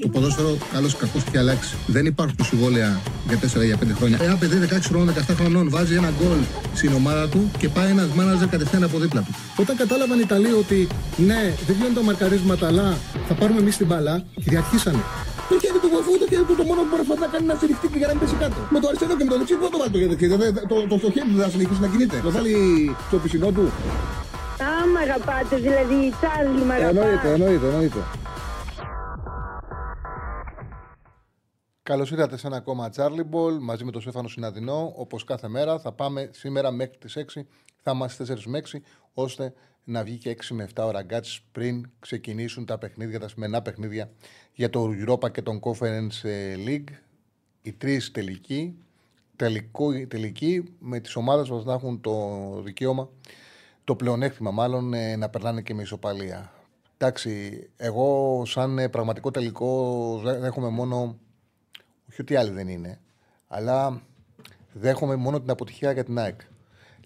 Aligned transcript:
Το 0.00 0.08
ποδόσφαιρο, 0.08 0.56
καλό 0.72 0.88
κακό 0.98 1.18
έχει 1.26 1.38
αλλάξει. 1.38 1.74
Δεν 1.86 2.04
υπάρχουν 2.06 2.44
συμβόλαια 2.44 3.00
για 3.28 3.38
4 3.60 3.64
για 3.64 3.76
5 3.76 3.94
χρόνια. 3.98 4.18
Ένα 4.22 4.36
παιδί 4.36 4.56
16 4.70 4.88
χρόνων, 4.90 5.14
17 5.14 5.34
χρονών 5.38 5.70
βάζει 5.70 5.94
ένα 5.94 6.10
γκολ 6.18 6.40
στην 6.74 6.92
ομάδα 7.00 7.28
του 7.28 7.50
και 7.58 7.68
πάει 7.68 7.90
ένας 7.90 8.08
μάναζερ 8.16 8.48
κατευθείαν 8.48 8.82
από 8.84 8.98
δίπλα 8.98 9.20
του. 9.20 9.32
Όταν 9.56 9.76
κατάλαβαν 9.76 10.18
οι 10.18 10.24
Ιταλοί 10.24 10.52
ότι 10.52 10.86
ναι, 11.16 11.42
δεν 11.66 11.76
γίνονται 11.76 12.00
μαρκαρίσματα, 12.00 12.66
αλλά 12.66 12.96
θα 13.28 13.34
πάρουμε 13.34 13.60
εμείς 13.60 13.76
την 13.76 13.86
μπαλά, 13.86 14.24
κυριαρχήσανε. 14.44 15.02
Το 15.48 15.54
χέρι 15.62 15.78
του 15.82 15.90
βοηθού, 15.94 16.12
το 16.22 16.26
χέρι 16.30 16.44
του 16.48 16.54
το 16.60 16.64
μόνο 16.70 16.80
που 16.80 16.88
μπορεί 16.90 17.20
να 17.24 17.28
κάνει 17.32 17.46
να 17.52 17.54
στηριχτεί 17.60 17.86
και 17.92 17.98
για 18.00 18.08
να 18.08 18.12
μην 18.14 18.20
πέσει 18.22 18.36
κάτω. 18.42 18.58
Με 18.74 18.78
το 18.82 18.86
αριστερό 18.90 19.12
και 19.18 19.24
με 19.26 19.30
το 19.32 19.38
δεξί, 19.40 19.54
πού 19.60 19.68
το 19.74 19.78
βάλει 19.80 19.92
το 19.94 19.98
χέρι. 20.00 20.32
Το, 20.72 20.76
το, 20.90 20.96
το, 21.04 21.08
χέρι 21.14 21.28
του 21.30 21.36
δεν 21.40 21.44
θα 21.48 21.52
συνεχίσει 21.54 21.80
να 21.84 21.88
κινείται. 21.92 22.16
Το 22.26 22.30
βάλει 22.36 22.54
στο 23.08 23.16
πισινό 23.22 23.48
του. 23.56 23.64
Α, 24.68 24.70
μ' 24.92 25.00
αγαπάτε, 25.04 25.54
δηλαδή, 25.66 25.98
Τσάρλι, 26.18 26.62
μ' 26.68 26.74
αγαπάτε. 26.76 26.98
Εννοείται, 26.98 27.28
εννοείται, 27.36 27.66
εννοείται. 27.72 28.00
Καλώς 31.88 32.10
ήρθατε 32.10 32.36
σε 32.36 32.46
ένα 32.46 32.56
ακόμα 32.56 32.90
Charlie 32.96 33.26
Ball 33.32 33.58
μαζί 33.60 33.84
με 33.84 33.90
τον 33.90 34.00
Στέφανο 34.00 34.28
Συναδεινό. 34.28 34.92
Όπως 34.96 35.24
κάθε 35.24 35.48
μέρα 35.48 35.78
θα 35.78 35.92
πάμε 35.92 36.30
σήμερα 36.32 36.70
μέχρι 36.70 36.96
τις 36.98 37.16
6. 37.16 37.40
Θα 37.82 37.90
είμαστε 37.90 38.24
4 38.28 38.42
με 38.46 38.62
6, 38.72 38.78
ώστε 39.14 39.52
να 39.84 40.02
βγει 40.02 40.16
και 40.16 40.36
6 40.40 40.44
με 40.50 40.68
7 40.74 40.84
ώρα 40.84 41.02
γκάτς 41.02 41.42
πριν 41.52 41.90
ξεκινήσουν 41.98 42.64
τα 42.64 42.78
παιχνίδια, 42.78 43.20
τα 43.20 43.28
σημερινά 43.28 43.62
παιχνίδια 43.62 44.10
για 44.54 44.70
το 44.70 44.90
Europa 45.06 45.30
και 45.30 45.42
τον 45.42 45.60
Conference 45.62 46.26
League. 46.66 46.92
Οι 47.62 47.72
τρεις 47.72 48.10
τελικοί, 48.10 48.78
τελικό, 49.36 50.06
τελικοί 50.08 50.76
με 50.78 51.00
τις 51.00 51.16
ομάδες 51.16 51.50
μας 51.50 51.64
να 51.64 51.72
έχουν 51.72 52.00
το 52.00 52.14
δικαίωμα, 52.64 53.08
το 53.84 53.96
πλεονέκτημα 53.96 54.50
μάλλον, 54.50 54.94
ε, 54.94 55.16
να 55.16 55.28
περνάνε 55.28 55.62
και 55.62 55.74
με 55.74 55.82
ισοπαλία. 55.82 56.52
Εντάξει, 56.96 57.62
εγώ 57.76 58.42
σαν 58.46 58.78
ε, 58.78 58.88
πραγματικό 58.88 59.30
τελικό 59.30 60.20
δεν 60.24 60.44
έχουμε 60.44 60.68
μόνο 60.68 61.18
όχι 62.18 62.32
ότι 62.32 62.36
άλλοι 62.36 62.50
δεν 62.50 62.68
είναι, 62.68 62.98
αλλά 63.48 64.02
δέχομαι 64.72 65.16
μόνο 65.16 65.40
την 65.40 65.50
αποτυχία 65.50 65.92
για 65.92 66.04
την 66.04 66.18
ΑΕΚ. 66.18 66.40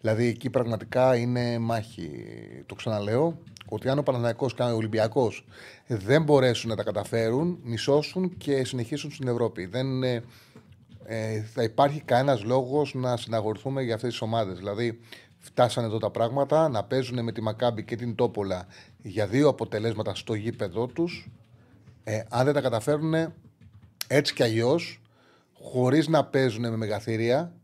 Δηλαδή 0.00 0.26
εκεί 0.26 0.50
πραγματικά 0.50 1.16
είναι 1.16 1.58
μάχη. 1.58 2.10
Το 2.66 2.74
ξαναλέω, 2.74 3.38
ότι 3.68 3.88
αν 3.88 3.98
ο 3.98 4.02
Παναναναϊκό 4.02 4.46
και 4.46 4.62
ο 4.62 4.74
Ολυμπιακός 4.74 5.46
δεν 5.86 6.22
μπορέσουν 6.22 6.70
να 6.70 6.76
τα 6.76 6.82
καταφέρουν, 6.82 7.58
μισώσουν 7.62 8.36
και 8.36 8.64
συνεχίσουν 8.64 9.10
στην 9.10 9.28
Ευρώπη. 9.28 9.66
Δεν 9.66 10.02
ε, 10.02 10.22
ε 11.04 11.42
θα 11.42 11.62
υπάρχει 11.62 12.00
κανένας 12.00 12.44
λόγος 12.44 12.94
να 12.94 13.16
συναγορθούμε 13.16 13.82
για 13.82 13.94
αυτές 13.94 14.10
τις 14.10 14.20
ομάδες. 14.20 14.58
Δηλαδή, 14.58 15.00
φτάσανε 15.38 15.86
εδώ 15.86 15.98
τα 15.98 16.10
πράγματα 16.10 16.68
να 16.68 16.84
παίζουν 16.84 17.22
με 17.22 17.32
τη 17.32 17.40
Μακάμπη 17.40 17.84
και 17.84 17.96
την 17.96 18.14
Τόπολα 18.14 18.66
για 19.02 19.26
δύο 19.26 19.48
αποτελέσματα 19.48 20.14
στο 20.14 20.34
γήπεδό 20.34 20.86
τους. 20.86 21.30
Ε, 22.04 22.22
αν 22.28 22.44
δεν 22.44 22.54
τα 22.54 22.60
καταφέρουν, 22.60 23.14
έτσι 24.06 24.34
κι 24.34 24.42
αλλιώς, 24.42 25.01
χωρίς 25.62 26.08
να 26.08 26.24
παίζουν 26.24 26.70
με 26.70 26.76
μεγαθύρια, 26.76 27.54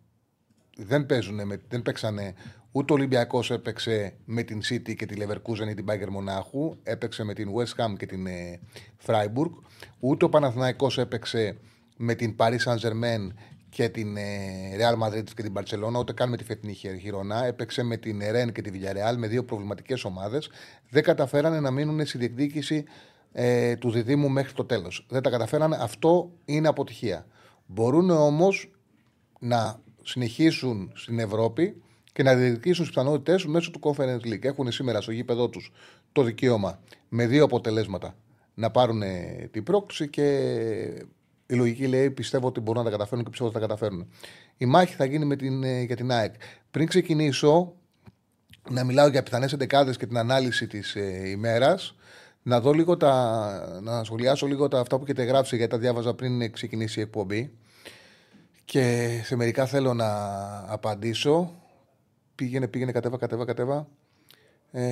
δεν, 0.76 1.06
παίζουν 1.06 1.46
με, 1.46 1.60
δεν 1.68 1.82
παίξανε 1.82 2.34
ούτε 2.72 2.92
ο 2.92 2.96
Ολυμπιακός 2.96 3.50
έπαιξε 3.50 4.16
με 4.24 4.42
την 4.42 4.60
City 4.68 4.94
και 4.94 5.06
τη 5.06 5.16
Leverkusen 5.18 5.68
ή 5.70 5.74
την 5.74 5.84
Bayern 5.88 6.08
Μονάχου, 6.10 6.76
έπαιξε 6.82 7.24
με 7.24 7.34
την 7.34 7.48
West 7.54 7.84
Ham 7.84 7.92
και 7.98 8.06
την 8.06 8.26
ε, 8.26 8.60
Freiburg, 9.06 9.50
ούτε 9.98 10.24
ο 10.24 10.28
Παναθηναϊκός 10.28 10.98
έπαιξε 10.98 11.56
με 11.96 12.14
την 12.14 12.36
Paris 12.38 12.58
Saint-Germain 12.64 13.28
και 13.68 13.88
την 13.88 14.16
ε, 14.16 14.22
Real 14.78 15.06
Madrid 15.06 15.24
και 15.34 15.42
την 15.42 15.52
Barcelona, 15.56 15.98
ούτε 15.98 16.12
καν 16.12 16.28
με 16.28 16.36
τη 16.36 16.44
φετινή 16.44 16.72
χειρονά. 16.74 17.44
Έπαιξε 17.44 17.82
με 17.82 17.96
την 17.96 18.20
Rennes 18.20 18.52
και 18.52 18.62
τη 18.62 18.70
Villarreal 18.74 19.16
με 19.16 19.26
δύο 19.26 19.44
προβληματικές 19.44 20.04
ομάδες. 20.04 20.50
Δεν 20.90 21.02
καταφέρανε 21.02 21.60
να 21.60 21.70
μείνουν 21.70 22.06
στη 22.06 22.18
διεκδίκηση 22.18 22.84
ε, 23.32 23.76
του 23.76 23.90
διδήμου 23.90 24.28
μέχρι 24.28 24.52
το 24.52 24.64
τέλος. 24.64 25.06
Δεν 25.08 25.22
τα 25.22 25.30
καταφέρανε. 25.30 25.76
Αυτό 25.80 26.30
είναι 26.44 26.68
αποτυχία. 26.68 27.26
Μπορούν 27.70 28.10
όμως 28.10 28.70
να 29.40 29.80
συνεχίσουν 30.02 30.92
στην 30.94 31.18
Ευρώπη 31.18 31.82
και 32.12 32.22
να 32.22 32.34
διεκδικήσουν 32.34 32.84
τις 32.84 32.94
πιθανότητές 32.94 33.46
μέσω 33.46 33.70
του 33.70 33.80
Conference 33.82 34.20
League. 34.24 34.44
Έχουν 34.44 34.72
σήμερα 34.72 35.00
στο 35.00 35.12
γήπεδό 35.12 35.48
τους 35.48 35.72
το 36.12 36.22
δικαίωμα 36.22 36.80
με 37.08 37.26
δύο 37.26 37.44
αποτελέσματα 37.44 38.14
να 38.54 38.70
πάρουν 38.70 39.02
την 39.50 39.62
πρόκληση 39.62 40.08
και 40.08 40.24
η 41.46 41.54
λογική 41.54 41.86
λέει 41.86 42.10
πιστεύω 42.10 42.46
ότι 42.46 42.60
μπορούν 42.60 42.82
να 42.82 42.90
τα 42.90 42.96
καταφέρουν 42.96 43.24
και 43.24 43.30
πιστεύω 43.30 43.50
ότι 43.50 43.60
θα 43.60 43.66
τα 43.66 43.74
καταφέρουν. 43.74 44.08
Η 44.56 44.66
μάχη 44.66 44.94
θα 44.94 45.04
γίνει 45.04 45.24
με 45.24 45.36
την, 45.36 45.62
ε, 45.62 45.82
για 45.82 45.96
την 45.96 46.10
ΑΕΚ. 46.10 46.34
Πριν 46.70 46.86
ξεκινήσω 46.86 47.74
να 48.70 48.84
μιλάω 48.84 49.08
για 49.08 49.22
πιθανές 49.22 49.52
εντεκάδες 49.52 49.96
και 49.96 50.06
την 50.06 50.16
ανάλυση 50.16 50.66
της 50.66 50.94
ε, 50.94 51.28
ημέρας, 51.28 51.96
να 52.48 52.60
δω 52.60 52.72
λίγο 52.72 52.96
τα, 52.96 53.80
να 53.82 54.04
σχολιάσω 54.04 54.46
λίγο 54.46 54.68
τα 54.68 54.80
αυτά 54.80 54.96
που 54.96 55.02
έχετε 55.02 55.22
γράψει 55.22 55.56
γιατί 55.56 55.70
τα 55.70 55.78
διάβαζα 55.78 56.14
πριν 56.14 56.52
ξεκινήσει 56.52 56.98
η 56.98 57.02
εκπομπή 57.02 57.52
και 58.64 59.20
σε 59.24 59.36
μερικά 59.36 59.66
θέλω 59.66 59.94
να 59.94 60.08
απαντήσω. 60.72 61.54
Πήγαινε, 62.34 62.68
πήγαινε, 62.68 62.92
κατέβα, 62.92 63.16
κατέβα, 63.18 63.44
κατέβα. 63.44 63.88
Ε, 64.70 64.82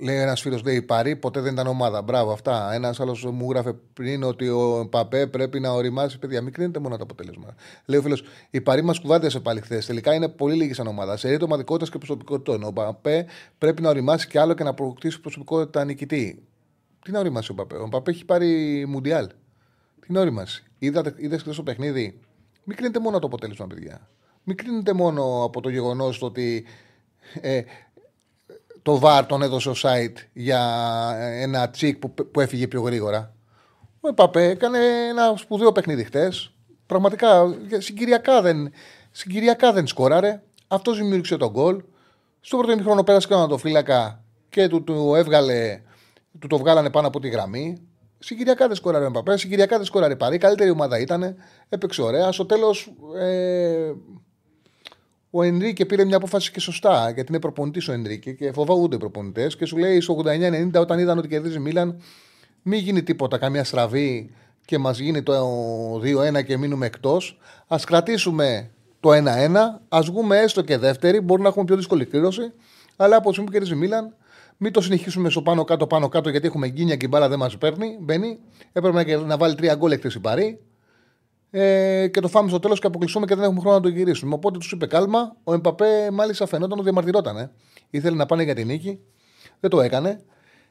Λέει 0.00 0.16
ένας 0.16 0.40
φίλος, 0.40 0.62
λέει 0.62 0.82
Παρή, 0.82 1.16
ποτέ 1.16 1.40
δεν 1.40 1.52
ήταν 1.52 1.66
ομάδα. 1.66 2.02
Μπράβο, 2.02 2.32
αυτά. 2.32 2.72
Ένας 2.72 3.00
άλλος 3.00 3.24
μου 3.24 3.50
γράφε 3.50 3.72
πριν 3.92 4.22
ότι 4.22 4.48
ο 4.48 4.88
Παπέ 4.90 5.26
πρέπει 5.26 5.60
να 5.60 5.70
οριμάσει. 5.70 6.18
Παιδιά, 6.18 6.42
μην 6.42 6.52
κρίνετε 6.52 6.78
μόνο 6.78 6.96
τα 6.96 7.02
αποτελέσματα. 7.02 7.54
Λέει 7.84 7.98
ο 7.98 8.02
φίλος, 8.02 8.22
η 8.50 8.60
Παρή 8.60 8.82
μας 8.82 9.00
κουβάντιασε 9.00 9.40
πάλι 9.40 9.60
χθες. 9.60 9.86
Τελικά 9.86 10.14
είναι 10.14 10.28
πολύ 10.28 10.54
λίγη 10.54 10.72
σαν 10.72 10.86
ομάδα. 10.86 11.16
Σε 11.16 11.28
ρήτο 11.28 11.44
ομαδικότητας 11.44 11.90
και 11.90 11.98
προσωπικότητα. 11.98 12.66
Ο 12.66 12.72
Παπέ 12.72 13.26
πρέπει 13.58 13.82
να 13.82 13.88
οριμάσει 13.88 14.26
και 14.28 14.38
άλλο 14.38 14.54
και 14.54 14.62
να 14.62 14.70
αποκτήσει 14.70 15.20
προσωπικότητα 15.20 15.84
νικητή. 15.84 16.42
Τι 17.04 17.10
να 17.10 17.18
οριμάσει 17.18 17.50
ο 17.50 17.54
Παπέ. 17.54 17.76
Ο 17.76 17.88
Παπέ 17.88 18.10
έχει 18.10 18.24
πάρει 18.24 18.84
Μουντιάλ. 18.88 19.28
Τι 20.06 20.12
να 20.12 20.20
οριμάσει. 20.20 20.64
Είδες 20.78 21.40
χθες 21.40 21.56
το 21.56 21.62
παιχνίδι. 21.62 22.20
Μην 22.64 22.76
κρίνετε 22.76 23.00
μόνο 23.00 23.18
το 23.18 23.26
αποτέλεσμα, 23.26 23.66
παιδιά. 23.66 24.08
Μην 24.44 24.56
κρίνετε 24.56 24.92
μόνο 24.92 25.44
από 25.44 25.60
το 25.60 25.68
γεγονός 25.68 26.22
ότι 26.22 26.64
ε, 27.40 27.62
το 28.82 28.98
βάρ 28.98 29.26
τον 29.26 29.42
έδωσε 29.42 29.68
ο 29.68 29.74
site 29.82 30.16
για 30.32 30.62
ένα 31.32 31.70
τσικ 31.70 31.96
που, 31.96 32.14
που 32.14 32.40
έφυγε 32.40 32.68
πιο 32.68 32.80
γρήγορα. 32.80 33.32
Ο 34.00 34.08
Επαπέ 34.08 34.48
έκανε 34.48 34.78
ένα 35.08 35.34
σπουδαίο 35.36 35.72
παιχνίδι 35.72 36.04
χτες. 36.04 36.52
Πραγματικά 36.86 37.56
συγκυριακά 37.78 38.42
δεν, 38.42 38.72
συγκυριακά 39.10 39.72
δεν 39.72 39.86
σκόραρε. 39.86 40.42
Αυτό 40.68 40.92
δημιούργησε 40.92 41.36
τον 41.36 41.50
γκολ. 41.50 41.82
Στο 42.40 42.56
πρώτο 42.56 42.72
ημίχρονο 42.72 43.02
πέρασε 43.02 43.28
κανένα 43.28 43.48
το 43.48 43.58
φύλακα 43.58 44.22
και 44.48 44.68
του, 44.68 44.84
του, 44.84 45.14
έβγαλε, 45.14 45.80
του 46.38 46.46
το 46.46 46.58
βγάλανε 46.58 46.90
πάνω 46.90 47.06
από 47.06 47.20
τη 47.20 47.28
γραμμή. 47.28 47.88
Συγκυριακά 48.18 48.66
δεν 48.66 48.76
σκόραρε 48.76 49.06
ο 49.06 49.10
Παπέ, 49.10 49.36
συγκυριακά 49.36 49.76
δεν 49.76 49.86
σκόραρε 49.86 50.16
παρή. 50.16 50.38
Καλύτερη 50.38 50.70
ομάδα 50.70 50.98
ήταν. 50.98 51.36
Έπαιξε 51.68 52.02
ωραία. 52.02 52.32
Στο 52.32 52.46
τέλος 52.46 52.92
ε, 53.18 53.92
ο 55.30 55.42
Ενρίκε 55.42 55.86
πήρε 55.86 56.04
μια 56.04 56.16
απόφαση 56.16 56.50
και 56.50 56.60
σωστά, 56.60 57.10
γιατί 57.10 57.32
είναι 57.32 57.40
προπονητής 57.40 57.88
ο 57.88 57.92
Ενρίκε 57.92 58.32
και 58.32 58.52
φοβούνται 58.52 58.96
οι 58.96 58.98
προπονητές. 58.98 59.56
Και 59.56 59.64
σου 59.64 59.76
λέει 59.76 60.00
στο 60.00 60.22
89-90, 60.24 60.80
όταν 60.80 60.98
είδαν 60.98 61.18
ότι 61.18 61.28
κερδίζει 61.28 61.58
Μίλαν, 61.58 62.00
μην 62.62 62.80
γίνει 62.80 63.02
τίποτα, 63.02 63.38
καμία 63.38 63.64
στραβή 63.64 64.30
και 64.64 64.78
μας 64.78 64.98
γίνει 64.98 65.22
το 65.22 65.34
2-1 66.38 66.44
και 66.44 66.56
μείνουμε 66.56 66.86
εκτός. 66.86 67.38
Α 67.66 67.76
κρατήσουμε 67.86 68.70
το 69.00 69.10
1-1, 69.10 69.16
ας 69.88 70.06
βγούμε 70.06 70.38
έστω 70.38 70.62
και 70.62 70.78
δεύτερη. 70.78 71.20
Μπορεί 71.20 71.42
να 71.42 71.48
έχουμε 71.48 71.64
πιο 71.64 71.76
δύσκολη 71.76 72.04
κλήρωση, 72.04 72.52
αλλά 72.96 73.16
από 73.16 73.26
τη 73.26 73.30
στιγμή 73.30 73.46
που 73.46 73.52
κερδίζει 73.52 73.74
Μίλαν, 73.74 74.14
μην 74.56 74.72
το 74.72 74.80
συνεχίσουμε 74.80 75.30
στο 75.30 75.42
πάνω 75.42 75.64
κάτω 75.64 75.86
πάνω 75.86 76.08
κάτω 76.08 76.30
γιατί 76.30 76.46
έχουμε 76.46 76.68
γκίνια 76.68 76.96
και 76.96 77.04
η 77.04 77.08
μπάλα 77.10 77.28
δεν 77.28 77.38
μας 77.38 77.58
παίρνει. 77.58 77.98
Μπαίνει. 78.00 78.38
Έπρεπε 78.72 79.16
να, 79.16 79.36
βάλει 79.36 79.54
τρία 79.54 79.74
γκολ 79.74 79.92
εκτός 79.92 80.14
η 80.14 80.20
Παρή 80.20 80.60
ε, 81.50 82.08
και 82.08 82.20
το 82.20 82.28
φάμε 82.28 82.48
στο 82.48 82.58
τέλος 82.58 82.80
και 82.80 82.86
αποκλειστούμε 82.86 83.26
και 83.26 83.34
δεν 83.34 83.44
έχουμε 83.44 83.60
χρόνο 83.60 83.76
να 83.76 83.82
το 83.82 83.88
γυρίσουμε. 83.88 84.34
Οπότε 84.34 84.58
τους 84.58 84.72
είπε 84.72 84.86
κάλμα. 84.86 85.36
Ο 85.44 85.54
Εμπαπέ 85.54 86.10
μάλιστα 86.12 86.46
φαινόταν 86.46 86.72
ότι 86.72 86.82
διαμαρτυρόταν. 86.82 87.36
Ε. 87.36 87.50
Ήθελε 87.90 88.16
να 88.16 88.26
πάνε 88.26 88.42
για 88.42 88.54
την 88.54 88.66
νίκη. 88.66 89.00
Δεν 89.60 89.70
το 89.70 89.80
έκανε. 89.80 90.20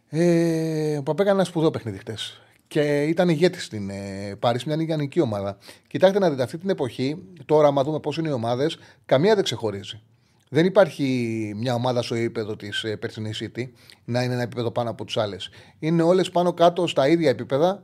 Ε, 0.09 0.93
ο 0.93 0.97
Εμπαπέ 0.97 1.21
έκανε 1.21 1.37
ένα 1.37 1.43
σπουδαίο 1.43 1.71
παιχνίδι 1.71 1.97
χτες. 1.97 2.41
Και 2.67 3.03
ήταν 3.03 3.29
ηγέτης 3.29 3.63
στην 3.65 3.89
ε, 3.89 4.35
Πάρη, 4.39 4.59
μια 4.65 4.75
νικιανική 4.75 5.19
ομάδα. 5.19 5.57
Κοιτάξτε 5.87 6.19
να 6.19 6.29
δείτε 6.29 6.43
αυτή 6.43 6.57
την 6.57 6.69
εποχή, 6.69 7.17
τώρα, 7.45 7.67
άμα 7.67 7.83
δούμε 7.83 7.99
πώς 7.99 8.17
είναι 8.17 8.29
οι 8.29 8.31
ομάδες, 8.31 8.77
καμία 9.05 9.35
δεν 9.35 9.43
ξεχωρίζει. 9.43 10.01
Δεν 10.49 10.65
υπάρχει 10.65 11.53
μια 11.57 11.73
ομάδα 11.73 12.01
στο 12.01 12.15
επίπεδο 12.15 12.55
της 12.55 12.83
ε, 12.83 12.95
περσινή 12.95 13.31
City 13.39 13.63
να 14.05 14.23
είναι 14.23 14.33
ένα 14.33 14.41
επίπεδο 14.41 14.71
πάνω 14.71 14.89
από 14.89 15.05
τις 15.05 15.17
άλλες. 15.17 15.49
Είναι 15.79 16.01
όλες 16.01 16.29
πάνω 16.29 16.53
κάτω 16.53 16.87
στα 16.87 17.07
ίδια 17.07 17.29
επίπεδα. 17.29 17.83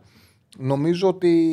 Νομίζω 0.57 1.07
ότι 1.07 1.43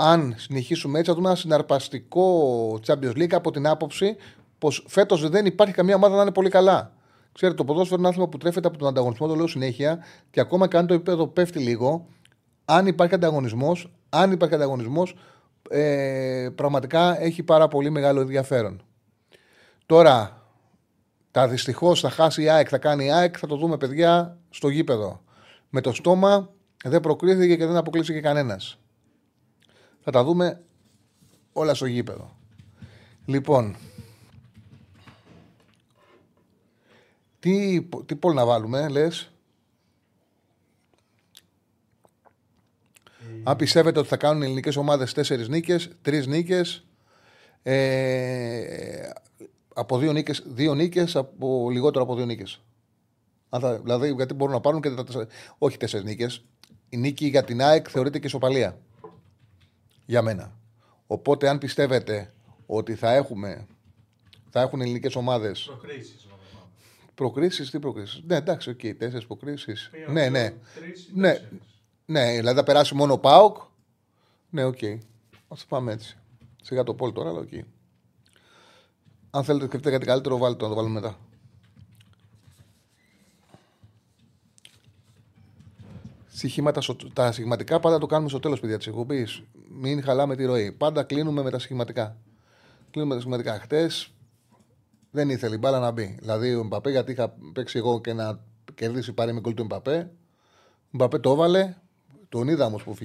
αν 0.00 0.34
συνεχίσουμε 0.36 0.98
έτσι, 0.98 1.10
θα 1.10 1.16
δούμε 1.16 1.28
ένα 1.28 1.38
συναρπαστικό 1.38 2.80
Champions 2.86 3.16
League 3.16 3.32
από 3.32 3.50
την 3.50 3.66
άποψη 3.66 4.16
πως 4.58 4.84
φέτος 4.88 5.28
δεν 5.28 5.46
υπάρχει 5.46 5.74
καμία 5.74 5.94
ομάδα 5.94 6.16
να 6.16 6.22
είναι 6.22 6.32
πολύ 6.32 6.48
καλά. 6.48 6.92
Ξέρετε, 7.32 7.56
το 7.56 7.64
ποδόσφαιρο 7.64 7.94
είναι 7.94 8.00
ένα 8.00 8.08
άθλημα 8.08 8.28
που 8.28 8.38
τρέφεται 8.38 8.68
από 8.68 8.78
τον 8.78 8.88
ανταγωνισμό, 8.88 9.26
το 9.26 9.34
λέω 9.34 9.46
συνέχεια, 9.46 10.04
και 10.30 10.40
ακόμα 10.40 10.68
και 10.68 10.76
αν 10.76 10.86
το 10.86 10.94
επίπεδο 10.94 11.26
πέφτει 11.26 11.58
λίγο, 11.58 12.06
αν 12.64 12.86
υπάρχει 12.86 13.14
ανταγωνισμός, 13.14 13.92
αν 14.08 14.32
υπάρχει 14.32 14.54
ανταγωνισμός, 14.54 15.14
ε, 15.70 16.48
πραγματικά 16.54 17.22
έχει 17.22 17.42
πάρα 17.42 17.68
πολύ 17.68 17.90
μεγάλο 17.90 18.20
ενδιαφέρον. 18.20 18.82
Τώρα, 19.86 20.32
Τα 21.30 21.48
δυστυχώς 21.48 22.00
θα 22.00 22.10
χάσει 22.10 22.42
η 22.42 22.48
ΑΕΚ, 22.48 22.66
θα 22.70 22.78
κάνει 22.78 23.04
η 23.04 23.12
ΑΕΚ, 23.12 23.34
θα 23.38 23.46
το 23.46 23.56
δούμε 23.56 23.76
παιδιά 23.76 24.38
στο 24.50 24.68
γήπεδο. 24.68 25.20
Με 25.68 25.80
το 25.80 25.92
στόμα 25.92 26.50
δεν 26.84 27.00
προκρίθηκε 27.00 27.56
και 27.56 27.66
δεν 27.66 27.76
αποκλείστηκε 27.76 28.20
κανένας. 28.20 28.78
Θα 30.00 30.10
τα 30.10 30.24
δούμε 30.24 30.62
όλα 31.52 31.74
στο 31.74 31.86
γήπεδο. 31.86 32.36
Λοιπόν, 33.24 33.76
τι, 37.40 37.82
τι 38.06 38.16
πόλ 38.16 38.34
να 38.34 38.44
βάλουμε, 38.46 38.88
λες; 38.88 39.30
Αν 43.42 43.56
πιστεύετε 43.56 43.98
ότι 43.98 44.08
θα 44.08 44.16
κάνουν 44.16 44.42
οι 44.42 44.44
ελληνικές 44.44 44.76
ομάδες 44.76 45.12
τέσσερις 45.12 45.48
νίκες, 45.48 45.90
τρεις 46.02 46.26
νίκες, 46.26 46.86
ε, 47.62 49.10
από 49.74 49.98
δύο 49.98 50.12
νίκες, 50.12 50.42
δύο 50.46 50.74
νίκες, 50.74 51.16
από 51.16 51.70
λιγότερο 51.70 52.04
από 52.04 52.14
δύο 52.14 52.24
νίκες. 52.24 52.60
Δηλαδή, 53.82 54.12
γιατί 54.12 54.34
μπορούν 54.34 54.54
να 54.54 54.60
πάρουν 54.60 54.80
και 54.80 54.90
τα 54.90 55.04
τέσσερα. 55.04 55.26
Όχι 55.58 55.76
τέσσερις 55.76 56.04
νίκες. 56.06 56.44
Η 56.88 56.96
νίκη 56.96 57.26
για 57.26 57.44
την 57.44 57.62
ΑΕΚ 57.62 57.86
θεωρείται 57.90 58.18
και 58.18 58.26
ισοπαλία. 58.26 58.78
Για 60.08 60.22
μένα. 60.22 60.52
Οπότε, 61.06 61.48
αν 61.48 61.58
πιστεύετε 61.58 62.32
ότι 62.66 62.94
θα 62.94 63.12
έχουμε. 63.14 63.66
Θα 64.50 64.60
έχουν 64.60 64.80
ελληνικές 64.80 65.14
ομάδες. 65.14 65.52
Προκρίσεις. 65.66 66.26
Προκρίσεις, 67.14 67.70
τι 67.70 67.78
προκρίσεις; 67.78 68.22
Ναι, 68.26 68.36
εντάξει, 68.36 68.70
OK, 68.70 68.78
okay, 68.82 68.94
τέσσερις 68.98 69.26
προκρίσεις. 69.26 69.90
Ναι, 70.08 70.28
ναι. 70.28 70.54
ναι. 71.14 71.48
Ναι, 72.06 72.36
δηλαδή 72.36 72.58
θα 72.58 72.64
περάσει 72.64 72.94
μόνο 72.94 73.12
ο 73.12 73.18
Πάοκ. 73.18 73.56
Ναι, 74.50 74.64
OK. 74.64 74.78
Okay. 74.80 74.98
Ας 75.48 75.56
το 75.56 75.64
πάμε 75.68 75.92
έτσι. 75.92 76.18
Σιγά 76.62 76.82
το 76.82 76.94
poll 76.94 77.12
τώρα, 77.12 77.28
αλλά 77.28 77.38
OK. 77.38 77.48
Okay. 77.52 77.62
Αν 79.30 79.44
θέλετε 79.44 79.64
να 79.64 79.70
σκεφτείτε 79.70 79.90
κάτι 79.90 80.06
καλύτερο, 80.06 80.38
βάλτε 80.38 80.58
το 80.58 80.64
να 80.64 80.70
το 80.70 80.76
βάλουμε 80.76 81.00
μετά. 81.00 81.18
Στοιχήματα, 86.38 86.80
τα 87.12 87.32
στοιχηματικά 87.32 87.80
πάντα 87.80 87.98
το 87.98 88.06
κάνουμε 88.06 88.28
στο 88.28 88.38
τέλος, 88.38 88.60
παιδιά 88.60 88.78
της 88.78 88.86
εκπομπής. 88.86 89.42
Μην 89.68 90.02
χαλάμε 90.02 90.36
τη 90.36 90.44
ροή. 90.44 90.72
Πάντα 90.72 91.02
κλείνουμε 91.02 91.42
με 91.42 91.50
τα 91.50 91.58
στοιχηματικά. 91.58 92.16
Κλείνουμε 92.90 93.14
με 93.14 93.20
τα 93.20 93.28
στοιχηματικά. 93.28 93.64
Χτες 93.64 94.12
δεν 95.10 95.30
ήθελε 95.30 95.54
η 95.54 95.58
μπάλα 95.60 95.78
να 95.78 95.90
μπει. 95.90 96.16
Δηλαδή 96.20 96.54
ο 96.54 96.64
Εμπαπέ, 96.64 96.90
γιατί 96.90 97.12
είχα 97.12 97.34
παίξει 97.52 97.78
εγώ 97.78 98.00
και 98.00 98.12
να 98.12 98.40
κερδίσει 98.74 99.12
πάρει 99.12 99.32
με 99.32 99.40
του 99.40 99.64
Μπαπέ. 99.64 100.10
Ο 100.84 100.90
Μπαπέ 100.90 101.18
το 101.18 101.30
έβαλε, 101.30 101.74
τον 102.28 102.48
είδα 102.48 102.66
όμως 102.66 102.82
που, 102.82 102.96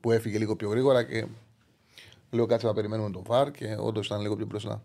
που 0.00 0.10
έφυγε 0.10 0.38
λίγο 0.38 0.56
πιο 0.56 0.68
γρήγορα 0.68 1.02
και 1.02 1.26
λέω 2.30 2.46
κάτσε 2.46 2.66
να 2.66 2.72
περιμένουμε 2.72 3.10
τον 3.10 3.22
Βαρ 3.26 3.50
και 3.50 3.76
όντως 3.80 4.06
ήταν 4.06 4.20
λίγο 4.20 4.36
πιο 4.36 4.46
μπροστά. 4.46 4.82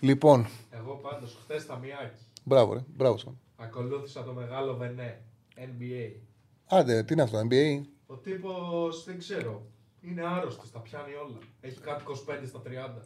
Λοιπόν. 0.00 0.46
Εγώ 0.70 0.94
πάντως 0.94 1.38
χθε 1.42 1.58
στα 1.58 1.76
Μιάκη. 1.76 2.22
Μπράβο, 2.44 2.72
ρε. 2.72 2.80
Μπράβο 2.96 3.18
σου. 3.18 3.40
Ακολούθησα 3.56 4.24
το 4.24 4.32
μεγάλο 4.32 4.76
Βενέ. 4.76 5.20
NBA. 5.56 6.27
Άντε, 6.68 7.02
τι 7.02 7.12
είναι 7.12 7.22
αυτό, 7.22 7.40
NBA. 7.50 7.80
Ο 8.06 8.16
τύπος 8.16 9.04
δεν 9.04 9.18
ξέρω. 9.18 9.66
Είναι 10.00 10.26
άρρωστος, 10.26 10.70
τα 10.70 10.80
πιάνει 10.80 11.14
όλα. 11.14 11.38
Έχει 11.60 11.80
κάτι 11.80 12.04
25 12.06 12.46
στα 12.46 12.62
30. 12.64 13.02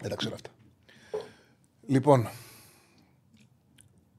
Δεν 0.00 0.10
τα 0.10 0.16
ξέρω 0.16 0.34
αυτά. 0.34 0.50
Λοιπόν. 1.86 2.28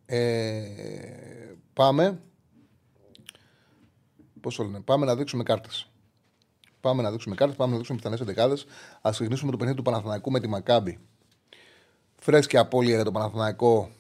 Ε, 0.06 1.56
πάμε 1.74 2.22
Πώς 4.42 4.58
λένε, 4.58 4.80
πάμε 4.80 5.06
να 5.06 5.16
δείξουμε 5.16 5.44
κάρτες. 5.44 5.90
Πάμε 6.82 7.02
να 7.02 7.12
δείξουμε 7.12 7.36
κάρτες, 7.36 7.58
πάμε 7.58 7.72
να 7.72 7.78
δείξουμε 7.78 7.98
πιθανές 7.98 8.20
εντεκάδες. 8.22 8.66
Α 9.02 9.10
ξεκινήσουμε 9.12 9.52
το 9.52 9.58
παιχνίδι 9.58 9.78
του 9.78 9.84
Παναθηναϊκού 9.84 10.32
με 10.32 10.40
τη 10.40 10.48
Μακάμπη. 10.48 11.00
Φρέσκια 12.16 12.60
απώλεια 12.60 12.96
για 12.96 13.04
το 13.04 13.12
Παναθηναϊκό 13.12 13.92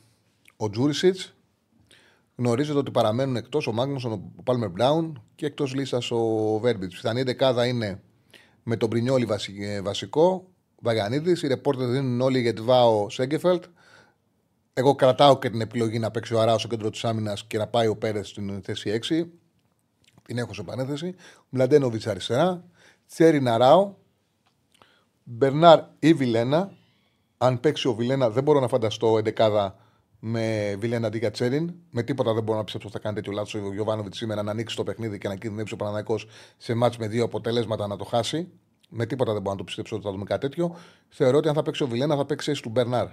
ο 0.57 0.69
Τζούρισιτς. 0.69 1.33
Γνωρίζετε 2.39 2.77
ότι 2.77 2.91
παραμένουν 2.91 3.35
εκτός 3.35 3.67
ο 3.67 3.71
Μάγνουσον, 3.71 4.11
ο 4.11 4.43
Πάλμερ 4.43 4.69
Μπράουν 4.69 5.21
και 5.35 5.45
εκτός 5.45 5.73
λίστα 5.73 5.97
ο 6.09 6.57
Βέρμπιτς. 6.59 6.95
Πιθανή 6.95 7.19
εντεκάδα 7.19 7.65
είναι 7.65 8.01
με 8.63 8.77
τον 8.77 8.89
Πρινιόλι 8.89 9.27
ε, 9.59 9.81
βασικό, 9.81 10.47
Βαγανίδη. 10.81 11.37
Οι 11.41 11.47
ρεπόρτε 11.47 11.85
δίνουν 11.85 12.21
όλοι 12.21 12.41
για 12.41 12.53
τη 12.53 12.61
Βάο 12.61 13.09
Σέγκεφελτ. 13.09 13.63
Εγώ 14.73 14.95
κρατάω 14.95 15.39
και 15.39 15.49
την 15.49 15.61
επιλογή 15.61 15.99
να 15.99 16.11
παίξει 16.11 16.33
ο 16.33 16.39
Αράο 16.39 16.57
στο 16.57 16.67
κέντρο 16.67 16.89
της 16.89 17.03
άμυνας 17.05 17.45
και 17.45 17.57
να 17.57 17.67
πάει 17.67 17.87
ο 17.87 17.95
Πέρες 17.97 18.27
στην 18.27 18.61
θέση 18.61 18.99
6 19.09 19.25
την 20.25 20.37
έχω 20.37 20.53
σε 20.53 20.61
επανέθεση. 20.61 21.15
Μλαντένοβιτς 21.49 22.07
αριστερά. 22.07 22.63
Τσέρι 23.07 23.41
Ναράο. 23.41 23.93
Μπερνάρ 25.23 25.79
ή 25.99 26.13
Βιλένα. 26.13 26.71
Αν 27.37 27.59
παίξει 27.59 27.87
ο 27.87 27.93
Βιλένα, 27.93 28.29
δεν 28.29 28.43
μπορώ 28.43 28.59
να 28.59 28.67
φανταστώ 28.67 29.17
εντεκάδα 29.17 29.75
με 30.19 30.75
Βιλένα 30.79 31.07
αντί 31.07 31.17
για 31.17 31.31
Τσέριν. 31.31 31.73
Με 31.91 32.03
τίποτα 32.03 32.33
δεν 32.33 32.43
μπορώ 32.43 32.57
να 32.57 32.63
πιστέψω 32.63 32.87
ότι 32.87 32.97
θα 32.97 33.03
κάνει 33.03 33.15
τέτοιο 33.15 33.31
λάθος 33.31 33.53
ο 33.53 33.73
Γιωβάνοβιτς 33.73 34.17
σήμερα 34.17 34.43
να 34.43 34.51
ανοίξει 34.51 34.75
το 34.75 34.83
παιχνίδι 34.83 35.17
και 35.17 35.27
να 35.27 35.35
κινδυνεύσει 35.35 35.73
ο 35.73 35.77
Παναναναϊκό 35.77 36.19
σε 36.57 36.73
μάτς 36.73 36.97
με 36.97 37.07
δύο 37.07 37.23
αποτελέσματα 37.23 37.87
να 37.87 37.95
το 37.95 38.05
χάσει. 38.05 38.49
Με 38.89 39.05
τίποτα 39.05 39.33
δεν 39.33 39.41
μπορώ 39.41 39.53
να 39.53 39.59
το 39.59 39.63
πιστέψω 39.63 39.95
ότι 39.95 40.05
θα 40.05 40.11
δούμε 40.11 40.23
κάτι 40.23 40.39
τέτοιο. 40.39 40.75
Θεωρώ 41.09 41.37
ότι 41.37 41.47
αν 41.47 41.53
θα 41.53 41.61
παίξει 41.61 41.83
ο 41.83 41.87
Βιλένα 41.87 42.15
θα 42.15 42.25
παίξει 42.25 42.51
του 42.51 42.69
Μπερνάρ. 42.69 43.07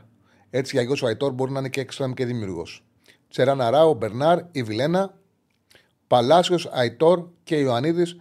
Έτσι 0.51 0.77
για 0.77 0.85
Γιώργο 0.85 1.07
Αϊτόρ 1.07 1.33
μπορεί 1.33 1.53
να 1.53 1.59
είναι 1.59 1.69
και 1.69 1.81
έξτρα 1.81 2.13
και 2.13 2.25
δημιουργός. 2.25 2.85
Τσερά 3.29 3.71
Ράο, 3.71 3.95
Μπερνάρ 3.95 4.39
ή 4.53 4.63
Βιλένα 4.63 5.19
Παλάσιος, 6.07 6.69
Αϊτόρ 6.73 7.29
και 7.43 7.57
Ιωαννίδης. 7.57 8.17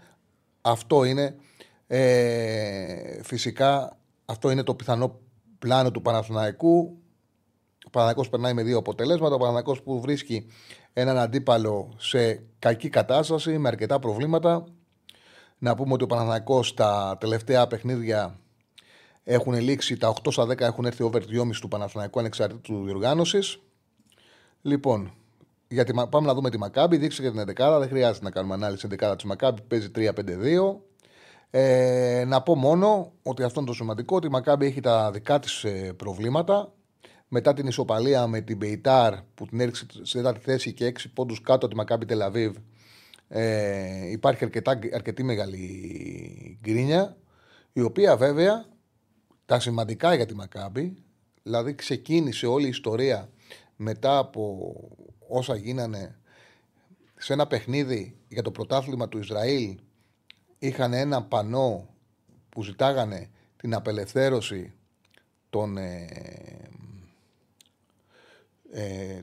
Αυτό 0.62 1.04
είναι 1.04 1.36
ε, 1.88 3.24
φυσικά 3.24 3.98
αυτό 4.26 4.52
είναι 4.52 4.64
το 4.64 4.76
πιθανό 4.76 5.20
πλάνο 5.60 5.92
του 5.92 6.02
Παναθηναϊκού. 6.02 6.98
Ο 7.96 7.98
Παναθηναϊκός 7.98 8.30
περνάει 8.30 8.54
με 8.54 8.64
δύο 8.64 8.78
αποτελέσματα. 8.78 9.36
Ο 9.36 9.38
Παναθηναϊκός 9.38 9.82
που 9.82 10.02
βρίσκει 10.02 10.48
έναν 10.94 11.18
αντίπαλο 11.18 11.94
σε 11.98 12.44
κακή 12.60 12.90
κατάσταση 12.90 13.58
με 13.58 13.68
αρκετά 13.68 14.00
προβλήματα. 14.00 14.64
Να 15.58 15.76
πούμε 15.76 15.94
ότι 15.94 16.04
ο 16.04 16.08
Παναθηναϊκός 16.08 16.68
στα 16.68 17.18
τελευταία 17.20 17.68
παιχνίδια 17.68 18.40
έχουν 19.24 19.54
λήξει 19.54 19.98
τα 19.98 20.14
8 20.24 20.32
στα 20.32 20.44
10 20.44 20.60
έχουν 20.60 20.86
έρθει 20.86 21.04
over 21.04 21.22
2,5 21.22 21.60
του 21.62 21.68
Παναθηναϊκού 21.68 22.20
ανεξαρτήτου 22.20 22.84
διοργάνωσης. 22.84 23.60
Λοιπόν, 24.62 25.14
γιατί 25.68 25.94
πάμε 26.10 26.28
να 26.28 26.34
δούμε 26.34 26.50
τη 26.50 26.58
Μακάμπη. 26.58 26.98
Δείξε 26.98 27.22
για 27.22 27.32
την 27.32 27.40
11 27.40 27.78
Δεν 27.80 27.90
χρειάζεται 27.90 28.26
να 28.26 28.32
κάνουμε 28.32 28.54
ανάλυση 28.54 28.88
11 29.00 29.14
της 29.16 29.26
Μακάμπη. 29.26 29.62
Παίζει 29.62 29.92
3-5-2. 29.96 30.82
Ε, 31.50 32.24
να 32.28 32.42
πω 32.42 32.56
μόνο 32.56 33.12
ότι 33.24 33.44
αυτό 33.44 33.60
είναι 33.60 33.70
το 33.70 33.76
σημαντικό 33.76 34.16
ότι 34.16 34.28
η 34.28 34.30
Μακάμπη 34.30 34.66
έχει 34.66 34.80
τα 34.80 35.12
δικά 35.12 35.40
της 35.40 35.64
ε, 35.64 35.94
προβλήματα. 35.98 36.74
Μετά 37.28 37.54
την 37.54 37.68
ισοπαλία 37.68 38.28
με 38.28 38.42
την 38.42 38.58
Μπεϊτάρ 38.58 39.22
που 39.22 39.46
την 39.46 39.60
έριξε 39.60 39.86
σε 40.02 40.18
τέταρτη 40.18 40.40
θέση 40.40 40.74
και 40.74 40.94
6 40.96 41.04
πόντους 41.14 41.42
κάτω 41.42 41.66
από 41.66 41.68
τη 41.68 41.76
Μακάμπη 41.76 42.06
Τελαβίβ, 42.06 42.56
ε, 43.28 44.12
υπάρχει 44.12 44.44
αρκετά, 44.44 44.80
αρκετή 44.94 45.24
μεγάλη 45.24 46.60
γκρίνια. 46.62 47.18
Η 47.74 47.82
οποία 47.82 48.18
βέβαια 48.18 48.66
τα 49.46 49.60
σημαντικά 49.60 50.14
για 50.14 50.26
τη 50.26 50.36
Μακάμπη, 50.36 51.04
δηλαδή 51.44 51.76
ξεκίνησε 51.76 52.46
όλη 52.48 52.66
η 52.66 52.70
ιστορία 52.70 53.30
μετά 53.76 54.18
από 54.18 54.74
όσα 55.28 55.56
γίνανε 55.56 56.20
σε 57.16 57.34
ένα 57.34 57.48
παιχνίδι 57.48 58.18
για 58.28 58.42
το 58.42 58.52
πρωτάθλημα 58.52 59.08
του 59.08 59.18
Ισραήλ 59.18 59.78
είχαν 60.60 60.94
ένα 60.94 61.24
πανό 61.24 61.90
που 62.50 62.64
ζητάγανε 62.64 63.30
την 63.58 63.74
απελευθέρωση 63.74 64.74
των, 65.50 65.78
ε, 65.78 66.08
ε, 68.78 69.22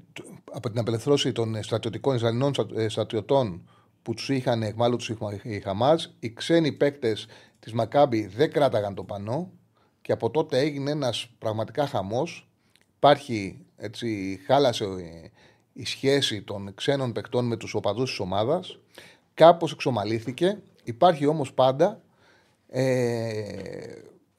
από 0.52 0.70
την 0.70 0.78
απελευθέρωση 0.78 1.32
των 1.32 1.62
στρατιωτικών 1.62 2.14
Ισραηλινών 2.14 2.52
ε, 2.76 2.88
στρατιωτών 2.88 3.68
που 4.02 4.14
τους 4.14 4.28
είχαν 4.28 4.62
εκμάλου 4.62 4.96
τους 4.96 5.12
η 5.42 5.60
Χαμάζ. 5.60 6.04
Οι 6.18 6.32
ξένοι 6.32 6.72
παίκτες 6.72 7.26
της 7.60 7.72
Μακάμπη 7.72 8.26
δεν 8.26 8.52
κράταγαν 8.52 8.94
το 8.94 9.04
πανό 9.04 9.50
και 10.02 10.12
από 10.12 10.30
τότε 10.30 10.58
έγινε 10.58 10.90
ένας 10.90 11.30
πραγματικά 11.38 11.86
χαμός. 11.86 12.48
Υπάρχει, 12.96 13.64
έτσι, 13.76 14.40
χάλασε 14.46 14.84
η 15.72 15.84
σχέση 15.84 16.42
των 16.42 16.74
ξένων 16.74 17.12
παικτών 17.12 17.46
με 17.46 17.56
τους 17.56 17.74
οπαδούς 17.74 18.10
της 18.10 18.18
ομάδας. 18.18 18.78
Κάπως 19.34 19.72
εξομαλύθηκε. 19.72 20.58
Υπάρχει 20.84 21.26
όμως 21.26 21.52
πάντα 21.52 22.00
ε, 22.68 22.82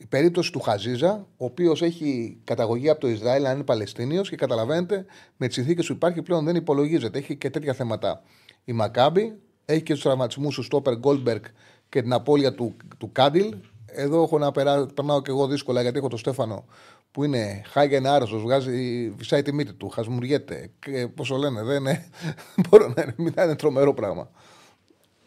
η 0.03 0.05
περίπτωση 0.05 0.51
του 0.51 0.59
Χαζίζα, 0.59 1.27
ο 1.37 1.45
οποίος 1.45 1.81
έχει 1.81 2.37
καταγωγή 2.43 2.89
από 2.89 2.99
το 2.99 3.07
Ισραήλ, 3.07 3.45
αν 3.45 3.55
είναι 3.55 3.63
Παλαιστίνιος 3.63 4.29
και 4.29 4.35
καταλαβαίνετε 4.35 5.05
με 5.37 5.47
τις 5.47 5.55
συνθήκες 5.55 5.87
που 5.87 5.93
υπάρχει 5.93 6.21
πλέον 6.21 6.45
δεν 6.45 6.55
υπολογίζεται. 6.55 7.17
Έχει 7.17 7.35
και 7.35 7.49
τέτοια 7.49 7.73
θέματα 7.73 8.21
η 8.65 8.73
Μακάμπη, 8.73 9.39
έχει 9.65 9.81
και 9.81 9.93
τους 9.93 10.01
τραυματισμούς 10.01 10.55
του 10.55 10.63
Στόπερ 10.63 10.97
Γκόλμπεργκ 10.97 11.43
και 11.89 12.01
την 12.01 12.13
απώλεια 12.13 12.53
του, 12.53 12.75
του 12.97 13.11
Κάντιλ. 13.11 13.55
Εδώ 13.85 14.23
έχω 14.23 14.37
να 14.37 14.51
περνάω 14.51 15.21
και 15.21 15.31
εγώ 15.31 15.47
δύσκολα 15.47 15.81
γιατί 15.81 15.97
έχω 15.97 16.07
τον 16.07 16.19
Στέφανο 16.19 16.65
που 17.11 17.23
είναι 17.23 17.61
χάγεν 17.65 18.05
άρρωστο, 18.05 18.39
βγάζει, 18.39 19.09
βυσάει 19.09 19.41
τη 19.41 19.53
μύτη 19.53 19.73
του, 19.73 19.89
χασμουριέται. 19.89 20.71
Πώς 21.15 21.27
το 21.27 21.35
λένε, 21.35 21.63
δεν 21.63 21.79
είναι. 21.79 22.05
Μπορεί 22.69 22.93
να 22.95 23.01
είναι, 23.01 23.13
μην 23.17 23.33
είναι 23.37 23.55
τρομερό 23.55 23.93
πράγμα. 23.93 24.29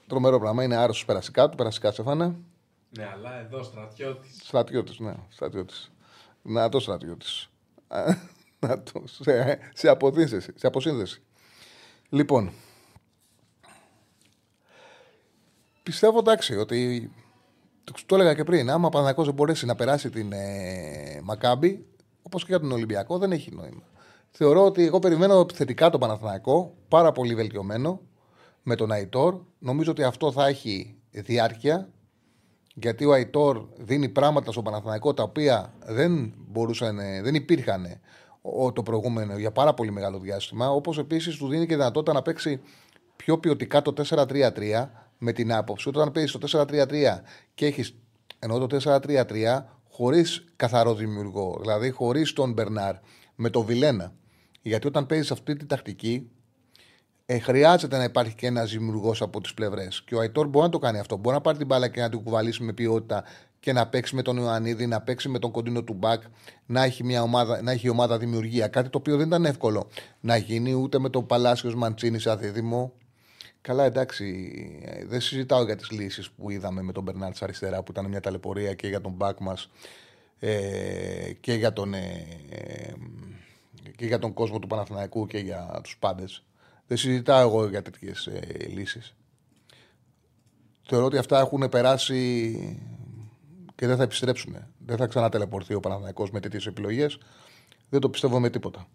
Τρομερό 0.06 0.38
πράγμα. 0.38 0.62
Είναι 0.64 0.76
άρρωστο 0.76 1.04
περασικά 1.06 1.48
του, 1.48 1.56
περασικά 1.56 1.92
φάνε. 1.92 2.34
Ναι, 2.96 3.08
αλλά 3.12 3.38
εδώ 3.38 3.62
στρατιώτης. 3.62 4.40
Στρατιώτης, 4.42 4.98
ναι, 4.98 5.14
στρατιώτης. 5.28 5.90
Να 6.42 6.68
το 6.68 6.80
στρατιώτης. 6.80 7.50
να 8.58 8.82
το, 8.82 9.02
σε, 9.04 9.58
σε, 9.74 9.88
αποσύνδεση, 9.88 10.52
σε 10.54 10.66
αποσύνδεση. 10.66 11.22
Λοιπόν, 12.08 12.52
πιστεύω 15.82 16.18
εντάξει 16.18 16.56
ότι 16.56 17.10
το, 17.84 17.92
το 18.06 18.14
έλεγα 18.14 18.34
και 18.34 18.44
πριν. 18.44 18.70
Άμα 18.70 18.86
ο 18.86 18.90
Παναγιώ 18.90 19.24
δεν 19.24 19.34
μπορέσει 19.34 19.66
να 19.66 19.74
περάσει 19.74 20.10
την 20.10 20.32
ε, 20.32 21.20
Μακάμπη, 21.22 21.86
όπως 22.22 22.42
και 22.42 22.50
για 22.50 22.60
τον 22.60 22.72
Ολυμπιακό, 22.72 23.18
δεν 23.18 23.32
έχει 23.32 23.54
νόημα. 23.54 23.82
Θεωρώ 24.30 24.64
ότι 24.64 24.84
εγώ 24.86 24.98
περιμένω 24.98 25.46
θετικά 25.54 25.90
τον 25.90 26.00
Παναθηναϊκό, 26.00 26.74
πάρα 26.88 27.12
πολύ 27.12 27.34
βελτιωμένο 27.34 28.00
με 28.62 28.74
τον 28.74 28.92
Αϊτόρ. 28.92 29.40
Νομίζω 29.58 29.90
ότι 29.90 30.02
αυτό 30.02 30.32
θα 30.32 30.46
έχει 30.46 30.96
διάρκεια 31.10 31.90
γιατί 32.78 33.04
ο 33.04 33.12
Αϊτόρ 33.12 33.64
δίνει 33.76 34.08
πράγματα 34.08 34.52
στον 34.52 34.64
Παναθηναϊκό 34.64 35.14
τα 35.14 35.22
οποία 35.22 35.74
δεν, 35.86 36.34
μπορούσαν, 36.48 36.96
δεν 37.22 37.34
υπήρχαν 37.34 38.00
το 38.72 38.82
προηγούμενο 38.82 39.38
για 39.38 39.50
πάρα 39.50 39.74
πολύ 39.74 39.90
μεγάλο 39.92 40.18
διάστημα. 40.18 40.70
Όπως 40.70 40.98
επίσης 40.98 41.36
του 41.36 41.48
δίνει 41.48 41.66
και 41.66 41.74
δυνατότητα 41.74 42.12
να 42.12 42.22
παίξει 42.22 42.60
πιο 43.16 43.38
ποιοτικά 43.38 43.82
το 43.82 43.92
4-3-3 44.08 44.88
με 45.18 45.32
την 45.32 45.52
άποψη 45.52 45.88
όταν 45.88 46.12
παίζεις 46.12 46.32
το 46.32 46.66
4-3-3 46.70 47.20
και 47.54 47.66
έχεις 47.66 47.94
ενώ 48.38 48.66
το 48.66 48.78
4-3-3 48.82 49.62
χωρίς 49.90 50.44
καθαρό 50.56 50.94
δημιουργό, 50.94 51.58
δηλαδή 51.60 51.90
χωρίς 51.90 52.32
τον 52.32 52.52
Μπερνάρ, 52.52 52.94
με 53.34 53.50
τον 53.50 53.64
Βιλένα. 53.64 54.12
Γιατί 54.62 54.86
όταν 54.86 55.06
παίζεις 55.06 55.30
αυτή 55.30 55.56
τη 55.56 55.66
τακτική, 55.66 56.30
ε, 57.26 57.38
χρειάζεται 57.38 57.96
να 57.96 58.04
υπάρχει 58.04 58.34
και 58.34 58.46
ένας 58.46 58.70
δημιουργός 58.70 59.22
από 59.22 59.40
τις 59.40 59.54
πλευρές. 59.54 60.02
Και 60.02 60.14
ο 60.14 60.20
Αϊτόρ 60.20 60.46
μπορεί 60.46 60.64
να 60.64 60.70
το 60.70 60.78
κάνει 60.78 60.98
αυτό. 60.98 61.16
Μπορεί 61.16 61.36
να 61.36 61.42
πάρει 61.42 61.58
την 61.58 61.66
μπάλα 61.66 61.88
και 61.88 62.00
να 62.00 62.08
την 62.08 62.22
κουβαλήσει 62.22 62.62
με 62.62 62.72
ποιότητα 62.72 63.24
και 63.60 63.72
να 63.72 63.86
παίξει 63.86 64.14
με 64.14 64.22
τον 64.22 64.36
Ιωαννίδη, 64.36 64.86
να 64.86 65.00
παίξει 65.00 65.28
με 65.28 65.38
τον 65.38 65.50
κοντίνο 65.50 65.82
του 65.82 65.92
Μπακ, 65.92 66.22
να 66.66 66.82
έχει, 66.82 67.04
μια 67.04 67.22
ομάδα, 67.22 67.62
να 67.62 67.72
έχει 67.72 67.88
ομάδα 67.88 68.18
δημιουργία. 68.18 68.68
Κάτι 68.68 68.88
το 68.88 68.98
οποίο 68.98 69.16
δεν 69.16 69.26
ήταν 69.26 69.44
εύκολο 69.44 69.88
να 70.20 70.36
γίνει 70.36 70.74
ούτε 70.74 70.98
με 70.98 71.08
τον 71.08 71.26
Παλάσιος 71.26 71.74
Μαντσίνης 71.74 72.22
σαν 72.22 72.38
δίδυμο. 72.38 72.92
Καλά, 73.60 73.84
εντάξει, 73.84 74.50
δεν 75.06 75.20
συζητάω 75.20 75.64
για 75.64 75.76
τις 75.76 75.90
λύσεις 75.90 76.30
που 76.30 76.50
είδαμε 76.50 76.82
με 76.82 76.92
τον 76.92 77.02
Μπερνάρτ 77.02 77.42
αριστερά, 77.42 77.82
που 77.82 77.92
ήταν 77.92 78.06
μια 78.06 78.20
ταλαιπωρία 78.20 78.74
και 78.74 78.88
για 78.88 79.00
τον 79.00 79.12
Μπακ 79.12 79.38
μας 79.40 79.70
ε, 80.38 81.32
και, 81.40 81.52
για 81.52 81.72
τον, 81.72 81.94
ε, 81.94 82.26
και 83.96 84.06
για 84.06 84.18
τον 84.18 84.32
κόσμο 84.32 84.58
του 84.58 84.66
Παναθηναϊκού 84.66 85.26
και 85.26 85.38
για 85.38 85.80
τους 85.82 85.96
πάντες. 85.98 86.44
Δεν 86.86 86.96
συζητάω 86.96 87.40
εγώ 87.40 87.68
για 87.68 87.82
τέτοιες 87.82 88.26
ε, 88.26 88.66
λύσεις. 88.68 89.14
Θεωρώ 90.82 91.04
ότι 91.04 91.16
αυτά 91.18 91.40
έχουν 91.40 91.68
περάσει 91.68 92.80
και 93.74 93.86
δεν 93.86 93.96
θα 93.96 94.02
επιστρέψουν. 94.02 94.56
Δεν 94.78 94.96
θα 94.96 95.06
ξανατελεπορθεί 95.06 95.74
ο 95.74 95.80
Παναθηναϊκός 95.80 96.30
με 96.30 96.40
τέτοιες 96.40 96.66
επιλογές. 96.66 97.18
Δεν 97.88 98.00
το 98.00 98.10
πιστεύω 98.10 98.40
με 98.40 98.50
τίποτα. 98.50 98.86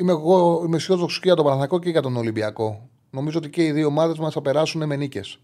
Είμαι 0.00 0.12
εγώ 0.12 0.62
είμαι 0.64 0.76
αισιόδοξος 0.76 1.18
και 1.18 1.26
για 1.26 1.34
τον 1.34 1.44
Παναθηναϊκό 1.44 1.78
και 1.78 1.90
για 1.90 2.02
τον 2.02 2.16
Ολυμπιακό. 2.16 2.88
Νομίζω 3.10 3.38
ότι 3.38 3.50
και 3.50 3.64
οι 3.64 3.72
δύο 3.72 3.86
ομάδες 3.86 4.18
μας 4.18 4.32
θα 4.32 4.42
περάσουν 4.42 4.86
με 4.86 4.96
νίκες. 4.96 5.38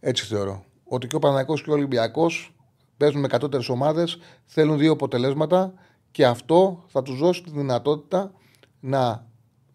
Έτσι 0.00 0.24
θεωρώ. 0.24 0.64
Ότι 0.84 1.06
και 1.06 1.16
ο 1.16 1.18
Παναθηναϊκός 1.18 1.62
και 1.62 1.70
ο 1.70 1.72
Ολυμπιακός 1.72 2.54
παίζουν 2.96 3.20
με 3.20 3.28
κατώτερες 3.28 3.68
ομάδες, 3.68 4.18
θέλουν 4.44 4.78
δύο 4.78 4.92
αποτελέσματα 4.92 5.74
και 6.10 6.26
αυτό 6.26 6.84
θα 6.88 7.02
τους 7.02 7.18
δώσει 7.18 7.42
τη 7.42 7.50
δυνατότητα 7.50 8.32
να 8.80 9.27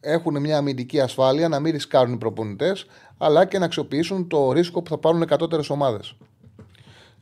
έχουν 0.04 0.40
μια 0.40 0.58
αμυντική 0.58 1.00
ασφάλεια, 1.00 1.48
να 1.48 1.60
μην 1.60 1.72
ρισκάρουν 1.72 2.14
οι 2.14 2.18
προπονητές, 2.18 2.86
αλλά 3.18 3.46
και 3.46 3.60
να 3.60 3.66
αξιοποιήσουν 3.66 4.28
το 4.28 4.52
ρίσκο 4.52 4.82
που 4.82 4.90
θα 4.90 4.98
πάρουν 4.98 5.22
εκατότερες 5.22 5.70
ομάδες. 5.70 6.16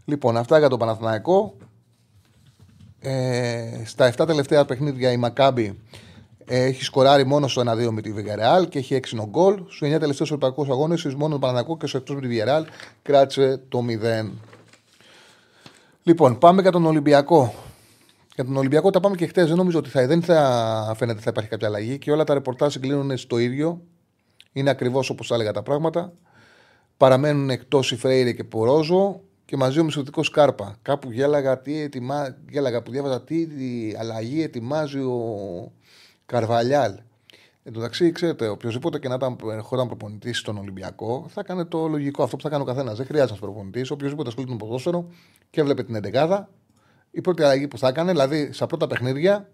Λοιπόν, 0.05 0.37
αυτά 0.37 0.59
για 0.59 0.69
τον 0.69 0.79
Παναθηναϊκό. 0.79 1.55
Ε, 2.99 3.81
στα 3.85 4.13
7 4.17 4.25
τελευταία 4.27 4.65
παιχνίδια 4.65 5.11
η 5.11 5.17
Μακάμπη 5.17 5.79
ε, 6.45 6.63
έχει 6.63 6.83
σκοράρει 6.83 7.25
μόνο 7.25 7.47
στο 7.47 7.61
1-2 7.61 7.89
με 7.89 8.01
τη 8.01 8.13
Villarreal 8.17 8.69
και 8.69 8.79
έχει 8.79 8.99
6 9.15 9.25
γκολ. 9.29 9.53
Στους 9.53 9.81
9 9.83 9.99
τελευταίους 9.99 10.31
Ευρωπαϊκούς 10.31 10.69
Αγώνες, 10.69 11.03
μόνο 11.03 11.29
τον 11.29 11.39
Παναθηναϊκό 11.39 11.77
και 11.77 11.87
στο 11.87 11.97
εκτός 11.97 12.15
με 12.15 12.21
τη 12.21 12.27
Villarreal 12.27 12.63
κράτησε 13.01 13.61
το 13.69 13.83
0. 14.25 14.31
Λοιπόν, 16.03 16.37
πάμε 16.37 16.61
για 16.61 16.71
τον 16.71 16.85
Ολυμπιακό. 16.85 17.53
Για 18.35 18.45
τον 18.45 18.57
Ολυμπιακό 18.57 18.89
τα 18.89 18.99
πάμε 18.99 19.15
και 19.15 19.27
χτες. 19.27 19.47
Δεν 19.47 19.57
νομίζω 19.57 19.77
ότι 19.77 19.89
θα, 19.89 20.07
δεν 20.07 20.21
θα 20.21 20.93
φαίνεται 20.97 21.15
ότι 21.15 21.23
θα 21.23 21.29
υπάρχει 21.29 21.49
κάποια 21.49 21.67
αλλαγή 21.67 21.97
και 21.97 22.11
όλα 22.11 22.23
τα 22.23 22.33
ρεπορτάζ 22.33 22.73
συγκλίνουν 22.73 23.17
στο 23.17 23.37
ίδιο. 23.37 23.81
Είναι 24.51 24.69
ακριβώς 24.69 25.09
όπως 25.09 25.27
τα 25.27 25.35
έλεγα 25.35 25.51
τα 25.51 25.63
πράγματα. 25.63 26.13
Παραμένουν 26.97 27.49
εκτός 27.49 27.91
η 27.91 27.95
Φρέιρε 27.95 28.31
και 28.31 28.43
Πορόζο 28.43 29.21
και 29.45 29.57
μαζί 29.57 29.79
ο 29.79 29.83
μισθωτικός 29.83 30.25
Σκάρπα. 30.25 30.75
Κάπου 30.81 31.11
γέλαγα, 31.11 31.59
τι 31.59 31.79
ετοιμα... 31.79 32.37
γέλαγα 32.49 32.81
που 32.81 32.91
διάβαζα 32.91 33.21
τι 33.21 33.47
αλλαγή 33.99 34.41
ετοιμάζει 34.41 34.99
ο 34.99 35.71
Καρβαλιάλ. 36.25 36.93
Εν 37.63 37.73
τω 37.73 37.79
μεταξύ, 37.79 38.11
ξέρετε, 38.11 38.47
οποιοδήποτε 38.47 38.99
και 38.99 39.07
να 39.07 39.15
ήταν 39.15 39.37
χωράν 39.61 39.87
προπονητής 39.87 40.37
στον 40.37 40.57
Ολυμπιακό, 40.57 41.25
θα 41.29 41.43
κάνει 41.43 41.65
το 41.65 41.87
λογικό 41.87 42.23
αυτό 42.23 42.35
που 42.35 42.41
θα 42.41 42.49
κάνει 42.49 42.61
ο 42.61 42.65
καθένας. 42.65 42.97
Δεν 42.97 43.05
χρειάζεται 43.05 43.33
να 43.33 43.39
προπονητής. 43.39 43.91
Οποιοδήποτε 43.91 44.27
ασχολείται 44.27 44.53
με 44.53 44.57
το 44.57 44.65
ποδόσφαιρο 44.65 45.07
και 45.49 45.61
έβλεπε 45.61 45.83
την 45.83 45.99
11 46.13 46.43
η 47.11 47.21
πρώτη 47.21 47.43
αλλαγή 47.43 47.67
που 47.67 47.77
θα 47.77 47.87
έκανε, 47.87 48.11
δηλαδή 48.11 48.49
στα 48.53 48.65
πρώτα 48.65 48.87
παιχνίδια, 48.87 49.49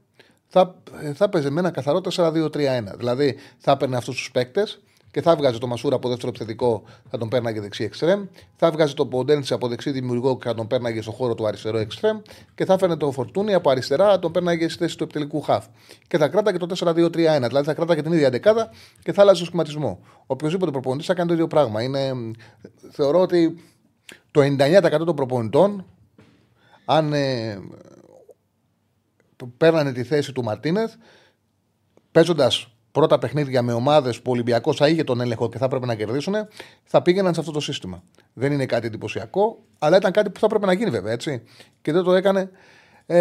θα, 0.48 0.76
θα 1.14 1.30
παίζει 1.30 1.50
με 1.50 1.60
ένα 1.60 1.72
καθαρό 1.72 2.02
4-2-3-1. 2.16 2.50
Δηλαδή 2.98 3.36
θα 3.58 3.72
έπαιρνε 3.72 3.96
αυτούς 3.98 4.16
τους 4.16 4.32
παίκτες 4.32 4.80
και 5.12 5.22
θα 5.22 5.36
βγάζει 5.36 5.58
το 5.58 5.68
Μασούρα 5.68 5.96
από 5.96 6.10
δεύτερο 6.10 6.30
επιθετικό, 6.30 6.84
θα 7.10 7.18
τον 7.18 7.30
πέρναγε 7.30 7.62
δεξί 7.62 7.84
εξτρέμ. 7.84 8.26
Θα 8.56 8.72
βγάζει 8.72 8.94
το 8.94 9.06
Ποντέντσι 9.06 9.54
από 9.54 9.68
δεξί 9.68 9.92
δημιουργό 9.92 10.38
και 10.38 10.48
θα 10.48 10.54
τον 10.54 10.68
πέρναγε 10.68 11.02
στο 11.02 11.12
χώρο 11.12 11.36
του 11.36 11.48
αριστερό 11.48 11.78
εξτρέμ. 11.78 12.20
Και 12.56 12.66
θα 12.66 12.78
φέρνε 12.78 12.96
το 12.96 13.12
Φορτούνι 13.12 13.54
από 13.54 13.70
αριστερά, 13.70 14.10
θα 14.10 14.20
τον 14.20 14.32
πέρναγε 14.32 14.70
στη 14.70 14.78
θέση 14.78 14.98
του 14.98 15.04
επιτελικού 15.04 15.42
χαφ. 15.42 15.66
Και 16.08 16.18
θα 16.18 16.28
κράταγε 16.28 16.58
το 16.58 16.68
4-2-3-1. 16.80 17.12
Δηλαδή 17.48 17.64
θα 17.64 17.74
κράταγε 17.74 18.02
την 18.02 18.12
ίδια 18.12 18.30
δεκάδα 18.30 18.70
και 19.04 19.14
θα 19.14 19.22
άλλαζε 19.22 19.40
το 19.40 19.46
σχηματισμό. 19.46 20.00
Οποιοδήποτε 20.26 20.72
προπονητής 20.72 21.08
θα 21.08 21.14
κάνει 21.14 21.28
το 21.28 21.34
ίδιο 21.34 21.48
πράγμα. 21.48 21.82
Είναι, 21.82 22.14
θεωρώ 22.92 23.22
ότι 23.22 23.64
το 24.32 24.42
99% 24.42 25.06
των 25.06 25.16
προπονητών 25.16 25.86
αν 26.90 27.14
ε, 27.14 27.60
παίρνανε 29.58 29.92
τη 29.92 30.04
θέση 30.04 30.32
του 30.32 30.44
Μαρτίνεθ, 30.44 30.94
παίζοντας 32.12 32.76
πρώτα 32.92 33.20
παιχνίδια 33.20 33.62
με 33.62 33.74
ομάδες 33.74 34.22
που 34.22 34.30
ο 34.30 34.32
Ολυμπιακός 34.32 34.78
θα 34.78 34.88
είχε 34.88 35.04
τον 35.04 35.22
έλεγχο 35.22 35.50
και 35.50 35.58
θα 35.58 35.66
έπρεπε 35.66 35.86
να 35.86 35.96
κερδίσουν, 35.96 36.34
θα 36.84 37.02
πήγαιναν 37.02 37.34
σε 37.34 37.40
αυτό 37.40 37.52
το 37.52 37.60
σύστημα. 37.60 38.04
Δεν 38.34 38.52
είναι 38.52 38.66
κάτι 38.66 38.88
εντυπωσιακό, 38.88 39.64
αλλά 39.80 39.98
ήταν 39.98 40.12
κάτι 40.12 40.30
που 40.30 40.40
θα 40.40 40.46
έπρεπε 40.46 40.66
να 40.66 40.74
γίνει 40.74 40.90
βέβαια 40.90 41.12
έτσι. 41.12 41.44
Και 41.82 41.92
δεν 41.92 42.04
το 42.04 42.14
έκανε. 42.14 42.50
Ε, 43.06 43.18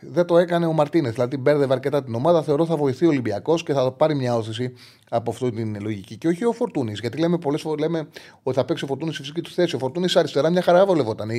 δεν 0.00 0.26
το 0.26 0.38
έκανε 0.38 0.66
ο 0.66 0.72
Μαρτίνες. 0.72 1.12
Δηλαδή 1.12 1.36
μπέρδευε 1.36 1.72
αρκετά 1.72 2.04
την 2.04 2.14
ομάδα. 2.14 2.42
Θεωρώ 2.42 2.66
θα 2.66 2.76
βοηθεί 2.76 3.04
ο 3.04 3.08
Ολυμπιακός 3.08 3.62
και 3.62 3.72
θα 3.72 3.92
πάρει 3.92 4.14
μια 4.14 4.36
όθηση 4.36 4.72
από 5.08 5.30
αυτή 5.30 5.50
την 5.50 5.76
λογική. 5.80 6.16
Και 6.16 6.28
όχι 6.28 6.44
ο 6.44 6.52
Φορτούνης. 6.52 7.00
Γιατί 7.00 7.18
λέμε 7.18 7.38
πολλές 7.38 7.60
φορέ 7.60 7.80
λέμε 7.80 8.08
ότι 8.42 8.56
θα 8.56 8.64
παίξει 8.64 8.84
ο 8.84 8.86
Φορτούνης 8.86 9.14
στη 9.14 9.22
φυσική 9.22 9.40
του 9.40 9.50
θέση. 9.50 9.74
Ο 9.76 9.78
Φορτούνης 9.78 10.16
αριστερά 10.16 10.50
μια 10.50 10.62
χαρά 10.62 10.86
βολευόταν. 10.86 11.30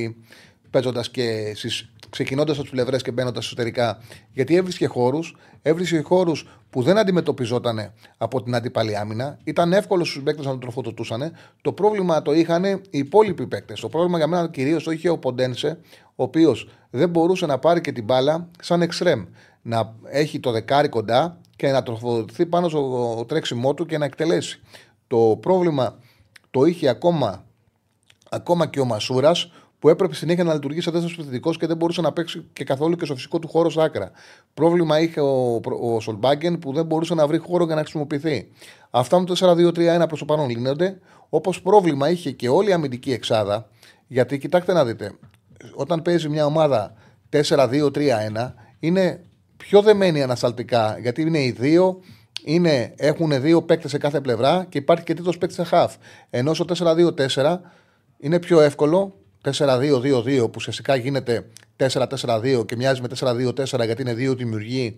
Παίζοντας 0.69 1.09
και 1.09 1.55
ξεκινώντας 2.09 2.55
από 2.55 2.63
τις 2.63 2.71
πλευρές 2.71 3.01
και 3.01 3.12
μπαίνοντας 3.12 3.45
εσωτερικά. 3.45 4.01
Γιατί 4.33 4.55
έβρισκε 4.55 4.88
χώρους, 4.88 5.36
έβρισκε 5.62 6.01
χώρους 6.01 6.47
που 6.69 6.81
δεν 6.81 6.97
αντιμετωπιζόταν 6.97 7.93
από 8.17 8.43
την 8.43 8.55
αντίπαλη 8.55 8.97
άμυνα. 8.97 9.38
Ήταν 9.43 9.74
εύκολο 9.74 10.03
στους 10.03 10.24
παίκτες 10.24 10.45
να 10.45 10.51
τον 10.51 10.59
τροφοδοτούσαν. 10.59 11.31
Το 11.62 11.74
πρόβλημα 11.74 12.21
το 12.21 12.33
είχαν 12.33 12.63
οι 12.63 12.81
υπόλοιποι 12.89 13.47
παίκτες. 13.47 13.79
Το 13.79 13.89
πρόβλημα 13.89 14.17
για 14.17 14.27
μένα 14.27 14.50
κυρίως 14.50 14.83
το 14.83 14.91
είχε 14.91 15.09
ο 15.09 15.17
Ποντένσε, 15.17 15.79
ο 16.15 16.24
οποίος 16.24 16.69
δεν 16.89 17.09
μπορούσε 17.09 17.45
να 17.45 17.57
πάρει 17.57 17.81
και 17.81 17.91
την 17.91 18.03
μπάλα 18.03 18.50
σαν 18.62 18.81
εξτρέμ. 18.81 19.25
Να 19.62 19.93
έχει 20.03 20.39
το 20.39 20.51
δεκάρι 20.51 20.89
κοντά 20.89 21.38
και 21.55 21.71
να 21.71 21.83
τροφοδοτηθεί 21.83 22.45
πάνω 22.45 22.69
στο 22.69 23.25
τρέξιμό 23.27 23.74
του 23.74 23.86
και 23.86 23.97
να 23.97 24.05
εκτελέσει. 24.05 24.62
Το 25.07 25.38
πρόβλημα 25.41 26.00
το 26.51 26.65
είχε 26.65 26.88
ακόμα, 26.88 27.45
ακόμα 28.29 28.67
και 28.67 28.79
ο 28.79 28.86
Μασούρας, 28.86 29.51
που 29.79 29.89
έπρεπε 29.89 30.15
συνέχεια 30.15 30.43
να 30.43 30.53
λειτουργήσει 30.53 30.84
σαν 30.84 30.93
δεύτερο 30.93 31.13
επιθετικό 31.13 31.53
και 31.53 31.67
δεν 31.67 31.77
μπορούσε 31.77 32.01
να 32.01 32.13
παίξει 32.13 32.46
και 32.53 32.63
καθόλου 32.63 32.96
και 32.96 33.05
στο 33.05 33.15
φυσικό 33.15 33.39
του 33.39 33.48
χώρο 33.48 33.72
άκρα. 33.77 34.12
Πρόβλημα 34.53 35.00
είχε 35.00 35.19
ο, 35.19 35.62
ο 35.81 36.00
Σολμπάγκεν 36.00 36.60
που 36.60 36.74
δεν 36.74 36.86
μπορούσε 36.86 37.13
να 37.13 37.27
βρει 37.27 37.38
χώρο 37.38 37.65
για 37.65 37.75
να 37.75 37.81
χρησιμοποιηθεί. 37.81 38.51
Αυτά 38.89 39.19
με 39.19 39.25
το 39.25 39.36
4-2-3-1 39.39 40.05
προς 40.07 40.19
το 40.19 40.25
παρόν 40.25 40.50
λύνονται. 40.50 41.00
Όπως 41.29 41.62
πρόβλημα 41.62 42.10
είχε 42.10 42.31
και 42.31 42.50
όλη 42.50 42.69
η 42.69 42.74
αμυντική 42.74 43.12
εξάδα. 43.12 43.69
Γιατί 44.07 44.38
κοιτάξτε 44.38 44.74
να 44.74 44.86
δείτε, 44.86 45.12
όταν 45.74 46.01
παίζει 46.01 46.29
μια 46.29 46.46
ομάδα 46.46 46.93
4-2-3-1, 47.31 48.53
είναι 48.79 49.24
πιο 49.57 49.81
δεμένη 49.81 50.24
ανασταλτικά 50.24 50.98
γιατί 51.01 51.22
είναι 51.22 51.43
οι 51.43 51.51
δύο. 51.51 52.00
Είναι, 52.43 52.93
έχουν 52.96 53.41
δύο 53.41 53.62
παίκτες 53.62 53.91
σε 53.91 53.98
κάθε 53.98 54.22
πλευρά 54.22 54.65
και 54.69 54.77
υπάρχει 54.77 55.03
και 55.03 55.13
τρίτος 55.13 55.38
παίκτης 55.38 55.67
σε 55.67 55.67
half. 55.72 55.89
Ενώ 56.29 56.53
στο 56.53 56.65
4-2-4 57.36 57.60
είναι 58.17 58.39
πιο 58.39 58.62
εύκολο 58.62 59.15
4-2-2-2 59.54 60.24
που 60.24 60.51
ουσιαστικά 60.56 60.96
γίνεται 60.96 61.48
4-4-2 61.77 62.66
και 62.66 62.75
μοιάζει 62.75 63.01
με 63.01 63.08
4-2-4 63.20 63.63
γιατί 63.86 64.01
είναι 64.01 64.13
δύο 64.13 64.36
δημιουργοί 64.36 64.98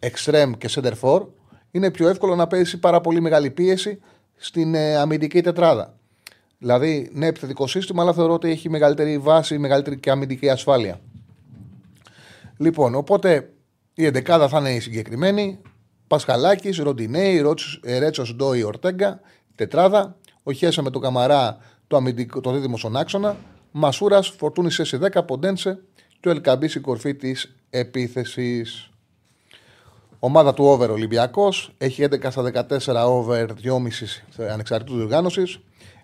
extreme 0.00 0.52
και 0.58 0.68
center 0.74 0.92
for, 1.00 1.26
είναι 1.70 1.90
πιο 1.90 2.08
εύκολο 2.08 2.34
να 2.34 2.46
πέσει 2.46 2.78
πάρα 2.78 3.00
πολύ 3.00 3.20
μεγάλη 3.20 3.50
πίεση 3.50 4.00
στην 4.36 4.74
ε, 4.74 4.96
αμυντική 4.96 5.40
τετράδα. 5.42 5.96
Δηλαδή, 6.58 7.10
ναι, 7.12 7.26
επιθετικό 7.26 7.66
σύστημα, 7.66 8.02
αλλά 8.02 8.12
θεωρώ 8.12 8.32
ότι 8.32 8.50
έχει 8.50 8.70
μεγαλύτερη 8.70 9.18
βάση, 9.18 9.58
μεγαλύτερη 9.58 9.98
και 9.98 10.10
αμυντική 10.10 10.48
ασφάλεια. 10.48 11.00
Λοιπόν, 12.56 12.94
οπότε 12.94 13.52
η 13.94 14.04
εντεκάδα 14.04 14.48
θα 14.48 14.58
είναι 14.58 14.74
η 14.74 14.80
συγκεκριμένη. 14.80 15.60
Πασχαλάκης, 16.06 16.78
Ροντινέη, 16.78 17.44
Ρέτσος 17.98 18.34
Ντόι, 18.34 18.62
Ορτέγκα, 18.62 19.20
τετράδα. 19.54 20.16
Ο 20.42 20.52
Χέσα 20.52 20.82
με 20.82 20.90
τον 20.90 21.02
Καμαρά, 21.02 21.56
το, 21.86 21.96
αμυντικό, 21.96 22.40
το 22.40 22.52
δίδυμο 22.52 22.76
στον 22.76 22.96
άξονα. 22.96 23.36
Μασούρας, 23.72 24.28
Φορτούνη 24.28 24.70
σε 24.70 24.98
10, 24.98 25.24
Ποντένσε 25.26 25.82
και 26.20 26.28
ο 26.28 26.30
Ελκαμπής 26.30 26.74
η 26.74 26.80
κορφή 26.80 27.14
της 27.14 27.56
επίθεσης. 27.70 28.90
Ομάδα 30.18 30.54
του 30.54 30.64
over 30.64 30.90
Ολυμπιακός 30.90 31.74
έχει 31.78 32.02
11 32.02 32.30
στα 32.30 32.42
14 32.42 33.06
over 33.06 33.46
2,5 33.62 34.46
ανεξαρτήτου 34.50 34.96
διοργάνωσης. 34.96 35.58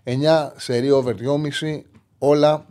9 0.04 0.52
σερή 0.56 0.90
over 0.90 1.14
2,5 1.14 1.82
όλα 2.18 2.66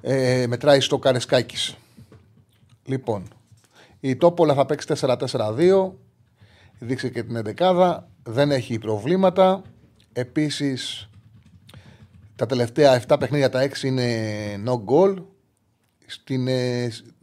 ε, 0.00 0.46
μετράει 0.46 0.80
στο 0.80 0.98
Καρεσκάκης. 0.98 1.76
Λοιπόν, 2.84 3.28
η 4.00 4.16
Τόπολα 4.16 4.54
θα 4.54 4.66
παίξει 4.66 4.94
4-4-2. 5.00 5.92
Δείξε 6.78 7.08
και 7.08 7.22
την 7.22 7.42
11 7.58 7.98
Δεν 8.22 8.50
έχει 8.50 8.78
προβλήματα. 8.78 9.62
Επίσης, 10.12 11.08
τα 12.42 12.48
τελευταία 12.48 13.02
7 13.08 13.16
παιχνίδια 13.18 13.48
τα 13.48 13.68
6 13.68 13.82
είναι 13.82 14.06
no 14.66 14.84
goal. 14.84 15.16
Στην 16.06 16.48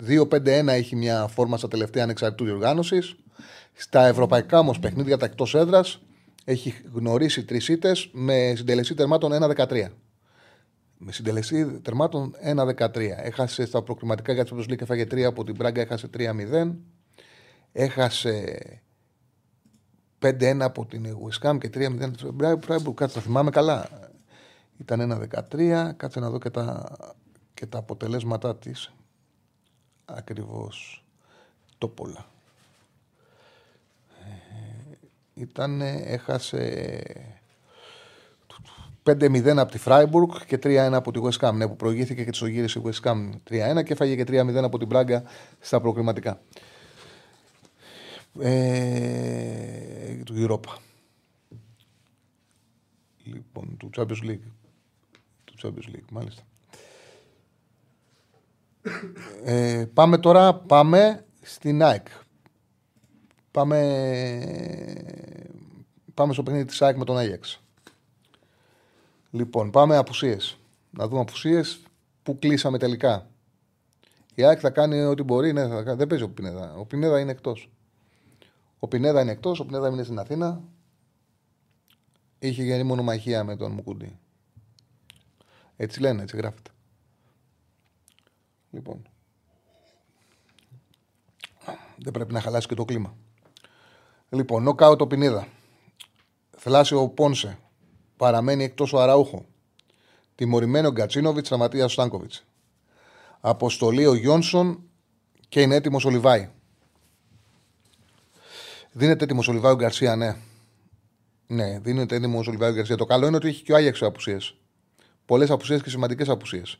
2-5-1 0.07 0.45
ε, 0.45 0.73
έχει 0.73 0.95
μια 0.95 1.27
φόρμα 1.27 1.57
στα 1.57 1.67
τελευταία 1.67 2.03
ανεξαρτήτου 2.03 2.43
διοργάνωσης. 2.43 3.15
Στα 3.73 4.05
ευρωπαϊκά 4.05 4.59
όμως 4.59 4.79
παιχνίδια 4.79 5.17
τα 5.17 5.25
εκτός 5.25 5.55
έδρας 5.55 6.01
έχει 6.45 6.73
γνωρίσει 6.93 7.45
τρεις 7.45 7.67
ήττες 7.67 8.09
με 8.11 8.53
συντελεσή 8.55 8.93
τερμάτων 8.93 9.31
1-13. 9.31 9.87
Με 10.97 11.11
συντελεσή 11.11 11.65
τερμάτων 11.65 12.35
1-13. 12.55 12.97
Έχασε 13.17 13.65
στα 13.65 13.81
προκριματικά 13.81 14.33
για 14.33 14.45
τη 14.45 14.51
Champions 14.53 14.71
League, 14.71 14.81
έφαγε 14.81 15.03
3 15.03 15.21
από 15.21 15.43
την 15.43 15.55
Πράγκα, 15.55 15.81
έχασε 15.81 16.09
3-0. 16.17 16.75
Έχασε 17.71 18.55
5-1 20.21 20.57
από 20.59 20.85
την 20.85 21.05
West 21.05 21.57
και 21.57 21.69
3-0 21.73 22.01
από 22.01 22.17
την 22.17 22.35
Freiburg. 22.67 22.93
Κάτσε, 22.95 23.19
θα 23.19 23.21
θυμάμαι 23.21 23.49
καλά. 23.49 24.08
Ήταν 24.79 25.29
1-13. 25.51 25.91
Κάτσε 25.97 26.19
να 26.19 26.29
δω 26.29 26.39
και 26.39 26.49
τα, 26.49 26.95
και 27.53 27.65
τα 27.65 27.77
αποτελέσματά 27.77 28.55
της. 28.55 28.93
Ακριβώς. 30.05 31.05
Το 31.77 31.87
πολλά. 31.87 32.25
Ε, 34.19 35.07
ήταν, 35.33 35.81
έχασε 35.81 37.01
5-0 39.03 39.57
από 39.57 39.71
τη 39.71 39.77
Φράιμπουργκ 39.77 40.29
και 40.47 40.59
3-1 40.63 40.89
από 40.93 41.11
τη 41.11 41.19
West 41.23 41.47
Ham. 41.47 41.53
Ναι, 41.53 41.67
που 41.67 41.75
προηγήθηκε 41.75 42.23
και 42.23 42.31
της 42.31 42.41
ογύρισε 42.41 42.79
η 42.79 42.81
West 42.85 43.09
Ham 43.09 43.29
3-1 43.49 43.83
και 43.83 43.93
έφαγε 43.93 44.15
και 44.15 44.23
3-0 44.27 44.63
από 44.63 44.77
την 44.77 44.87
Πράγκα 44.87 45.23
στα 45.59 45.81
προκριματικά. 45.81 46.41
Ε, 48.39 50.15
του 50.25 50.33
Europa. 50.37 50.77
Λοιπόν, 53.23 53.77
του 53.77 53.89
Champions 53.97 54.23
League. 54.23 54.58
Του 55.59 55.67
Champions 55.67 55.95
League, 55.95 56.09
μάλιστα. 56.11 56.41
Ε, 59.43 59.85
πάμε 59.93 60.17
τώρα, 60.17 60.53
πάμε 60.55 61.25
στην 61.41 61.83
ΑΕΚ. 61.83 62.07
Πάμε, 63.51 63.79
πάμε 66.13 66.33
στο 66.33 66.43
παιχνίδι 66.43 66.65
της 66.65 66.81
ΑΕΚ 66.81 66.97
με 66.97 67.05
τον 67.05 67.17
Άγιαξ. 67.17 67.61
Λοιπόν, 69.31 69.71
πάμε 69.71 69.97
απουσίες. 69.97 70.57
Να 70.91 71.07
δούμε 71.07 71.21
απουσίες 71.21 71.79
που 72.23 72.39
κλείσαμε 72.39 72.77
τελικά. 72.77 73.29
Η 74.35 74.43
ΑΕΚ 74.43 74.59
θα 74.61 74.69
κάνει 74.69 75.01
ό,τι 75.01 75.23
μπορεί. 75.23 75.53
Ναι, 75.53 75.67
θα... 75.67 75.95
Δεν 75.95 76.07
παίζει 76.07 76.23
ο 76.23 76.29
Πινέδα. 76.29 76.75
Ο 76.77 76.85
Πινέδα 76.85 77.19
είναι 77.19 77.31
εκτός. 77.31 77.69
Ο 78.79 78.87
Πινέδα 78.87 79.21
είναι 79.21 79.31
εκτός. 79.31 79.59
Ο 79.59 79.65
Πινέδα 79.65 79.89
είναι 79.89 80.03
στην 80.03 80.19
Αθήνα. 80.19 80.61
Είχε 82.39 82.63
γίνει 82.63 82.83
μονομαχία 82.83 83.43
με 83.43 83.55
τον 83.55 83.71
Μουκούντι. 83.71 84.19
Έτσι 85.81 85.99
λένε, 85.99 86.21
έτσι 86.21 86.37
γράφεται. 86.37 86.69
Λοιπόν. 88.71 89.09
Δεν 91.97 92.13
πρέπει 92.13 92.33
να 92.33 92.41
χαλάσει 92.41 92.67
και 92.67 92.75
το 92.75 92.85
κλίμα. 92.85 93.17
Λοιπόν, 94.29 94.63
νοκάω 94.63 94.95
το 94.95 95.07
Πινέδα. 95.07 95.47
Θλάσσιο 96.57 97.09
Πόνσε 97.09 97.59
παραμένει 98.17 98.63
εκτός 98.63 98.93
ο 98.93 98.99
Αραούχο. 98.99 99.45
Τιμωρημένο 100.35 100.91
Γκατσίνοβιτς, 100.91 101.47
Σταματία 101.47 101.87
Στάνκοβιτς. 101.87 102.45
Αποστολή 103.39 104.05
ο 104.05 104.13
Γιόνσον 104.13 104.83
και 105.49 105.61
είναι 105.61 105.75
έτοιμος 105.75 106.05
ο 106.05 106.09
Λιβάη. 106.09 106.49
Δίνεται 108.91 109.23
έτοιμος 109.23 109.47
ο 109.47 109.51
Λιβάη 109.51 109.71
ο 109.71 109.75
Γκαρσία, 109.75 110.15
ναι. 110.15 110.35
Ναι, 111.47 111.79
δίνεται 111.79 112.15
έτοιμος 112.15 112.47
ο 112.47 112.51
Λιβάη 112.51 112.69
ο 112.69 112.73
Γκαρσία. 112.73 112.97
Το 112.97 113.05
καλό 113.05 113.27
είναι 113.27 113.35
ότι 113.35 113.47
έχει 113.47 113.63
και 113.63 113.73
ο 113.73 113.75
Άγιαξο 113.75 114.05
απουσίες. 114.05 114.53
Πολλές 115.29 115.49
απουσίες 115.49 115.81
και 115.81 115.89
σημαντικές 115.89 116.29
απουσίες. 116.29 116.79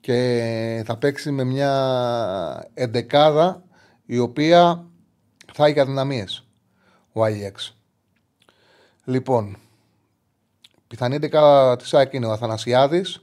Και 0.00 0.82
θα 0.86 0.96
παίξει 0.96 1.30
με 1.30 1.44
μια 1.44 2.70
εντεκάδα 2.74 3.64
η 4.06 4.18
οποία 4.18 4.86
θα 5.52 5.66
έχει 5.66 5.80
αδυναμίες. 5.80 6.46
Ο 7.12 7.24
Άγιαξ. 7.24 7.76
Λοιπόν, 9.04 9.56
Πιθανή 10.86 11.14
11 11.14 11.74
της 11.78 11.94
ΑΕΚ 11.94 12.12
είναι 12.12 12.26
ο 12.26 12.32
Αθανασιάδης, 12.32 13.16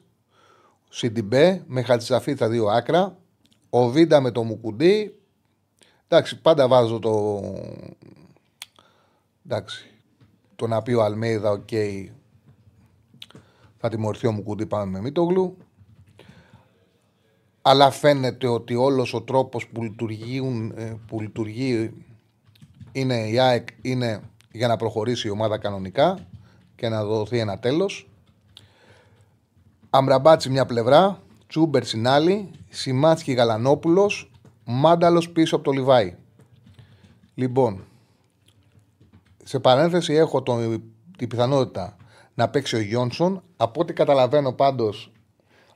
ο 0.89 0.89
Σιντιμπέ 0.89 1.63
με 1.67 1.81
Χατζησαφή 1.81 2.33
τα 2.33 2.49
δύο 2.49 2.65
άκρα, 2.65 3.17
ο 3.69 3.89
Βίντα 3.89 4.21
με 4.21 4.31
το 4.31 4.43
Μουκουντή. 4.43 5.19
Εντάξει, 6.07 6.41
πάντα 6.41 6.67
βάζω 6.67 6.99
το. 6.99 7.41
Εντάξει, 9.45 9.91
το 10.55 10.67
να 10.67 10.81
πει 10.81 10.93
ο 10.93 11.03
Αλμέιδα, 11.03 11.51
OK. 11.51 11.67
Okay, 11.71 12.05
θα 13.79 13.89
τιμωρηθεί 13.89 14.27
ο 14.27 14.31
Μουκουντή 14.31 14.65
πάμε 14.65 14.85
με 14.91 15.01
Μίτογλου. 15.01 15.57
Αλλά 17.61 17.91
φαίνεται 17.91 18.47
ότι 18.47 18.75
όλος 18.75 19.13
ο 19.13 19.21
τρόπος 19.21 19.67
που, 19.67 19.83
λειτουργούν, 19.83 20.73
ε, 20.75 20.95
που 21.07 21.21
λειτουργεί 21.21 21.93
είναι 22.91 23.29
η 23.29 23.39
ΑΕΚ 23.39 23.67
είναι 23.81 24.21
για 24.51 24.67
να 24.67 24.75
προχωρήσει 24.75 25.27
η 25.27 25.31
ομάδα 25.31 25.57
κανονικά 25.57 26.27
και 26.75 26.89
να 26.89 27.03
δοθεί 27.03 27.39
ένα 27.39 27.59
τέλος. 27.59 28.09
Αμραμπάτσι 29.89 30.49
μια 30.49 30.65
πλευρά, 30.65 31.21
Τσούμπερ 31.47 31.85
στην 31.85 32.07
άλλη, 32.07 32.51
Σιμάτσκι 32.69 33.31
Γαλανόπουλος, 33.31 34.31
Μάνταλος 34.65 35.29
πίσω 35.29 35.55
από 35.55 35.65
το 35.65 35.71
Λιβάι. 35.71 36.15
Λοιπόν, 37.35 37.83
σε 39.43 39.59
παρένθεση 39.59 40.13
έχω 40.13 40.43
το, 40.43 40.57
την 41.17 41.27
πιθανότητα 41.27 41.97
να 42.39 42.49
παίξει 42.49 42.75
ο 42.75 42.79
Γιόνσον. 42.79 43.43
Από 43.57 43.81
ό,τι 43.81 43.93
καταλαβαίνω 43.93 44.53
πάντως 44.53 45.11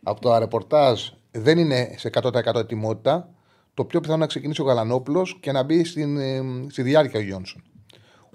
από 0.04 0.22
το 0.22 0.38
ρεπορτάζ 0.38 1.02
δεν 1.32 1.58
είναι 1.58 1.96
σε 1.98 2.10
100% 2.14 2.56
ετοιμότητα. 2.56 3.30
Το 3.74 3.86
πιο 3.86 4.00
πιθανό 4.00 4.18
να 4.18 4.28
ξεκινήσει 4.28 4.62
ο 4.62 4.66
Γαλανόπουλος 4.66 5.38
και 5.40 5.52
να 5.52 5.64
μπει 5.64 5.84
στην, 5.84 6.18
ε, 6.18 6.42
στη 6.70 6.82
διάρκεια 6.82 7.20
ο 7.20 7.24
Γιόνσον. 7.24 7.64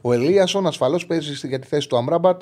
Ο 0.00 0.12
Ελίασον 0.12 0.66
ασφαλώς 0.66 1.06
παίζει 1.06 1.48
για 1.48 1.58
τη 1.58 1.66
θέση 1.66 1.88
του 1.88 1.96
Αμράμπατ, 1.96 2.40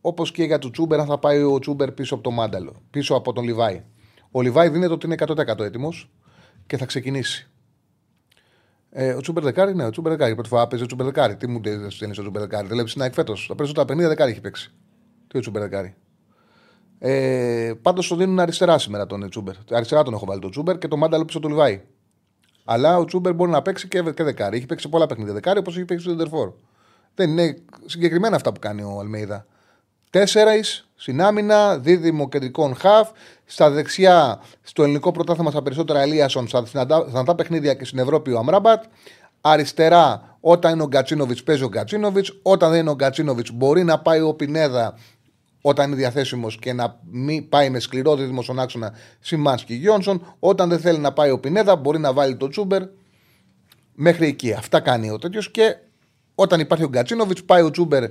όπως 0.00 0.30
και 0.30 0.42
για 0.42 0.58
τον 0.58 0.72
Τσούμπερ, 0.72 1.00
αν 1.00 1.06
θα 1.06 1.18
πάει 1.18 1.42
ο 1.42 1.58
Τσούμπερ 1.58 1.92
πίσω 1.92 2.14
από 2.14 2.22
τον 2.22 2.34
Μάνταλο, 2.34 2.82
πίσω 2.90 3.14
από 3.14 3.32
τον 3.32 3.44
Λιβάη. 3.44 3.84
Ο 4.30 4.40
Λιβάη 4.40 4.68
δίνεται 4.68 4.92
ότι 4.92 5.06
είναι 5.06 5.14
100% 5.14 5.64
έτοιμος 5.64 6.10
και 6.66 6.76
θα 6.76 6.86
ξεκινήσει. 6.86 7.50
Ε, 8.90 9.12
ο 9.12 9.20
Τσούμπερ 9.20 9.42
Δεκάρη, 9.42 9.74
ναι, 9.74 9.84
ο 9.84 9.90
Τσούμπερ 9.90 10.12
Δεκάρη. 10.12 10.34
Πρώτη 10.34 10.48
φορά 10.48 10.66
παίζει 10.66 10.84
ο 10.84 10.86
Τσούμπερ 10.86 11.06
Δεκάρη. 11.06 11.36
Τι 11.36 11.46
μου 11.46 11.60
δεν 11.62 11.90
στέλνει 11.90 12.14
ο 12.18 12.22
Τσούμπερ 12.22 12.42
Δεκάρη. 12.42 12.66
Δεν 12.66 12.74
βλέπεις 12.74 12.96
να 12.96 13.04
εκφέτο. 13.04 13.34
Τα 13.48 13.54
περισσότερα 13.54 13.86
παιχνίδια 13.86 14.08
Δεκάρη 14.08 14.30
έχει 14.30 14.40
παίξει. 14.40 14.72
Τι 15.28 15.38
ο 15.38 15.40
Τσούμπερ 15.40 15.62
Δεκάρη. 15.62 15.94
Ε, 16.98 17.72
Πάντως 17.82 18.08
το 18.08 18.16
δίνουν 18.16 18.38
αριστερά 18.40 18.78
σήμερα 18.78 19.06
τον 19.06 19.28
Τσούμπερ. 19.28 19.54
Αριστερά 19.70 20.02
τον 20.02 20.14
έχω 20.14 20.26
βάλει 20.26 20.40
τον 20.40 20.50
Τσούμπερ 20.50 20.78
και 20.78 20.88
τον 20.88 20.98
Μάνταλο 20.98 21.24
πίσω 21.24 21.40
του 21.40 21.48
Λιβάη. 21.48 21.82
Αλλά 22.64 22.96
ο 22.96 23.04
Τσούμπερ 23.04 23.34
μπορεί 23.34 23.50
να 23.50 23.62
παίξει 23.62 23.88
και, 23.88 24.02
και 24.02 24.22
δεκάρι. 24.22 24.56
Έχει 24.56 24.66
παίξει 24.66 24.88
πολλά 24.88 25.06
παιχνίδια 25.06 25.32
δεκάρι 25.32 25.58
όπως 25.58 25.76
έχει 25.76 25.84
παίξει 25.84 26.04
στο 26.04 26.12
Ιντερφόρ. 26.12 26.52
Δεν 27.14 27.30
είναι 27.30 27.56
συγκεκριμένα 27.86 28.36
αυτά 28.36 28.52
που 28.52 28.60
κάνει 28.60 28.82
ο 28.82 28.98
Αλμέιδα. 29.00 29.46
Τέσσερα 30.10 30.50
στην 30.94 31.22
άμυνα, 31.22 31.78
δίδυμο 31.78 32.28
κεντρικών 32.28 32.74
χαφ. 32.74 33.10
Στα 33.44 33.70
δεξιά, 33.70 34.40
στο 34.62 34.82
ελληνικό 34.82 35.12
πρωτάθλημα, 35.12 35.50
στα 35.50 35.62
περισσότερα 35.62 36.00
Ελίασον, 36.00 36.48
στα 36.48 36.62
δυνατά 37.06 37.34
παιχνίδια 37.34 37.74
και 37.74 37.84
στην 37.84 37.98
Ευρώπη 37.98 38.32
ο 38.32 38.38
Αμράμπατ. 38.38 38.84
Αριστερά, 39.40 40.36
όταν 40.40 40.72
είναι 40.72 40.82
ο 40.82 40.86
Γκατσίνοβιτς, 40.86 41.42
παίζει 41.42 41.64
ο 41.64 41.68
Γκατσίνοβιτς. 41.68 42.38
Όταν 42.42 42.70
δεν 42.70 42.80
είναι 42.80 42.90
ο 42.90 42.94
Γκατσίνοβιτς, 42.94 43.52
μπορεί 43.52 43.84
να 43.84 43.98
πάει 43.98 44.20
ο 44.20 44.34
Πινέδα 44.34 44.98
όταν 45.60 45.86
είναι 45.86 45.96
διαθέσιμος 45.96 46.58
και 46.58 46.72
να 46.72 47.00
μην 47.10 47.48
πάει 47.48 47.70
με 47.70 47.78
σκληρό 47.78 48.16
δίδυμο 48.16 48.42
στον 48.42 48.58
άξονα 48.58 48.92
Σιμάνσκι 49.20 49.74
Γιόνσον. 49.74 50.34
Όταν 50.38 50.68
δεν 50.68 50.78
θέλει 50.78 50.98
να 50.98 51.12
πάει 51.12 51.30
ο 51.30 51.38
Πινέδα, 51.38 51.76
μπορεί 51.76 51.98
να 51.98 52.12
βάλει 52.12 52.36
το 52.36 52.48
Τσούμπερ 52.48 52.82
μέχρι 53.94 54.26
εκεί. 54.26 54.52
Αυτά 54.52 54.80
κάνει 54.80 55.10
ο 55.10 55.18
τέτοιος 55.18 55.50
και 55.50 55.76
όταν 56.34 56.60
υπάρχει 56.60 56.84
ο 56.84 56.88
Γκατσίνοβιτς, 56.88 57.44
πάει 57.44 57.62
ο 57.62 57.70
Τσούμπερ 57.70 58.10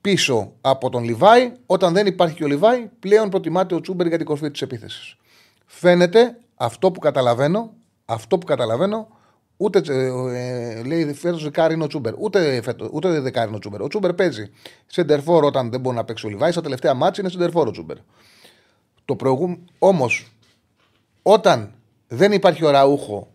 πίσω 0.00 0.52
από 0.60 0.90
τον 0.90 1.04
Λιβάη. 1.04 1.52
Όταν 1.66 1.92
δεν 1.92 2.06
υπάρχει 2.06 2.34
και 2.34 2.44
ο 2.44 2.46
Λιβάη, 2.46 2.90
πλέον 3.00 3.28
προτιμάται 3.28 3.74
ο 3.74 3.80
Τσούμπερ 3.80 4.06
για 4.06 4.16
την 4.16 4.26
κορφή 4.26 4.50
της 4.50 4.62
επίθεσης. 4.62 5.16
Φαίνεται 5.66 6.38
αυτό 6.54 6.90
που 6.90 7.00
καταλαβαίνω 7.00 7.74
Αυτό 8.08 8.38
που 8.38 8.46
καταλαβαίνω, 8.46 9.08
ούτε 9.56 9.82
ε, 9.88 10.82
λέει 10.82 11.12
φέτος 11.12 11.42
δεκάρι 11.42 11.74
είναι 11.74 11.84
ο 11.84 11.86
Τσούμπερ. 11.86 12.14
Ούτε, 12.18 12.60
φέτος, 12.62 12.88
ούτε 12.92 13.20
δεκάρι 13.20 13.46
είναι 13.46 13.56
ο 13.56 13.58
Τσούμπερ. 13.58 13.82
Ο 13.82 13.88
Τσούμπερ 13.88 14.14
παίζει 14.14 14.50
σεντερφόρ 14.86 15.44
όταν 15.44 15.70
δεν 15.70 15.80
μπορεί 15.80 15.96
να 15.96 16.04
παίξει 16.04 16.26
ο 16.26 16.28
Λιβάη. 16.28 16.52
Στα 16.52 16.60
τελευταία 16.60 16.94
μάτια 16.94 17.22
είναι 17.22 17.32
σεντερφόρ 17.32 17.68
ο 17.68 17.70
Τσούμπερ. 17.70 17.96
Το 19.04 19.16
προηγούμενο. 19.16 19.64
Όμως, 19.78 20.32
όταν 21.22 21.74
δεν 22.08 22.32
υπάρχει 22.32 22.64
ο 22.64 22.70
Ραούχο, 22.70 23.28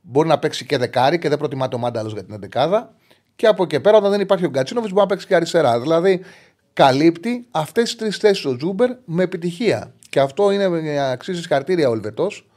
μπορεί 0.00 0.28
να 0.28 0.38
παίξει 0.38 0.66
και 0.66 0.78
δεκάρι 0.78 1.18
και 1.18 1.28
δεν 1.28 1.38
προτιμάται 1.38 1.76
ο 1.76 1.78
Μάνταλος 1.78 2.12
για 2.12 2.24
την 2.24 2.34
εντεκάδα. 2.34 2.94
Και 3.36 3.46
από 3.46 3.62
εκεί 3.62 3.80
πέρα, 3.80 3.96
όταν 3.96 4.10
δεν 4.10 4.20
υπάρχει 4.20 4.44
ο 4.44 4.48
Γκατσίνοβιτς, 4.48 4.92
μπορεί 4.92 5.06
να 5.06 5.12
παίξει 5.12 5.26
και 5.26 5.34
αριστερά. 5.34 5.80
Δηλαδή, 5.80 6.20
καλύπτει 6.72 7.46
αυτές 7.50 7.84
τις 7.84 7.96
τρεις 7.96 8.16
θέσεις 8.16 8.44
ο 8.44 8.56
Τζούμπερ 8.56 8.90
με 9.04 9.22
επιτυχία. 9.22 9.94
Και 10.08 10.20
αυτό 10.20 10.50
είναι 10.50 11.00
αξίζει 11.00 11.46
χαρτίρια 11.46 11.88
ο 11.88 11.92
Ελβετός. 11.92 12.47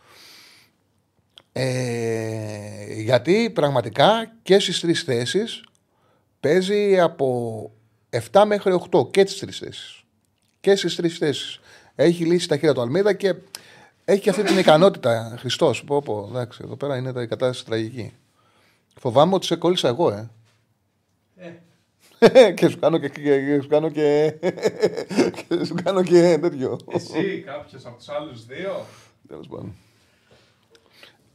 Ε, 1.53 2.93
γιατί 3.01 3.49
πραγματικά 3.49 4.35
και 4.43 4.59
στις 4.59 4.79
τρεις 4.79 5.03
θέσεις 5.03 5.63
παίζει 6.39 6.99
από 6.99 7.71
7 8.31 8.43
μέχρι 8.45 8.79
8 8.91 9.11
και 9.11 9.23
τις 9.23 9.37
τρεις 9.37 9.57
θέσεις. 9.57 10.03
Και 10.59 10.75
στις 10.75 10.95
τρεις 10.95 11.17
θέσεις. 11.17 11.59
Έχει 11.95 12.25
λύσει 12.25 12.47
τα 12.47 12.55
χέρια 12.55 12.73
του 12.73 12.81
Αλμίδα 12.81 13.13
και 13.13 13.35
έχει 14.05 14.21
και 14.21 14.29
αυτή 14.29 14.43
την 14.43 14.57
ικανότητα. 14.57 15.35
Χριστός. 15.39 15.83
Πω, 15.83 16.01
πω, 16.01 16.27
εντάξει, 16.29 16.61
εδώ 16.63 16.75
πέρα 16.75 16.97
είναι 16.97 17.21
η 17.21 17.27
κατάσταση 17.27 17.65
τραγική. 17.65 18.13
Φοβάμαι 18.99 19.33
ότι 19.33 19.45
σε 19.45 19.55
κόλλησα 19.55 19.87
εγώ, 19.87 20.11
ε. 20.11 20.29
ε. 21.35 21.51
και 22.57 22.67
σου 22.69 22.79
κάνω 22.79 22.97
και, 22.97 23.09
και, 23.09 23.59
σου 23.61 23.67
κάνω 23.67 23.89
και, 23.89 24.35
και 25.47 25.63
σου 25.65 25.75
κάνω 25.83 26.03
και 26.03 26.37
τέτοιο. 26.41 26.79
Εσύ, 26.91 27.43
κάποιος 27.45 27.85
από 27.85 27.97
τους 27.97 28.09
άλλους 28.09 28.45
δύο; 28.45 28.85
Τέλος 29.27 29.47
πάντων. 29.47 29.75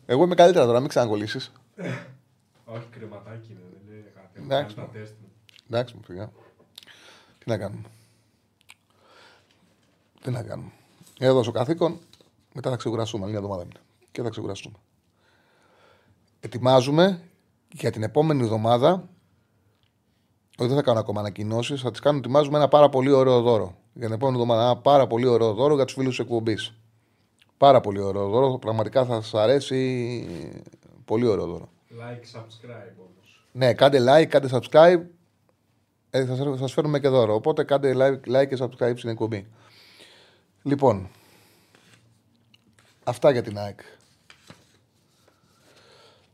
Εγώ 0.07 0.25
είμαι 0.25 0.35
καλύτερα 0.35 0.67
τώρα, 0.67 0.81
μην 0.81 0.89
ξανακολλήσεις. 0.89 1.53
Όχι, 2.65 2.87
κρεματάκι 2.91 3.53
είναι, 3.53 3.61
δεν 3.87 3.95
λέει 3.95 4.13
κάτι. 4.15 4.41
Εντάξει. 4.45 4.75
Κάνεις 4.75 4.93
τα 4.93 4.99
τεστ. 4.99 5.15
Εντάξει, 5.71 5.95
μου 5.95 6.03
φύγα. 6.05 6.33
Τι 7.39 7.51
να 7.51 7.59
κάνουμε. 7.59 7.83
Τι 10.23 10.31
να 10.31 10.43
κάνουμε. 10.43 10.71
Έδωσε 11.19 11.49
ο 11.49 11.53
καθήκον, 11.53 11.99
μετά 12.55 12.71
θα 12.71 12.77
ξεκουραστούμε. 12.77 13.23
Άλλη 13.25 13.33
μια 13.33 13.43
εβδομάδα 13.43 13.65
είναι. 13.65 13.81
Και 14.13 14.23
θα 14.23 14.29
ξεκουραστούμε. 14.29 14.77
Ετοιμάζουμε 16.41 17.21
για 17.73 17.91
την 17.91 18.03
επόμενη 18.03 18.43
εβδομάδα. 18.43 19.09
Όχι, 20.59 20.69
δεν 20.69 20.77
θα 20.77 20.83
κάνω 20.83 20.99
ακόμα 20.99 21.21
ανακοινώσεις. 21.21 21.81
Θα 21.81 21.91
τις 21.91 22.01
κάνω. 22.01 22.19
Ετοιμάζουμε 22.19 22.57
ένα 22.57 22.69
πάρα 22.69 22.89
πολύ 22.89 23.11
ωραίο 23.11 23.41
δώρο. 23.41 23.77
Για 23.93 24.07
την 24.07 24.15
επόμενη 24.15 24.41
εβδομάδα. 24.41 24.63
Ένα 24.63 24.77
πάρα 24.77 25.07
πολύ 25.07 25.27
ωραίο 25.27 25.53
δώρο 25.55 25.75
για 25.75 25.85
τους 25.85 25.95
φίλους 25.95 26.17
της 26.17 26.19
εκπομπής. 26.19 26.75
Πάρα 27.59 27.81
πολύ 27.81 28.01
ωραίο 28.01 28.29
δώρο. 28.29 28.59
Πραγματικά 28.59 29.05
θα 29.05 29.15
σας 29.23 29.35
αρέσει. 29.35 30.29
Πολύ 31.05 31.27
ωραίο 31.27 31.47
δώρο. 31.47 31.69
Like, 31.91 32.39
subscribe 32.39 32.95
όμως. 32.99 33.45
Ναι, 33.53 33.75
κάντε 33.75 33.99
like, 34.01 34.27
κάντε 34.27 34.49
subscribe. 34.53 35.03
Ε, 36.11 36.25
θα 36.25 36.37
σας- 36.37 36.59
σας 36.59 36.73
φέρουμε 36.73 37.01
και 37.01 37.09
δώρο. 37.09 37.35
Οπότε 37.35 37.65
κάντε 37.65 37.93
like, 37.97 38.37
like 38.37 38.49
και 38.49 38.57
subscribe 38.61 38.93
στην 38.97 39.09
εκπομπή. 39.11 39.47
Λοιπόν, 40.63 41.09
αυτά 43.05 43.31
για 43.31 43.43
την 43.43 43.59
ΑΕΚ. 43.59 43.81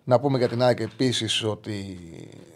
Να 0.05 0.21
πούμε 0.21 0.39
για 0.39 0.49
την 0.49 0.63
ΑΕΚ 0.63 0.81
επίσης 0.81 1.43
ότι 1.45 1.97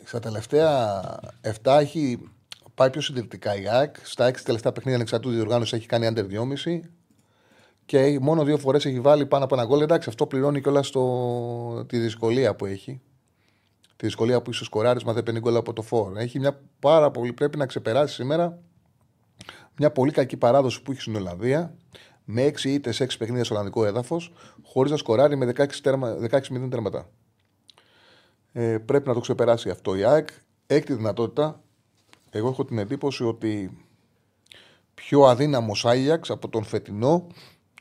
στα 0.05 0.19
τελευταία 0.21 1.03
7 1.41 1.79
έχει 1.81 2.31
πάει 2.75 2.91
πιο 2.91 3.01
συντηρητικά 3.01 3.57
η 3.61 3.69
ΑΕΚ. 3.69 3.97
Στα 4.03 4.27
6 4.27 4.43
τελευταία 4.45 4.73
παιχνίδια 4.73 4.97
ανεξαρτήτου 4.97 5.33
διοργάνωσης 5.35 5.73
έχει 5.73 5.87
κάνει 5.87 6.07
under 6.11 6.25
2,5 6.27 6.81
και 7.87 8.19
μόνο 8.21 8.45
δύο 8.45 8.59
φορές 8.59 8.85
έχει 8.85 9.01
βάλει 9.01 9.27
πάνω 9.27 9.45
από 9.45 9.55
ένα 9.55 9.65
γκολ. 9.65 9.81
Εντάξει, 9.81 10.09
αυτό 10.09 10.27
πληρώνει 10.27 10.61
κιόλας 10.61 10.91
τη 11.87 11.99
δυσκολία 11.99 12.55
που 12.55 12.67
έχει. 12.67 13.01
Τη 13.97 14.07
δυσκολία 14.07 14.43
που 14.43 14.51
είσαι 14.51 14.65
σκοράρισμα 14.65 15.13
δεν 15.13 15.23
παίρνει 15.23 15.41
γκολ 15.41 15.57
από 15.57 15.73
το 15.73 15.83
φόρ. 15.83 16.17
Έχει 16.17 16.39
μια 16.39 16.61
πάρα 16.79 17.11
πολύ. 17.11 17.33
Πρέπει 17.33 17.59
να 17.59 17.67
ξεπεράσει 17.67 18.15
σήμερα 18.15 18.59
μια 19.79 19.91
πολύ 19.91 20.11
κακή 20.11 20.37
παράδοση 20.37 20.83
που 20.83 20.91
έχει 20.93 21.01
στην 21.01 21.17
Ολλανδία 21.17 21.75
με 22.25 22.47
6 22.47 22.65
ήττες 22.65 23.03
6 23.03 23.07
παιχνίδια 23.19 23.45
στο 23.45 23.55
Ολλανδικό 23.55 23.85
έδαφος 23.85 24.33
χωρίς 24.63 24.91
να 24.91 24.97
σκοράρει 24.97 25.37
με 25.37 25.53
16, 25.57 25.67
τέρμα, 25.83 26.17
16 26.31 26.39
0 26.39 26.71
τέρματα. 26.71 27.11
Ε, 28.53 28.79
πρέπει 28.79 29.09
να 29.09 29.15
το 29.15 29.21
ξεπεράσει 29.21 29.71
αυτό 29.71 29.95
η 29.95 30.05
ΑΕΚ. 30.05 30.29
Έχει 30.67 30.85
τη 30.85 30.95
δυνατότητα. 30.95 31.61
Εγώ 32.31 32.49
έχω 32.49 32.65
την 32.65 32.79
εντύπωση 32.79 33.25
ότι 33.25 33.85
πιο 34.95 35.23
αδύναμος 35.23 35.87
Άγιαξ 35.87 36.31
από 36.31 36.49
τον 36.49 36.65
φετινό 36.65 37.27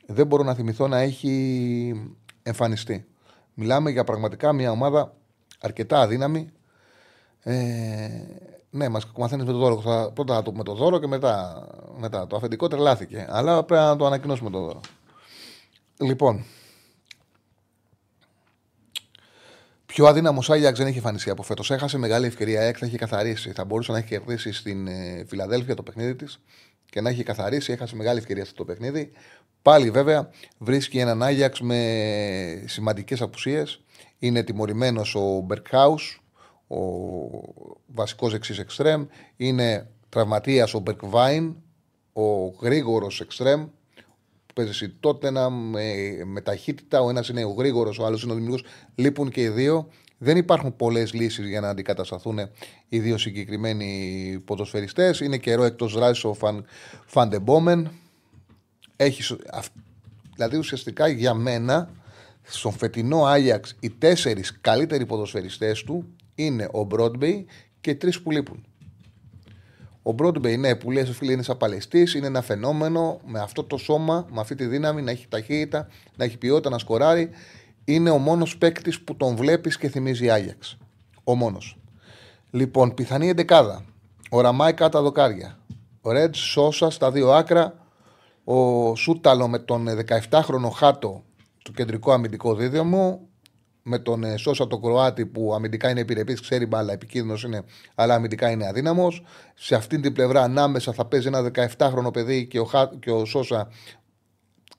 δεν 0.06 0.26
μπορώ 0.26 0.42
να 0.42 0.54
θυμηθώ 0.54 0.88
να 0.88 0.98
έχει 0.98 2.14
εμφανιστεί. 2.42 3.06
Μιλάμε 3.54 3.90
για 3.90 4.04
πραγματικά 4.04 4.52
μια 4.52 4.70
ομάδα 4.70 5.14
αρκετά 5.60 6.00
αδύναμη. 6.00 6.50
Ε, 7.42 8.08
ναι, 8.70 8.88
μας 8.88 9.12
μαθαίνεις 9.16 9.46
με 9.46 9.52
το 9.52 9.58
δώρο. 9.58 9.80
Θα, 9.80 10.10
πρώτα 10.14 10.34
θα 10.34 10.42
το 10.42 10.50
πούμε 10.50 10.62
το 10.62 10.74
δώρο 10.74 10.98
και 10.98 11.06
μετά, 11.06 11.66
μετά. 11.96 12.26
Το 12.26 12.36
αφεντικό 12.36 12.68
τρελάθηκε. 12.68 13.26
Αλλά 13.28 13.64
πρέπει 13.64 13.82
να 13.82 13.96
το 13.96 14.06
ανακοινώσουμε 14.06 14.50
το 14.50 14.58
δώρο. 14.58 14.80
Λοιπόν, 16.00 16.44
Πιο 19.96 20.06
αδύναμος 20.06 20.50
Άγιαξ 20.50 20.78
δεν 20.78 20.86
έχει 20.86 20.96
εμφανιστεί 20.96 21.30
από 21.30 21.42
φέτος. 21.42 21.70
Έχασε 21.70 21.98
μεγάλη 21.98 22.26
ευκαιρία. 22.26 22.60
ΑΕΚ 22.60 22.76
θα 22.78 22.86
έχει 22.86 22.96
καθαρίσει. 22.96 23.52
Θα 23.52 23.64
μπορούσε 23.64 23.92
να 23.92 23.98
έχει 23.98 24.06
κερδίσει 24.06 24.52
στην 24.52 24.86
ε, 24.86 25.24
Φιλαδέλφια 25.28 25.74
το 25.74 25.82
παιχνίδι 25.82 26.14
της 26.14 26.40
και 26.90 27.00
να 27.00 27.08
έχει 27.08 27.22
καθαρίσει. 27.22 27.72
Έχασε 27.72 27.96
μεγάλη 27.96 28.18
ευκαιρία 28.18 28.42
αυτό 28.42 28.54
το 28.54 28.64
παιχνίδι. 28.64 29.12
Πάλι 29.66 29.90
βέβαια 29.90 30.30
βρίσκει 30.58 30.98
έναν 30.98 31.22
Άγιαξ 31.22 31.60
με 31.60 32.62
σημαντικές 32.66 33.20
απουσίες. 33.20 33.80
Είναι 34.18 34.42
τιμωρημένος 34.42 35.14
ο 35.14 35.40
Μπερκάου, 35.40 35.94
ο 36.66 36.76
βασικός 37.86 38.34
εξής 38.34 38.58
εξτρέμ. 38.58 39.06
Είναι 39.36 39.88
τραυματίας 40.08 40.74
ο 40.74 40.78
Μπερκβάιν, 40.78 41.56
ο 42.12 42.46
γρήγορος 42.60 43.20
εξτρέμ 43.20 43.64
που 44.46 44.54
παίζει 44.54 44.72
στη 44.72 44.88
Τότενα 44.88 45.50
με, 45.50 45.82
με 46.24 46.40
ταχύτητα. 46.40 47.00
Ο 47.00 47.10
ένας 47.10 47.28
είναι 47.28 47.44
ο 47.44 47.50
γρήγορος, 47.50 47.98
ο 47.98 48.06
άλλος 48.06 48.22
είναι 48.22 48.32
ο 48.32 48.34
δημιουργός. 48.34 48.64
Λείπουν 48.94 49.30
και 49.30 49.40
οι 49.40 49.48
δύο. 49.48 49.88
Δεν 50.18 50.36
υπάρχουν 50.36 50.76
πολλές 50.76 51.12
λύσεις 51.12 51.48
για 51.48 51.60
να 51.60 51.68
αντικατασταθούν 51.68 52.38
οι 52.88 52.98
δύο 52.98 53.18
συγκεκριμένοι 53.18 54.42
ποδοσφαιριστές. 54.44 55.20
Είναι 55.20 55.36
καιρό 55.36 55.64
εκτός 55.64 55.92
δράσης 55.92 56.24
ο 56.24 56.34
Φαν, 56.34 56.66
Φαν 57.06 57.30
ντε 57.30 57.48
Μπόμεν. 57.48 57.90
Έχει, 58.96 59.22
σ- 59.22 59.40
αυ- 59.52 59.72
δηλαδή 60.34 60.56
ουσιαστικά 60.56 61.08
για 61.08 61.34
μένα 61.34 61.90
στον 62.42 62.72
φετινό 62.72 63.24
Άγιαξ 63.24 63.76
οι 63.80 63.90
τέσσερις 63.90 64.58
καλύτεροι 64.60 65.06
ποδοσφαιριστές 65.06 65.82
του 65.82 66.04
είναι 66.34 66.68
ο 66.72 66.82
Μπρόμπεϊ 66.82 67.46
και 67.80 67.90
οι 67.90 67.96
τρεις 67.96 68.22
που 68.22 68.30
λείπουν. 68.30 68.64
Ο 70.02 70.12
Μπρόμπεϊ, 70.12 70.56
ναι, 70.56 70.74
που 70.74 70.90
λέει 70.90 71.04
φίλε 71.04 71.32
είναι 71.32 71.42
σαν 71.42 71.56
παλαιστής, 71.56 72.14
είναι 72.14 72.26
ένα 72.26 72.42
φαινόμενο 72.42 73.20
με 73.26 73.40
αυτό 73.40 73.64
το 73.64 73.76
σώμα, 73.76 74.26
με 74.30 74.40
αυτή 74.40 74.54
τη 74.54 74.66
δύναμη, 74.66 75.02
να 75.02 75.10
έχει 75.10 75.26
ταχύτητα, 75.28 75.88
να 76.16 76.24
έχει 76.24 76.36
ποιότητα, 76.38 76.70
να 76.70 76.78
σκοράρει. 76.78 77.30
Είναι 77.84 78.10
ο 78.10 78.18
μόνος 78.18 78.58
παίκτης 78.58 79.00
που 79.00 79.16
τον 79.16 79.36
βλέπεις 79.36 79.78
και 79.78 79.88
θυμίζει 79.88 80.30
Άγιαξ. 80.30 80.78
Ο 81.24 81.34
μόνος. 81.34 81.78
Λοιπόν, 82.50 82.94
πιθανή 82.94 83.28
εντεκάδα. 83.28 83.84
Ο 84.30 84.40
Ραμάι 84.40 84.74
κάτω 84.74 84.90
τα 84.90 85.02
δοκάρια. 85.02 85.58
Ο 86.00 86.12
Ρέτζ 86.12 86.38
Σόσα 86.38 86.90
στα 86.90 87.10
δύο 87.10 87.32
άκρα. 87.32 87.85
Ο 88.48 88.94
Σούταλο 88.94 89.48
με 89.48 89.58
τον 89.58 89.88
17χρονο 90.30 90.70
Χάτο 90.74 91.24
του 91.64 91.72
κεντρικό 91.72 92.12
αμυντικό 92.12 92.54
δίδυμο. 92.54 93.28
Με 93.82 93.98
τον 93.98 94.24
ε, 94.24 94.36
Σόσα 94.36 94.66
τον 94.66 94.82
Κροάτη 94.82 95.26
που 95.26 95.54
αμυντικά 95.54 95.90
είναι 95.90 96.00
επιρρεπής, 96.00 96.40
ξέρει 96.40 96.66
μπάλα, 96.66 96.92
επικίνδυνος 96.92 97.42
είναι, 97.42 97.62
αλλά 97.94 98.14
αμυντικά 98.14 98.50
είναι 98.50 98.66
αδύναμος. 98.66 99.22
Σε 99.54 99.74
αυτήν 99.74 100.00
την 100.02 100.12
πλευρά 100.12 100.42
ανάμεσα 100.42 100.92
θα 100.92 101.04
παίζει 101.04 101.26
ένα 101.26 101.50
17χρονο 101.78 102.12
παιδί 102.12 102.46
και 102.46 102.60
ο, 102.60 102.64
Χα... 102.64 102.86
και 102.86 103.10
ο 103.10 103.24
Σόσα. 103.24 103.68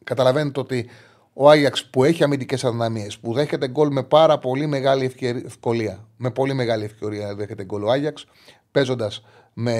Καταλαβαίνετε 0.03 0.59
ότι 0.59 0.89
ο 1.33 1.49
Άγιαξ 1.49 1.85
που 1.89 2.03
έχει 2.03 2.23
αμυντικές 2.23 2.63
αδυναμίες, 2.63 3.19
που 3.19 3.33
δέχεται 3.33 3.67
γκολ 3.67 3.91
με 3.91 4.03
πάρα 4.03 4.39
πολύ 4.39 4.67
μεγάλη 4.67 5.05
ευκαιρία- 5.05 5.43
ευκολία. 5.45 6.07
Με 6.17 6.31
πολύ 6.31 6.53
μεγάλη 6.53 6.83
ευκαιρία 6.83 7.35
δέχεται 7.35 7.63
γκολ 7.63 7.83
ο 7.83 7.91
Άγιαξ, 7.91 8.25
παίζοντας 8.71 9.23
με, 9.53 9.79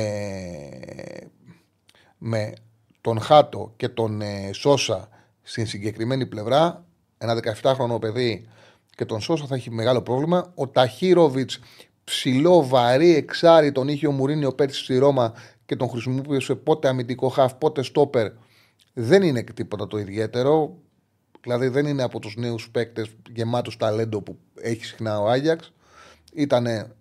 με 2.18 2.54
τον 3.02 3.20
Χάτο 3.20 3.74
και 3.78 3.90
τον 3.90 4.22
ε, 4.22 4.50
Σόσα 4.54 5.10
στην 5.42 5.68
συγκεκριμένη 5.68 6.26
πλευρά. 6.26 6.86
Ένα 7.18 7.40
17χρονο 7.62 8.02
παιδί 8.02 8.48
και 8.96 9.06
τον 9.06 9.22
Σόσα 9.22 9.46
θα 9.46 9.56
έχει 9.56 9.72
μεγάλο 9.72 10.02
πρόβλημα. 10.02 10.52
Ο 10.56 10.68
Ταχύροβιτς 10.68 11.60
ψηλό, 12.04 12.68
βαρύ, 12.68 13.16
εξάρι 13.16 13.72
τον 13.72 13.88
είχε 13.88 14.08
ο 14.08 14.12
Μουρίνιο 14.12 14.54
πέρσι 14.54 14.84
στη 14.84 14.98
Ρώμα 14.98 15.34
και 15.66 15.76
τον 15.76 15.90
χρησιμοποιούσε 15.90 16.56
πότε 16.56 16.88
αμυντικό 16.88 17.30
χαφ, 17.30 17.56
πότε 17.56 17.84
στόπερ. 17.84 18.32
Δεν 18.94 19.22
είναι 19.22 19.44
τίποτα 19.44 19.88
το 19.88 19.98
ιδιαίτερο. 19.98 20.78
Δηλαδή 21.42 21.68
δεν 21.68 21.86
είναι 21.86 22.04
από 22.04 22.20
τους 22.20 22.36
νέους 22.36 22.70
παίκτες 22.70 23.10
γεμάτου 23.34 23.78
ταλέντο 23.78 24.22
που 24.22 24.38
έχει 24.56 24.86
συχνά 24.86 25.20
ο 25.20 25.30
Άγιαξ. 25.30 25.74
Ήταν 26.34 26.96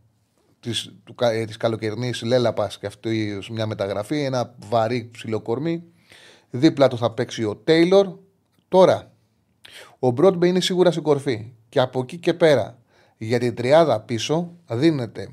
της, 0.66 0.92
του, 1.04 1.14
κα- 1.14 1.30
ε, 1.30 1.44
της 1.44 1.56
καλοκαιρινής 1.56 2.22
Λέλαπας 2.22 2.78
και 2.78 2.86
αυτή 2.86 3.38
μια 3.50 3.66
μεταγραφή, 3.66 4.20
ένα 4.22 4.54
βαρύ 4.68 5.08
ψηλό 5.12 5.40
κορμί. 5.40 5.82
Δίπλα 6.50 6.88
του 6.88 6.98
θα 6.98 7.10
παίξει 7.10 7.44
ο 7.44 7.56
Τέιλορ. 7.56 8.18
Τώρα, 8.68 9.12
ο 9.98 10.10
Μπρόντμπε 10.10 10.46
είναι 10.46 10.60
σίγουρα 10.60 10.90
στην 10.90 11.02
κορφή. 11.02 11.36
Και 11.36 11.50
Και 11.68 11.80
από 11.80 12.00
εκεί 12.00 12.18
και 12.18 12.34
πέρα, 12.34 12.78
για 13.16 13.38
την 13.38 13.54
τριάδα 13.54 14.00
πίσω, 14.00 14.52
δίνεται. 14.68 15.28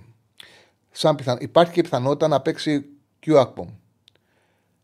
Σαν 0.91 1.15
πιθαν... 1.15 1.37
Υπάρχει 1.41 1.73
και 1.73 1.81
πιθανότητα 1.81 2.27
να 2.27 2.41
παίξει 2.41 2.85
Q 3.25 3.41
Akpom. 3.41 3.67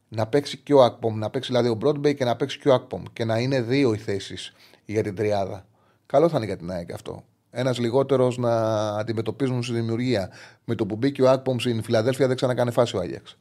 Να 0.07 0.27
παίξει 0.27 0.63
Q 0.67 0.85
Akpom, 0.85 1.11
να 1.13 1.29
παίξει 1.29 1.51
δηλαδή 1.51 1.69
ο 1.69 1.77
Broadway 1.81 2.15
και 2.15 2.25
να 2.25 2.35
παίξει 2.35 2.59
Q 2.63 2.75
Akpom. 2.75 3.03
Και 3.13 3.25
να 3.25 3.39
είναι 3.39 3.61
δύο 3.61 3.93
οι 3.93 3.97
θέσεις 3.97 4.53
για 4.85 5.03
την 5.03 5.15
τριάδα. 5.15 5.65
Καλό 6.05 6.29
θα 6.29 6.37
είναι 6.37 6.45
για 6.45 6.57
την 6.57 6.71
ΑΕΚ 6.71 6.93
αυτό. 6.93 7.23
Ένας 7.51 7.79
λιγότερος 7.79 8.37
να 8.37 8.87
αντιμετωπίζουν 8.89 9.63
στη 9.63 9.73
δημιουργία. 9.73 10.29
Με 10.65 10.75
το 10.75 10.85
που 10.85 10.95
μπήκε 10.95 11.23
ο 11.23 11.31
Akpom 11.31 11.55
στην 11.59 11.83
Φιλαδέλφια 11.83 12.27
δεν 12.27 12.35
ξανακάνε 12.35 12.71
φάση 12.71 12.95
ο 12.95 12.99
Άγιαξ. 12.99 13.37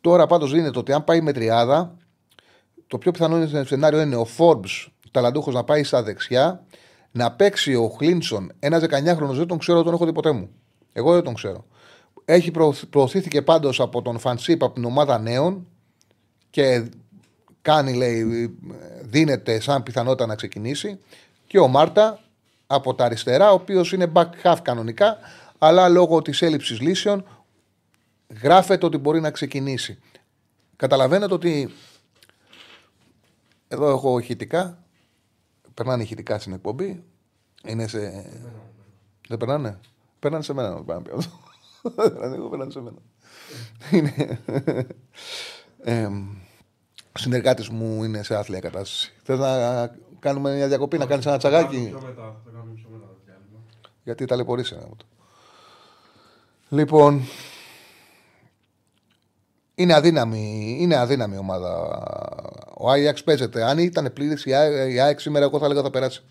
Τώρα 0.00 0.26
πάντως 0.26 0.52
δίνεται 0.52 0.78
ότι 0.78 0.92
αν 0.92 1.04
πάει 1.04 1.20
με 1.20 1.32
τριάδα, 1.32 1.96
το 2.86 2.98
πιο 2.98 3.10
πιθανό 3.10 3.64
σενάριο 3.64 4.00
είναι 4.00 4.16
ο 4.16 4.26
Forbes 4.38 4.86
ταλαντούχος 5.10 5.54
να 5.54 5.64
πάει 5.64 5.82
στα 5.82 6.02
δεξιά, 6.02 6.64
να 7.10 7.32
παίξει 7.32 7.74
ο 7.74 7.88
Χλίνσον, 7.88 8.52
ένα 8.58 8.80
19χρονο, 8.80 9.32
δεν 9.32 9.46
τον 9.46 9.58
ξέρω, 9.58 9.82
τον 9.82 9.94
έχω 9.94 10.04
δει 10.04 10.12
ποτέ 10.12 10.32
μου. 10.32 10.50
Εγώ 10.92 11.12
δεν 11.12 11.22
τον 11.22 11.34
ξέρω. 11.34 11.66
Έχει 12.24 12.50
προωθήθηκε 12.90 13.42
πάντως 13.42 13.80
από 13.80 14.02
τον 14.02 14.18
Φανσίπ 14.18 14.62
από 14.62 14.74
την 14.74 14.84
ομάδα 14.84 15.18
νέων 15.18 15.66
και 16.50 16.88
κάνει, 17.62 17.94
λέει, 17.94 18.54
δίνεται 19.02 19.60
σαν 19.60 19.82
πιθανότητα 19.82 20.26
να 20.26 20.34
ξεκινήσει. 20.34 20.98
Και 21.46 21.58
ο 21.58 21.68
Μάρτα 21.68 22.20
από 22.74 22.94
τα 22.94 23.04
αριστερά, 23.04 23.50
ο 23.50 23.54
οποίος 23.54 23.92
είναι 23.92 24.12
back 24.14 24.28
half 24.42 24.56
κανονικά, 24.62 25.18
αλλά 25.58 25.88
λόγω 25.88 26.22
της 26.22 26.42
έλλειψης 26.42 26.80
λύσεων 26.80 27.24
γράφεται 28.42 28.86
ότι 28.86 28.98
μπορεί 28.98 29.20
να 29.20 29.30
ξεκινήσει. 29.30 29.98
Καταλαβαίνετε 30.76 31.34
ότι 31.34 31.70
εδώ 33.68 33.90
έχω 33.90 34.18
ηχητικά. 34.18 34.84
Περνάνε 35.74 36.02
ηχητικά 36.02 36.38
στην 36.38 36.52
εκπομπή. 36.52 37.04
Είναι 37.64 37.86
σε. 37.86 37.98
Δεν 39.28 39.38
περνάνε; 39.38 39.78
Περνάνε 40.18 40.42
σε 40.42 40.52
μένα. 40.52 40.84
Πάμε 40.84 41.02
Εγώ 42.34 42.48
περνάνε 42.48 42.70
σε 42.70 42.80
μένα. 42.80 42.98
Είναι. 43.90 44.38
Ε, 45.84 46.08
Συνεργάτης 47.18 47.68
μου 47.68 48.04
είναι 48.04 48.22
σε 48.22 48.34
άθλια 48.34 48.60
κατάσταση. 48.60 49.12
Θες 49.22 49.38
να 49.38 49.90
κάνουμε 50.22 50.54
μια 50.54 50.68
διακοπή, 50.68 50.98
να 50.98 51.06
κάνεις 51.06 51.26
ένα 51.26 51.38
τσαγάκι. 51.38 51.94
Γιατί 54.04 54.24
ταλαιπωρήσει 54.24 54.74
ένα 54.76 54.88
Λοιπόν, 56.68 57.22
είναι 59.74 59.94
αδύναμη, 59.94 60.76
είναι 60.80 60.96
αδύναμη 60.96 61.36
ομάδα. 61.36 61.88
Ο 62.78 62.90
Άγιαξ 62.90 63.24
παίζεται. 63.24 63.64
Αν 63.64 63.78
ήταν 63.78 64.12
πλήρης 64.12 64.44
η 64.44 64.54
Άγιαξ 64.54 65.22
σήμερα, 65.22 65.44
εγώ 65.44 65.58
θα 65.58 65.64
έλεγα 65.64 65.82
θα 65.82 65.90
περάσει. 65.90 66.22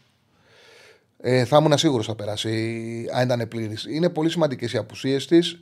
Ε, 1.17 1.45
θα 1.45 1.57
ήμουν 1.57 1.77
σίγουρος 1.77 2.05
θα 2.05 2.15
περάσει 2.15 3.05
αν 3.13 3.23
ήταν 3.23 3.47
πλήρης. 3.47 3.85
Είναι 3.85 4.09
πολύ 4.09 4.29
σημαντικές 4.29 4.73
οι 4.73 4.77
απουσίες 4.77 5.27
της. 5.27 5.59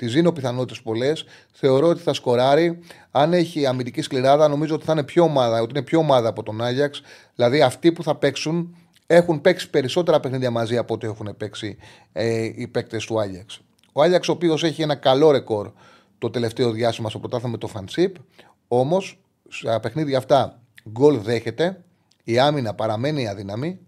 Τη 0.00 0.06
δίνω 0.06 0.32
πιθανότητες 0.32 0.82
πολλές. 0.82 1.24
Θεωρώ 1.52 1.88
ότι 1.88 2.02
θα 2.02 2.12
σκοράρει. 2.12 2.78
Αν 3.10 3.32
έχει 3.32 3.66
αμυντική 3.66 4.02
σκληράδα, 4.02 4.48
νομίζω 4.48 4.74
ότι 4.74 4.84
θα 4.84 4.92
είναι 4.92 5.02
πιο 5.02 5.22
ομάδα, 5.22 5.60
ότι 5.60 5.70
είναι 5.70 5.82
πιο 5.82 5.98
ομάδα 5.98 6.28
από 6.28 6.42
τον 6.42 6.62
Άγιαξ. 6.62 7.02
Δηλαδή 7.34 7.62
αυτοί 7.62 7.92
που 7.92 8.02
θα 8.02 8.14
παίξουν 8.14 8.76
έχουν 9.06 9.40
παίξει 9.40 9.70
περισσότερα 9.70 10.20
παιχνίδια 10.20 10.50
μαζί 10.50 10.76
από 10.76 10.94
ό,τι 10.94 11.06
έχουν 11.06 11.34
παίξει 11.36 11.76
ε, 12.12 12.44
οι 12.44 12.68
παίκτες 12.68 13.06
του 13.06 13.20
Άγιαξ. 13.20 13.60
Ο 13.92 14.02
Άγιαξ, 14.02 14.28
ο 14.28 14.32
οποίος 14.32 14.64
έχει 14.64 14.82
ένα 14.82 14.94
καλό 14.94 15.30
ρεκόρ 15.30 15.70
το 16.18 16.30
τελευταίο 16.30 16.70
διάστημα 16.70 17.08
στο 17.08 17.18
πρωτάθλημα 17.18 17.52
με 17.52 17.58
το 17.58 17.66
Φανσίπ. 17.66 18.16
Όμως, 18.68 19.20
στα 19.48 19.80
παιχνίδια 19.80 20.18
αυτά 20.18 20.60
γκολ 20.90 21.18
δέχεται, 21.18 21.84
η 22.24 22.38
άμυνα 22.38 22.74
παραμένει 22.74 23.28
αδύναμη. 23.28 23.78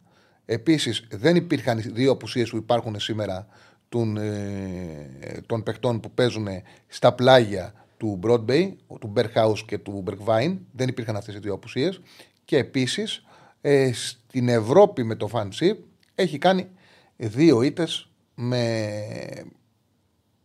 Επίσης, 0.45 1.07
δεν 1.11 1.37
υπήρχαν 1.37 1.79
οι 1.79 1.83
δύο 1.83 2.13
απουσίες 2.13 2.51
που 2.51 2.57
υπάρχουν 2.57 3.01
σήμερα 3.01 3.47
των, 3.93 4.17
ε, 4.17 5.41
των 5.47 5.63
παιχτών 5.63 6.01
που 6.01 6.11
παίζουν 6.11 6.47
στα 6.89 7.13
πλάγια 7.13 7.75
του 7.97 8.21
Broadway, 8.23 8.73
του 9.01 9.13
Berghaus 9.17 9.59
και 9.67 9.79
του 9.79 10.05
Bergwijn. 10.07 10.57
Δεν 10.73 10.89
υπήρχαν 10.89 11.17
αυτές 11.17 11.35
οι 11.35 11.39
δύο 11.39 11.55
απουσίες. 11.55 12.01
Και 12.45 12.57
επίσης, 12.57 13.25
ε, 13.61 13.93
στην 13.93 14.49
Ευρώπη 14.49 15.03
με 15.03 15.15
το 15.15 15.29
Φανσίπ 15.29 15.79
έχει 16.15 16.39
κάνει 16.39 16.69
δύο 17.17 17.63
ήττε 17.63 17.87
με 18.35 18.91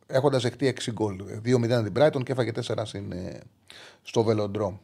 έχοντας 0.07 0.43
δεχτεί 0.43 0.67
6 0.67 0.91
γκολ. 0.91 1.21
2-0 1.43 1.83
την 1.83 1.93
Brighton 1.95 2.23
και 2.23 2.31
έφαγε 2.31 2.51
4 2.51 2.85
στην, 2.85 3.11
ε, 3.11 3.39
στο 4.01 4.25
Velodrome. 4.27 4.77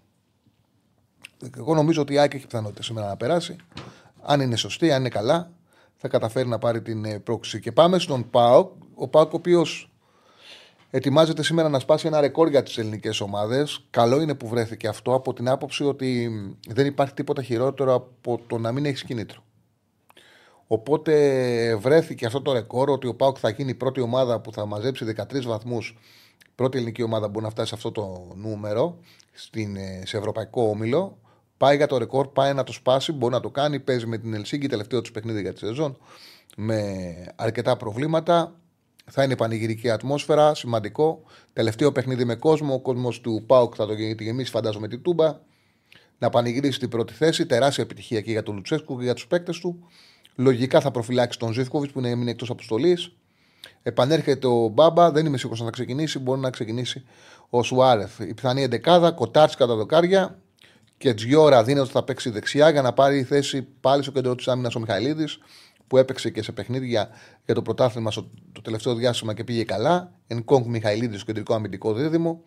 Εγώ 1.58 1.76
νομίζω 1.76 2.02
ότι 2.02 2.14
η 2.14 2.20
Άκη 2.20 2.36
έχει 2.36 2.46
πιθανότητα 2.46 2.84
σήμερα 2.84 3.08
να 3.08 3.18
περάσει. 3.18 3.56
Αν 4.22 4.42
είναι 4.42 4.56
σωστή, 4.56 4.92
αν 4.92 5.00
είναι 5.00 5.10
καλά, 5.10 5.52
θα 6.04 6.10
καταφέρει 6.10 6.48
να 6.48 6.58
πάρει 6.58 6.82
την 6.82 7.06
ε, 7.06 7.20
πρόξη. 7.20 7.60
Και 7.60 7.72
πάμε 7.72 8.00
στον 8.00 8.30
Πάοκ. 8.30 8.72
Ο 8.96 9.08
Πάοκ, 9.08 9.34
ο 9.34 9.36
οποίος 9.36 9.92
ετοιμάζεται 10.90 11.44
σήμερα 11.44 11.70
να 11.70 11.80
σπάσει 11.80 12.08
ένα 12.08 12.22
ρεκόρ 12.22 12.50
για 12.50 12.64
τις 12.64 12.78
ελληνικές 12.78 13.22
ομάδες. 13.22 13.86
Καλό 13.90 14.22
είναι 14.22 14.36
που 14.36 14.48
βρέθηκε 14.48 14.88
αυτό 14.88 15.14
από 15.14 15.34
την 15.34 15.50
άποψη 15.50 15.84
ότι 15.84 16.32
δεν 16.68 16.86
υπάρχει 16.86 17.14
τίποτα 17.14 17.42
χειρότερο 17.44 17.94
από 17.94 18.42
το 18.48 18.58
να 18.58 18.72
μην 18.72 18.86
έχεις 18.86 19.04
κίνητρο. 19.04 19.44
Οπότε 20.68 21.76
βρέθηκε 21.76 22.26
αυτό 22.26 22.42
το 22.42 22.54
ρεκόρ 22.54 22.90
ότι 22.90 23.08
ο 23.08 23.16
Πάουκ 23.16 23.38
θα 23.40 23.50
γίνει 23.50 23.70
η 23.70 23.76
πρώτη 23.76 24.02
ομάδα 24.02 24.40
που 24.40 24.52
θα 24.52 24.66
μαζέψει 24.66 25.16
13 25.18 25.42
βαθμούς. 25.44 25.98
Πρώτη 26.56 26.78
ελληνική 26.78 27.04
ομάδα 27.04 27.26
που 27.26 27.32
μπορεί 27.32 27.46
να 27.46 27.52
φτάσει 27.52 27.68
σε 27.68 27.76
αυτό 27.76 27.92
το 27.92 28.28
νούμερο 28.36 28.98
στην, 29.32 29.76
ε, 29.76 30.02
σε 30.06 30.18
ευρωπαϊκό 30.18 30.70
όμιλο. 30.70 31.18
Πάει 31.58 31.76
για 31.76 31.88
το 31.88 31.98
ρεκόρ, 31.98 32.28
πάει 32.28 32.54
να 32.54 32.64
το 32.64 32.72
σπάσει, 32.72 33.12
μπορεί 33.12 33.34
να 33.34 33.40
το 33.40 33.50
κάνει. 33.50 33.80
Παίζει 33.80 34.06
με 34.06 34.18
την 34.18 34.34
Ελσίνκη, 34.34 34.68
τελευταίο 34.68 35.02
του 35.02 35.12
παιχνίδι 35.12 35.42
για 35.42 35.54
τη 35.54 35.60
σεζόν. 35.60 35.98
Με 36.56 36.94
αρκετά 37.36 37.78
προβλήματα. 37.78 38.56
Θα 39.06 39.24
είναι 39.24 39.36
πανηγυρική 39.36 39.90
ατμόσφαιρα, 39.90 40.56
σημαντικό. 40.56 41.22
Τελευταίο 41.54 41.92
παιχνίδι 41.92 42.26
με 42.26 42.36
κόσμο. 42.36 42.74
Ο 42.74 42.80
κόσμος 42.80 43.22
του 43.22 43.44
Πάουκ 43.48 43.74
θα 43.78 43.86
το 43.86 43.94
γεμίσει, 44.20 44.52
φαντάζομαι, 44.52 44.88
την 44.88 45.02
τούμπα. 45.02 45.40
Να 46.18 46.30
πανηγυρίσει 46.30 46.80
την 46.80 46.90
πρώτη 46.90 47.14
θέση. 47.14 47.46
Τεράστια 47.46 47.84
επιτυχία 47.84 48.22
και 48.22 48.32
για 48.32 48.44
τον 48.44 48.56
Λουτσέσκου 48.56 48.98
και 48.98 49.04
για 49.04 49.14
τους 49.14 49.28
παίκτες 49.28 49.60
του. 49.60 49.88
Λογικά 50.36 50.82
θα 50.82 50.92
προφυλάξει 50.92 51.40
τον 51.40 51.54
Ζήφκοβιτς 51.54 51.94
που 51.94 52.00
είναι 52.00 52.32
εκτός 52.32 52.50
αποστολής. 52.50 53.12
Επανέρχεται 53.84 54.48
ο 54.48 54.68
Μπάμπα, 54.68 55.12
δεν 55.12 55.26
είμαι 55.26 55.38
σίγουρος 55.38 55.62
να 55.62 55.72
ξεκινήσει. 55.72 56.20
Μπορεί 56.20 56.40
να 56.40 56.50
ξεκινήσει 56.50 57.04
ο 57.50 57.64
Σουάρεθ. 57.64 58.20
Η 58.20 58.34
πιθανή 58.34 58.64
εντεκάδα, 58.64 59.12
κοτάρτσι 59.12 59.58
κατά 59.58 59.76
δοκάρια 59.76 60.43
και 60.98 61.14
Τζιόρα 61.14 61.64
δίνεται 61.64 61.84
ότι 61.84 61.92
θα 61.92 62.04
παίξει 62.04 62.30
δεξιά 62.30 62.70
για 62.70 62.82
να 62.82 62.94
πάρει 62.94 63.24
θέση 63.24 63.62
πάλι 63.62 64.04
στο 64.04 64.12
κέντρο 64.12 64.36
της 64.36 64.48
άμυνας 64.48 64.76
ο 64.76 64.80
Μιχαηλίδης 64.80 65.40
που 65.88 65.98
έπαιξε 65.98 66.30
και 66.30 66.44
σε 66.44 66.52
παιχνίδια 66.52 67.10
για 67.46 67.56
το 67.56 67.62
πρωτάθλημα 67.62 68.12
στο 68.12 68.30
το 68.52 68.62
τελευταίο 68.62 68.96
διάστημα 68.96 69.34
και 69.34 69.44
πήγε 69.44 69.64
καλά. 69.64 70.12
Εν 70.28 70.44
κόγκ 70.44 70.66
Μιχαηλίδης 70.66 71.16
στο 71.16 71.26
κεντρικό 71.26 71.54
αμυντικό 71.54 71.94
δίδυμο. 71.94 72.42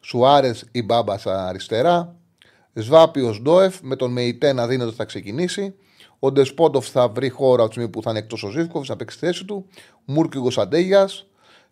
Σουάρες 0.00 0.64
ή 0.72 0.82
Μπάμπα 0.82 1.18
στα 1.18 1.46
αριστερά. 1.46 2.16
Σβάπιος 2.72 3.42
Ντόεφ 3.42 3.80
με 3.82 3.96
τον 3.96 4.12
Μεϊτέ 4.12 4.52
να 4.52 4.66
δίνεται 4.66 4.88
ότι 4.88 4.96
θα 4.96 5.04
ξεκινήσει. 5.04 5.74
Ο 6.18 6.32
Ντεσπόντοφ 6.32 6.88
θα 6.88 7.08
βρει 7.08 7.28
χώρο 7.28 7.62
από 7.62 7.66
τη 7.66 7.70
στιγμή 7.72 7.88
που 7.88 8.02
θα 8.02 8.10
είναι 8.10 8.18
εκτός 8.18 8.42
ο 8.42 8.50
Ζήφκοβιτ, 8.50 8.86
θα 8.88 8.96
παίξει 8.96 9.18
θέση 9.18 9.44
του. 9.44 9.66
Μουρκ 10.04 10.30
και 10.30 10.38
ο 10.38 10.42
Κωνσταντέγιας. 10.42 11.26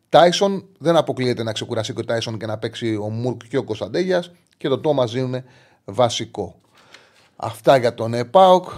Τάισον 0.08 0.68
δεν 0.78 0.96
αποκλείεται 0.96 1.42
να 1.42 1.52
ξεκουράσει 1.52 1.92
και 1.92 2.00
ο 2.00 2.04
Τάισον 2.04 2.38
και 2.38 2.46
να 2.46 2.58
παίξει 2.58 2.96
ο 2.96 3.10
Μουρκ 3.10 3.40
και 3.48 3.56
ο 3.56 3.64
Κωνσταντέγιας. 3.64 4.30
Και 4.56 4.68
το 4.68 4.78
Τόμας 4.78 5.14
είναι 5.14 5.44
βασικό. 5.84 6.60
Αυτά 7.36 7.76
για 7.76 7.94
τον 7.94 8.14
ΕΠΑΟΚ. 8.14 8.68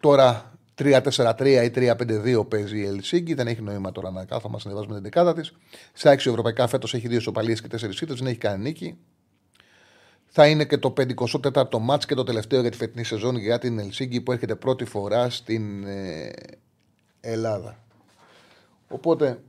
Τώρα 0.00 0.52
3-4-3 0.78 1.46
ή 1.64 1.70
3-5-2 1.74 2.48
παίζει 2.48 2.78
η 2.78 2.84
Ελσίγκη. 2.84 3.34
Δεν 3.34 3.46
έχει 3.46 3.62
νόημα 3.62 3.92
τώρα 3.92 4.10
να 4.10 4.24
κάθομαι 4.24 4.54
να 4.54 4.60
συνεβάζουμε 4.60 4.94
την 4.94 5.02
δεκάδα 5.02 5.34
της. 5.34 5.52
Στα 5.92 6.10
6 6.10 6.14
ευρωπαϊκά 6.14 6.66
φέτος 6.66 6.94
έχει 6.94 7.08
δύο 7.08 7.20
σοπαλίε 7.20 7.54
και 7.54 7.68
4 7.70 8.02
ήττε. 8.02 8.14
Δεν 8.14 8.26
έχει 8.26 8.38
κάνει 8.38 8.62
νίκη 8.62 8.98
θα 10.30 10.46
είναι 10.46 10.64
και 10.64 10.78
το 10.78 10.94
54ο 10.96 11.78
μάτς 11.80 12.06
και 12.06 12.14
το 12.14 12.24
τελευταίο 12.24 12.60
για 12.60 12.70
τη 12.70 12.76
φετινή 12.76 13.04
σεζόν 13.04 13.36
για 13.36 13.58
την 13.58 13.78
Ελσίγκη 13.78 14.20
που 14.20 14.32
έρχεται 14.32 14.54
πρώτη 14.54 14.84
φορά 14.84 15.30
στην 15.30 15.84
ε, 15.84 16.32
Ελλάδα. 17.20 17.78
Οπότε, 18.88 19.42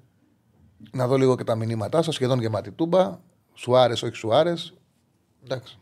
να 0.92 1.08
δω 1.08 1.18
λίγο 1.18 1.36
και 1.36 1.44
τα 1.44 1.56
μηνύματά 1.56 2.02
σας, 2.02 2.16
σχεδόν 2.16 2.40
γεμάτη 2.40 2.72
τούμπα. 2.72 3.20
Σουάρες, 3.54 4.04
όχι 4.04 4.16
Σουάρες. 4.16 4.74
Εντάξει. 5.44 5.79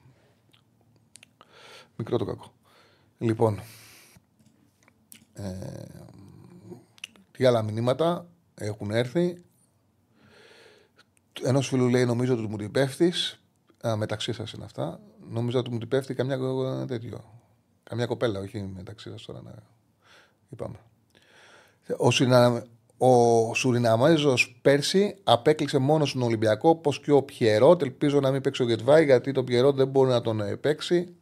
Μικρό 1.97 2.17
το 2.17 2.25
κακό. 2.25 2.53
Λοιπόν, 3.17 3.59
ε, 5.33 5.85
τι 7.31 7.45
άλλα 7.45 7.61
μηνύματα 7.61 8.27
έχουν 8.55 8.91
έρθει. 8.91 9.41
Ενό 11.41 11.61
φίλου 11.61 11.87
λέει: 11.87 12.05
Νομίζω 12.05 12.33
ότι 12.33 12.47
μου 12.47 12.57
την 12.57 12.71
πέφτεις. 12.71 13.41
Α, 13.87 13.95
μεταξύ 13.95 14.33
σας 14.33 14.51
είναι 14.51 14.65
αυτά. 14.65 14.99
Νομίζω 15.29 15.59
ότι 15.59 15.69
μου 15.69 15.77
την 15.77 15.87
πέφτει 15.87 16.13
καμιά 16.13 16.37
τέτοιο. 16.87 17.23
Καμιά 17.83 18.05
κοπέλα, 18.05 18.39
όχι 18.39 18.71
μεταξύ 18.75 19.09
σας 19.09 19.25
τώρα. 19.25 19.41
Να... 19.41 19.53
Είπαμε. 20.49 20.79
Ο, 21.97 22.11
Συνα... 22.11 22.65
ο 22.97 23.53
Σουριναμέζος 23.53 24.59
πέρσι 24.61 25.17
απέκλεισε 25.23 25.77
μόνο 25.77 26.05
στον 26.05 26.21
Ολυμπιακό, 26.21 26.69
όπως 26.69 26.99
και 26.99 27.11
ο 27.11 27.23
Πιερότ. 27.23 27.81
Ελπίζω 27.81 28.19
να 28.19 28.31
μην 28.31 28.41
παίξει 28.41 28.63
ο 28.63 28.65
Γετβάη, 28.65 29.05
γιατί 29.05 29.31
το 29.31 29.43
Πιερότ 29.43 29.75
δεν 29.75 29.87
μπορεί 29.87 30.09
να 30.09 30.21
τον 30.21 30.41
ε, 30.41 30.55
παίξει. 30.55 31.16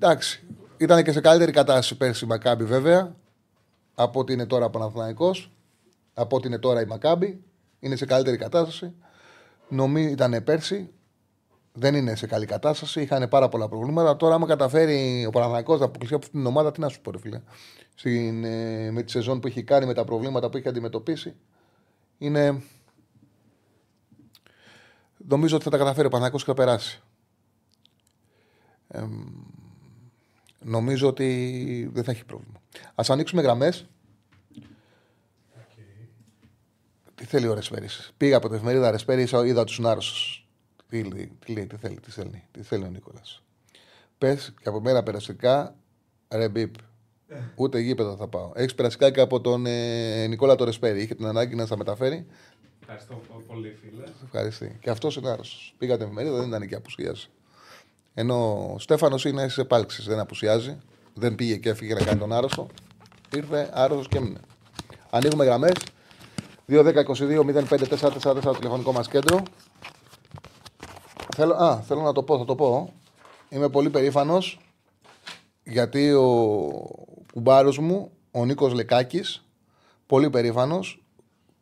Εντάξει. 0.00 0.46
Ήταν 0.76 1.02
και 1.02 1.12
σε 1.12 1.20
καλύτερη 1.20 1.52
κατάσταση 1.52 1.96
πέρσι 1.96 2.24
η 2.24 2.28
Μακάμπη, 2.28 2.64
βέβαια. 2.64 3.16
από 3.94 4.20
ό,τι 4.20 4.32
είναι 4.32 4.46
τώρα 4.46 4.64
ο 4.64 4.70
Παναθηναϊκός, 4.70 5.50
από 6.14 6.36
ό,τι 6.36 6.46
είναι 6.46 6.58
τώρα 6.58 6.80
η 6.80 6.86
Μακάμπη. 6.86 7.42
Είναι 7.80 7.96
σε 7.96 8.06
καλύτερη 8.06 8.36
κατάσταση. 8.36 8.94
Νομίζω 9.68 10.08
ήταν 10.08 10.44
πέρσι. 10.44 10.90
Δεν 11.72 11.94
είναι 11.94 12.14
σε 12.14 12.26
καλή 12.26 12.46
κατάσταση. 12.46 13.00
Είχαν 13.00 13.28
πάρα 13.28 13.48
πολλά 13.48 13.68
προβλήματα. 13.68 14.16
Τώρα, 14.16 14.34
άμα 14.34 14.46
καταφέρει 14.46 15.24
ο 15.26 15.30
Παναθηναϊκός 15.30 15.78
να 15.78 15.84
αποκλειστεί 15.84 16.14
από 16.14 16.24
αυτήν 16.24 16.40
την 16.40 16.48
ομάδα, 16.48 16.72
τι 16.72 16.80
να 16.80 16.88
σου 16.88 17.00
πω, 17.00 17.10
ρε 17.10 17.18
φίλε. 17.18 17.40
Στην, 17.94 18.44
ε, 18.44 18.90
με 18.90 19.02
τη 19.02 19.10
σεζόν 19.10 19.40
που 19.40 19.46
έχει 19.46 19.62
κάνει, 19.62 19.86
με 19.86 19.94
τα 19.94 20.04
προβλήματα 20.04 20.50
που 20.50 20.56
έχει 20.56 20.68
αντιμετωπίσει, 20.68 21.34
είναι. 22.18 22.62
Νομίζω 25.16 25.54
ότι 25.54 25.64
θα 25.64 25.70
τα 25.70 25.76
καταφέρει 25.76 26.06
ο 26.06 26.10
Παναθηναϊκός 26.10 26.44
και 26.44 26.50
θα 26.50 26.56
περάσει. 26.56 27.02
Ε, 28.88 29.04
νομίζω 30.64 31.08
ότι 31.08 31.90
δεν 31.92 32.04
θα 32.04 32.10
έχει 32.10 32.24
πρόβλημα. 32.24 32.60
Α 32.94 33.02
ανοίξουμε 33.08 33.42
γραμμές. 33.42 33.86
Τι 37.14 37.24
θέλει 37.24 37.46
ο 37.46 37.54
Ρεσπέρης; 37.54 38.12
Πήγα 38.16 38.36
από 38.36 38.46
την 38.46 38.56
εφημερίδα 38.56 38.90
Ρεσπέρη, 38.90 39.28
είδα 39.44 39.64
τους 39.64 39.78
Νάρους. 39.78 40.42
Τι, 40.88 41.02
λέει, 41.02 41.32
τι 41.44 41.52
λέει, 41.52 41.66
τι 41.66 41.76
θέλει, 41.76 42.00
τι 42.00 42.10
θέλει, 42.10 42.44
τι 42.50 42.62
θέλει 42.62 42.84
ο 42.84 42.88
Νίκολας. 42.88 43.42
Πες 44.18 44.54
και 44.62 44.68
από 44.68 44.80
μένα 44.80 45.02
περαστικά, 45.02 45.74
ρε 46.28 46.48
μπίπ. 46.48 46.74
Ούτε 47.54 47.78
γήπεδο 47.78 48.16
θα 48.16 48.28
πάω. 48.28 48.52
Έχεις 48.54 48.74
περαστικά 48.74 49.10
και 49.10 49.20
από 49.20 49.40
τον 49.40 49.66
ε, 49.66 50.26
Νικόλα 50.26 50.54
το 50.54 50.64
Ρεσπέρη. 50.64 51.02
Είχε 51.02 51.14
την 51.14 51.26
ανάγκη 51.26 51.54
να 51.54 51.66
στα 51.66 51.76
μεταφέρει. 51.76 52.26
Ευχαριστώ 52.80 53.22
πολύ, 53.46 53.78
φίλε. 53.82 54.04
Ευχαριστή. 54.24 54.78
Και 54.80 54.90
αυτός 54.90 55.16
είναι 55.16 55.28
άρρωστος. 55.28 55.74
Πήγα 55.78 55.96
την 55.96 56.06
εφημερίδα, 56.06 56.36
δεν 56.36 56.48
ήταν 56.48 56.66
και 56.66 56.74
απουσίαση. 56.74 57.30
Ενώ 58.20 58.70
ο 58.74 58.78
Στέφανος 58.78 59.24
είναι 59.24 59.48
σε 59.48 59.60
επάλξει, 59.60 60.02
δεν 60.02 60.18
απουσιάζει. 60.18 60.78
Δεν 61.14 61.34
πήγε 61.34 61.56
και 61.56 61.68
έφυγε 61.68 61.94
να 61.94 62.00
κάνει 62.04 62.18
τον 62.18 62.32
άρρωστο. 62.32 62.66
Ήρθε 63.36 63.70
άρρωστος 63.72 64.08
και 64.08 64.16
έμεινε. 64.16 64.40
Ανοίγουμε 65.10 65.44
γραμμές. 65.44 65.72
2-10-22-05-4-4 66.68 68.40
το 68.42 68.50
τηλεφωνικό 68.50 68.92
μας 68.92 69.08
κέντρο. 69.08 69.42
Θέλω, 71.36 71.54
α, 71.54 71.80
θέλω 71.80 72.00
να 72.00 72.12
το 72.12 72.22
πω, 72.22 72.38
θα 72.38 72.44
το 72.44 72.54
πω. 72.54 72.92
Είμαι 73.48 73.68
πολύ 73.68 73.90
περήφανος 73.90 74.60
γιατί 75.62 76.12
ο 76.12 76.26
κουμπάρος 77.32 77.78
μου, 77.78 78.10
ο 78.30 78.44
Νίκος 78.44 78.72
Λεκάκης, 78.72 79.44
πολύ 80.06 80.30
περήφανος, 80.30 81.04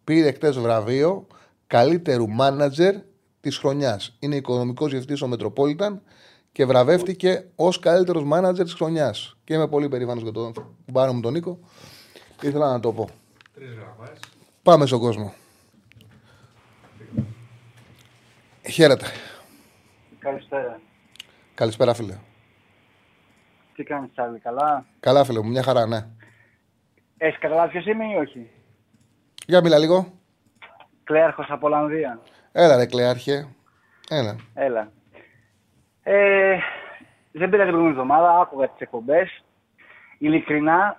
πήρε 0.04 0.32
χτες 0.32 0.58
βραβείο 0.58 1.26
καλύτερου 1.66 2.28
μάνατζερ 2.28 2.94
της 3.40 3.58
χρονιάς. 3.58 4.16
Είναι 4.18 4.36
οικονομικός 4.36 4.90
διευθυντής 4.90 5.18
στο 5.18 5.28
Μετροπόλιταν 5.28 6.02
και 6.56 6.64
βραβεύτηκε 6.64 7.46
ως 7.56 7.78
καλύτερος 7.78 8.24
μάνατζερ 8.24 8.64
της 8.64 8.74
χρονιάς. 8.74 9.36
Και 9.44 9.54
είμαι 9.54 9.68
πολύ 9.68 9.88
περήφανος 9.88 10.22
για 10.22 10.32
τον 10.32 10.52
κουμπάρο 10.84 11.12
μου 11.12 11.20
τον 11.20 11.32
Νίκο. 11.32 11.58
Ήθελα 12.42 12.70
να 12.70 12.80
το 12.80 12.92
πω. 12.92 13.08
Τρεις 13.54 13.74
γραμμές. 13.74 14.18
Πάμε 14.62 14.86
στον 14.86 15.00
κόσμο. 15.00 15.34
Χαίρετε. 18.70 19.06
Καλησπέρα. 20.18 20.80
Καλησπέρα, 21.54 21.94
φίλε. 21.94 22.18
Τι 23.74 23.82
κάνεις, 23.82 24.10
Τσάρλι, 24.12 24.38
καλά; 24.38 24.86
Καλά, 25.00 25.24
φίλε 25.24 25.42
μου, 25.42 25.48
μια 25.48 25.62
χαρά, 25.62 25.86
ναι. 25.86 26.06
Έχεις 27.16 27.38
καταλάβει 27.38 27.70
ποιος 27.70 27.86
είμαι 27.86 28.04
ή 28.04 28.16
όχι; 28.16 28.50
Για 29.46 29.60
μιλά 29.60 29.78
λίγο. 29.78 30.12
Κλέαρχος 31.04 31.46
από 31.48 31.66
Ολλανδία. 31.66 32.20
Έλα, 32.52 32.76
ρε, 32.76 32.86
κλεάρχε. 32.86 33.48
Έλα. 34.08 34.36
Έλα. 34.54 34.92
Ε, 36.08 36.58
δεν 37.32 37.48
πήρα 37.50 37.62
την 37.62 37.72
προηγούμενη 37.72 37.88
εβδομάδα, 37.90 38.40
άκουγα 38.40 38.68
τις 38.68 38.80
εκπομπές. 38.80 39.44
Ειλικρινά, 40.18 40.96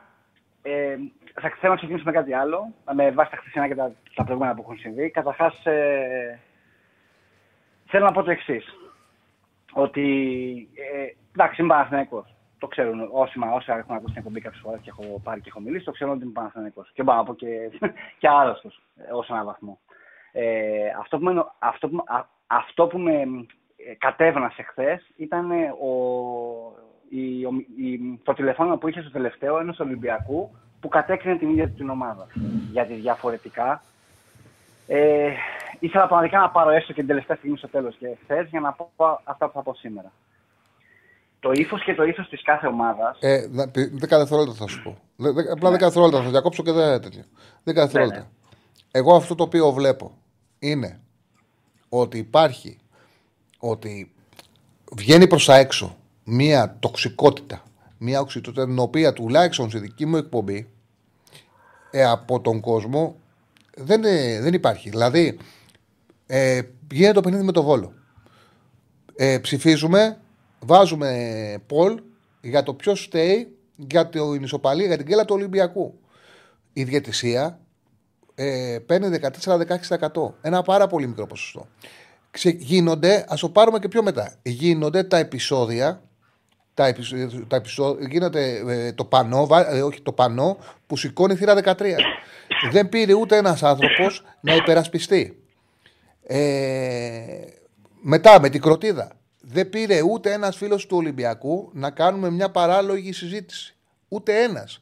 ε, 0.61 0.95
θα 1.41 1.49
θέλω 1.59 1.71
να 1.71 1.77
ξεκινήσω 1.77 2.03
με 2.05 2.11
κάτι 2.11 2.33
άλλο, 2.33 2.73
με 2.93 3.11
βάση 3.11 3.31
τα 3.31 3.37
χθεσινά 3.37 3.67
και 3.67 3.75
τα, 3.75 3.91
τα 4.15 4.23
προηγούμενα 4.23 4.55
που 4.55 4.61
έχουν 4.61 4.77
συμβεί. 4.77 5.09
Καταρχάς, 5.09 5.65
ε, 5.65 6.39
θέλω 7.85 8.05
να 8.05 8.11
πω 8.11 8.23
το 8.23 8.31
εξής. 8.31 8.65
Ότι, 9.73 10.07
ε, 10.73 11.07
εντάξει, 11.33 11.61
είμαι 11.61 11.73
Παναθηναϊκός. 11.73 12.35
Το 12.57 12.67
ξέρουν 12.67 13.09
όσοι, 13.11 13.39
μα- 13.39 13.51
όσοι 13.53 13.71
έχουν 13.71 13.95
ακούσει 13.95 14.13
την 14.13 14.17
εκπομπή 14.17 14.41
κάποιες 14.41 14.61
φορές 14.61 14.79
και 14.81 14.89
έχω 14.97 15.19
πάρει 15.23 15.41
και 15.41 15.49
έχω 15.49 15.59
μιλήσει, 15.59 15.85
το 15.85 15.91
ξέρουν 15.91 16.13
ότι 16.13 16.23
είμαι 16.23 16.31
Παναθηναϊκός. 16.31 16.91
Και 16.93 17.03
μπορώ 17.03 17.17
να 17.17 17.23
πω 17.23 17.35
και, 17.35 17.47
και 18.19 18.27
άρρωστος 18.27 18.81
ως 19.11 19.29
έναν 19.29 19.45
βαθμό. 19.45 19.79
Ε, 20.31 20.89
αυτό, 20.99 21.17
που 21.17 21.23
με, 21.23 21.45
αυτό, 21.59 21.89
που, 21.89 22.03
α- 22.07 22.27
αυτό 22.47 22.87
που 22.87 22.97
με 22.99 23.11
ε, 23.21 23.25
κατέβνασε 23.97 24.63
χθες 24.63 25.05
ήταν 25.17 25.51
ε, 25.51 25.55
ο, 25.55 25.91
η, 27.09 27.45
ο, 27.45 27.49
η, 27.77 28.19
το 28.23 28.33
τηλεφώνημα 28.33 28.77
που 28.77 28.87
είχε 28.87 29.01
στο 29.01 29.11
τελευταίο 29.11 29.59
ενός 29.59 29.79
Ολυμπιακού 29.79 30.51
που 30.79 30.87
κατέκρινε 30.87 31.37
την 31.37 31.49
ίδια 31.49 31.67
του 31.67 31.73
την 31.75 31.89
ομάδα. 31.89 32.27
Γιατί 32.71 32.93
διαφορετικά 32.93 33.83
ε, 34.87 35.29
ήθελα 35.79 36.07
πραγματικά 36.07 36.39
να 36.39 36.49
πάρω 36.49 36.69
έστω 36.69 36.87
και 36.93 36.99
την 36.99 37.07
τελευταία 37.07 37.35
στιγμή 37.37 37.57
στο 37.57 37.67
τέλος 37.67 37.95
και 37.95 38.07
χθες 38.23 38.47
για 38.49 38.59
να 38.59 38.71
πω 38.73 38.91
αυτά 39.23 39.45
που 39.47 39.53
θα 39.53 39.61
πω 39.61 39.73
σήμερα. 39.73 40.11
Το 41.39 41.51
ύφος 41.51 41.83
και 41.83 41.95
το 41.95 42.03
ύφος 42.03 42.29
της 42.29 42.43
κάθε 42.43 42.67
ομάδα. 42.67 43.15
Ε, 43.19 43.47
να- 43.51 43.69
πι- 43.69 43.99
δέκα 43.99 44.17
δευτερόλεπτα 44.17 44.55
θα 44.55 44.67
σου 44.67 44.81
πω. 44.83 44.97
Δε- 45.15 45.31
δε- 45.31 45.51
Απλά 45.51 45.69
δέκα 45.71 45.85
δευτερόλεπτα 45.85 46.23
θα 46.23 46.29
διακόψω 46.29 46.63
και 46.63 46.71
δεν 46.71 47.01
τέτοιο. 47.01 47.23
Δέκα 47.63 47.81
δευτερόλεπτα. 47.81 48.19
Ναι, 48.19 48.27
Εγώ 48.91 49.15
αυτό 49.15 49.35
το 49.35 49.43
οποίο 49.43 49.71
βλέπω 49.71 50.17
είναι 50.59 50.99
ότι 51.89 52.17
υπάρχει 52.17 52.79
ότι 53.57 54.11
βγαίνει 54.91 55.27
προς 55.27 55.45
τα 55.45 55.55
έξω 55.55 55.97
μία 56.23 56.77
τοξικότητα, 56.79 57.63
μία 57.97 58.19
οξυτότητα 58.19 58.65
την 58.65 58.79
οποία 58.79 59.13
τουλάχιστον 59.13 59.69
στη 59.69 59.79
δική 59.79 60.05
μου 60.05 60.17
εκπομπή 60.17 60.69
ε, 61.91 62.03
από 62.03 62.41
τον 62.41 62.59
κόσμο 62.59 63.15
δεν, 63.75 64.03
ε, 64.03 64.39
δεν 64.41 64.53
υπάρχει. 64.53 64.89
Δηλαδή 64.89 65.37
ε, 66.25 66.61
γίνεται 66.91 67.13
το 67.13 67.21
παιχνίδι 67.21 67.43
με 67.43 67.51
το 67.51 67.63
Βόλο. 67.63 67.93
Ε, 69.15 69.37
ψηφίζουμε, 69.37 70.19
βάζουμε 70.59 71.63
πολ 71.67 72.01
για 72.41 72.63
το 72.63 72.73
ποιος 72.73 73.03
στέει 73.03 73.57
για 73.75 74.07
την 74.07 74.43
ισοπαλία, 74.43 74.87
για 74.87 74.97
την 74.97 75.05
κέλα 75.05 75.25
του 75.25 75.35
Ολυμπιακού. 75.35 75.99
Η 76.73 76.83
διαιτησία 76.83 77.59
ε, 78.35 78.77
παίρνει 78.85 79.19
14-16%. 79.43 80.31
Ένα 80.41 80.61
πάρα 80.61 80.87
πολύ 80.87 81.07
μικρό 81.07 81.25
ποσοστό. 81.25 81.67
Ξε, 82.31 82.49
γίνονται, 82.49 83.25
ας 83.27 83.39
το 83.39 83.49
πάρουμε 83.49 83.79
και 83.79 83.87
πιο 83.87 84.03
μετά. 84.03 84.35
Γίνονται 84.43 85.03
τα 85.03 85.17
επεισόδια. 85.17 86.01
Τα 86.73 86.85
επεισόδια, 86.85 87.29
τα 87.47 87.55
επεισόδια 87.55 88.07
γίνεται 88.11 88.63
ε, 88.67 88.93
το 88.93 89.05
πανό, 89.05 89.45
βα- 89.47 89.69
ε, 89.75 89.81
όχι 89.81 90.01
το 90.01 90.11
πανό 90.11 90.57
που 90.87 90.97
σηκώνει 90.97 91.35
θύρα 91.35 91.75
13. 91.77 91.95
Δεν 92.71 92.89
πήρε 92.89 93.13
ούτε 93.13 93.37
ένας 93.37 93.63
άνθρωπος 93.63 94.23
να 94.41 94.55
υπερασπιστεί. 94.55 95.41
Ε, 96.23 97.45
μετά 98.01 98.39
με 98.39 98.49
την 98.49 98.61
κροτίδα. 98.61 99.11
Δεν 99.41 99.69
πήρε 99.69 100.01
ούτε 100.01 100.31
ένας 100.33 100.55
φίλος 100.57 100.85
του 100.85 100.97
Ολυμπιακού 100.97 101.69
να 101.73 101.89
κάνουμε 101.91 102.29
μια 102.29 102.49
παράλογη 102.51 103.11
συζήτηση. 103.13 103.75
Ούτε 104.07 104.43
ένας. 104.43 104.81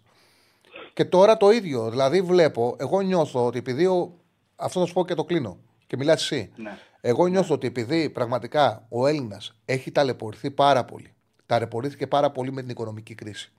Και 0.93 1.05
τώρα 1.05 1.37
το 1.37 1.49
ίδιο. 1.51 1.89
Δηλαδή 1.89 2.21
βλέπω, 2.21 2.75
εγώ 2.79 3.01
νιώθω 3.01 3.45
ότι 3.45 3.57
επειδή. 3.57 3.85
Ο, 3.85 4.13
αυτό 4.55 4.79
θα 4.79 4.85
σου 4.85 4.93
πω 4.93 5.05
και 5.05 5.13
το 5.13 5.23
κλείνω. 5.23 5.57
Και 5.87 5.97
μιλάς 5.97 6.21
εσύ. 6.21 6.51
Ναι. 6.55 6.77
Εγώ 7.07 7.27
νιώθω 7.27 7.53
ότι 7.53 7.67
επειδή 7.67 8.09
πραγματικά 8.09 8.85
ο 8.89 9.07
Έλληνας 9.07 9.55
έχει 9.65 9.91
ταλαιπωρηθεί 9.91 10.51
πάρα 10.51 10.85
πολύ. 10.85 11.13
Ταλαιπωρήθηκε 11.45 12.07
πάρα 12.07 12.31
πολύ 12.31 12.51
με 12.51 12.61
την 12.61 12.69
οικονομική 12.69 13.15
κρίση. 13.15 13.51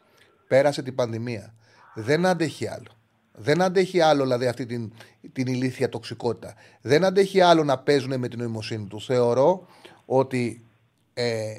Πέρασε 0.49 0.83
την 0.83 0.95
πανδημία. 0.95 1.55
Δεν 1.95 2.27
αντέχει 2.27 2.67
άλλο. 2.67 2.91
Δεν 3.33 3.63
αντέχει 3.63 4.01
άλλο 4.01 4.23
δηλαδή 4.23 4.47
αυτή 4.47 4.67
την, 4.67 4.93
την 5.33 5.47
ηλίθια 5.47 5.89
τοξικότητα. 5.89 6.55
Δεν 6.81 7.05
αντέχει 7.05 7.41
άλλο 7.41 7.65
να 7.65 7.79
παίζουν 7.79 8.19
με 8.19 8.29
την 8.29 8.39
νοημοσύνη 8.39 8.87
του. 8.87 9.01
Θεωρώ 9.01 9.67
ότι 10.07 10.65
ε, 11.15 11.59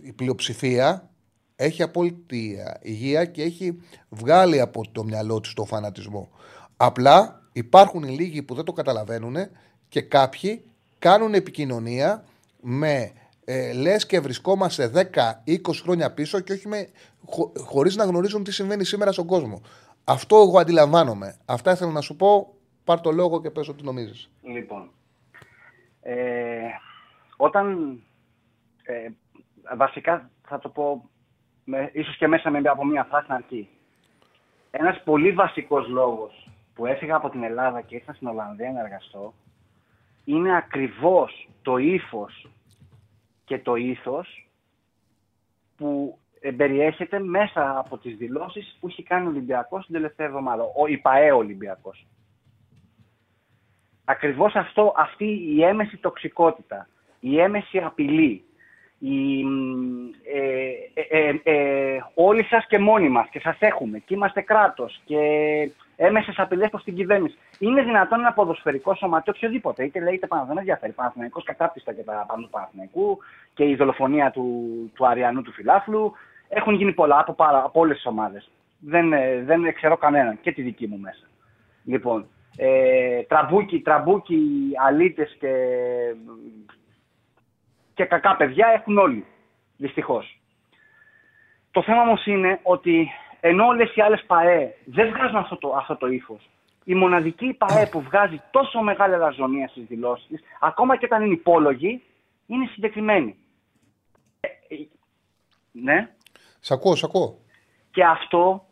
η 0.00 0.12
πλειοψηφία 0.12 1.10
έχει 1.56 1.82
απόλυτη 1.82 2.58
ε, 2.66 2.72
υγεία 2.82 3.24
και 3.24 3.42
έχει 3.42 3.82
βγάλει 4.08 4.60
από 4.60 4.90
το 4.92 5.04
μυαλό 5.04 5.40
της 5.40 5.54
το 5.54 5.64
φανατισμό. 5.64 6.30
Απλά 6.76 7.42
υπάρχουν 7.52 8.02
οι 8.02 8.10
λίγοι 8.10 8.42
που 8.42 8.54
δεν 8.54 8.64
το 8.64 8.72
καταλαβαίνουν 8.72 9.36
και 9.88 10.00
κάποιοι 10.00 10.64
κάνουν 11.00 11.34
επικοινωνία 11.34 12.24
με 12.60 13.12
ε, 13.44 13.72
λες 13.72 14.06
και 14.06 14.20
βρισκόμαστε 14.20 15.10
10-20 15.46 15.58
χρόνια 15.82 16.12
πίσω 16.14 16.40
και 16.40 16.52
όχι 16.52 16.68
με, 16.68 16.88
χω, 17.24 17.52
χωρίς 17.56 17.96
να 17.96 18.04
γνωρίζουν 18.04 18.44
τι 18.44 18.52
συμβαίνει 18.52 18.84
σήμερα 18.84 19.12
στον 19.12 19.26
κόσμο. 19.26 19.60
Αυτό 20.04 20.36
εγώ 20.36 20.58
αντιλαμβάνομαι. 20.58 21.36
Αυτά 21.46 21.72
ήθελα 21.72 21.90
να 21.90 22.00
σου 22.00 22.16
πω. 22.16 22.54
Πάρ 22.84 23.00
το 23.00 23.10
λόγο 23.10 23.40
και 23.40 23.50
πες 23.50 23.68
ό,τι 23.68 23.82
νομίζεις. 23.82 24.30
Λοιπόν, 24.42 24.90
ε, 26.02 26.58
όταν 27.36 27.98
ε, 28.82 29.08
βασικά 29.76 30.30
θα 30.48 30.58
το 30.58 30.68
πω 30.68 31.10
με, 31.64 31.90
ίσως 31.92 32.16
και 32.16 32.26
μέσα 32.26 32.50
με, 32.50 32.58
από 32.58 32.84
μια 32.84 33.04
φράση 33.04 33.26
να 33.28 33.34
αρκεί. 33.34 33.68
Ένας 34.70 35.02
πολύ 35.04 35.32
βασικός 35.32 35.88
λόγος 35.88 36.48
που 36.74 36.86
έφυγα 36.86 37.16
από 37.16 37.30
την 37.30 37.42
Ελλάδα 37.42 37.80
και 37.80 37.94
ήρθα 37.94 38.12
στην 38.12 38.26
Ολλανδία 38.26 38.72
να 38.72 38.80
εργαστώ 38.80 39.34
είναι 40.24 40.56
ακριβώς 40.56 41.48
το 41.62 41.76
ύφος 41.76 42.48
και 43.44 43.58
το 43.58 43.74
ήθος 43.74 44.48
που 45.76 46.18
ε, 46.40 46.50
περιέχεται 46.50 47.18
μέσα 47.18 47.78
από 47.78 47.98
τις 47.98 48.16
δηλώσεις 48.16 48.76
που 48.80 48.88
έχει 48.88 49.02
κάνει 49.02 49.26
ο 49.26 49.28
Ολυμπιακός 49.28 49.84
την 49.84 49.94
τελευταία 49.94 50.26
εβδομάδα, 50.26 50.62
ο 50.62 50.86
ΙΠΑΕ 50.86 51.32
Ολυμπιακός. 51.32 52.06
Ακριβώς 54.04 54.54
αυτό, 54.54 54.94
αυτή 54.96 55.54
η 55.56 55.64
έμεση 55.64 55.96
τοξικότητα, 55.96 56.88
η 57.20 57.40
έμεση 57.40 57.78
απειλή, 57.78 58.44
η, 58.98 59.40
ε, 60.34 60.70
ε, 60.94 61.28
ε, 61.28 61.40
ε, 61.42 62.00
όλοι 62.14 62.44
σας 62.44 62.66
και 62.66 62.78
μόνοι 62.78 63.08
μας 63.08 63.28
και 63.30 63.40
σας 63.40 63.56
έχουμε 63.60 63.98
και 63.98 64.14
είμαστε 64.14 64.40
κράτος 64.40 65.00
και 65.04 65.18
έμμεσες 66.02 66.38
απειλές 66.38 66.70
προς 66.70 66.82
την 66.82 66.94
κυβέρνηση. 66.94 67.38
Είναι 67.58 67.82
δυνατόν 67.82 68.20
ένα 68.20 68.32
ποδοσφαιρικό 68.32 68.94
σωματείο 68.94 69.32
οποιοδήποτε, 69.36 69.84
είτε 69.84 70.00
λέγεται 70.00 70.26
πάνω, 70.26 70.44
δεν 70.44 70.58
ενδιαφέρει. 70.58 70.92
Παναθηναϊκός 70.92 71.44
κατάπτυστα 71.44 71.92
και 71.92 72.02
τα 72.02 72.24
πανό 72.28 72.42
του 72.42 72.50
Παναθηναϊκού 72.50 73.18
και 73.54 73.64
η 73.64 73.74
δολοφονία 73.74 74.30
του, 74.30 74.44
του 74.94 75.06
Αρειανού 75.06 75.42
του 75.42 75.52
φιλάθλου. 75.52 76.12
Έχουν 76.48 76.74
γίνει 76.74 76.92
πολλά 76.92 77.18
από, 77.18 77.32
πάρα, 77.32 77.64
από 77.64 77.80
όλες 77.80 77.96
τις 77.96 78.06
ομάδες. 78.06 78.50
Δεν, 78.78 79.12
ε, 79.12 79.42
δεν 79.42 79.74
ξέρω 79.74 79.96
κανέναν 79.96 80.40
και 80.40 80.52
τη 80.52 80.62
δική 80.62 80.86
μου 80.86 80.98
μέσα. 80.98 81.26
Λοιπόν, 81.84 82.26
ε, 82.56 83.22
τραμπούκοι, 83.22 83.80
τραμπούκοι, 83.80 84.70
αλήτες 84.86 85.36
και 85.38 85.54
και 87.94 88.04
κακά 88.04 88.36
παιδιά 88.36 88.66
έχουν 88.74 88.98
όλοι. 88.98 89.24
Δυστυχώς. 89.76 90.40
Το 91.70 91.82
θέμα 91.82 92.00
όμως 92.00 92.26
είναι 92.26 92.58
ότι 92.62 93.10
ενώ 93.40 93.66
όλε 93.66 93.84
οι 93.94 94.00
άλλες 94.00 94.24
ΠαΕ 94.26 94.74
δεν 94.84 95.08
βγάζουν 95.08 95.36
αυτό 95.36 95.56
το, 95.56 95.74
αυτό 95.76 95.96
το 95.96 96.06
ύφος, 96.06 96.48
η 96.84 96.94
μοναδική 96.94 97.52
ΠαΕ 97.52 97.86
που 97.86 98.00
βγάζει 98.00 98.40
τόσο 98.50 98.80
μεγάλη 98.80 99.14
ελαζονία 99.14 99.68
στις 99.68 99.84
δηλώσεις 99.84 100.26
τη, 100.26 100.36
ακόμα 100.60 100.96
και 100.96 101.04
όταν 101.04 101.22
είναι 101.24 101.34
υπόλογη, 101.34 102.02
είναι 102.46 102.66
συγκεκριμένη. 102.66 103.36
Ε, 104.40 104.74
ε, 104.74 104.88
ναι. 105.72 106.10
Σ' 106.60 106.70
ακούω, 106.70 106.94
σ' 106.94 107.04
ακούω. 107.04 107.38
Και 107.90 108.04
αυτό 108.04 108.64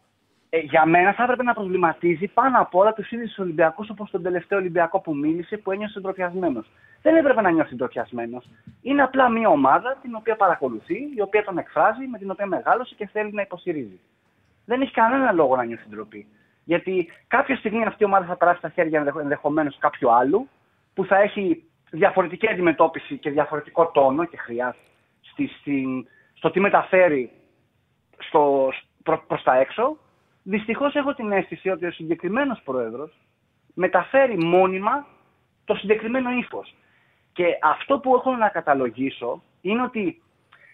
ε, 0.50 0.58
για 0.58 0.86
μένα 0.86 1.12
θα 1.14 1.22
έπρεπε 1.22 1.42
να 1.42 1.54
προβληματίζει 1.54 2.26
πάνω 2.26 2.60
από 2.60 2.78
όλα 2.78 2.92
τους 2.92 3.10
ίδιους 3.10 3.38
Ολυμπιακούς, 3.38 3.90
όπως 3.90 4.10
τον 4.10 4.22
τελευταίο 4.22 4.58
Ολυμπιακό 4.58 5.00
που 5.00 5.16
μίλησε, 5.16 5.56
που 5.56 5.70
ένιωσε 5.70 6.00
ντροπιασμένος. 6.00 6.70
Δεν 7.02 7.16
έπρεπε 7.16 7.40
να 7.40 7.50
νιώθει 7.50 7.74
ντροπιασμένος. 7.74 8.48
Είναι 8.82 9.02
απλά 9.02 9.28
μια 9.28 9.48
ομάδα 9.48 9.98
την 10.02 10.14
οποία 10.14 10.36
παρακολουθεί, 10.36 11.12
η 11.16 11.20
οποία 11.20 11.44
τον 11.44 11.58
εκφράζει, 11.58 12.06
με 12.06 12.18
την 12.18 12.30
οποία 12.30 12.46
μεγάλωσε 12.46 12.94
και 12.94 13.06
θέλει 13.06 13.32
να 13.32 13.42
υποστηρίζει. 13.42 14.00
Δεν 14.68 14.80
έχει 14.80 14.92
κανένα 14.92 15.32
λόγο 15.32 15.56
να 15.56 15.64
νιώθει 15.64 15.88
ντροπή. 15.88 16.26
Γιατί 16.64 17.12
κάποια 17.26 17.56
στιγμή 17.56 17.84
αυτή 17.84 18.02
η 18.02 18.06
ομάδα 18.06 18.26
θα 18.26 18.36
περάσει 18.36 18.58
στα 18.58 18.68
χέρια 18.68 19.14
ενδεχομένως 19.20 19.78
κάποιου 19.78 20.12
άλλου, 20.12 20.48
που 20.94 21.04
θα 21.04 21.16
έχει 21.16 21.64
διαφορετική 21.90 22.48
αντιμετώπιση 22.48 23.16
και 23.16 23.30
διαφορετικό 23.30 23.90
τόνο 23.90 24.24
και 24.24 24.36
χρειά 24.36 24.76
στο 26.34 26.50
τι 26.50 26.60
μεταφέρει 26.60 27.30
στο, 28.18 28.68
προ, 29.02 29.24
προς 29.26 29.42
τα 29.42 29.56
έξω 29.56 29.96
Δυστυχώς 30.50 30.94
έχω 30.94 31.14
την 31.14 31.32
αίσθηση 31.32 31.68
ότι 31.68 31.86
ο 31.86 31.90
συγκεκριμένος 31.90 32.60
πρόεδρος 32.64 33.12
μεταφέρει 33.74 34.44
μόνιμα 34.44 35.06
το 35.64 35.74
συγκεκριμένο 35.74 36.30
ύφος. 36.30 36.74
Και 37.32 37.44
αυτό 37.62 37.98
που 37.98 38.14
έχω 38.14 38.36
να 38.36 38.48
καταλογίσω 38.48 39.42
είναι 39.60 39.82
ότι 39.82 40.22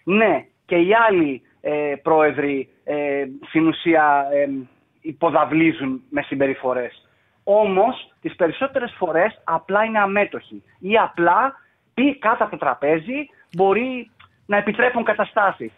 ναι, 0.03 0.45
και 0.65 0.75
οι 0.75 0.93
άλλοι 0.93 1.41
ε, 1.67 1.95
πρόεδροι 2.03 2.69
ε, 2.83 3.25
στην 3.47 3.67
ουσία 3.67 4.27
ε, 4.31 4.49
υποδαβλίζουν 5.01 6.01
με 6.09 6.21
συμπεριφορές. 6.21 7.07
Όμως, 7.43 8.13
τις 8.21 8.35
περισσότερες 8.35 8.93
φορές 8.97 9.41
απλά 9.43 9.83
είναι 9.83 9.99
αμέτωχοι 9.99 10.63
ή 10.79 10.97
απλά 10.97 11.53
πει 11.93 12.17
κάτω 12.17 12.43
από 12.43 12.51
το 12.51 12.57
τραπέζι 12.57 13.29
μπορεί 13.55 14.11
να 14.45 14.57
επιτρέπουν 14.57 15.03
καταστάσεις. 15.03 15.71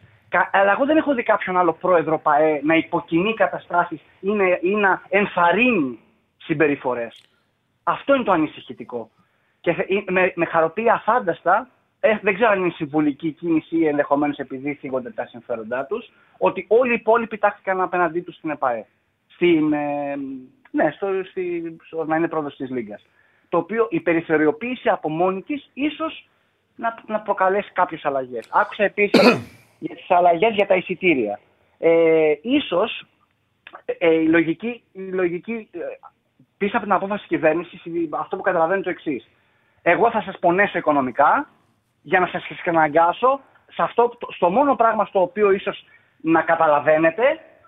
Αλλά 0.51 0.71
εγώ 0.71 0.85
δεν 0.85 0.97
έχω 0.97 1.13
δει 1.13 1.23
κάποιον 1.23 1.57
άλλο 1.57 1.73
πρόεδρο 1.73 2.19
ΠαΕ 2.19 2.59
να 2.63 2.75
υποκινεί 2.75 3.33
καταστάσεις 3.33 3.99
ή, 4.19 4.29
ή 4.61 4.75
να 4.75 5.01
ενθαρρύνει 5.09 5.99
συμπεριφορές. 6.37 7.23
Αυτό 7.83 8.15
είναι 8.15 8.23
το 8.23 8.31
ανησυχητικό. 8.31 9.09
Και 9.61 9.75
με, 10.09 10.31
με 10.35 10.45
χαροποιεί 10.45 10.89
αφάνταστα, 10.89 11.67
ε, 11.99 12.17
δεν 12.21 12.33
ξέρω 12.33 12.49
αν 12.51 12.59
είναι 12.59 12.69
συμβουλική 12.75 13.31
κίνηση 13.31 13.77
ή 13.77 13.87
ενδεχομένως 13.87 14.37
επειδή 14.37 14.73
θίγονται 14.73 15.09
τα 15.09 15.25
συμφέροντά 15.25 15.85
τους, 15.85 16.11
ότι 16.37 16.65
όλοι 16.67 16.91
οι 16.91 16.99
υπόλοιποι 16.99 17.37
τάχθηκαν 17.37 17.81
απέναντί 17.81 18.21
τους 18.21 18.35
στην 18.35 18.49
ΕΠΑΕ. 18.49 18.85
Στην, 19.27 19.73
ε, 19.73 20.15
ναι, 20.71 20.91
στο, 20.95 21.07
στη, 21.29 21.75
στο, 21.85 22.05
να 22.05 22.15
είναι 22.15 22.27
πρόεδρος 22.27 22.55
της 22.55 22.69
Λίγκας. 22.69 23.05
Το 23.49 23.57
οποίο 23.57 23.87
η 23.89 23.99
περιθωριοποίηση 23.99 24.89
από 24.89 25.09
μόνη 25.09 25.41
της 25.41 25.69
ίσως 25.73 26.29
να, 26.75 27.03
να 27.07 27.19
προκαλέσει 27.19 27.71
κάποιες 27.71 28.05
αλλαγές. 28.05 28.47
Άκουσα 28.51 28.83
επίσης 28.83 29.21
για 29.85 29.95
τις 29.95 30.11
αλλαγές 30.11 30.53
για 30.53 30.67
τα 30.67 30.75
εισιτήρια. 30.75 31.39
Ε, 31.79 32.33
ίσως 32.41 33.05
ε, 33.85 34.13
η 34.13 34.27
λογική, 34.27 34.83
η 34.91 35.01
λογική 35.01 35.67
ε, 35.71 35.79
πίσω 36.57 36.77
από 36.77 36.85
την 36.85 36.95
απόφαση 36.95 37.19
της 37.19 37.27
κυβέρνησης, 37.27 37.81
αυτό 38.09 38.35
που 38.35 38.41
καταλαβαίνω 38.41 38.81
το 38.81 38.89
εξής. 38.89 39.27
Εγώ 39.81 40.11
θα 40.11 40.21
σας 40.21 40.39
πονέσω 40.39 40.77
οικονομικά 40.77 41.49
για 42.11 42.19
να 42.19 42.27
σας 42.27 42.43
αναγκάσω 42.65 43.39
σε 43.67 43.81
αυτό, 43.81 44.17
στο 44.35 44.49
μόνο 44.49 44.75
πράγμα 44.75 45.05
στο 45.05 45.21
οποίο 45.21 45.51
ίσως 45.51 45.85
να 46.21 46.41
καταλαβαίνετε 46.41 47.23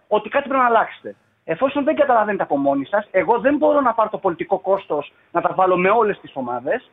ότι 0.08 0.30
κάτι 0.30 0.48
πρέπει 0.48 0.62
να 0.64 0.68
αλλάξετε. 0.68 1.16
Εφόσον 1.44 1.84
δεν 1.84 1.96
καταλαβαίνετε 1.96 2.44
από 2.44 2.58
μόνοι 2.58 2.86
σας, 2.86 3.08
εγώ 3.12 3.40
δεν 3.40 3.58
μπορώ 3.58 3.82
να 3.82 3.94
πάρω 3.94 4.10
το 4.10 4.18
πολιτικό 4.18 4.60
κόστος 4.60 5.14
να 5.32 5.42
τα 5.42 5.54
βάλω 5.54 5.78
με 5.78 5.90
όλες 5.90 6.20
τις 6.20 6.32
ομάδες. 6.34 6.90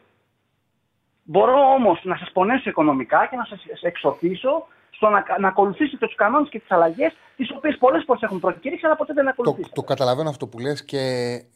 Μπορώ 1.22 1.58
όμως 1.74 2.00
να 2.04 2.16
σας 2.16 2.30
πονέσω 2.32 2.70
οικονομικά 2.70 3.26
και 3.30 3.36
να 3.36 3.44
σας 3.44 3.82
εξοφήσω 3.82 4.66
στο 4.90 5.08
να, 5.08 5.24
να 5.40 5.48
ακολουθήσετε 5.48 6.06
τους 6.06 6.14
κανόνες 6.14 6.48
και 6.48 6.58
τις 6.58 6.70
αλλαγές, 6.70 7.16
τις 7.36 7.50
οποίες 7.56 7.76
πολλές 7.78 8.02
φορές 8.06 8.22
έχουν 8.22 8.40
προκηρύξει, 8.40 8.86
αλλά 8.86 8.96
ποτέ 8.96 9.12
δεν 9.12 9.28
ακολουθήσετε. 9.28 9.74
Το, 9.74 9.80
το 9.80 9.86
καταλαβαίνω 9.86 10.28
αυτό 10.28 10.46
που 10.46 10.58
λες 10.58 10.84
και, 10.84 11.02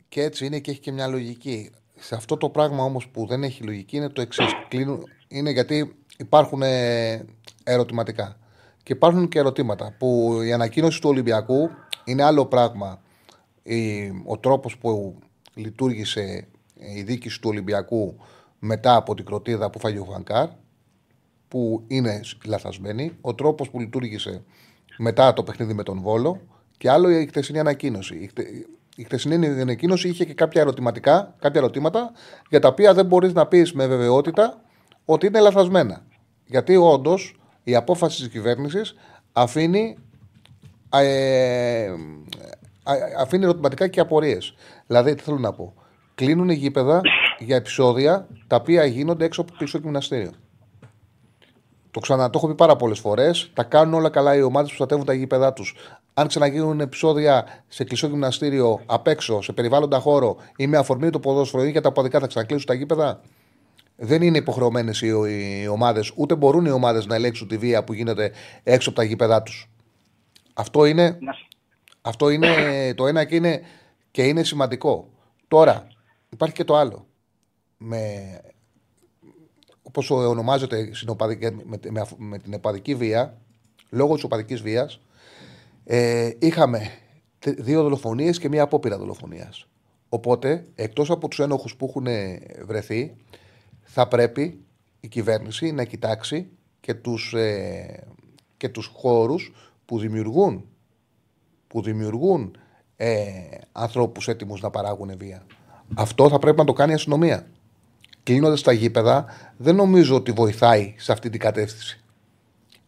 και 0.08 0.22
έτσι 0.22 0.46
είναι 0.46 0.58
και 0.58 0.70
έχει 0.70 0.80
και 0.80 0.92
μια 0.92 1.06
λογική. 1.06 1.72
Σε 2.00 2.14
αυτό 2.14 2.36
το 2.36 2.48
πράγμα 2.48 2.82
όμως 2.82 3.08
που 3.08 3.26
δεν 3.26 3.42
έχει 3.44 3.62
λογική 3.62 3.96
είναι 3.96 4.08
το 4.08 4.20
εξής. 4.20 4.46
Είναι 5.28 5.50
γιατί 5.50 5.96
υπάρχουν 6.18 6.62
ε, 6.62 7.24
ερωτηματικά. 7.64 8.36
Και 8.82 8.92
υπάρχουν 8.92 9.28
και 9.28 9.38
ερωτήματα 9.38 9.94
που 9.98 10.40
η 10.42 10.52
ανακοίνωση 10.52 11.00
του 11.00 11.08
Ολυμπιακού 11.08 11.70
είναι 12.04 12.22
άλλο 12.22 12.46
πράγμα. 12.46 13.02
Ο 14.24 14.38
τρόπος 14.38 14.78
που 14.78 15.18
λειτουργήσε 15.54 16.48
η 16.74 17.02
δίκηση 17.02 17.40
του 17.40 17.48
Ολυμπιακού 17.48 18.16
μετά 18.58 18.96
από 18.96 19.14
την 19.14 19.24
κροτίδα 19.24 19.70
που 19.70 19.78
φάγει 19.78 19.98
ο 19.98 20.04
Βανκάρ 20.04 20.48
που 21.48 21.84
είναι 21.86 22.20
λαθασμένη, 22.44 23.16
ο 23.20 23.34
τρόπος 23.34 23.70
που 23.70 23.80
λειτουργήσε 23.80 24.42
μετά 24.98 25.32
το 25.32 25.42
παιχνίδι 25.42 25.74
με 25.74 25.82
τον 25.82 26.00
Βόλο 26.00 26.40
και 26.76 26.90
άλλο 26.90 27.10
η 27.10 27.26
χθεσινή 27.26 27.58
ανακοίνωση. 27.58 28.30
Η 28.96 29.04
χθεσινή 29.04 29.46
ανακοίνωση 29.46 30.08
είχε 30.08 30.24
και 30.24 30.34
κάποια 30.34 30.60
ερωτηματικά, 30.60 31.34
κάποια 31.38 31.60
ερωτήματα 31.60 32.12
για 32.48 32.60
τα 32.60 32.68
οποία 32.68 32.94
δεν 32.94 33.06
μπορείς 33.06 33.32
να 33.32 33.46
πεις 33.46 33.72
με 33.72 33.86
βεβαιότητα 33.86 34.60
ότι 35.04 35.26
είναι 35.26 35.40
λαθασμένα. 35.40 36.02
Γιατί 36.46 36.76
όντως 36.76 37.40
η 37.64 37.74
απόφαση 37.74 38.18
της 38.18 38.28
κυβέρνησης 38.28 38.94
αφήνει, 39.32 39.98
ε, 40.92 41.90
αφήνει 43.18 43.44
ερωτηματικά 43.44 43.88
και 43.88 44.00
απορίες. 44.00 44.54
Δηλαδή, 44.86 45.14
τι 45.14 45.22
θέλω 45.22 45.38
να 45.38 45.52
πω. 45.52 45.74
Κλείνουν 46.14 46.50
γήπεδα 46.50 47.00
για 47.38 47.56
επεισόδια 47.56 48.28
τα 48.46 48.56
οποία 48.56 48.84
γίνονται 48.84 49.24
έξω 49.24 49.40
από 49.40 49.50
το 49.50 49.56
κλειστό 49.58 49.78
γυμναστήριο. 49.78 50.30
Το 51.90 52.00
ξανά, 52.00 52.30
το 52.30 52.38
έχω 52.38 52.48
πει 52.48 52.54
πάρα 52.54 52.76
πολλές 52.76 52.98
φορές. 52.98 53.50
Τα 53.54 53.62
κάνουν 53.62 53.94
όλα 53.94 54.08
καλά 54.08 54.34
οι 54.34 54.42
ομάδες 54.42 54.70
που 54.70 54.76
προστατεύουν 54.76 55.06
τα 55.06 55.12
γήπεδά 55.12 55.52
τους. 55.52 55.74
Αν 56.14 56.26
ξαναγίνουν 56.26 56.80
επεισόδια 56.80 57.64
σε 57.68 57.84
κλειστό 57.84 58.06
γυμναστήριο, 58.06 58.80
απ' 58.86 59.06
έξω, 59.06 59.42
σε 59.42 59.52
περιβάλλοντα 59.52 59.98
χώρο 59.98 60.36
ή 60.56 60.66
με 60.66 60.76
αφορμή 60.76 61.10
το 61.10 61.20
ποδόσφαιρο 61.20 61.64
ή 61.64 61.70
για 61.70 61.80
τα 61.80 61.92
ποδικά 61.92 62.20
θα 62.20 62.26
ξανακλείσουν 62.26 62.66
τα 62.66 62.74
γήπεδα. 62.74 63.20
Δεν 63.96 64.22
είναι 64.22 64.38
υποχρεωμένες 64.38 65.02
οι, 65.02 65.06
οι 65.62 65.68
ομάδες, 65.68 66.12
ούτε 66.16 66.34
μπορούν 66.34 66.64
οι 66.64 66.70
ομάδες 66.70 67.06
να 67.06 67.14
ελέγξουν 67.14 67.48
τη 67.48 67.56
βία 67.56 67.84
που 67.84 67.92
γίνεται 67.92 68.32
έξω 68.62 68.88
από 68.88 68.98
τα 68.98 69.04
γήπεδά 69.04 69.42
τους. 69.42 69.70
Αυτό 70.54 70.84
είναι, 70.84 71.18
αυτό 72.00 72.30
είναι 72.30 72.48
το 72.94 73.06
ένα 73.06 73.24
και 73.24 73.34
είναι, 73.34 73.62
και 74.10 74.22
είναι 74.22 74.42
σημαντικό. 74.42 75.08
Τώρα, 75.48 75.86
υπάρχει 76.28 76.54
και 76.54 76.64
το 76.64 76.76
άλλο. 76.76 77.06
Με 77.76 77.98
όπως 79.90 80.10
ονομάζεται 80.10 80.90
με, 81.66 81.78
με, 81.90 82.06
με, 82.16 82.38
την 82.38 82.52
επαδική 82.52 82.94
βία, 82.94 83.38
λόγω 83.90 84.14
της 84.14 84.24
οπαδικής 84.24 84.60
βίας, 84.62 85.00
ε, 85.84 86.30
είχαμε 86.38 86.90
δύο 87.58 87.82
δολοφονίες 87.82 88.38
και 88.38 88.48
μία 88.48 88.62
απόπειρα 88.62 88.98
δολοφονίας. 88.98 89.66
Οπότε, 90.08 90.66
εκτός 90.74 91.10
από 91.10 91.28
τους 91.28 91.38
ένοχους 91.38 91.76
που 91.76 91.86
έχουν 91.88 92.06
βρεθεί, 92.66 93.16
θα 93.82 94.08
πρέπει 94.08 94.64
η 95.00 95.08
κυβέρνηση 95.08 95.72
να 95.72 95.84
κοιτάξει 95.84 96.48
και 96.80 96.94
τους, 96.94 97.34
ε, 97.34 98.04
και 98.56 98.68
τους 98.68 98.90
χώρους 98.94 99.52
που 99.84 99.98
δημιουργούν, 99.98 100.64
που 101.66 101.82
δημιουργούν 101.82 102.56
ε, 102.96 103.32
ανθρώπους 103.72 104.28
έτοιμους 104.28 104.60
να 104.60 104.70
παράγουν 104.70 105.16
βία. 105.16 105.46
Αυτό 105.94 106.28
θα 106.28 106.38
πρέπει 106.38 106.58
να 106.58 106.64
το 106.64 106.72
κάνει 106.72 106.92
η 106.92 106.94
αστυνομία 106.94 107.46
κλείνοντας 108.22 108.62
τα 108.62 108.72
γήπεδα, 108.72 109.24
δεν 109.56 109.74
νομίζω 109.74 110.16
ότι 110.16 110.32
βοηθάει 110.32 110.94
σε 110.98 111.12
αυτή 111.12 111.30
την 111.30 111.40
κατεύθυνση. 111.40 112.00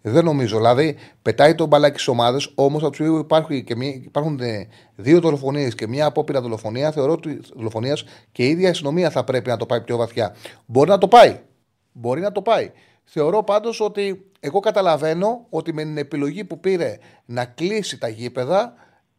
Δεν 0.03 0.25
νομίζω. 0.25 0.57
Δηλαδή, 0.57 0.97
πετάει 1.23 1.55
τον 1.55 1.69
μπαλάκι 1.69 1.95
στις 1.95 2.09
ομάδες, 2.09 2.53
όμως 2.55 2.83
από 2.83 2.97
του 2.97 3.17
υπάρχουν, 3.17 3.65
και 3.65 3.77
μία, 3.77 3.89
υπάρχουν 3.89 4.41
ε, 4.41 4.69
δύο 4.97 5.21
δολοφονίες 5.21 5.75
και 5.75 5.87
μία 5.87 6.07
απόπειρα 6.07 6.41
δολοφονία. 6.41 6.93
Θεωρώ 6.93 7.13
ότι 7.13 7.41
δολοφονίας 7.55 8.05
και 8.33 8.45
η 8.45 8.49
ίδια 8.49 8.71
αστυνομία 8.71 9.11
θα 9.11 9.25
πρέπει 9.25 9.49
να 9.49 9.57
το 9.57 9.67
πάει 9.67 9.81
πιο 9.81 9.97
βαθιά. 9.97 10.37
Μπορεί 10.67 10.91
να 10.91 10.99
το 10.99 11.09
πάει. 11.09 11.41
Μπορεί 11.93 12.21
να 12.21 12.33
το 12.33 12.43
πάει. 12.43 12.71
Θεωρώ 13.05 13.43
πάντως 13.43 13.81
ότι 13.81 14.31
εγώ 14.41 14.61
καταλαβαίνω 14.61 15.47
ότι 15.49 15.73
με 15.73 15.83
την 15.83 15.97
επιλογή 15.97 16.45
που 16.45 16.61
πήρε 16.61 16.99
να 17.25 17.45
κλείσει 17.45 17.99
τα 17.99 18.09
γήπεδα 18.09 18.75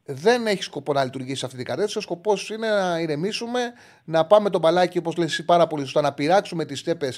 δεν 0.05 0.47
έχει 0.47 0.63
σκοπό 0.63 0.93
να 0.93 1.03
λειτουργήσει 1.03 1.45
αυτή 1.45 1.57
την 1.57 1.65
κατεύθυνση. 1.65 1.97
Ο 1.97 2.01
σκοπός 2.01 2.49
είναι 2.49 2.69
να 2.69 2.99
ηρεμήσουμε, 2.99 3.73
να 4.05 4.25
πάμε 4.25 4.49
τον 4.49 4.61
μπαλάκι, 4.61 4.97
όπως 4.97 5.17
λες 5.17 5.31
εσύ 5.31 5.45
πάρα 5.45 5.67
πολύ 5.67 5.83
σωστά, 5.83 6.01
να 6.01 6.13
πειράξουμε 6.13 6.65
τις 6.65 6.83
τέπε 6.83 7.09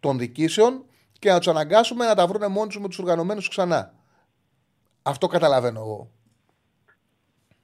των 0.00 0.18
δικήσεων 0.18 0.84
και 1.18 1.30
να 1.30 1.38
τους 1.38 1.48
αναγκάσουμε 1.48 2.06
να 2.06 2.14
τα 2.14 2.26
βρουν 2.26 2.52
μόνοι 2.52 2.66
τους 2.66 2.80
με 2.80 2.88
τους 2.88 2.98
οργανωμένους 2.98 3.48
ξανά. 3.48 3.94
Αυτό 5.02 5.26
καταλαβαίνω 5.26 5.80
εγώ. 5.80 6.10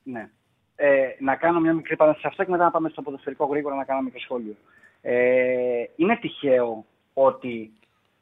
Ναι. 0.03 0.31
Ε, 0.76 1.09
να 1.18 1.37
κάνω 1.37 1.61
μια 1.61 1.72
μικρή 1.72 1.97
παρένθεση 1.97 2.22
σε 2.22 2.28
αυτό 2.31 2.45
και 2.45 2.51
μετά 2.51 2.64
να 2.64 2.70
πάμε 2.70 2.89
στο 2.89 3.03
ποδοσφαιρικό 3.03 3.47
γρήγορα 3.47 3.74
να 3.74 3.85
κάνω 3.85 3.99
ένα 3.99 4.05
μικρό 4.05 4.20
σχόλιο. 4.20 4.57
Ε, 5.01 5.85
είναι 5.97 6.16
τυχαίο 6.16 6.85
ότι 7.12 7.72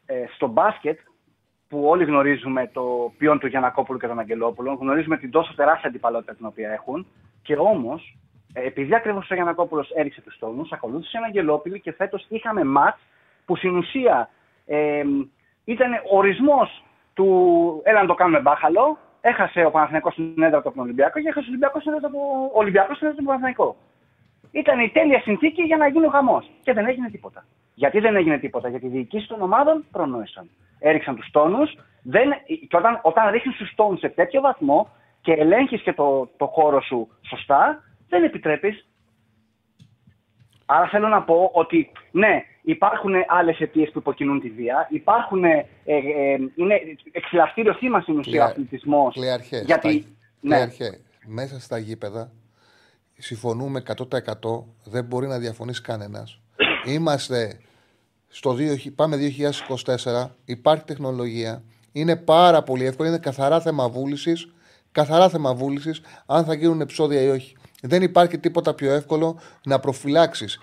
ε, 0.06 0.24
στο 0.34 0.46
μπάσκετ 0.46 0.98
που 1.68 1.84
όλοι 1.86 2.04
γνωρίζουμε 2.04 2.70
το 2.72 3.12
ποιόν 3.18 3.38
του 3.38 3.46
Γιανακόπουλου 3.46 3.98
και 3.98 4.06
τον 4.06 4.18
Αγγελόπουλο, 4.18 4.72
γνωρίζουμε 4.80 5.16
την 5.16 5.30
τόσο 5.30 5.54
τεράστια 5.54 5.88
αντιπαλότητα 5.88 6.34
την 6.34 6.46
οποία 6.46 6.70
έχουν. 6.70 7.06
Και 7.42 7.56
όμως, 7.56 8.16
ε, 8.52 8.66
επειδή 8.66 8.94
ακριβώς 8.94 9.30
ο 9.30 9.34
Γιανακόπουλος 9.34 9.90
έριξε 9.90 10.20
τους 10.20 10.38
τόνους, 10.38 10.72
ακολούθησε 10.72 11.16
ένα 11.16 11.26
Αγγελόπουλο 11.26 11.76
και 11.76 11.92
φέτος 11.92 12.26
είχαμε 12.28 12.64
ματ 12.64 12.96
που 13.44 13.56
στην 13.56 13.76
ουσία 13.76 14.30
ε, 14.66 15.02
ήταν 15.64 15.90
ορισμός 16.10 16.84
του 17.14 17.28
έλα 17.84 18.00
να 18.00 18.06
το 18.06 18.14
κάνουμε 18.14 18.40
μπάχαλο. 18.40 18.98
Έχασε 19.20 19.64
ο 19.64 19.70
Παναθηναϊκός 19.70 20.12
στην 20.12 20.42
έδρα 20.42 20.58
από 20.58 20.70
τον 20.70 20.82
Ολυμπιακό 20.82 21.20
και 21.20 21.28
έχασε 21.28 21.46
ο 21.46 21.48
Ολυμπιακός 21.48 21.82
στην 21.82 21.92
έδρα 21.94 22.08
του 22.08 22.50
Ολυμπιακός 22.52 22.96
στην 22.96 23.08
έδρα 23.08 23.18
του 23.18 23.24
Παναθηναϊκό. 23.24 23.76
Ήταν 24.50 24.80
η 24.80 24.90
τέλεια 24.90 25.20
συνθήκη 25.20 25.62
για 25.62 25.76
να 25.76 25.88
γίνει 25.88 26.06
ο 26.06 26.10
χαμός. 26.10 26.50
Και 26.62 26.72
δεν 26.72 26.86
έγινε 26.86 27.10
τίποτα. 27.10 27.44
Γιατί 27.78 27.98
δεν 28.00 28.16
έγινε 28.16 28.38
τίποτα, 28.38 28.68
Γιατί 28.68 28.86
οι 28.86 28.88
διοικήσεις 28.88 29.28
των 29.28 29.42
ομάδων 29.42 29.84
προνόησαν. 29.90 30.50
Έριξαν 30.78 31.16
τους 31.16 31.30
τόνους. 31.30 31.74
Και 32.68 32.76
όταν, 32.76 33.00
όταν 33.02 33.30
ρίχνεις 33.30 33.56
τους 33.56 33.74
τόνους 33.74 33.98
σε 33.98 34.08
τέτοιο 34.08 34.40
βαθμό 34.40 34.88
και 35.20 35.32
ελέγχεις 35.32 35.82
και 35.82 35.92
το, 35.92 36.30
το 36.36 36.46
χώρο 36.46 36.80
σου 36.80 37.08
σωστά, 37.28 37.82
δεν 38.08 38.24
επιτρέπεις. 38.24 38.86
Άρα 40.66 40.88
θέλω 40.88 41.08
να 41.08 41.22
πω 41.22 41.50
ότι 41.54 41.90
ναι, 42.10 42.42
υπάρχουν 42.62 43.12
άλλες 43.28 43.58
αιτίες 43.60 43.90
που 43.90 43.98
υποκινούν 43.98 44.40
τη 44.40 44.50
βία. 44.50 44.86
Υπάρχουν. 44.90 45.44
Ε, 45.44 45.66
ε, 45.84 46.36
είναι 46.54 46.80
εξυλαστήριο 47.12 47.74
θύμα 47.74 48.00
στην 48.00 48.18
ουσία 48.18 48.44
ο 48.44 48.46
αθλητισμός. 48.46 49.16
Γιατί. 49.64 50.16
Ναι. 50.40 50.66
Μέσα 51.26 51.60
στα 51.60 51.78
γήπεδα 51.78 52.32
συμφωνούμε 53.18 53.82
100% 53.86 53.94
δεν 54.84 55.04
μπορεί 55.04 55.26
να 55.26 55.38
διαφωνήσει 55.38 55.82
κανένας. 55.82 56.40
Είμαστε 56.94 57.60
στο 58.28 58.56
2, 58.58 58.92
πάμε 58.94 59.16
2024, 60.04 60.26
υπάρχει 60.44 60.84
τεχνολογία, 60.84 61.62
είναι 61.92 62.16
πάρα 62.16 62.62
πολύ 62.62 62.84
εύκολο, 62.84 63.08
είναι 63.08 63.18
καθαρά 63.18 63.60
θέμα 63.60 63.88
βούλησης. 63.88 64.48
Καθαρά 64.92 65.28
θέμα 65.28 65.54
βούλησης, 65.54 66.00
αν 66.26 66.44
θα 66.44 66.54
γίνουν 66.54 66.80
επεισόδια 66.80 67.20
ή 67.22 67.28
όχι. 67.28 67.56
Δεν 67.82 68.02
υπάρχει 68.02 68.38
τίποτα 68.38 68.74
πιο 68.74 68.92
εύκολο 68.92 69.40
να 69.64 69.78
προφυλάξεις 69.78 70.58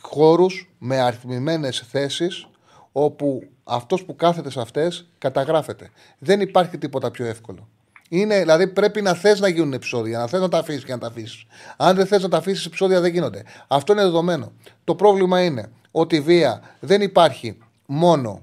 χώρους 0.00 0.70
με 0.78 1.00
αριθμημένες 1.00 1.84
θέσεις 1.90 2.48
όπου 2.92 3.42
αυτός 3.64 4.04
που 4.04 4.16
κάθεται 4.16 4.50
σε 4.50 4.60
αυτές 4.60 5.08
καταγράφεται. 5.18 5.90
Δεν 6.18 6.40
υπάρχει 6.40 6.78
τίποτα 6.78 7.10
πιο 7.10 7.26
εύκολο. 7.26 7.68
Είναι, 8.08 8.38
δηλαδή 8.38 8.68
πρέπει 8.68 9.02
να 9.02 9.14
θες 9.14 9.40
να 9.40 9.48
γίνουν 9.48 9.72
επεισόδια, 9.72 10.18
να 10.18 10.26
θες 10.26 10.40
να 10.40 10.48
τα 10.48 10.58
αφήσεις 10.58 10.84
και 10.84 10.92
να 10.92 10.98
τα 10.98 11.06
αφήσεις. 11.06 11.44
Αν 11.76 11.96
δεν 11.96 12.06
θες 12.06 12.22
να 12.22 12.28
τα 12.28 12.36
αφήσεις, 12.36 12.66
επεισόδια 12.66 13.00
δεν 13.00 13.12
γίνονται. 13.12 13.42
Αυτό 13.68 13.92
είναι 13.92 14.02
δεδομένο. 14.02 14.52
Το 14.84 14.94
πρόβλημα 14.94 15.44
είναι 15.44 15.70
ότι 15.90 16.16
η 16.16 16.20
βία 16.20 16.60
δεν 16.80 17.02
υπάρχει 17.02 17.58
μόνο, 17.86 18.42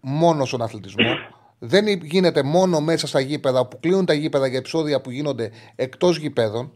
μόνο 0.00 0.44
στον 0.44 0.62
αθλητισμό. 0.62 1.04
Δεν 1.64 1.86
γίνεται 1.86 2.42
μόνο 2.42 2.80
μέσα 2.80 3.06
στα 3.06 3.20
γήπεδα 3.20 3.66
που 3.66 3.80
κλείνουν 3.80 4.04
τα 4.04 4.12
γήπεδα 4.12 4.46
για 4.46 4.58
επεισόδια 4.58 5.00
που 5.00 5.10
γίνονται 5.10 5.50
εκτός 5.74 6.18
γηπέδων. 6.18 6.72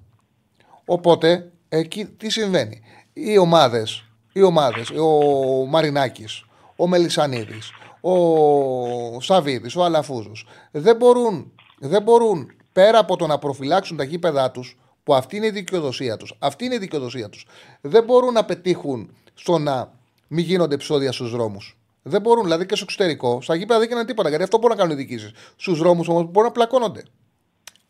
Οπότε 0.84 1.52
εκεί 1.68 2.04
τι 2.04 2.30
συμβαίνει; 2.30 2.80
Οι 3.12 3.38
ομάδες, 3.38 4.04
οι 4.32 4.42
ομάδες, 4.42 4.90
ο 4.90 5.66
Μαρινάκης, 5.66 6.44
ο 6.76 6.86
Μελισανίδης, 6.86 7.70
ο 8.00 9.20
Σαββίδης, 9.20 9.76
ο 9.76 9.84
Αλαφούζος 9.84 10.46
δεν 10.70 10.96
μπορούν 10.96 11.52
δεν 11.78 12.02
μπορούν 12.02 12.52
πέρα 12.72 12.98
από 12.98 13.16
το 13.16 13.26
να 13.26 13.38
προφυλάξουν 13.38 13.96
τα 13.96 14.04
γήπεδά 14.04 14.50
τους, 14.50 14.78
που 15.04 15.14
αυτή 15.14 15.36
είναι 15.36 15.46
η 15.46 15.50
δικαιοδοσία 15.50 16.16
τους, 16.16 16.34
αυτή 16.38 16.64
είναι 16.64 16.74
η 16.74 16.78
δικαιοδοσία 16.78 17.28
τους, 17.28 17.46
δεν 17.80 18.04
μπορούν 18.04 18.32
να 18.32 18.44
πετύχουν 18.44 19.16
στο 19.36 19.58
να 19.58 19.92
μην 20.28 20.44
γίνονται 20.44 20.74
επεισόδια 20.74 21.12
στους 21.12 21.30
δρόμους. 21.30 21.78
Δεν 22.02 22.20
μπορούν, 22.20 22.42
δηλαδή 22.42 22.66
και 22.66 22.74
στο 22.74 22.84
εξωτερικό, 22.84 23.42
στα 23.42 23.54
γήπεδα 23.54 23.78
δεν 23.78 23.88
γίνανε 23.88 24.06
τίποτα. 24.06 24.28
Γιατί 24.28 24.44
αυτό 24.44 24.58
μπορούν 24.58 24.76
να 24.76 24.82
κάνουν 24.82 24.98
οι 24.98 25.02
διοικήσεις. 25.02 25.30
Στους 25.56 25.78
δρόμους 25.78 26.08
όμως 26.08 26.24
μπορούν 26.24 26.48
να 26.48 26.54
πλακώνονται. 26.54 27.02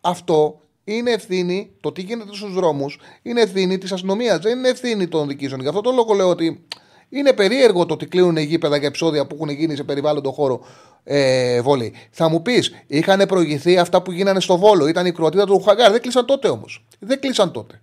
Αυτό 0.01 0.61
είναι 0.84 1.11
ευθύνη, 1.11 1.70
το 1.80 1.92
τι 1.92 2.03
γίνεται 2.03 2.34
στους 2.34 2.55
δρόμους, 2.55 2.99
είναι 3.22 3.40
ευθύνη 3.40 3.78
της 3.78 3.92
αστυνομίας. 3.92 4.38
Δεν 4.38 4.59
είναι 4.59 4.68
ευθύνη 4.68 5.09
των 5.09 5.28
διοικήσεων. 5.28 5.61
Γι' 5.61 5.68
αυτό 5.68 5.80
το 5.80 5.90
λόγο 5.90 6.14
λέω 6.14 6.28
ότι 6.28 6.66
είναι 7.09 7.32
περίεργο 7.32 7.86
το 7.86 7.94
ότι 7.94 8.07
κλείνουν 8.07 8.36
γήπεδα 8.36 8.76
για 8.76 8.88
επεισόδια 8.88 9.26
που 9.26 9.34
έχουν 9.34 9.49
γίνει 9.49 9.76
σε 9.76 9.84
περιβάλλοντο 9.84 10.32
χώρο 10.32 10.61
ε, 11.05 11.61
βόλεϊ. 11.61 11.94
Θα 12.11 12.28
μου 12.28 12.42
πεις, 12.42 12.70
είχαν 12.86 13.26
προηγηθεί 13.26 13.78
αυτά 13.78 14.03
που 14.03 14.12
γίνανε 14.12 14.40
στο 14.40 14.59
Βόλο. 14.59 14.86
Ήταν 14.86 15.07
η 15.07 15.12
Κροατία 15.12 15.47
του 15.47 15.61
Χαγκάρ. 15.61 15.90
Δεν 15.90 16.01
κλείσαν 16.01 16.26
τότε 16.26 16.49
όμως. 16.49 16.84
Δεν 16.99 17.20
κλείσαν 17.20 17.53
τότε. 17.53 17.80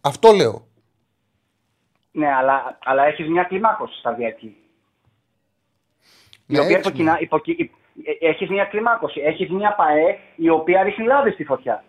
Αυτό 0.00 0.32
λέω. 0.32 0.66
Ναι, 2.12 2.32
αλλά, 2.32 2.78
αλλά 2.84 3.04
έχεις 3.04 3.28
μια 3.28 3.42
κλιμάκωση 3.42 3.98
στα 3.98 4.14
διάρκεια. 4.14 4.50
Ναι, 6.46 6.58
η 6.58 6.60
οποία 6.60 6.78
υποκινά, 6.78 7.20
υποκι... 7.20 7.70
Ε, 8.20 8.28
έχεις 8.28 8.48
μια 8.48 8.64
κλιμάκωση. 8.64 9.20
Έχεις 9.20 9.50
μια 9.50 9.74
ΠαΕ 9.74 10.18
η 10.36 10.48
οποία 10.48 10.82
ρίχνει 10.82 11.06
λάδι 11.06 11.30
στη 11.30 11.44
φωτιά. 11.44 11.84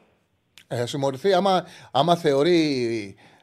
Ε, 0.67 0.85
συμμορφθεί, 0.85 1.33
άμα, 1.33 1.65
άμα 1.91 2.15
θεωρεί 2.15 2.59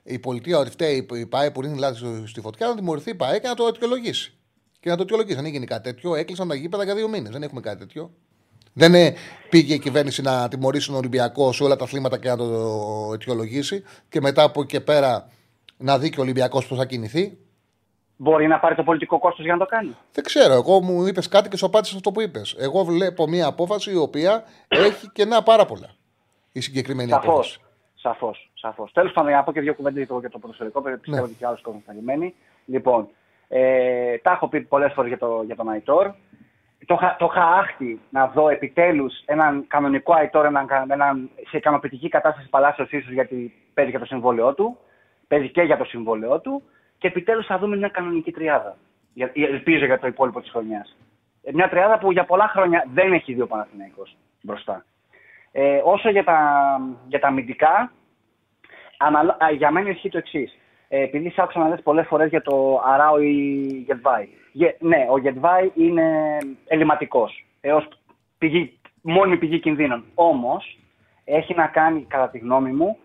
η 0.02 0.18
πολιτεία 0.18 0.58
ότι 0.58 0.70
φταίει 0.70 1.06
η 1.12 1.26
ΠαΕ 1.26 1.50
που 1.50 1.60
ρίχνει 1.60 1.78
λάδι 1.78 2.26
στη 2.26 2.40
φωτιά, 2.40 2.66
να 2.66 2.74
τιμωρηθεί 2.74 3.10
η 3.10 3.14
ΠαΕ 3.14 3.38
και 3.38 3.48
να 3.48 3.54
το 3.54 3.66
αιτιολογήσει 3.66 4.34
και 4.80 4.88
να 4.90 4.96
το 4.96 5.02
αιτιολογήσει. 5.02 5.38
Αν 5.38 5.44
έγινε 5.44 5.64
κάτι 5.64 5.82
τέτοιο, 5.82 6.14
έκλεισαν 6.14 6.48
τα 6.48 6.54
γήπεδα 6.54 6.84
για 6.84 6.94
δύο 6.94 7.08
μήνες. 7.08 7.30
Δεν 7.30 7.42
έχουμε 7.42 7.60
κάτι 7.60 7.78
τέτοιο. 7.78 8.10
Δεν 8.72 8.94
ε, 8.94 9.14
πήγε 9.48 9.74
η 9.74 9.78
κυβέρνηση 9.78 10.22
να 10.22 10.48
τιμωρήσει 10.48 10.86
τον 10.86 10.96
Ολυμπιακό 10.96 11.52
σε 11.52 11.64
όλα 11.64 11.76
τα 11.76 11.84
αθλήματα 11.84 12.18
και 12.18 12.28
να 12.28 12.36
το 12.36 13.10
αιτιολογήσει 13.14 13.82
και 14.08 14.20
μετά 14.20 14.42
από 14.42 14.60
εκεί 14.60 14.80
πέρα 14.80 15.30
να 15.80 15.98
δει 15.98 16.10
και 16.10 16.20
ο 16.20 16.22
Ολυμπιακός 16.22 16.66
πώς 16.66 16.78
θα 16.78 16.86
κινηθεί. 16.86 17.38
Μπορεί 18.16 18.46
να 18.46 18.58
πάρει 18.58 18.74
το 18.74 18.82
πολιτικό 18.82 19.18
κόστος 19.18 19.44
για 19.44 19.52
να 19.52 19.58
το 19.58 19.66
κάνει. 19.66 19.96
Δεν 20.12 20.24
ξέρω. 20.24 20.52
Εγώ 20.52 20.80
μου 20.80 21.06
είπες 21.06 21.28
κάτι 21.28 21.48
και 21.48 21.56
σου 21.56 21.66
απάντησα 21.66 21.96
αυτό 21.96 22.12
που 22.12 22.20
είπες. 22.20 22.56
Εγώ 22.58 22.84
βλέπω 22.84 23.28
μια 23.28 23.46
απόφαση 23.46 23.90
η 23.90 23.96
οποία 23.96 24.44
έχει 24.68 25.10
κενά 25.12 25.42
πάρα 25.42 25.64
πολλά. 25.64 25.90
Η 26.52 26.60
συγκεκριμένη 26.60 27.10
Σαφώς. 27.10 27.28
απόφαση. 27.28 27.60
Σαφώς. 27.94 28.50
Σαφώς. 28.54 28.92
Τέλος 28.92 29.12
πάντων, 29.12 29.32
να 29.32 29.42
πω 29.42 29.52
και 29.52 29.60
δύο 29.60 29.74
κουβέντες 29.74 30.06
για 30.20 30.30
το 30.30 30.38
ποδοσφαιρικό. 30.38 30.82
Πιστεύω 30.82 31.16
ναι. 31.16 31.22
ότι 31.22 31.34
και 31.34 31.46
άλλος 31.46 31.60
κόσμος 31.60 31.82
θα 31.86 31.92
Λοιπόν, 32.64 33.08
ε, 33.48 34.18
τα 34.18 34.30
έχω 34.30 34.48
πει 34.48 34.60
πολλές 34.60 34.92
φορές 34.92 35.08
για, 35.08 35.18
το, 35.18 35.42
για 35.46 35.56
τον 35.56 35.68
Αϊτόρ. 35.68 36.10
Το, 36.86 36.98
το 37.18 37.28
είχα 37.30 37.44
άχτη 37.44 38.00
να 38.10 38.26
δω 38.26 38.48
επιτέλους 38.48 39.22
έναν 39.24 39.64
κανονικό 39.68 40.12
Αϊτόρ 40.14 40.44
έναν, 40.44 40.66
έναν, 40.88 41.30
σε 41.48 41.56
ικανοποιητική 41.56 42.08
κατάσταση 42.08 42.48
παλάσιος 42.48 42.90
ίσως 42.90 43.12
γιατί 43.12 43.54
παίζει 43.74 43.90
για 43.90 44.00
το 44.00 44.06
συμβόλαιό 44.06 44.54
του. 44.54 44.78
Παίζει 45.30 45.48
και 45.50 45.62
για 45.62 45.76
το 45.76 45.84
συμβόλαιό 45.84 46.40
του. 46.40 46.62
Και 46.98 47.06
επιτέλους 47.06 47.46
θα 47.46 47.58
δούμε 47.58 47.76
μια 47.76 47.88
κανονική 47.88 48.32
τριάδα. 48.32 48.76
Ελπίζω 49.32 49.84
για 49.84 49.98
το 49.98 50.06
υπόλοιπο 50.06 50.40
της 50.40 50.50
χρονιάς. 50.50 50.96
Ε, 51.42 51.52
μια 51.52 51.68
τριάδα 51.68 51.98
που 51.98 52.12
για 52.12 52.24
πολλά 52.24 52.48
χρόνια 52.48 52.86
δεν 52.92 53.12
έχει 53.12 53.34
δει 53.34 53.40
ο 53.40 53.46
Παναθηναϊκός 53.46 54.16
μπροστά. 54.42 54.84
Ε, 55.52 55.80
όσο 55.84 56.10
για 56.10 56.24
τα, 56.24 56.38
για 57.06 57.20
τα 57.20 57.28
αμυντικά, 57.28 57.92
για 59.56 59.70
μένα 59.70 59.90
ισχύει 59.90 60.08
το 60.08 60.18
εξής. 60.18 60.58
Ε, 60.88 61.02
επειδή 61.02 61.30
σ' 61.30 61.38
άκουσα 61.38 61.58
να 61.58 61.68
λες 61.68 61.82
πολλές 61.82 62.06
φορές 62.06 62.28
για 62.28 62.42
το 62.42 62.82
Αράο 62.86 63.20
ή 63.20 63.66
Γετβάη. 63.86 64.28
Ναι, 64.78 65.06
ο 65.10 65.18
Γετβάη 65.18 65.70
είναι 65.74 66.38
ελληματικός, 66.66 67.46
έως 67.60 67.88
πηγή, 68.38 68.78
μόνιμη 69.00 69.36
πηγή 69.36 69.58
κινδύνων. 69.58 70.04
Όμως, 70.14 70.78
έχει 71.24 71.54
να 71.54 71.66
κάνει, 71.66 72.04
κατά 72.08 72.28
τη 72.28 72.38
γνώμη 72.38 72.72
μου, 72.72 72.98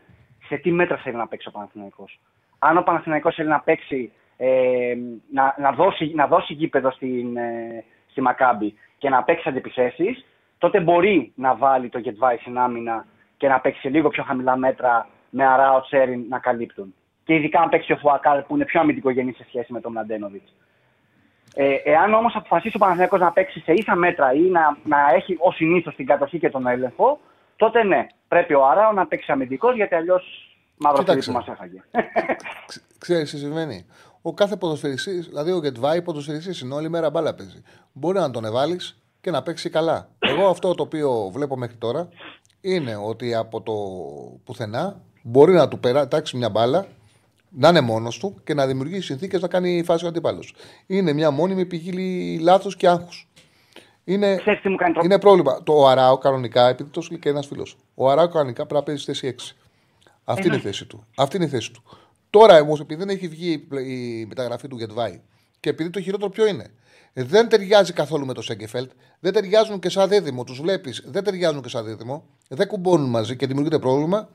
σε 0.47 0.57
τι 0.57 0.71
μέτρα 0.71 0.97
θέλει 0.97 1.15
να 1.15 1.27
παίξει 1.27 1.47
ο 1.47 1.51
Παναθηναϊκός. 1.51 2.19
Αν 2.59 2.77
ο 2.77 2.81
Παναθηναϊκός 2.81 3.35
θέλει 3.35 3.49
να 3.49 3.59
παίξει, 3.59 4.11
ε, 4.37 4.95
να, 5.31 5.55
να, 5.57 5.71
δώσει, 5.71 6.11
να 6.15 6.27
δώσει 6.27 6.53
γήπεδο 6.53 6.91
στην, 6.91 7.37
ε, 7.37 7.83
στη 8.09 8.21
Μακάμπη 8.21 8.73
και 8.97 9.09
να 9.09 9.23
παίξει 9.23 9.49
αντιπιθέσεις, 9.49 10.25
τότε 10.57 10.79
μπορεί 10.79 11.31
να 11.35 11.55
βάλει 11.55 11.89
το 11.89 11.99
Γετβάη 11.99 12.37
στην 12.37 12.57
άμυνα 12.57 13.05
και 13.37 13.47
να 13.47 13.59
παίξει 13.59 13.87
λίγο 13.87 14.09
πιο 14.09 14.23
χαμηλά 14.23 14.57
μέτρα 14.57 15.07
με 15.29 15.45
Αράο 15.45 15.81
Τσέριν 15.81 16.25
να 16.29 16.39
καλύπτουν. 16.39 16.93
Και 17.23 17.33
ειδικά 17.33 17.59
αν 17.59 17.69
παίξει 17.69 17.91
ο 17.91 17.97
Φουακάλ 17.97 18.41
που 18.41 18.55
είναι 18.55 18.65
πιο 18.65 18.79
αμυντικογενή 18.79 19.33
σε 19.33 19.45
σχέση 19.47 19.73
με 19.73 19.81
τον 19.81 19.91
Μλαντένοβιτς. 19.91 20.53
Ε, 21.55 21.73
εάν 21.83 22.13
όμως 22.13 22.35
αποφασίσει 22.35 22.75
ο 22.75 22.79
Παναθηναϊκός 22.79 23.19
να 23.19 23.31
παίξει 23.31 23.59
σε 23.59 23.73
ίσα 23.73 23.95
μέτρα 23.95 24.33
ή 24.33 24.41
να, 24.41 24.77
να 24.83 24.97
έχει 25.15 25.37
ως 25.39 25.55
συνήθως 25.55 25.95
την 25.95 26.05
κατοχή 26.05 26.39
και 26.39 26.49
τον 26.49 26.67
έλεγχο, 26.67 27.19
τότε 27.55 27.83
ναι, 27.83 28.07
πρέπει 28.27 28.53
ο 28.53 28.65
Αράο 28.67 28.91
να 28.91 29.07
παίξει 29.07 29.31
αμυντικός 29.31 29.75
γιατί 29.75 29.95
αλλιώς 29.95 30.23
μαύρο 30.77 31.03
φίλι 31.03 31.07
Κοίταξε. 31.07 31.31
που 31.31 31.37
μας 31.37 31.47
έφαγε. 31.47 31.83
Ξέρεις 32.97 33.31
τι 33.31 33.37
συμβαίνει; 33.37 33.85
Ο 34.21 34.33
κάθε 34.33 34.55
ποδοσφαιριστής, 34.55 35.27
δηλαδή 35.27 35.51
ο 35.51 35.59
Γετβάη 35.63 36.01
ποδοσφαιριστής 36.01 36.61
είναι 36.61 36.73
όλη 36.73 36.89
μέρα 36.89 37.09
μπάλα 37.09 37.35
παίζει. 37.35 37.61
Μπορεί 37.91 38.19
να 38.19 38.31
τον 38.31 38.45
εβάλεις 38.45 39.01
και 39.21 39.31
να 39.31 39.43
παίξει 39.43 39.69
καλά. 39.69 40.09
Εγώ 40.19 40.47
αυτό 40.47 40.75
το 40.75 40.83
οποίο 40.83 41.29
βλέπω 41.33 41.57
μέχρι 41.57 41.75
τώρα 41.75 42.09
είναι 42.61 42.95
ότι 42.95 43.35
από 43.35 43.61
το 43.61 43.73
πουθενά 44.43 45.01
μπορεί 45.23 45.53
να 45.53 45.67
του 45.67 45.79
πετάξει 45.79 46.37
μια 46.37 46.49
μπάλα, 46.49 46.85
να 47.49 47.69
είναι 47.69 47.81
μόνος 47.81 48.17
του 48.17 48.41
και 48.43 48.53
να 48.53 48.67
δημιουργήσει 48.67 49.01
συνθήκες 49.01 49.41
να 49.41 49.47
κάνει 49.47 49.83
φάση 49.85 50.05
ο 50.05 50.07
αντίπαλος. 50.07 50.55
Είναι 50.87 51.13
μια 51.13 51.31
μόνιμη 51.31 51.65
πηγή 51.65 52.39
λάθος 52.39 52.75
και 52.75 52.87
άγχου. 52.87 53.09
Είναι, 54.07 54.35
Ξέρεις 54.35 54.61
τι 54.61 54.69
μου 54.69 54.75
κάνει 54.75 54.91
τρόπο. 54.93 55.07
είναι 55.07 55.19
πρόβλημα. 55.19 55.63
Το 55.63 55.73
ο 55.73 55.87
Αράο 55.87 56.17
κανονικά, 56.17 56.67
επειδή 56.67 56.89
το 56.89 57.01
σου 57.01 57.11
λέει 57.11 57.19
και 57.19 57.29
ένας 57.29 57.47
φίλος, 57.47 57.77
ο 57.95 58.09
Αράο 58.09 58.27
κανονικά 58.27 58.65
πρέπει 58.65 58.73
να 58.73 58.83
παίζει 58.83 59.01
στη 59.01 59.11
θέση 59.13 59.27
6. 59.27 59.55
Αυτή 60.23 60.47
είναι 60.47 60.55
η 60.55 60.59
θέση 60.59 60.85
του. 60.85 61.05
Αυτή 61.17 61.35
είναι 61.35 61.45
η 61.45 61.49
θέση 61.49 61.71
του. 61.71 61.83
Τώρα 62.29 62.59
όμως, 62.61 62.79
επειδή 62.79 62.99
δεν 63.05 63.15
έχει 63.15 63.27
βγει 63.27 63.51
η 63.51 63.57
πλε- 63.57 63.85
η 63.85 64.25
μεταγραφή 64.27 64.67
του 64.67 64.77
Γετβάη 64.77 65.21
και 65.59 65.69
επειδή 65.69 65.89
το 65.89 66.01
χειρότερο 66.01 66.29
ποιο 66.29 66.45
είναι, 66.45 66.71
δεν 67.13 67.49
ταιριάζει 67.49 67.93
καθόλου 67.93 68.25
με 68.25 68.33
το 68.33 68.41
Σέγκεφελτ, 68.41 68.91
δεν 69.19 69.33
ταιριάζουν 69.33 69.79
και 69.79 69.89
σαν 69.89 70.09
δίδυμο. 70.09 70.43
Τους 70.43 70.61
βλέπεις, 70.61 71.03
δεν 71.05 71.23
ταιριάζουν 71.23 71.61
και 71.61 71.69
σαν 71.69 71.85
δίδυμο, 71.85 72.23
δεν 72.47 72.67
κουμπώνουν 72.67 73.09
μαζί 73.09 73.35
και 73.35 73.47
δημιουργείται 73.47 73.79
πρόβλημα. 73.79 74.29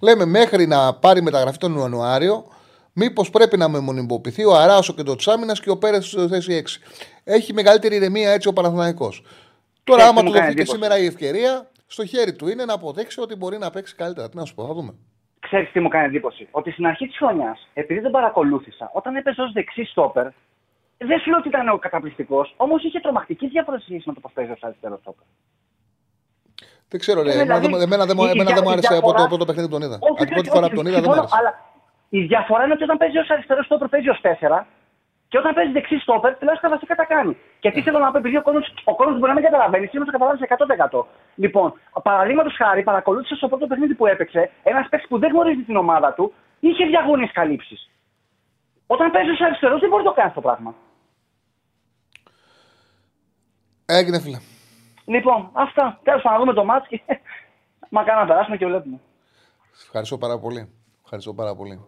Λέμε 0.00 0.24
μέχρι 0.24 0.66
να 0.66 0.94
πάρει 0.94 1.22
μεταγραφή 1.22 1.58
τον 1.58 1.76
Ιανουάριο, 1.78 2.44
μήπως 2.92 3.30
πρέπει 3.30 3.56
να 3.56 3.68
μεμονιμοποιηθεί 3.68 4.44
ο 4.44 4.56
Αράσο 4.56 4.92
και 4.94 5.02
το 5.02 5.16
Τσάμινας 5.16 5.60
και 5.60 5.70
ο 5.70 5.76
Πέρες 5.76 6.06
στη 6.06 6.26
θέση 6.28 6.52
6. 6.52 6.80
Έχει 7.24 7.52
μεγαλύτερη 7.52 7.96
ηρεμία 7.96 8.30
έτσι 8.32 8.48
ο 8.48 8.52
Παναθηναϊκός. 8.52 9.22
Τώρα, 9.84 10.00
Έτσι 10.02 10.12
άμα 10.12 10.22
μου 10.22 10.28
του 10.28 10.32
κάνει 10.34 10.44
δοθεί 10.46 10.54
και 10.56 10.60
εντύπωση. 10.62 10.82
σήμερα 10.82 10.98
η 11.02 11.06
ευκαιρία, 11.06 11.70
στο 11.86 12.06
χέρι 12.06 12.34
του 12.34 12.48
είναι 12.48 12.64
να 12.64 12.72
αποδείξει 12.74 13.20
ότι 13.20 13.34
μπορεί 13.36 13.58
να 13.58 13.70
παίξει 13.70 13.94
καλύτερα. 13.94 14.28
Τι 14.28 14.36
να 14.36 14.44
σου 14.44 14.54
πω, 14.54 14.66
θα 14.66 14.72
δούμε. 14.74 14.94
Ξέρεις 15.40 15.72
τι 15.72 15.80
μου 15.80 15.88
κάνει 15.88 16.06
εντύπωση; 16.06 16.48
Ότι 16.50 16.70
στην 16.70 16.86
αρχή 16.86 17.06
της 17.06 17.16
χρονιάς, 17.16 17.68
επειδή 17.74 18.00
δεν 18.00 18.10
παρακολούθησα, 18.10 18.90
όταν 18.92 19.16
έπαιζε 19.16 19.42
ως 19.42 19.52
δεξί 19.52 19.84
στόπερ, 19.84 20.26
δεν 20.98 21.18
σου 21.20 21.28
λέω 21.30 21.38
ότι 21.38 21.48
ήταν 21.48 21.68
ο 21.68 21.78
καταπληκτικός, 21.78 22.54
όμως 22.56 22.84
είχε 22.84 23.00
τρομακτική 23.00 23.46
διαφορά 23.48 23.78
σε 23.78 23.84
σχέση 23.84 24.02
με 24.06 24.14
το 24.14 24.20
πώς 24.20 24.32
παίζει 24.34 24.50
ως 24.50 24.62
αριστερό 24.62 24.98
στόπερ. 25.00 25.24
Δεν 26.88 27.00
ξέρω, 27.00 27.22
ρε. 27.22 27.28
Ε, 27.30 27.32
Εμένα, 27.32 27.44
δηλαδή, 27.58 27.66
δεν- 27.74 27.80
εμένα 27.86 28.04
δεν 28.06 28.16
μου- 28.18 28.24
η- 28.26 28.30
εμένα 28.30 28.50
η 28.50 28.52
δεν 28.52 28.62
μου 28.64 28.68
δια- 28.70 28.78
άρεσε 28.78 28.94
η 28.94 28.96
από 28.96 29.06
το 29.06 29.12
διαφορά- 29.12 29.28
πρώτο 29.32 29.44
παιχνίδι 29.48 29.68
που 29.68 29.74
τον 29.76 29.82
είδα. 29.86 29.96
Όχι, 30.00 30.10
Από 30.12 30.24
την 30.24 30.32
πρώτη 30.34 30.48
όχι, 30.48 30.56
φορά 30.56 30.66
όχι, 30.66 30.74
που 30.74 30.80
τον 30.80 30.86
είδα 30.90 31.00
δεν 31.00 31.08
μου 31.10 31.14
συμφωνώ, 31.16 31.34
άρεσε. 31.34 31.36
Αλλά 31.38 31.50
η 32.18 32.20
διαφορά 32.32 32.62
είναι 32.64 32.74
ότι 32.76 32.84
όταν 32.88 32.96
παίζει 33.02 33.18
ως 33.24 33.28
αριστερό 33.34 33.62
στόπερ 33.68 33.88
παίζει 33.94 34.08
ως 34.14 34.20
4 34.26 34.58
και 35.34 35.40
όταν 35.40 35.54
παίζεις 35.54 35.72
δεξί 35.72 35.98
στόπερ 35.98 36.32
τουλάχιστον 36.38 36.70
τα 36.70 36.74
βασικά 36.76 36.94
τα 36.94 37.04
κάνει. 37.04 37.36
Και 37.62 37.70
τι 37.70 37.82
θέλω 37.82 37.98
να 37.98 38.10
πω, 38.10 38.18
επειδή 38.18 38.36
ο 38.36 38.42
κόσμο 38.42 38.60
ο 38.84 38.94
κόσμος 38.94 39.18
μπορεί 39.18 39.30
να 39.32 39.38
μην 39.38 39.44
καταλαβαίνει, 39.48 39.86
σήμερα 39.86 40.10
το 40.10 40.16
καταλάβεις 40.16 40.40
100%. 40.92 41.06
Λοιπόν, 41.34 41.68
παραδείγματος 42.02 42.54
χάρη, 42.56 42.82
παρακολούθησες 42.82 43.36
στο 43.36 43.48
πρώτο 43.48 43.66
παιχνίδι 43.66 43.94
που 43.94 44.06
έπαιξε 44.06 44.50
ένας 44.62 44.88
παίκτης 44.88 45.08
που 45.08 45.18
δεν 45.18 45.30
γνωρίζει 45.32 45.62
την 45.62 45.76
ομάδα 45.76 46.12
του, 46.12 46.32
είχε 46.60 46.84
διαγώνιε 46.84 47.26
καλύψεις. 47.26 47.90
Όταν 48.86 49.10
παίζεις 49.10 49.32
ως 49.32 49.40
αριστερός 49.40 49.80
δεν 49.80 49.88
μπορεί 49.88 50.02
να 50.02 50.08
το 50.08 50.14
κάνεις 50.14 50.30
αυτό 50.30 50.40
το 50.40 50.48
πράγμα. 50.48 50.74
Έγινε, 53.86 54.20
φίλε. 54.20 54.38
Λοιπόν, 55.04 55.50
αυτά. 55.52 56.00
Τέλος 56.02 56.22
πάντων, 56.22 56.38
να 56.38 56.44
δούμε 56.44 56.54
το 56.60 56.64
μάτς 56.64 56.88
και 56.88 57.00
μακάρι 57.96 58.18
να 58.20 58.26
περάσουμε 58.26 58.56
και 58.56 58.66
βλέπουμε. 58.66 59.00
Ευχαριστώ 59.84 60.18
πάρα 60.18 60.38
πολύ. 60.38 60.62
Ευχαριστώ 61.02 61.34
πάρα 61.34 61.54
πολύ. 61.54 61.84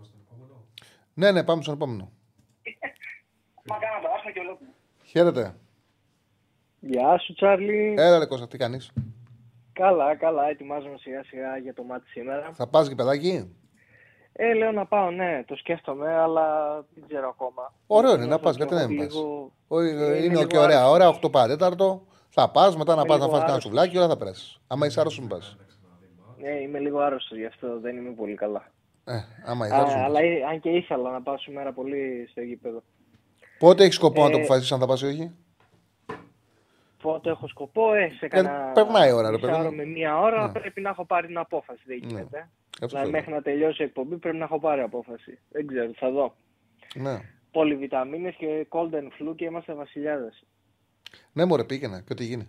Ναι, 1.14 1.30
ναι, 1.30 1.44
πάμε 1.44 1.62
στον 1.62 1.74
επόμενο. 1.74 2.15
Μακάρι 3.68 3.92
να 3.94 4.00
περάσουμε 4.00 4.32
και 4.32 4.40
βλέπουμε. 4.40 4.70
Χαίρετε. 5.04 5.54
Γεια 6.80 7.18
σου, 7.18 7.34
Τσάρλι. 7.34 7.94
Έλα, 7.98 8.18
ρε 8.18 8.26
Κώστα, 8.26 8.48
τι 8.48 8.58
κάνεις; 8.58 8.92
Καλά, 9.72 10.16
καλά. 10.16 10.48
Ετοιμάζομαι 10.48 10.96
σιγά 10.98 11.24
σιγά 11.24 11.56
για 11.56 11.74
το 11.74 11.82
μάτι 11.82 12.08
σήμερα. 12.08 12.50
Θα 12.52 12.66
πας 12.68 12.94
παιδάκι. 12.94 13.56
Ε, 14.32 14.54
λέω 14.54 14.72
να 14.72 14.86
πάω, 14.86 15.10
ναι, 15.10 15.44
το 15.46 15.56
σκέφτομαι, 15.56 16.14
αλλά 16.14 16.74
δεν 16.94 17.04
ξέρω 17.06 17.28
ακόμα. 17.28 17.72
Ωραίο 17.86 18.10
είναι 18.10 18.20
να 18.20 18.26
Νιώθω 18.26 18.42
πας, 18.42 18.54
ότι 18.54 18.64
γιατί 18.64 18.74
έχω 18.84 18.86
δεν 18.86 18.96
πας. 19.06 19.14
λίγο- 19.14 19.52
Είναι, 19.90 20.18
λίγο 20.28 20.44
και 20.44 20.58
ωραία 20.58 20.78
άρρωστος. 20.78 20.94
ώρα, 20.94 21.08
8 21.08 21.30
παρέταρτο. 21.30 22.06
Θα 22.28 22.50
πας, 22.50 22.76
μετά 22.76 22.94
να 22.94 23.00
Είμαι 23.00 23.08
πας 23.08 23.18
να 23.18 23.24
λίγο 23.24 23.36
φας 23.36 23.38
κανένα 23.38 23.44
άρρωστος. 23.58 23.62
σουβλάκι, 23.62 23.96
όλα 23.96 24.08
θα 24.08 24.16
περάσει. 24.16 24.60
Άμα 24.66 24.86
είσαι 24.86 25.00
άρρωστος, 25.00 25.20
μην 25.20 25.28
πας. 25.28 25.56
Ναι, 26.38 26.50
είμαι 26.50 26.78
λίγο 26.78 26.98
άρρωστος 26.98 27.38
γι' 27.38 27.44
αυτό, 27.46 27.80
δεν 27.80 27.96
είμαι 27.96 28.10
πολύ 28.10 28.34
καλά. 28.34 28.70
Ε, 29.04 29.12
άμα 29.44 29.66
είσαι 29.66 29.74
Α, 29.74 29.78
άρρωστος. 29.78 30.02
αλλά 30.02 30.20
ε, 30.20 30.42
αν 30.50 30.60
και 30.60 30.68
ήθελα 30.70 31.10
να 31.10 31.22
πάω 31.22 31.38
σήμερα 31.38 31.72
πολύ 31.72 32.26
στο 32.30 32.40
γήπεδο. 32.40 32.82
Πότε 33.58 33.82
έχεις 33.82 33.94
σκοπό 33.94 34.22
να 34.24 34.30
το 34.30 34.36
Ε, 34.36 34.40
αποφασίσεις 34.40 34.72
αν 34.72 34.78
θα 34.80 34.86
πας 34.86 35.02
ή 35.02 35.06
όχι; 35.06 35.30
Πότε 37.02 37.30
έχω 37.30 37.48
σκοπό, 37.48 37.94
ε, 37.94 38.08
σε 38.18 38.28
κανένα. 38.28 38.68
Ε, 38.68 38.72
περνάει 38.74 39.08
η 39.08 39.12
ώρα, 39.12 39.30
ρε 39.30 39.36
παιδί 39.38 39.46
μισάωρο 39.46 39.70
μου. 39.70 39.76
με 39.76 39.84
μία 39.84 40.18
ώρα 40.20 40.46
Ναι. 40.46 40.52
πρέπει 40.60 40.80
να 40.80 40.88
έχω 40.90 41.04
πάρει 41.04 41.26
την 41.26 41.38
απόφαση. 41.38 41.82
Δεν 41.86 41.98
Ναι. 42.00 42.06
γίνεται. 42.06 42.38
Αυτός 42.74 42.88
Δηλαδή, 42.90 43.06
θέλω. 43.10 43.10
μέχρι 43.10 43.32
να 43.32 43.42
τελειώσει 43.42 43.82
η 43.82 43.84
εκπομπή 43.84 44.16
πρέπει 44.16 44.36
να 44.36 44.44
έχω 44.44 44.60
πάρει 44.60 44.80
απόφαση. 44.80 45.38
Δεν 45.50 45.66
ξέρω, 45.66 45.90
θα 45.96 46.10
δω. 46.10 46.34
Ναι. 46.94 47.20
Πολυβιταμίνες 47.50 48.34
και 48.34 48.66
cold 48.70 48.90
and 48.94 49.08
flu 49.28 49.34
και 49.36 49.44
είμαστε 49.44 49.74
βασιλιάδες. 49.74 50.44
Ναι, 51.32 51.44
μωρέ, 51.44 51.64
πήγαινε 51.64 51.96
και 52.06 52.12
ό,τι 52.12 52.24
γίνει. 52.24 52.48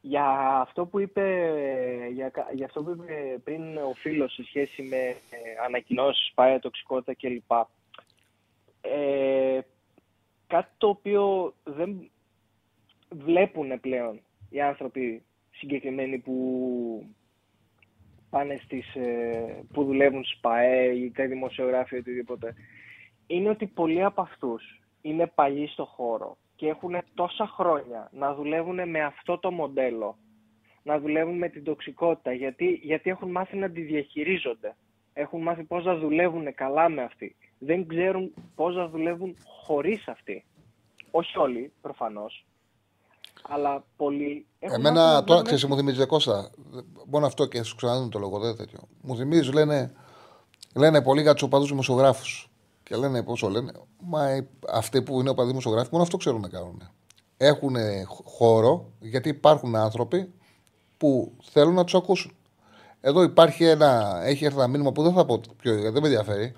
Για 0.00 0.24
αυτό 0.60 0.86
που 0.86 0.98
είπε, 1.00 1.22
για, 2.12 2.28
κα- 2.28 2.50
για 2.52 2.66
αυτό 2.66 2.82
που 2.82 2.90
είπε 2.90 3.38
πριν 3.44 3.76
ο 3.76 3.92
φίλος 3.94 4.32
σε 4.32 4.44
σχέση 4.44 4.82
με 4.82 4.96
ε, 4.96 5.14
ανακοινώσεις, 5.66 6.32
πάει 6.34 6.58
τοξικότητα 6.58 7.14
κλπ. 7.14 7.50
Ε, 8.80 9.58
κάτι 10.46 10.70
το 10.78 10.88
οποίο 10.88 11.54
δεν 11.64 12.10
βλέπουν 13.10 13.80
πλέον 13.80 14.20
οι 14.50 14.60
άνθρωποι 14.60 15.22
συγκεκριμένοι 15.50 16.18
που 16.18 16.36
πάνε 18.30 18.60
στις, 18.64 18.94
ε, 18.94 19.64
που 19.72 19.84
δουλεύουν 19.84 20.24
στις 20.24 20.40
ΠαΕ 20.40 20.84
ή 20.84 21.10
τα 21.10 21.26
δημοσιογράφια 21.26 21.96
ή 21.96 22.00
οτιδήποτε, 22.00 22.54
είναι 23.26 23.48
ότι 23.48 23.66
πολλοί 23.66 24.04
από 24.04 24.20
αυτούς 24.20 24.80
είναι 25.00 25.26
παλιοί 25.26 25.66
στο 25.66 25.84
χώρο 25.84 26.36
και 26.56 26.68
έχουν 26.68 26.96
τόσα 27.14 27.46
χρόνια 27.46 28.10
να 28.12 28.34
δουλεύουν 28.34 28.88
με 28.88 29.02
αυτό 29.02 29.38
το 29.38 29.50
μοντέλο, 29.50 30.18
να 30.82 31.00
δουλεύουν 31.00 31.38
με 31.38 31.48
την 31.48 31.64
τοξικότητα, 31.64 32.32
γιατί, 32.32 32.80
γιατί 32.82 33.10
έχουν 33.10 33.30
μάθει 33.30 33.56
να 33.56 33.70
τη 33.70 33.80
διαχειρίζονται. 33.80 34.76
Έχουν 35.12 35.42
μάθει 35.42 35.64
πώς 35.64 35.84
να 35.84 35.96
δουλεύουν 35.96 36.54
καλά 36.54 36.88
με 36.88 37.02
αυτή. 37.02 37.36
Δεν 37.58 37.86
ξέρουν 37.86 38.34
πώς 38.54 38.74
να 38.74 38.88
δουλεύουν 38.88 39.36
χωρίς 39.64 40.08
αυτή. 40.08 40.44
Όχι 41.10 41.38
όλοι, 41.38 41.72
προφανώς, 41.80 42.46
αλλά 43.42 43.84
πολλοί 43.96 44.46
έχουν 44.58 44.80
μάθει 44.80 44.88
Εμένα 44.88 45.04
να 45.04 45.10
τώρα 45.10 45.24
δουλεύουν 45.24 45.44
ξέρεις, 45.44 45.64
μου 45.64 45.76
θυμίζει 45.76 46.06
Κώστα. 46.06 46.50
Μόνο 47.06 47.26
αυτό 47.26 47.46
και 47.46 47.62
σου 47.62 47.76
ξαναδίνω 47.76 48.08
το 48.08 48.18
λόγο, 48.18 48.38
δεν 48.38 48.56
τέτοιο. 48.56 48.78
Μου 49.00 49.16
θυμίζει, 49.16 49.52
λένε, 49.52 49.92
λένε 50.74 51.02
πολύ 51.02 51.22
για 51.22 51.32
τους 51.32 51.42
οπαδούς 51.42 51.68
δημοσιογράφους. 51.68 52.50
Και 52.82 52.96
λένε 52.96 53.22
πόσο 53.22 53.48
λένε. 53.48 53.72
Μα 54.00 54.28
ε, 54.28 54.48
αυτοί 54.72 55.02
που 55.02 55.20
είναι 55.20 55.28
οπαδοί 55.28 55.48
δημοσιογράφοι, 55.48 55.88
μόνο 55.92 56.02
αυτό 56.02 56.16
ξέρουν 56.16 56.40
να 56.40 56.48
κάνουν. 56.48 56.90
Έχουν 57.36 57.74
χώρο 58.24 58.92
γιατί 59.00 59.28
υπάρχουν 59.28 59.76
άνθρωποι 59.76 60.32
που 60.96 61.32
θέλουν 61.42 61.74
να 61.74 61.84
τους 61.84 61.94
ακούσουν. 61.94 62.32
Εδώ 63.00 63.22
υπάρχει 63.22 63.64
ένα, 63.64 64.20
έχει 64.24 64.44
έρθει 64.44 64.58
ένα 64.58 64.66
μήνυμα 64.66 64.92
που 64.92 65.02
δεν 65.02 65.12
θα 65.12 65.24
πω 65.24 65.40
ποιο, 65.56 65.72
γιατί 65.72 65.90
δεν 65.90 66.02
με 66.02 66.08
ενδιαφέρει, 66.08 66.54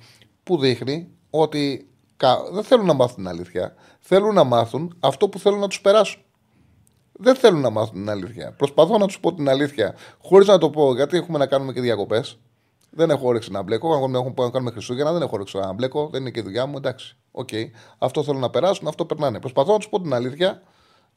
που 0.48 0.58
δείχνει 0.58 1.08
ότι 1.30 1.88
κα- 2.16 2.50
δεν 2.52 2.62
θέλουν 2.62 2.86
να 2.86 2.92
μάθουν 2.92 3.14
την 3.16 3.28
αλήθεια. 3.28 3.74
Θέλουν 4.00 4.34
να 4.34 4.44
μάθουν 4.44 4.96
αυτό 5.00 5.28
που 5.28 5.38
θέλουν 5.38 5.58
να 5.58 5.68
τους 5.68 5.80
περάσουν. 5.80 6.22
Δεν 7.12 7.34
θέλουν 7.34 7.60
να 7.60 7.70
μάθουν 7.70 7.94
την 7.94 8.10
αλήθεια. 8.10 8.52
Προσπαθώ 8.52 8.98
να 8.98 9.06
τους 9.06 9.20
πω 9.20 9.34
την 9.34 9.48
αλήθεια 9.48 9.94
χωρίς 10.22 10.46
να 10.46 10.58
το 10.58 10.70
πω 10.70 10.94
γιατί 10.94 11.16
έχουμε 11.16 11.38
να 11.38 11.46
κάνουμε 11.46 11.72
και 11.72 11.80
διακοπές. 11.80 12.38
Δεν 12.90 13.10
έχω 13.10 13.26
όρεξη 13.28 13.50
να 13.50 13.62
μπλέκω. 13.62 13.94
Αν 13.94 14.14
έχουμε 14.14 14.34
να 14.36 14.50
κάνουμε 14.50 14.70
Χριστούγεννα, 14.70 15.12
δεν 15.12 15.22
έχω 15.22 15.30
όρεξη 15.34 15.56
να 15.58 15.72
μπλέκω. 15.72 16.08
Δεν 16.08 16.20
είναι 16.20 16.30
και 16.30 16.40
η 16.40 16.42
δουλειά 16.42 16.66
μου. 16.66 16.76
Εντάξει. 16.76 17.16
Οκ. 17.30 17.48
Αυτό 17.98 18.22
θέλουν 18.22 18.40
να 18.40 18.50
περάσουν, 18.50 18.88
αυτό 18.88 19.04
περνάνε. 19.04 19.40
Προσπαθώ 19.40 19.72
να 19.72 19.78
τους 19.78 19.88
πω 19.88 20.00
την 20.00 20.14
αλήθεια 20.14 20.62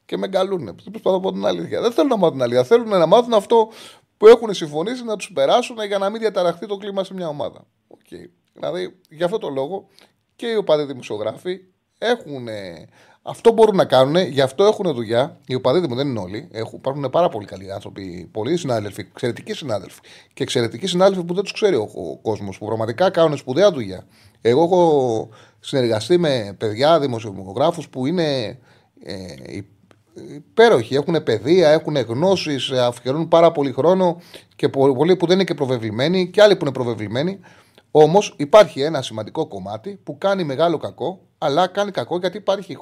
και 0.06 0.18
με 0.18 0.26
εγκαλούν. 0.26 0.66
Δεν 0.66 0.76
προσπαθώ 0.92 1.16
να 1.16 1.20
πω 1.22 1.32
την 1.32 1.46
αλήθεια. 1.46 1.82
Δεν 1.82 1.92
θέλουν 1.92 2.10
να 2.10 2.18
μάθουν 2.18 2.34
την 2.34 2.44
αλήθεια. 2.44 2.64
Θέλουν 2.64 2.88
να 2.88 3.06
μάθουν 3.06 3.34
αυτό 3.34 3.70
που 4.18 4.28
έχουν 4.28 4.54
συμφωνήσει 4.54 5.04
να 5.04 5.16
τους 5.16 5.32
περάσουν 5.34 5.78
για 5.88 5.98
να 5.98 6.10
μην 6.10 6.20
διαταραχθεί 6.22 6.66
το 6.66 6.78
κλίμα 6.78 7.04
σε 7.04 7.14
μια 7.14 7.28
ομάδα. 7.28 7.66
Οκ. 7.88 8.08
Δηλαδή, 8.54 8.96
γι' 9.10 9.24
αυτό 9.24 9.38
το 9.38 9.50
λόγο 9.50 9.88
και 10.36 10.48
οι 10.48 10.56
οπαδοί 10.56 10.84
δημοσιογράφοι 10.84 11.60
έχουν. 11.98 12.48
ε, 12.48 12.88
αυτό 13.24 13.52
μπορούν 13.52 13.76
να 13.76 13.86
κάνουν, 13.86 14.16
γι' 14.16 14.42
αυτό 14.42 14.64
έχουν 14.64 14.94
δουλειά. 14.94 15.40
Οι 15.48 15.56
οπαδοί 15.56 15.88
μου 15.88 15.96
δεν 15.96 16.08
είναι 16.08 16.20
όλοι. 16.20 16.48
Έχουν, 16.52 16.78
υπάρχουν 16.78 17.10
πάρα 17.12 17.30
πολύ 17.30 17.46
καλοί 17.46 17.72
άνθρωποι, 17.72 18.30
πολλοί 18.32 18.58
συνάδελφοι, 18.58 19.02
εξαιρετικοί 19.02 19.54
συνάδελφοι. 19.54 20.00
Και 20.34 20.44
εξαιρετικοί 20.44 20.88
συνάδελφοι 20.88 21.24
που 21.24 21.34
δεν 21.34 21.44
τους 21.44 21.52
ξέρει 21.54 21.76
ο, 21.76 21.90
ο 21.94 22.18
κόσμος, 22.18 22.58
που 22.58 22.66
πραγματικά 22.66 23.10
κάνουν 23.10 23.38
σπουδαία 23.38 23.72
δουλειά. 23.72 24.06
Εγώ 24.42 24.64
έχω 24.64 25.30
συνεργαστεί 25.60 26.18
με 26.18 26.56
παιδιά 26.58 27.00
δημοσιογράφους 27.00 27.90
που 27.90 28.06
είναι 28.06 28.60
ε, 29.04 29.16
υπέροχοι. 30.36 30.96
Έχουν 30.96 31.24
παιδεία, 31.24 31.70
έχουν 31.70 31.96
γνώσεις, 31.96 32.72
αφιερώνουν 32.72 33.28
πάρα 33.28 33.52
πολύ 33.52 33.72
χρόνο 33.72 34.22
και 34.56 34.70
πο- 34.70 34.94
πολλοί 34.94 35.16
που 35.16 35.26
δεν 35.26 35.36
είναι 35.36 35.44
και 35.44 35.54
προβεβλημένοι 35.54 36.30
και 36.30 36.42
άλλοι 36.42 36.56
που 36.56 36.66
είναι 36.66 36.74
προβεβλημένοι. 36.74 37.40
Όμως 37.92 38.34
υπάρχει 38.38 38.82
ένα 38.82 39.02
σημαντικό 39.02 39.48
κομμάτι 39.48 39.96
που 40.04 40.18
κάνει 40.18 40.44
μεγάλο 40.44 40.78
κακό 40.78 41.28
Αλλά 41.38 41.68
κάνει 41.68 41.92
κακό 41.92 42.18
γιατί 42.18 42.38
υπάρχει 42.38 42.78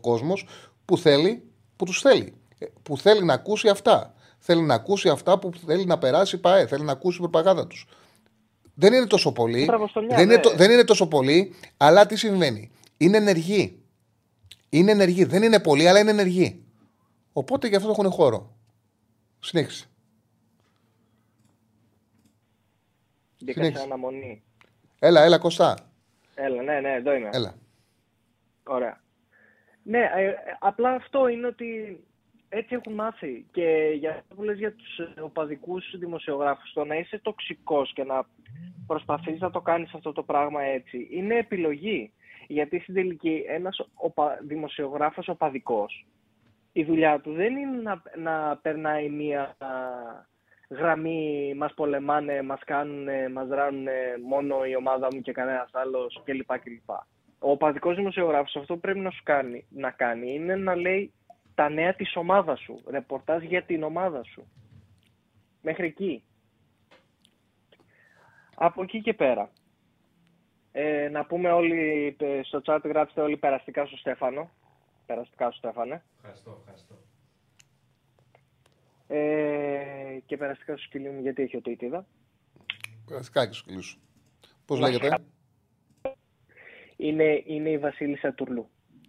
κόσμος 0.00 0.46
που 0.84 0.98
θέλει, 0.98 1.42
που 1.76 1.84
τους 1.84 2.00
θέλει. 2.00 2.34
Ε, 2.58 2.66
Που 2.82 2.98
θέλει 2.98 3.24
να 3.24 3.32
ακούσει 3.34 3.68
αυτά. 3.68 4.14
Θέλει 4.38 4.62
να 4.62 4.74
ακούσει 4.74 5.08
αυτά 5.08 5.38
που 5.38 5.50
θέλει 5.66 5.84
να 5.84 5.98
περάσει 5.98 6.36
η 6.36 6.38
ΠαΕ. 6.38 6.66
Θέλει 6.66 6.84
να 6.84 6.92
ακούσει 6.92 7.18
την 7.20 7.30
προπαγάνδα 7.30 7.66
τους. 7.66 7.86
Δεν 8.74 8.92
είναι 8.92 9.06
τόσο 9.06 9.32
πολύ. 9.32 9.64
Μπράβο 9.64 9.88
στο 9.88 10.00
μια, 10.00 10.16
δεν, 10.16 10.24
είναι 10.24 10.34
ναι. 10.34 10.40
το- 10.40 10.54
δεν 10.56 10.70
είναι 10.70 10.84
τόσο 10.84 11.06
πολύ, 11.08 11.54
αλλά 11.76 12.06
τι 12.06 12.16
συμβαίνει. 12.16 12.70
Είναι 12.96 13.16
ενεργοί. 13.16 13.78
Είναι 14.68 14.90
ενεργοί. 14.90 15.24
Δεν 15.24 15.42
είναι 15.42 15.60
πολύ, 15.60 15.88
αλλά 15.88 15.98
είναι 15.98 16.10
ενεργοί. 16.10 16.62
Οπότε 17.32 17.68
γι' 17.68 17.76
αυτό 17.76 17.90
έχουν 17.90 18.10
χώρο. 18.10 18.56
Συνέχισε. 19.40 19.84
Μπήκα 23.44 23.60
σε 23.60 23.66
συνέχισε. 23.66 23.84
αναμονή. 23.84 24.42
Έλα, 24.98 25.22
έλα, 25.22 25.38
Κωστά. 25.38 25.76
Έλα, 26.34 26.62
ναι, 26.62 26.80
ναι, 26.80 26.92
εδώ 26.92 27.14
είμαι. 27.14 27.28
Έλα. 27.32 27.54
Ωραία. 28.64 29.02
Ναι, 29.82 29.98
ε, 29.98 30.26
ε, 30.26 30.34
απλά 30.58 30.90
αυτό 30.90 31.28
είναι 31.28 31.46
ότι 31.46 32.00
έτσι 32.48 32.74
έχουν 32.74 32.92
μάθει. 32.92 33.46
Και 33.52 33.94
για 33.98 34.10
αυτό 34.10 34.34
που 34.34 34.42
λες 34.42 34.58
για 34.58 34.72
τους 34.72 34.98
ε, 34.98 35.20
οπαδικούς 35.20 35.94
δημοσιογράφους, 35.98 36.72
το 36.72 36.84
να 36.84 36.94
είσαι 36.94 37.18
τοξικός 37.18 37.92
και 37.92 38.04
να 38.04 38.26
προσπαθείς 38.86 39.40
να 39.40 39.50
το 39.50 39.60
κάνεις 39.60 39.94
αυτό 39.94 40.12
το 40.12 40.22
πράγμα 40.22 40.62
έτσι, 40.62 41.08
είναι 41.10 41.36
επιλογή. 41.36 42.12
Γιατί 42.46 42.78
στην 42.78 42.94
τελική 42.94 43.44
ένας 43.48 43.88
οπα... 43.94 44.38
δημοσιογράφος 44.42 45.28
οπαδικός, 45.28 46.06
η 46.72 46.84
δουλειά 46.84 47.20
του 47.20 47.32
δεν 47.32 47.56
είναι 47.56 47.80
να, 47.82 48.02
να 48.16 48.56
περνάει 48.56 49.08
μία 49.08 49.56
α, 49.58 49.66
γραμμή, 50.68 51.54
μας 51.56 51.74
πολεμάνε, 51.74 52.42
μας 52.42 52.60
κάνουν, 52.64 53.32
μας 53.32 53.48
ράνουν 53.48 53.86
μόνο 54.26 54.64
η 54.64 54.76
ομάδα 54.76 55.08
μου 55.12 55.20
και 55.20 55.32
κανένας 55.32 55.70
άλλος 55.72 56.22
κλπ. 56.24 56.58
κλπ. 56.58 56.90
Ο 57.38 57.50
οπαδικός 57.50 57.96
δημοσιογράφος 57.96 58.56
αυτό 58.56 58.74
που 58.74 58.80
πρέπει 58.80 58.98
να 58.98 59.10
σου 59.10 59.22
κάνει, 59.22 59.66
να 59.70 59.90
κάνει 59.90 60.34
είναι 60.34 60.56
να 60.56 60.74
λέει 60.74 61.12
τα 61.54 61.68
νέα 61.68 61.94
της 61.94 62.16
ομάδας 62.16 62.60
σου, 62.60 62.82
ρεπορτάζ 62.86 63.42
για 63.42 63.62
την 63.62 63.82
ομάδα 63.82 64.22
σου. 64.24 64.48
Μέχρι 65.62 65.86
εκεί. 65.86 66.24
Από 68.54 68.82
εκεί 68.82 69.00
και 69.00 69.14
πέρα. 69.14 69.50
Ε, 70.72 71.08
να 71.08 71.26
πούμε 71.26 71.52
όλοι, 71.52 72.16
ε, 72.20 72.40
στο 72.42 72.60
chat 72.64 72.80
γράψτε 72.84 73.20
όλοι 73.20 73.36
περαστικά 73.36 73.86
στο 73.86 73.96
Στέφανο. 73.96 74.50
Περαστικά 75.06 75.50
στο 75.50 75.56
Στέφανε. 75.56 76.02
Ευχαριστώ, 76.16 76.56
ευχαριστώ. 76.60 77.03
Ε, 79.16 80.18
και 80.26 80.36
περαστικά 80.36 80.72
στο 80.72 80.82
σκυλί 80.82 81.10
μου 81.10 81.20
γιατί 81.20 81.42
έχει 81.42 81.56
ο 81.56 81.60
Τίτιδα. 81.60 82.06
Περαστικά 83.06 83.46
και 83.46 83.52
σου 83.52 83.64
κλείσω. 83.64 83.98
Πώς 84.66 84.80
Μα 84.80 84.88
λέγεται; 84.88 85.16
Είναι, 86.96 87.42
είναι 87.46 87.70
η 87.70 87.78
Βασίλισσα 87.78 88.32
Τουρλού. 88.32 88.68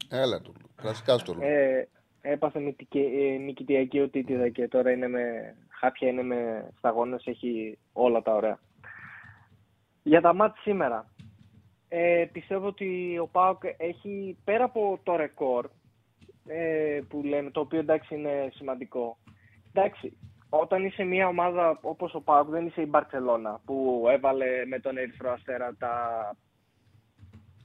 Έλα 0.10 0.42
του. 0.42 0.54
Περαστικά 0.76 1.18
στο 1.18 1.34
λέω. 1.34 1.50
Ε, 1.50 1.88
έπαθε 2.22 2.60
νικητική- 2.60 3.14
ε, 3.14 3.38
νικητιακή 3.38 4.00
ο 4.00 4.10
Τίτιδα 4.10 4.50
και 4.50 4.68
τώρα 4.68 4.92
είναι 4.92 5.08
με 5.08 5.56
χάπια, 5.70 6.08
είναι 6.08 6.24
με 6.24 6.70
σταγόνες, 6.78 7.26
έχει 7.26 7.78
όλα 7.94 8.22
τα 8.22 8.34
ωραία. 8.34 8.60
Για 10.04 10.22
τα 10.22 10.34
μάτια 10.34 10.62
σήμερα. 10.62 11.10
Ε, 11.88 12.26
πιστεύω 12.32 12.68
ότι 12.68 13.18
ο 13.18 13.28
ΠΑΟΚ 13.28 13.64
έχει, 13.78 14.38
πέρα 14.44 14.64
από 14.64 15.00
το 15.04 15.16
ρεκόρ, 15.16 15.70
ε, 16.48 17.00
που 17.10 17.24
λέμε, 17.24 17.52
το 17.52 17.60
οποίο 17.60 17.80
εντάξει 17.80 18.16
είναι 18.16 18.52
σημαντικό. 18.54 19.18
Εντάξει, 19.78 20.18
όταν 20.50 20.86
είσαι 20.86 21.04
μια 21.04 21.28
ομάδα 21.28 21.80
όπως 21.82 22.14
ο 22.14 22.22
ΠΑΟΚ, 22.22 22.50
δεν 22.50 22.66
είσαι 22.66 22.82
η 22.82 22.88
Μπαρτσελώνα, 22.90 23.62
που 23.66 24.06
έβαλε 24.12 24.46
με 24.68 24.80
τον 24.80 24.98
Ερυθρό 24.98 25.32
Αστέρα 25.32 25.76
τα 25.80 25.94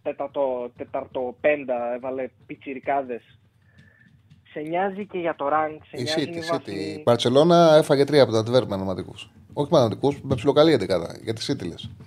τέταρτο, 0.02 0.70
τέταρτο 0.76 1.36
πέντα, 1.40 1.94
έβαλε 1.94 2.28
πιτσιρικάδες. 2.46 3.22
Σε 4.52 4.61
νοιάζει 4.61 5.06
και 5.06 5.18
για 5.18 5.34
το 5.36 5.48
rank, 5.52 5.78
σε 5.88 5.96
Η 5.96 6.02
νοιάζουν 6.02 6.22
City, 6.22 6.34
οι 6.34 6.38
η 6.38 6.42
City. 6.42 6.50
βαθμοί. 6.50 6.74
Η 6.74 7.02
Μπαρσελόνα 7.04 7.74
έφαγε 7.76 8.04
τρία 8.04 8.22
από 8.22 8.32
τα 8.32 8.38
Αντβέρπ 8.38 8.68
με 8.68 8.74
αναματικού. 8.74 9.14
Όχι 9.52 9.68
με 9.72 9.78
αναματικού, 9.78 10.14
με 10.22 10.34
ψιλοκαλή 10.34 10.72
εντεκάδα. 10.72 11.16
Για 11.22 11.34
τη 11.34 11.44
City 11.48 11.66
λες. 11.66 11.84
Ε, 11.84 12.04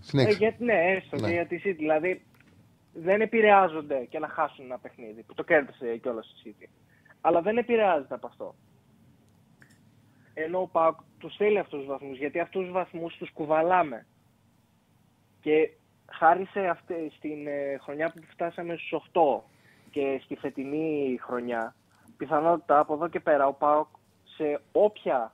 Συνέχισε. 0.00 0.36
για, 0.38 0.54
ναι, 0.58 0.74
έστω 0.74 1.16
Ναι. 1.16 1.26
και 1.26 1.32
για 1.32 1.46
τη 1.46 1.60
City. 1.64 1.74
Δηλαδή 1.78 2.22
δεν 2.92 3.20
επηρεάζονται 3.20 4.06
και 4.10 4.18
να 4.18 4.28
χάσουν 4.28 4.64
ένα 4.64 4.78
παιχνίδι 4.78 5.22
που 5.22 5.34
το 5.34 5.42
κέρδισε 5.42 5.96
κιόλας 5.96 6.26
η 6.44 6.54
City. 6.60 6.68
Αλλά 7.20 7.40
δεν 7.42 7.56
επηρεάζεται 7.56 8.14
από 8.14 8.26
αυτό. 8.26 8.54
Ενώ 10.42 10.60
ο 10.60 10.66
ΠΑΟΚ 10.66 10.96
τους 11.18 11.36
θέλει 11.36 11.58
αυτούς 11.58 11.78
τους 11.78 11.88
βαθμούς 11.88 12.18
γιατί 12.18 12.40
αυτούς 12.40 12.62
τους 12.62 12.72
βαθμούς 12.72 13.16
τους 13.16 13.32
κουβαλάμε. 13.32 14.06
Και 15.40 15.70
χάρη 16.10 16.44
σε 16.44 16.60
αυτή, 16.60 17.12
στην 17.16 17.46
ε, 17.46 17.78
χρονιά 17.80 18.12
που 18.12 18.22
φτάσαμε 18.32 18.76
στους 18.76 19.02
8 19.12 19.42
και 19.90 20.20
στη 20.24 20.36
φετινή 20.36 21.18
χρονιά, 21.20 21.74
πιθανότητα 22.16 22.78
από 22.78 22.94
εδώ 22.94 23.08
και 23.08 23.20
πέρα 23.20 23.46
ο 23.46 23.52
ΠΑΟΚ 23.52 23.86
σε 24.24 24.60
όποια 24.72 25.32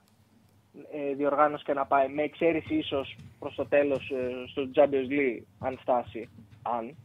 ε, 0.92 1.14
διοργάνωση 1.14 1.64
και 1.64 1.72
να 1.72 1.86
πάει, 1.86 2.08
με 2.08 2.22
εξαίρεση 2.22 2.74
ίσως 2.74 3.16
προς 3.38 3.54
το 3.54 3.66
τέλος 3.66 4.10
ε, 4.10 4.44
στο 4.50 4.62
Champions 4.74 5.10
League, 5.10 5.42
αν 5.58 5.78
φτάσει, 5.78 6.28
αν, 6.62 6.96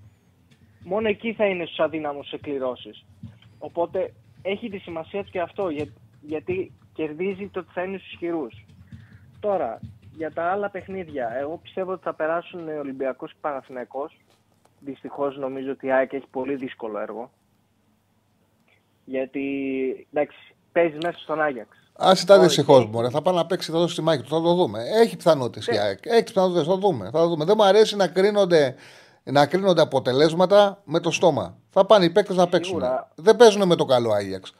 μόνο 0.83 1.07
εκεί 1.07 1.33
θα 1.33 1.45
είναι 1.45 1.65
στους 1.65 1.79
αδύναμους 1.79 2.31
εκκληρώσεις. 2.31 3.05
Οπότε 3.59 4.13
έχει 4.41 4.69
τη 4.69 4.77
σημασία 4.77 5.23
του 5.23 5.31
και 5.31 5.41
αυτό, 5.41 5.69
για, 5.69 5.93
γιατί 6.21 6.71
κερδίζει 6.93 7.47
το 7.47 7.59
ότι 7.59 7.69
θα 7.73 7.83
είναι 7.83 7.97
στους 7.97 8.11
ισχυρούς. 8.11 8.65
Τώρα, 9.39 9.79
για 10.15 10.31
τα 10.33 10.43
άλλα 10.51 10.69
παιχνίδια, 10.69 11.31
εγώ 11.39 11.59
πιστεύω 11.63 11.91
ότι 11.91 12.03
θα 12.03 12.13
περάσουν 12.13 12.67
ε, 12.67 12.73
Ολυμπιακός 12.73 13.31
και 13.31 13.37
Παναθηναϊκός. 13.41 14.17
Δυστυχώς 14.79 15.37
νομίζω 15.37 15.71
ότι 15.71 15.85
η 15.87 15.91
ΑΕΚ 15.91 16.13
έχει 16.13 16.27
πολύ 16.31 16.55
δύσκολο 16.55 16.99
έργο. 16.99 17.31
Γιατί, 19.05 19.41
εντάξει, 20.13 20.37
παίζει 20.71 20.97
μέσα 21.03 21.17
στον 21.17 21.41
Άγιαξ. 21.41 21.69
Άσε 21.97 22.25
τα 22.25 22.35
Όχι. 22.35 22.43
δυστυχώς 22.45 22.85
μου. 22.85 23.09
Θα 23.11 23.21
πάει 23.21 23.35
να 23.35 23.45
παίξει, 23.45 23.71
θα 23.71 23.77
δώσει 23.77 23.95
τη 23.95 24.01
μάχη 24.01 24.21
του. 24.21 24.29
Θα 24.29 24.41
το 24.41 24.53
δούμε. 24.53 24.83
Έχει 25.01 25.15
πιθανότητες 25.17 25.67
η 25.67 25.71
Ναι. 25.71 25.77
ΑΕΚ. 25.79 25.99
Έχει 26.05 26.23
πιθανότητες. 26.23 26.63
Θα 26.65 26.71
το 26.71 26.77
δούμε. 26.77 27.05
Θα 27.05 27.19
το 27.19 27.27
δούμε. 27.27 27.45
Δεν 27.45 27.55
μου 27.57 27.63
αρέσει 27.63 27.95
να 27.95 28.07
κρίνονται, 28.07 28.75
να 29.23 29.45
κρίνονται 29.45 29.81
αποτελέσματα 29.81 30.81
με 30.83 30.99
το 30.99 31.11
στόμα. 31.11 31.57
Θα 31.69 31.85
πάνε 31.85 32.05
οι 32.05 32.09
παίκτες 32.09 32.35
να 32.35 32.47
παίξουν. 32.47 32.79
Σίγουρα. 32.79 33.11
Δεν 33.15 33.35
παίζουν 33.35 33.67
με 33.67 33.75
το 33.75 33.85
καλό 33.85 34.11
Άγιαξ. 34.11 34.53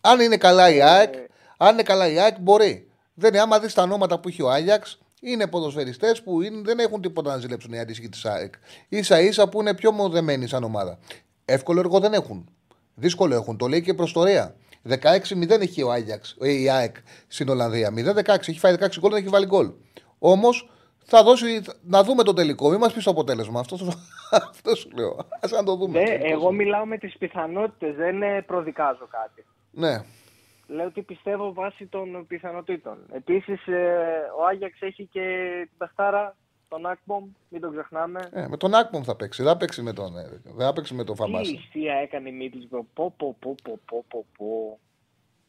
Αν 0.00 0.20
είναι 0.20 0.36
καλά 0.36 0.74
η 0.74 0.82
ΑΕΚ, 0.82 1.14
αν 1.56 1.72
είναι 1.72 1.82
καλά 1.82 2.08
η 2.08 2.18
ΑΕΚ, 2.18 2.40
μπορεί. 2.40 2.88
Δεν 3.14 3.32
είναι, 3.32 3.40
άμα 3.42 3.58
δεις 3.58 3.74
τα 3.74 3.82
ονόματα 3.82 4.18
που 4.20 4.28
έχει 4.28 4.42
ο 4.42 4.50
Άγιαξ, 4.50 4.98
είναι 5.20 5.46
ποδοσφαιριστές 5.46 6.22
που 6.22 6.42
είναι, 6.42 6.60
δεν 6.64 6.78
έχουν 6.78 7.00
τίποτα 7.00 7.30
να 7.32 7.38
ζηλέψουν 7.38 7.72
οι 7.72 7.78
αντίστοιχοι 7.78 8.08
της 8.08 8.24
ΑΕΚ. 8.24 8.54
σα 8.90 9.20
ίσα 9.20 9.48
που 9.48 9.60
είναι 9.60 9.74
πιο 9.74 9.92
μοδεμένοι 9.92 10.46
σαν 10.46 10.64
ομάδα. 10.64 10.98
Εύκολο 11.44 11.80
έργο 11.80 12.00
δεν 12.00 12.12
έχουν. 12.12 12.48
Δύσκολο 12.94 13.34
έχουν. 13.34 13.56
Το 13.56 13.66
λέει 13.66 13.82
και 13.82 13.94
προς 13.94 14.12
το 14.12 14.24
Ρέα. 14.24 14.54
16-0 14.88 15.60
έχει 15.60 15.82
ο 15.82 15.92
Άγιαξ, 15.92 16.36
ε, 16.40 16.50
η 16.52 16.70
ΑΕΚ 16.70 16.96
στην 17.26 17.48
Ολλανδία. 17.48 17.90
0-16. 17.90 18.48
Έχει 18.48 18.58
φάει 18.58 18.74
16 18.74 18.98
γκολ, 19.00 19.10
δεν 19.10 19.20
έχει 19.20 19.28
βάλει 19.28 19.46
γκολ. 19.46 19.70
Όμως 20.18 20.70
θα 21.04 21.22
δώσει, 21.22 21.62
να 21.82 22.02
δούμε 22.02 22.22
το 22.22 22.32
τελικό. 22.32 22.70
Μην 22.70 22.78
μας 22.78 22.92
πεις 22.92 23.04
το 23.04 23.10
αποτέλεσμα. 23.10 23.60
Αυτό, 23.60 23.76
σου- 23.76 23.92
αυτό 24.50 24.74
σου 24.74 24.88
λέω. 24.94 25.10
Α 25.10 25.48
να 25.50 25.62
το 25.64 25.76
δούμε. 25.76 25.98
Δε, 26.04 26.12
εγώ 26.32 26.52
μιλάω 26.52 26.84
με 26.86 26.98
τις 26.98 27.16
πιθανότητες, 27.18 27.94
δεν 27.94 28.22
ε, 28.22 28.42
προδικάζω 28.42 29.08
κάτι. 29.10 29.44
Ναι. 29.70 30.02
Λέω 30.66 30.86
ότι 30.86 31.02
πιστεύω 31.02 31.52
βάσει 31.52 31.86
των 31.86 32.26
πιθανότητων. 32.26 32.98
Επίσης, 33.12 33.66
ε, 33.66 33.94
ο 34.38 34.46
Άγιαξ 34.46 34.80
έχει 34.80 35.06
και 35.12 35.48
την 35.68 35.76
Παστάρα, 35.78 36.36
τον 36.68 36.86
Άκπομ, 36.86 37.24
μην 37.48 37.60
τον 37.60 37.70
ξεχνάμε. 37.72 38.28
Ε, 38.32 38.46
με 38.48 38.56
τον 38.56 38.74
Άκπομ 38.74 39.04
θα 39.04 39.16
παίξει. 39.16 39.42
Δεν 39.42 39.52
θα 39.52 39.56
παίξει 39.58 39.82
με 39.82 39.92
τον, 39.92 40.18
ε, 40.18 40.40
δεν 40.44 40.66
θα 40.66 40.72
παίξει 40.72 40.94
με 40.94 41.04
τον 41.04 41.14
Τι 41.16 41.20
Φαμπάσα. 41.22 41.50
ιστία 41.52 41.94
έκανε 41.94 42.28
η 42.28 42.32
Μίντλσμπρο, 42.32 42.86
πω 42.94 43.14
πω 43.16 43.36
πω 43.38 43.54
πω 43.62 43.78
πω 43.84 44.04
πω 44.08 44.24
πω. 44.38 44.78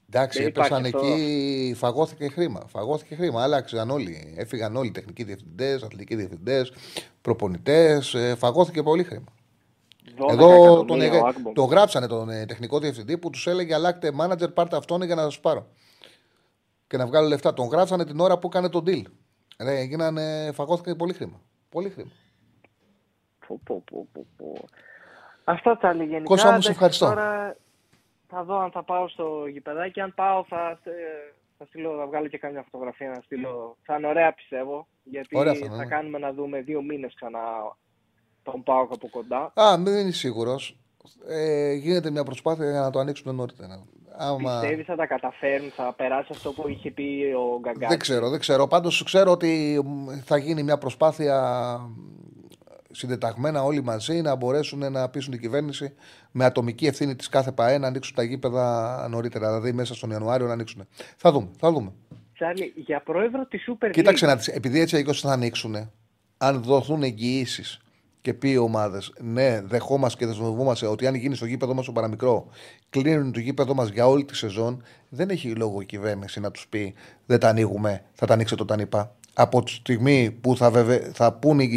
Εντάξει, 0.09 0.39
Δεν 0.39 0.47
έπεσαν 0.47 0.80
υπάρχει 0.86 0.95
αυτό. 0.95 1.07
εκεί, 1.07 1.74
φαγώθηκε 1.78 2.28
χρήμα. 2.28 2.61
Φαγώθηκε 2.68 3.16
χρήμα. 3.16 3.43
Άλλαξαν 3.43 3.89
όλοι. 3.89 4.34
Έφυγαν 4.38 4.76
όλοι 4.76 4.88
οι 4.88 4.91
τεχνικοί 4.91 5.24
διευθυντές, 5.24 5.84
αθλητικοί 5.84 6.16
διευθυντές, 6.16 6.74
προπονητές. 7.22 8.16
Φαγώθηκε 8.38 8.84
πολύ 8.84 9.03
χρήμα. 9.03 9.26
12 10.18 10.30
Εδώ 10.30 10.47
τον, 10.86 11.01
εκατομμύρια 11.01 11.22
ο 11.22 11.28
Ακμπομ. 11.28 11.53
τον 11.53 11.66
γράψανε 11.66 12.08
τον 12.08 12.30
ε, 12.30 12.45
τεχνικό 12.45 12.80
διευθυντή 12.80 13.18
που 13.18 13.30
τους 13.30 13.47
έλεγε 13.47 13.74
Αλλάξτε 13.74 14.12
μάνατζερ, 14.12 14.49
πάρτε 14.49 14.78
αυτόν 14.78 15.01
για 15.01 15.16
να 15.16 15.22
σας 15.22 15.39
πάρω. 15.39 15.68
Και 16.88 16.97
να 16.97 17.06
βγάλω 17.06 17.28
λεφτά. 17.28 17.53
Τον 17.53 17.68
γράψανε 17.68 18.06
την 18.06 18.20
ώρα 18.20 18.39
που 18.39 18.47
έκανε 18.47 18.70
τον 18.70 18.84
deal. 18.88 19.03
Ρε, 19.60 19.82
γίνανε, 19.82 20.51
φαγώθηκε 20.53 20.95
πολύ 20.95 21.14
χρήμα. 21.14 21.41
Πολύ 21.70 21.89
χρήμα. 21.89 22.12
Πω, 23.47 23.60
πω, 23.64 23.84
πω, 23.91 24.08
πω, 24.14 24.26
πω. 24.38 24.53
Αυτά 25.43 25.78
τα 25.78 25.89
άλλη 25.89 26.03
γενικά. 26.03 26.24
Κώστα 26.24 26.51
μου, 26.51 26.62
σε 26.62 26.70
εντάξει, 26.70 26.70
ευχαριστώ. 26.70 27.06
Τώρα 27.06 27.58
θα 28.28 28.43
δω 28.43 28.60
αν 28.60 28.72
θα 28.72 28.84
πάω 28.84 29.08
στο 29.08 29.45
γηπεδάκι. 29.47 30.01
Αν 30.01 30.14
πάω 30.14 30.45
θα, 30.47 30.80
ε, 30.84 30.91
θα, 31.58 31.66
στείλω, 31.66 31.97
θα 31.97 32.08
βγάλω 32.08 32.28
και 32.28 32.38
κάμια 32.38 32.66
φωτογραφία 32.72 33.10
να 33.10 33.22
στείλω. 33.22 33.78
Θα 33.84 33.95
είναι 33.95 34.08
ωραία 34.08 34.34
πιστεύω. 34.34 34.88
Γιατί 35.03 35.38
Ωραία 35.38 35.53
θα 35.53 35.60
θα, 35.60 35.66
είναι, 35.66 35.76
ναι. 35.76 35.86
κάνουμε 35.86 36.18
να 36.18 36.34
δούμε 36.34 36.62
δύο 36.62 36.82
μήνες 36.82 37.14
ξανά 37.16 37.39
τον 38.52 38.64
πάω 38.64 38.82
από 38.82 39.10
κοντά. 39.10 39.52
Α, 39.54 39.78
δεν 39.78 39.98
είναι 39.98 40.12
σίγουρος. 40.12 40.78
Ε, 41.28 41.74
γίνεται 41.74 42.12
μια 42.12 42.24
προσπάθεια 42.24 42.72
για 42.72 42.80
να 42.80 42.89
το 42.89 43.00
ανοίξουμε 43.00 43.34
νωρίτερα. 43.34 43.84
Άμα... 44.18 44.60
Πιστεύεις 44.60 44.86
θα 44.86 44.96
τα 44.96 45.06
καταφέρουν, 45.06 45.70
θα 45.70 45.93
περάσει 45.93 46.30
αυτό 46.32 46.52
που 46.52 46.68
είχε 46.68 46.91
πει 46.91 47.34
ο 47.38 47.60
Γκαγκάκη. 47.60 47.86
Δεν 47.86 48.00
ξέρω, 48.00 48.30
δεν 48.30 48.39
ξέρω. 48.39 48.68
Πάντως 48.68 49.04
ξέρω 49.04 49.32
ότι 49.32 49.82
μ, 49.86 50.10
θα 50.24 50.38
γίνει 50.38 50.64
μια 50.64 50.78
προσπάθεια 50.78 51.80
συντεταγμένα 52.91 53.64
όλοι 53.64 53.84
μαζί 53.84 54.22
να 54.22 54.36
μπορέσουν 54.36 54.91
να 54.91 55.10
πείσουν 55.10 55.32
την 55.32 55.41
κυβέρνηση 55.41 55.93
με 56.32 56.46
ατομική 56.46 56.86
ευθύνη 56.86 57.16
της 57.16 57.30
κάθε 57.30 57.52
ΠαΕ 57.52 57.78
να 57.78 57.88
ανοίξουν 57.88 58.16
τα 58.16 58.24
γήπεδα 58.24 59.08
νωρίτερα, 59.10 59.48
δηλαδή 59.48 59.72
μέσα 59.72 59.96
στον 59.96 60.10
Ιανουάριο 60.10 60.48
να 60.48 60.54
ανοίξουν. 60.54 60.88
Θα 61.18 61.32
δούμε. 61.32 61.50
Θα 61.60 61.72
δούμε. 61.72 61.91
Τσάρλι, 62.34 62.74
για 62.76 63.02
πρόεδρο 63.02 63.46
της 63.46 63.66
Super 63.68 63.86
League. 63.86 63.91
Κοίταξε 63.91 64.26
να 64.26 64.36
δεις, 64.36 64.48
επειδή 64.48 64.80
έτσι 64.80 64.96
αλλιώς 64.96 65.22
θα 65.22 65.32
ανοίξουν, 65.32 65.91
αν 66.38 66.64
δοθούν 66.64 67.04
εγγυήσεις 67.04 67.80
και 68.26 68.34
πει 68.34 68.49
οι 68.49 68.57
ομάδες, 68.57 69.13
ναι, 69.21 69.61
δεχόμαστε 69.61 70.19
και 70.19 70.26
δεσμευόμαστε 70.26 70.88
ότι 70.88 71.07
αν 71.07 71.15
γίνει 71.15 71.36
στο 71.36 71.45
γήπεδο 71.45 71.73
μας 71.73 71.86
το 71.86 71.91
παραμικρό, 71.91 72.47
κλείνουν 72.89 73.32
το 73.32 73.39
γήπεδο 73.39 73.73
μας 73.73 73.89
για 73.89 74.07
όλη 74.07 74.26
τη 74.26 74.36
σεζόν, 74.36 74.84
δεν 75.09 75.30
έχει 75.30 75.49
λόγο 75.49 75.82
η 75.82 75.86
κυβέρνηση 75.86 76.39
να 76.39 76.51
τους 76.51 76.67
πει 76.67 76.93
δεν 77.26 77.39
τα 77.39 77.49
ανοίγουμε, 77.49 78.03
θα 78.13 78.26
τα 78.26 78.34
ανοίξετε 78.34 78.61
όταν 78.61 78.80
είπα. 78.80 79.15
Από 79.34 79.63
τη 79.63 79.71
στιγμή 79.71 80.32
που 80.41 80.57
θα, 80.57 80.71
βεβαι... 80.71 81.11
θα 81.13 81.34
πούν 81.34 81.59
οι, 81.59 81.69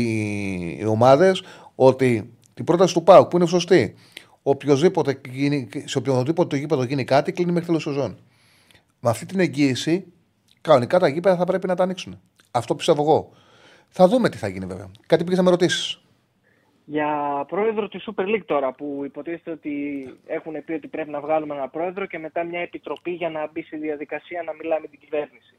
οι 0.81 0.85
ομάδες 0.85 1.43
ότι 1.75 2.33
την 2.55 2.65
πρόταση 2.65 2.95
του 2.95 3.03
ΠΑΟΚ 3.03 3.29
που 3.29 3.37
είναι 3.37 3.47
σωστή, 3.47 3.95
οποιοδήποτε, 4.43 5.21
γίνει, 5.31 5.69
σε 5.85 5.99
οποιοδήποτε 5.99 6.49
το 6.49 6.57
γήπεδο 6.57 6.83
γίνει 6.83 7.05
κάτι, 7.05 7.33
κλείνει 7.33 7.53
μέχρι 7.53 7.67
τέλος 7.67 7.83
σεζόν. 7.83 8.19
Με 9.01 9.11
αυτή 9.11 9.27
την 9.27 9.41
εγγύηση, 9.41 10.05
κανονικά 10.61 10.99
τα 10.99 11.09
γήπεδα 11.09 11.37
θα 11.37 11.45
πρέπει 11.45 11.67
να 11.67 11.75
τα 11.75 11.83
ανοίξουν. 11.83 12.21
Αυτό 12.51 12.75
πιστεύω 12.75 13.03
εγώ. 13.03 13.31
Θα 13.89 14.09
δούμε 14.09 14.29
τι 14.29 14.37
θα 14.37 14.49
γίνει 14.49 14.67
βέβαια. 14.67 14.91
Κάτι 15.07 15.25
πήγες 15.25 15.39
να 15.39 15.45
με 15.45 15.51
ρωτήσεις. 15.51 16.01
Για 16.91 17.45
πρόεδρο 17.49 17.89
της 17.89 18.09
Super 18.09 18.25
League 18.25 18.45
τώρα, 18.47 18.73
που 18.73 19.03
υποτίθεται 19.05 19.51
ότι 19.51 19.73
έχουν 20.27 20.65
πει 20.65 20.73
ότι 20.73 20.89
πρέπει 20.89 21.11
να 21.11 21.21
βγάλουμε 21.21 21.55
ένα 21.55 21.69
πρόεδρο 21.69 22.07
και 22.07 22.19
μετά 22.19 22.45
μια 22.45 22.61
επιτροπή 22.61 23.11
για 23.11 23.31
να 23.31 23.51
μπει 23.53 23.63
στη 23.63 23.77
διαδικασία 23.77 24.43
να 24.43 24.53
μιλάμε 24.55 24.81
με 24.81 24.87
την 24.87 24.99
κυβέρνηση. 24.99 25.55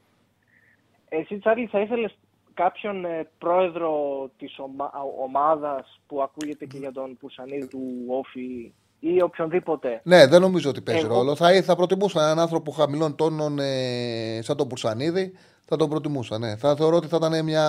Εσύ, 1.08 1.38
Τσάρλι, 1.38 1.66
θα 1.66 1.80
ήθελες 1.80 2.18
κάποιον 2.54 3.04
ε, 3.04 3.28
πρόεδρο 3.38 3.90
της 4.38 4.58
ομα... 4.58 4.90
ομάδας 5.20 6.00
που 6.06 6.22
ακούγεται 6.22 6.64
και 6.66 6.78
για 6.78 6.92
τον 6.92 7.16
Πουσανίδη 7.20 7.66
του 7.66 8.04
Όφη 8.08 8.72
ή 9.00 9.22
οποιονδήποτε; 9.22 10.00
Ναι, 10.04 10.26
δεν 10.26 10.40
νομίζω 10.40 10.70
ότι 10.70 10.80
παίζει 10.80 11.04
Εγώ- 11.04 11.14
ρόλο. 11.14 11.36
Θα, 11.36 11.62
θα 11.62 11.76
προτιμούσα 11.76 12.22
έναν 12.22 12.38
άνθρωπο 12.38 12.70
χαμηλών 12.70 13.16
τόνων 13.16 13.58
ε, 13.58 14.38
σαν 14.42 14.56
τον 14.56 14.68
Πουρσανίδη. 14.68 15.32
Θα 15.72 15.78
τον 15.78 15.88
προτιμούσα, 15.88 16.38
ναι. 16.38 16.56
Θα 16.56 16.76
θεωρώ 16.76 16.96
ότι 16.96 17.06
θα 17.06 17.16
ήταν 17.16 17.44
μια 17.44 17.64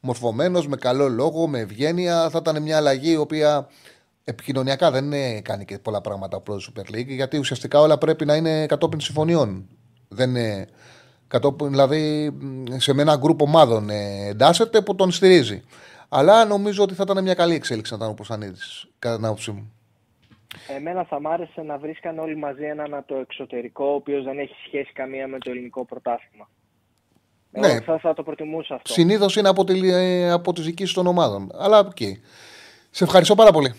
μορφωμένος, 0.00 0.68
με 0.68 0.76
καλό 0.76 1.08
λόγο, 1.08 1.46
με 1.46 1.58
ευγένεια. 1.58 2.30
Θα 2.30 2.38
ήταν 2.40 2.62
μια 2.62 2.76
αλλαγή 2.76 3.12
η 3.12 3.16
οποία 3.16 3.68
επικοινωνιακά 4.24 4.90
δεν 4.90 5.04
είναι, 5.04 5.40
κάνει 5.40 5.64
και 5.64 5.78
πολλά 5.78 6.00
πράγματα 6.00 6.36
ο 6.36 6.40
πρόεδρος 6.40 6.72
Super 6.72 6.94
League. 6.94 7.06
Γιατί 7.06 7.38
ουσιαστικά 7.38 7.80
όλα 7.80 7.98
πρέπει 7.98 8.24
να 8.24 8.36
είναι 8.36 8.66
κατόπιν 8.66 9.00
συμφωνιών. 9.00 9.68
Δεν 10.08 10.30
είναι 10.30 10.66
κατόπιν, 11.26 11.70
δηλαδή 11.70 12.30
μ, 12.30 12.64
σε 12.76 12.94
με 12.94 13.02
ένα 13.02 13.16
γκρουπ 13.16 13.42
ομάδων 13.42 13.90
ε, 13.90 14.26
εντάσσεται 14.28 14.80
που 14.80 14.94
τον 14.94 15.10
στηρίζει. 15.10 15.62
Αλλά 16.08 16.44
νομίζω 16.44 16.82
ότι 16.82 16.94
θα 16.94 17.02
ήταν 17.10 17.22
μια 17.22 17.34
καλή 17.34 17.54
εξέλιξη 17.54 17.92
να 17.92 17.98
ήταν 17.98 18.10
ο 18.10 18.14
Πουρσαϊτίδη, 18.14 18.58
κατά 18.98 19.16
την 19.16 19.24
άποψή 19.24 19.50
μου. 19.50 19.72
Εμένα 20.76 21.04
θα 21.04 21.20
μ' 21.20 21.26
άρεσε 21.26 21.62
να 21.62 21.78
βρίσκαν 21.78 22.18
όλοι 22.18 22.36
μαζί 22.36 22.64
έναν 22.64 22.94
από 22.94 23.06
το 23.06 23.14
εξωτερικό, 23.14 23.84
ο 23.84 23.94
οποίος 23.94 24.24
δεν 24.24 24.38
έχει 24.38 24.54
σχέση 24.66 24.92
καμία 24.92 25.28
με 25.28 25.38
το 25.38 25.50
ελληνικό 25.50 25.84
πρωτάθλημα. 25.84 26.48
Ναι. 27.58 27.66
Εγώ 27.68 27.80
θα, 27.84 27.98
θα 27.98 28.14
το 28.14 28.22
προτιμούσα 28.22 28.74
αυτό. 28.74 28.92
Συνήθως 28.92 29.36
είναι 29.36 29.48
από, 29.48 29.64
τη, 29.64 29.88
ε, 29.90 30.30
από 30.30 30.52
τις 30.52 30.64
διοικήσεις 30.64 30.94
των 30.94 31.06
ομάδων. 31.06 31.50
Αλλά 31.54 31.78
οκ. 31.78 31.96
Σε 32.90 33.04
ευχαριστώ 33.04 33.34
πάρα 33.34 33.50
πολύ. 33.50 33.74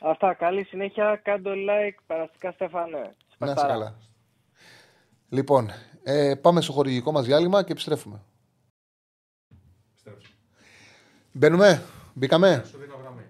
Αυτά, 0.00 0.34
καλή 0.34 0.64
συνέχεια, 0.64 1.20
κάντε 1.24 1.50
like, 1.54 1.98
περαστικά 2.06 2.52
Στέφανε. 2.52 2.96
Να 2.98 3.00
είσαι 3.02 3.14
Σπαστάρα. 3.34 3.68
καλά. 3.68 3.94
Λοιπόν, 5.28 5.70
ε, 6.02 6.34
πάμε 6.34 6.60
στο 6.60 6.72
χορηγικό 6.72 7.12
μας 7.12 7.26
διάλειμμα 7.26 7.62
και 7.64 7.72
επιστρέφουμε. 7.72 8.20
Επιστρέψτε. 9.90 10.34
Μπαίνουμε, 11.32 11.82
μπήκαμε; 12.14 12.64
Σου 12.70 12.78
δίνω 12.78 12.96
γραμμή. 13.02 13.22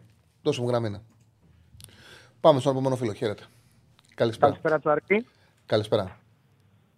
Δώσε 0.42 0.60
μου 0.60 0.68
γραμμή. 0.68 0.88
ναι. 0.90 0.98
Πάμε 2.40 2.60
στον 2.60 2.72
επόμενο 2.72 2.96
φίλο. 2.96 3.12
Χαίρετε. 3.12 3.42
Καλησπέρα. 4.14 4.46
Καλησπέρα, 4.52 4.78
Τσάρκη. 4.78 5.26
Καλησπέρα. 5.66 6.19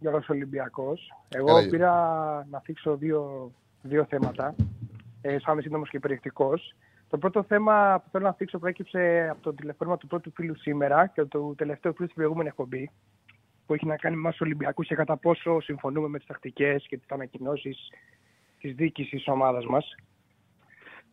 Γιώργος 0.03 0.28
Ολυμπιακός. 0.28 1.12
Εγώ 1.28 1.46
Καλά, 1.46 1.61
Γιώργο. 1.61 1.76
πήρα 1.76 1.92
να 2.50 2.61
θίξω 2.61 2.96
δύο, 2.96 3.53
δύο 3.82 4.05
θέματα. 4.05 4.55
Ε, 5.20 5.38
θα 5.38 5.53
είμαι 5.53 5.62
σύντομος 5.62 5.88
και 5.88 5.98
περιεκτικός. 5.98 6.74
Το 7.09 7.18
πρώτο 7.18 7.42
θέμα 7.42 8.00
που 8.05 8.11
θέλω 8.11 8.24
να 8.24 8.32
θίξω 8.32 8.59
προέκυψε 8.59 9.28
από 9.30 9.42
το 9.42 9.55
τηλεφώνημα 9.55 9.96
του 9.96 10.07
πρώτου 10.07 10.32
φίλου 10.34 10.57
σήμερα 10.57 11.07
και 11.07 11.24
του 11.24 11.55
τελευταίου 11.57 11.94
φίλου 11.94 12.09
στην 12.09 12.16
προηγούμενη 12.16 12.48
εκπομπή 12.48 12.90
που 13.66 13.74
έχει 13.74 13.86
να 13.86 13.96
κάνει 13.96 14.14
με 14.14 14.20
εμάς 14.20 14.32
τους 14.32 14.46
Ολυμπιακούς 14.46 14.86
και 14.86 14.94
κατά 14.94 15.16
πόσο 15.16 15.61
συμφωνούμε 15.61 16.09
με 16.09 16.18
τις 16.18 16.26
τακτικές 16.26 16.86
και 16.88 16.96
τις 16.96 17.11
ανακοινώσεις 17.11 17.92
της 18.61 18.74
διοίκησης 18.74 19.11
της 19.11 19.28
ομάδας 19.28 19.66
μας. 19.66 19.94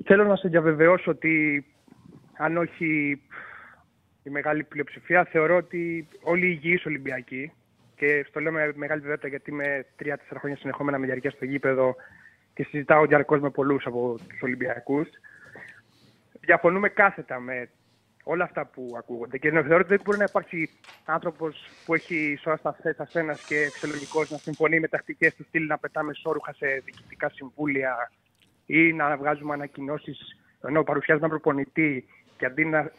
Θέλω 0.05 0.23
να 0.23 0.35
σε 0.35 0.47
διαβεβαιώσω 0.47 1.11
ότι 1.11 1.65
αν 2.37 2.57
όχι 2.57 3.21
η 4.23 4.29
μεγάλη 4.29 4.63
πλειοψηφία, 4.63 5.23
θεωρώ 5.23 5.55
ότι 5.55 6.07
όλοι 6.23 6.45
οι 6.45 6.59
υγιείς 6.61 6.85
Ολυμπιακοί 6.85 7.51
και 7.99 8.25
στο 8.29 8.39
λέω 8.39 8.51
με 8.51 8.71
μεγάλη 8.75 9.01
βεβαιότητα 9.01 9.27
γιατί 9.27 9.51
είμαι 9.51 9.85
τρία-τέσσερα 9.95 10.39
χρόνια 10.39 10.57
συνεχόμενα 10.57 10.97
με 10.97 11.05
διαρκεία 11.05 11.31
στο 11.31 11.45
γήπεδο 11.45 11.95
και 12.53 12.63
συζητάω 12.63 13.05
διαρκώς 13.05 13.39
με 13.39 13.49
πολλούς 13.49 13.85
από 13.85 14.15
τους 14.29 14.41
Ολυμπιακούς. 14.41 15.07
Διαφωνούμε 16.39 16.89
κάθετα 16.89 17.39
με 17.39 17.69
όλα 18.23 18.43
αυτά 18.43 18.65
που 18.65 18.93
ακούγονται 18.97 19.37
και 19.37 19.51
θεωρώ 19.51 19.75
ότι 19.75 19.87
δεν 19.87 20.01
μπορεί 20.03 20.17
να 20.17 20.23
υπάρξει 20.23 20.69
άνθρωπος 21.05 21.69
που 21.85 21.93
έχει 21.93 22.37
σώα 22.41 22.55
σταθένα 22.93 23.37
και 23.47 23.69
φυσιολογικός 23.71 24.29
να 24.29 24.37
συμφωνεί 24.37 24.79
με 24.79 24.87
τακτικές 24.87 25.35
του 25.35 25.43
στυλ 25.43 25.65
να 25.65 25.77
πετάμε 25.77 26.13
σόρουχα 26.13 26.53
σε 26.53 26.67
διοικητικά 26.85 27.29
συμβούλια 27.29 28.11
ή 28.65 28.93
να 28.93 29.17
βγάζουμε 29.17 29.53
ανακοινώσεις 29.53 30.19
ενώ 30.63 30.83
παρουσιάζουμε 30.83 31.27
έναν 31.27 31.39
προπονητή 31.39 32.05
και 32.37 32.45
αντί 32.45 32.65
να 32.65 32.91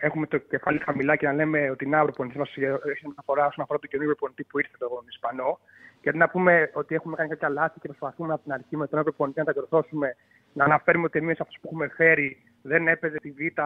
έχουμε 0.00 0.26
το 0.26 0.38
κεφάλι 0.38 0.78
χαμηλά 0.78 1.16
και 1.16 1.26
να 1.26 1.32
λέμε 1.32 1.70
ότι 1.70 1.86
να 1.86 2.00
ο 2.00 2.04
προπονητή 2.04 2.38
μα 2.38 2.44
έχει 2.90 3.04
αναφορά 3.04 3.46
όσον 3.46 3.64
αφορά 3.64 3.78
το 3.78 3.86
καινούριο 3.86 4.14
προπονητή 4.14 4.44
που 4.44 4.58
ήρθε 4.58 4.76
τον 4.78 5.04
Ισπανό, 5.08 5.58
και 6.00 6.08
αντί 6.08 6.18
να 6.18 6.28
πούμε 6.28 6.70
ότι 6.72 6.94
έχουμε 6.94 7.16
κάνει 7.16 7.28
κάποια 7.28 7.48
λάθη 7.48 7.80
και 7.80 7.88
προσπαθούμε 7.88 8.32
από 8.32 8.42
την 8.42 8.52
αρχή 8.52 8.76
με 8.76 8.86
τον 8.86 8.94
νέο 8.94 9.02
προπονητή 9.02 9.38
να 9.38 9.44
τα 9.44 9.52
διορθώσουμε, 9.52 10.16
να 10.52 10.64
αναφέρουμε 10.64 11.04
ότι 11.04 11.18
εμείς 11.18 11.40
αυτούς 11.40 11.58
που 11.60 11.66
έχουμε 11.66 11.88
φέρει 11.88 12.42
δεν 12.62 12.88
έπαιζε 12.88 13.16
τη 13.16 13.30
Β' 13.30 13.58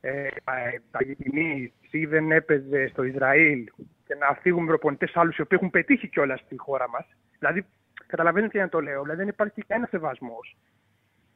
ε, 0.00 0.28
Αργεντινή 0.90 1.72
ή 1.90 2.06
δεν 2.06 2.32
έπαιζε 2.32 2.86
στο 2.86 3.02
Ισραήλ 3.02 3.64
και 4.06 4.14
να 4.14 4.38
φύγουμε 4.40 4.66
προπονητές 4.66 5.16
άλλους 5.16 5.36
οι 5.36 5.40
οποίοι 5.40 5.58
έχουν 5.60 5.70
πετύχει 5.70 6.08
κιόλας 6.08 6.40
στη 6.40 6.56
χώρα 6.56 6.88
μας. 6.88 7.06
Δηλαδή, 7.38 7.66
καταλαβαίνετε 8.06 8.52
τι 8.52 8.58
να 8.58 8.68
το 8.68 8.80
λέω. 8.80 9.02
Δηλαδή, 9.02 9.18
δεν 9.18 9.28
υπάρχει 9.28 9.62
κανένας 9.62 9.90
σεβασμός. 9.90 10.56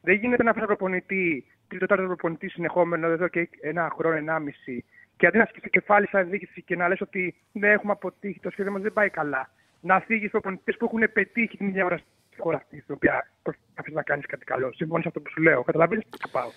Δεν 0.01 0.15
γίνεται 0.15 0.43
να 0.43 0.53
φέρει 0.53 0.65
προπονητή, 0.65 1.45
τρίτο 1.71 1.85
τέταρτο 1.85 2.07
προπονητής 2.07 2.51
συνεχόμενο 2.51 3.07
εδώ 3.07 3.27
και 3.27 3.49
ένα 3.61 3.93
χρόνο, 3.97 4.15
ενάμιση, 4.15 4.85
και 5.17 5.27
αντί 5.27 5.37
να 5.37 5.45
σκεφτεί 5.45 5.69
κεφάλι 5.69 6.07
σαν 6.07 6.29
διοίκηση 6.29 6.61
και 6.61 6.75
να 6.75 6.87
λες 6.87 7.01
ότι 7.01 7.35
δεν 7.51 7.71
έχουμε 7.71 7.91
αποτύχει, 7.91 8.39
το 8.39 8.49
σχέδιο 8.49 8.71
μας 8.71 8.81
δεν 8.81 8.93
πάει 8.93 9.09
καλά, 9.09 9.49
να 9.81 9.99
φύγει 9.99 10.27
προπονητές 10.29 10.77
που 10.77 10.85
έχουν 10.85 11.11
πετύχει 11.13 11.57
την 11.57 11.67
ίδια 11.67 11.85
ώρα 11.85 11.97
στη 11.97 12.41
χώρα 12.41 12.57
αυτή, 12.57 12.79
στην 12.81 12.93
οποία 12.95 13.31
προσπαθείς 13.43 13.93
να 13.93 14.01
κάνεις 14.01 14.25
κάτι 14.25 14.45
καλό. 14.45 14.73
Συμφωνείς 14.73 15.05
αυτό 15.05 15.19
που 15.19 15.29
σου 15.29 15.41
λέω. 15.41 15.63
Καταλαβαίνεις 15.63 16.03
τι 16.09 16.29
πάω. 16.31 16.49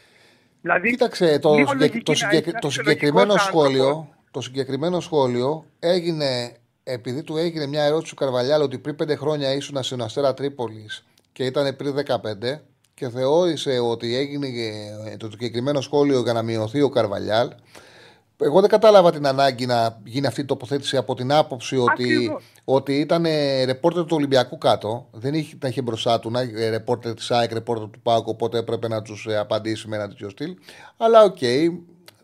Δηλαδή, 0.60 0.90
Κοίταξε, 0.90 1.38
το, 1.38 1.54
λίγο 1.54 1.68
συγκεκ- 1.68 1.80
λογική 1.80 2.02
το, 2.04 2.10
να 2.12 2.16
συγκεκ- 2.16 2.46
είσαι, 2.46 2.50
το 2.50 2.58
ένας 2.62 2.72
συγκεκριμένο 2.74 3.32
φυσιολογικός 3.32 3.42
σχόλιο, 3.62 3.86
άνθρωπος. 3.88 4.14
το 4.30 4.40
συγκεκριμένο 4.40 5.00
σχόλιο 5.00 5.64
έγινε 5.80 6.56
επειδή 6.84 7.22
του 7.22 7.36
έγινε 7.36 7.66
μια 7.66 7.84
ερώτηση 7.84 8.10
του 8.14 8.16
Καρβαλιάλ 8.24 8.62
ότι 8.62 8.78
πριν 8.78 8.96
πέντε 8.96 9.14
χρόνια 9.16 9.52
ήσουν 9.54 9.82
στην 9.82 10.00
Αστέρα 10.02 10.34
Τρίπολης 10.34 11.06
και 11.32 11.44
ήταν 11.44 11.76
πριν 11.76 11.94
15 11.94 12.60
και 12.94 13.08
θεώρησε 13.08 13.78
ότι 13.78 14.16
έγινε 14.16 14.46
ε, 15.06 15.16
το 15.16 15.30
συγκεκριμένο 15.30 15.80
σχόλιο 15.80 16.20
για 16.20 16.32
να 16.32 16.42
μειωθεί 16.42 16.82
ο 16.82 16.88
Καρβαλιάλ. 16.88 17.50
Εγώ 18.40 18.60
δεν 18.60 18.70
κατάλαβα 18.70 19.12
την 19.12 19.26
ανάγκη 19.26 19.66
να 19.66 20.00
γίνει 20.04 20.26
αυτή 20.26 20.40
η 20.40 20.44
τοποθέτηση 20.44 20.96
από 20.96 21.14
την 21.14 21.32
άποψη 21.32 21.76
ότι, 21.76 22.14
Ακριβώς. 22.14 22.42
ότι 22.64 22.98
ήταν 23.00 23.24
ε, 23.24 23.64
ρεπόρτερ 23.64 24.02
του 24.02 24.16
Ολυμπιακού 24.16 24.58
κάτω. 24.58 25.08
Δεν 25.12 25.34
είχε, 25.34 25.56
τα 25.56 25.68
είχε 25.68 25.82
μπροστά 25.82 26.20
του 26.20 26.30
να 26.30 26.40
είναι 26.40 26.68
ρεπόρτερ 26.68 27.14
της 27.14 27.30
ΑΕΚ, 27.30 27.52
ρεπόρτερ 27.52 27.90
του 27.90 28.00
ΠΑΟΚ, 28.00 28.26
οπότε 28.26 28.58
έπρεπε 28.58 28.88
να 28.88 29.02
τους 29.02 29.28
απαντήσει 29.38 29.88
με 29.88 29.96
ένα 29.96 30.08
τέτοιο 30.08 30.28
στυλ. 30.28 30.56
Αλλά 30.96 31.22
οκ, 31.22 31.38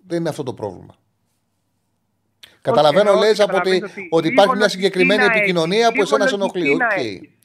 δεν 0.06 0.18
είναι 0.18 0.28
αυτό 0.28 0.42
το 0.42 0.52
πρόβλημα. 0.52 0.94
Καταλαβαίνω, 2.62 3.08
εννοώ 3.10 3.24
λες 3.24 3.30
ότι 3.30 3.42
από 3.42 3.56
ότι, 3.56 3.70
καταλαβαίνεις 3.70 3.90
ότι 3.90 4.08
ότι 4.10 4.28
λίγο 4.28 4.32
υπάρχει 4.32 4.56
μια 4.56 4.60
λογική 4.60 4.76
συγκεκριμένη 4.76 5.20
να 5.20 5.26
έχει, 5.26 5.38
επικοινωνία 5.38 5.86
που 5.86 5.92
λίγο 5.92 6.02
εσένα 6.02 6.26
σε 6.26 6.36
λογική 6.36 6.58
ενοχλεί. 6.58 6.76
να 6.76 6.86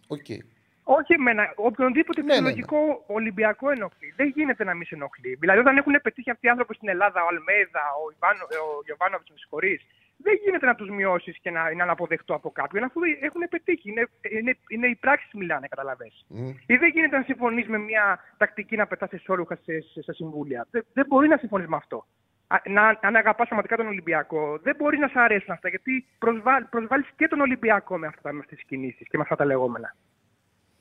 Οκ. 0.07 0.29
έχει. 0.29 0.43
Οκ. 0.85 0.97
Όχι 0.97 1.13
με 1.19 1.31
ένα, 1.31 1.53
οποιονδήποτε 1.55 2.21
Ναι, 2.21 2.25
ναι, 2.25 2.33
ναι. 2.33 2.49
φυσιολογικό 2.49 3.03
Ολυμπιακό 3.07 3.69
ενοχλεί. 3.69 4.13
Δεν 4.15 4.27
γίνεται 4.35 4.63
να 4.63 4.73
μην 4.73 4.85
σε 4.85 4.95
ενοχλεί. 4.95 5.35
Δηλαδή, 5.39 5.59
όταν 5.59 5.77
έχουν 5.77 5.95
πετύχει 6.01 6.29
αυτοί 6.29 6.47
οι 6.47 6.49
άνθρωποι 6.49 6.73
στην 6.75 6.89
Ελλάδα, 6.89 7.23
ο 7.23 7.27
Αλμέδα, 7.27 7.83
ο, 8.01 8.03
Ιβάνο, 8.15 8.43
ο 8.67 8.81
Γιωβάνοβιτς, 8.85 9.29
με 9.29 9.37
συγχωρεί, 9.37 9.75
δεν 10.17 10.33
γίνεται 10.43 10.65
να 10.65 10.75
τους 10.75 10.89
μειώσεις 10.89 11.37
και 11.41 11.51
να 11.51 11.69
είναι 11.71 11.83
αναποδεκτό 11.83 12.33
από 12.33 12.51
κάποιον, 12.51 12.83
αφού 12.83 12.99
έχουν 13.21 13.41
πετύχει. 13.49 13.89
Είναι, 13.89 14.07
είναι, 14.39 14.57
είναι 14.67 14.87
οι 14.87 14.95
πράξεις 14.95 15.33
μιλάνε, 15.33 15.67
καταλαβέ. 15.67 16.11
Μμ. 16.27 16.47
Ή 16.65 16.75
δεν 16.75 16.89
γίνεται 16.89 17.17
να 17.17 17.23
συμφωνείς 17.23 17.67
με 17.67 17.77
μια 17.77 18.19
τακτική 18.37 18.75
να 18.75 18.87
πετάς 18.87 19.11
εσόρουχα 19.11 19.55
σε, 19.55 19.81
σε, 19.81 20.01
σε 20.01 20.13
συμβούλια. 20.13 20.67
Δεν, 20.71 20.85
δεν 20.93 21.05
μπορεί 21.07 21.27
να 21.27 21.37
συμφωνείς 21.37 21.67
με 21.67 21.75
αυτό. 21.75 22.05
Α, 22.47 22.57
Να, 22.65 22.99
αν 23.01 23.15
αγαπάς 23.15 23.45
πραγματικά 23.45 23.75
τον 23.75 23.87
Ολυμπιακό, 23.87 24.59
δεν 24.63 24.75
μπορεί 24.75 24.97
να 24.97 25.07
σ' 25.07 25.15
αρέσουν 25.15 25.53
αυτά 25.53 25.69
γιατί 25.69 26.05
προσβάλλεις 26.69 27.07
και 27.15 27.27
τον 27.27 27.39
Ολυμπιακό 27.39 27.97
με, 27.97 28.07
αυτά, 28.07 28.31
με 28.31 28.39
αυτές 28.39 28.57
τις 28.57 28.67
κινήσεις 28.67 29.07
και 29.07 29.17
με 29.17 29.23
αυτά 29.23 29.35
τα 29.35 29.45
λεγόμενα. 29.45 29.95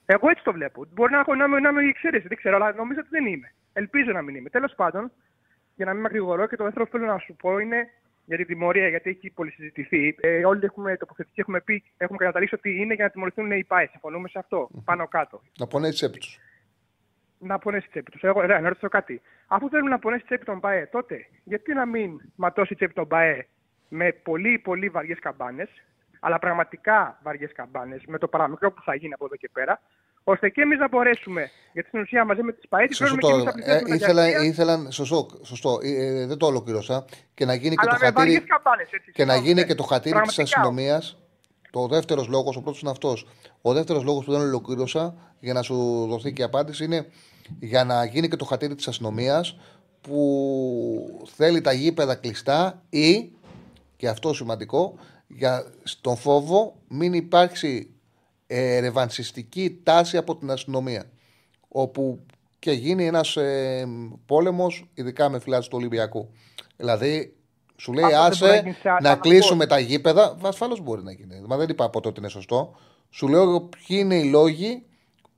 Εγώ 0.07 0.29
έτσι 0.29 0.45
το 0.45 0.53
βλέπω. 0.53 0.85
Μπορεί 0.93 1.13
να, 1.13 1.19
έχω, 1.19 1.35
να, 1.35 1.45
είμαι- 1.45 1.61
να 1.61 1.69
είμαι 1.69 1.83
η 1.83 1.89
εξαίρεση, 1.89 2.29
δεν 2.29 2.37
ξέρω, 2.37 2.57
αλλά 2.57 2.73
νομίζω 2.73 3.01
ότι 3.01 3.09
δεν 3.11 3.27
είμαι. 3.27 3.53
Ελπίζω 3.73 4.13
να 4.13 4.23
μην 4.23 4.35
είμαι. 4.35 4.49
Τέλος 4.51 4.75
πάντων, 4.75 5.13
για 5.75 5.85
να 5.85 5.93
μην 5.93 6.03
μακρηγορώ 6.03 6.47
και 6.47 6.57
το 6.57 6.65
δεύτερο 6.65 6.85
που 6.85 6.91
θέλω 6.91 7.07
να 7.07 7.19
σου 7.19 7.37
πω 7.37 7.59
είναι 7.59 7.89
για 8.25 8.37
την 8.37 8.47
τιμωρία, 8.47 8.89
γιατί 8.89 9.11
έχει 9.11 9.31
πολύ 9.31 9.51
συζητηθεί. 9.51 10.15
Ε, 10.21 10.45
όλοι 10.45 10.65
έχουμε 10.65 10.97
τοποθετηθεί, 10.97 11.41
έχουμε 11.41 11.61
πει, 11.61 11.83
έχουμε 11.97 12.19
καταλήξει 12.19 12.55
ότι 12.55 12.77
είναι 12.81 12.95
για 12.95 13.05
να 13.05 13.11
τιμωρηθούν 13.11 13.51
οι 13.51 13.65
ΠΑΕ. 13.65 13.87
Συμφωνούμε 13.91 14.29
σε 14.29 14.39
αυτό, 14.39 14.71
πάνω 14.85 15.09
κάτω. 15.09 15.43
Να 15.59 15.67
πονέσει 15.67 15.93
τη 15.93 15.97
τσέπη 15.99 16.19
τους. 16.19 16.39
Να 17.39 17.59
πονέσει 17.59 17.89
τσέπη 17.89 18.11
τους. 18.11 18.23
Εγώ, 18.23 18.41
ρε, 18.41 18.61
να 18.61 18.69
ρωτήσω 18.69 18.89
κάτι. 18.89 19.21
Αφού 19.47 19.69
θέλουν 19.69 19.89
να 19.89 19.99
πονέσει 19.99 20.25
τσέπη 20.25 20.45
των 20.45 20.61
ΠΑΕ, 20.61 20.87
τότε 20.87 21.27
γιατί 21.45 21.75
να 21.75 21.87
μην 21.87 22.21
ματώσει 22.37 22.73
η 22.73 22.77
τσέπη 22.77 22.93
των 22.93 23.09
ΠΑΕ 23.09 23.47
με 23.89 24.13
πολύ 24.13 24.59
πολύ 24.59 24.89
βαριές 24.89 25.19
καμπάνες, 25.19 25.69
αλλά 26.25 26.39
πραγματικά 26.39 27.19
βαριές 27.23 27.53
καμπάνες, 27.53 28.03
με 28.07 28.19
το 28.19 28.29
παραμικρό 28.29 28.73
που 28.73 28.83
θα 28.83 28.95
γίνει 28.95 29.13
από 29.13 29.25
εδώ 29.25 29.37
και 29.37 29.51
πέρα, 29.53 29.81
ώστε 30.25 30.49
και 30.49 30.61
εμείς 30.61 30.79
να 30.79 30.89
μπορέσουμε, 30.89 31.51
γιατί 31.73 31.89
στην 31.89 32.01
ουσία 32.01 32.25
μαζί 32.25 32.43
με 32.43 32.53
τις 32.53 32.69
ΠΑΕ 32.69 32.87
τι 32.87 32.95
Σωστό 32.95 33.27
φέρνουμε 33.27 33.43
και 33.45 33.51
το 33.51 33.51
εμείς 33.51 33.67
να 33.67 33.73
ε, 33.73 33.79
πληθέσουμε 33.79 33.99
τα 33.99 34.05
ήθελα, 34.05 34.25
διαρκεία, 34.25 34.49
ήθελαν, 34.49 34.93
σωστό, 34.93 35.27
σωστό 35.43 35.79
ε, 35.83 36.23
ε, 36.23 36.27
δεν 36.27 36.39
το 36.39 36.47
ολοκλήρωσα. 36.47 37.05
Και 37.35 37.45
να 37.45 37.55
γίνει 37.55 37.75
και 37.75 37.87
αλλά 37.87 37.99
το 37.99 38.05
με 38.05 38.11
βαριές 38.11 38.35
χατήρι, 38.35 38.51
καμπάνες. 38.51 38.89
Έτσι, 38.91 39.13
και 39.13 39.25
να 39.25 39.33
συγγνώμη, 39.33 39.49
γίνει 39.49 39.61
ναι. 39.61 39.67
και 39.67 39.75
το 39.75 39.83
χατήρι 39.83 40.21
της 40.21 40.35
Πραγματικά. 40.35 40.43
αστυνομίας. 40.43 41.19
Το 41.71 41.87
δεύτερος 41.87 42.29
λόγος, 42.29 42.57
ο 42.57 42.61
πρώτος 42.63 42.81
είναι 42.81 42.91
αυτός. 42.91 43.27
Ο 43.63 43.73
δεύτερος 43.73 44.03
λόγος 44.05 44.25
που 44.25 44.33
δεν 44.33 44.41
ολοκλήρωσα 44.41 45.15
για 45.41 45.53
να 45.53 45.63
σου 45.63 46.07
δοθεί 46.09 46.33
και 46.33 46.43
η 46.43 46.45
απάντηση 46.45 46.85
είναι 46.85 47.07
για 47.61 47.85
να 47.85 48.05
γίνει 48.05 48.29
και 48.29 48.37
το 48.37 48.45
χατήρι 48.45 48.75
της 48.75 48.89
αστυνομίας 48.89 49.59
που 50.01 51.27
θέλει 51.37 51.61
τα 51.61 51.73
γήπεδα 51.73 52.15
κλειστά 52.15 52.83
ή, 52.91 53.31
και 53.97 54.09
αυτό 54.09 54.35
σημαντικό, 54.35 54.99
για 55.37 55.73
στον 55.83 56.17
φόβο 56.17 56.77
μην 56.89 57.13
υπάρξει 57.13 57.91
ε, 58.47 58.79
ρεβανσιστική 58.79 59.81
τάση 59.83 60.17
από 60.17 60.37
την 60.37 60.51
αστυνομία. 60.51 61.05
Όπου 61.69 62.21
και 62.59 62.73
γίνει 62.73 63.07
ένας 63.07 63.37
ε, 63.37 63.89
πόλεμος, 64.27 64.91
ειδικά 64.95 65.29
με 65.29 65.39
φυλάδες 65.39 65.69
του 65.69 65.77
Ολυμπιακού. 65.79 66.29
Δηλαδή, 66.77 67.37
σου 67.77 67.93
λέει 67.93 68.05
Αυτό 68.05 68.17
δεν 68.19 68.31
μπορεί 68.39 68.41
να 68.41 68.49
άσε 68.49 68.61
γίνει 68.63 68.77
σε 68.81 68.89
να 69.01 69.11
άλλο 69.11 69.21
κλείσουμε 69.21 69.67
τα 69.67 69.79
γήπεδα. 69.79 70.37
Ασφαλώς 70.43 70.81
μπορεί 70.81 71.03
να 71.03 71.13
γίνει. 71.13 71.43
Μα 71.47 71.57
δεν 71.57 71.69
είπα 71.69 71.91
ποτέ 71.91 72.09
ότι 72.09 72.21
είναι 72.21 72.29
σωστό. 72.29 72.75
Σου 73.11 73.29
λέω 73.29 73.61
ποιοι 73.61 73.99
είναι 74.01 74.15
οι 74.15 74.25
λόγοι 74.25 74.83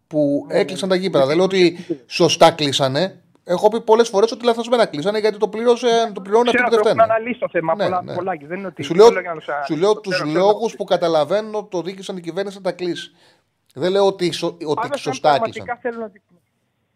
που 0.07 0.47
έκλεισαν 0.49 0.89
τα 0.89 0.95
γήπεδα. 0.95 1.27
Δεν 1.27 1.37
λέω 1.37 1.45
ότι 1.45 1.77
σωστά 2.07 2.51
κλείσανε. 2.51 3.23
Έχω 3.49 3.69
πει 3.69 3.81
πολλές 3.81 4.09
φορές 4.09 4.33
ότι 4.33 4.45
λαθασμένα 4.45 4.87
κλείσανε 4.87 5.19
γιατί 5.19 5.39
το, 5.39 5.49
πλήρωσε, 5.49 6.11
το 6.15 6.21
πληρώνουν 6.21 6.47
αυτοί 6.49 6.57
Ξέρω, 6.63 6.71
που 6.71 6.77
το 6.77 6.83
δεν 6.83 6.91
έχουμε 6.91 7.03
φταίνε. 7.05 7.13
αναλύσει 7.15 7.41
το 7.41 7.49
θέμα 7.49 7.75
Ναι, 7.75 7.85
πολλά, 7.85 8.03
ναι. 8.03 8.15
πολλά 8.15 8.37
και 8.37 8.47
δεν 8.47 8.59
είναι 8.59 8.67
ότι. 8.67 8.83
Σου 8.83 8.95
λέω, 8.95 9.11
δεν 9.11 9.21
για 9.23 9.35
να 9.35 9.41
σα- 9.41 9.65
σου 9.65 9.77
λέω 9.77 9.93
το 9.95 10.01
τους 10.01 10.15
ξέρω, 10.15 10.31
λόγου 10.31 10.65
ξέρω. 10.67 10.77
που 10.77 10.85
καταλαβαίνω 10.85 11.59
ότι 11.59 11.69
το 11.71 11.83
δίκησαν 11.83 12.17
η 12.17 12.21
κυβέρνηση 12.21 12.57
να 12.57 12.63
τα 12.63 12.73
κλείσει. 12.73 13.11
Δεν 13.75 13.91
λέω 13.91 14.07
ότι, 14.07 14.31
σο- 14.33 14.47
ότι 14.47 14.75
Πάντως, 14.75 14.91
αν 14.91 14.99
σωστά 14.99 15.29
πραγματικά 15.29 15.73
έκλεισαν. 15.73 15.79
θέλουν 15.93 16.01
να... 16.01 16.13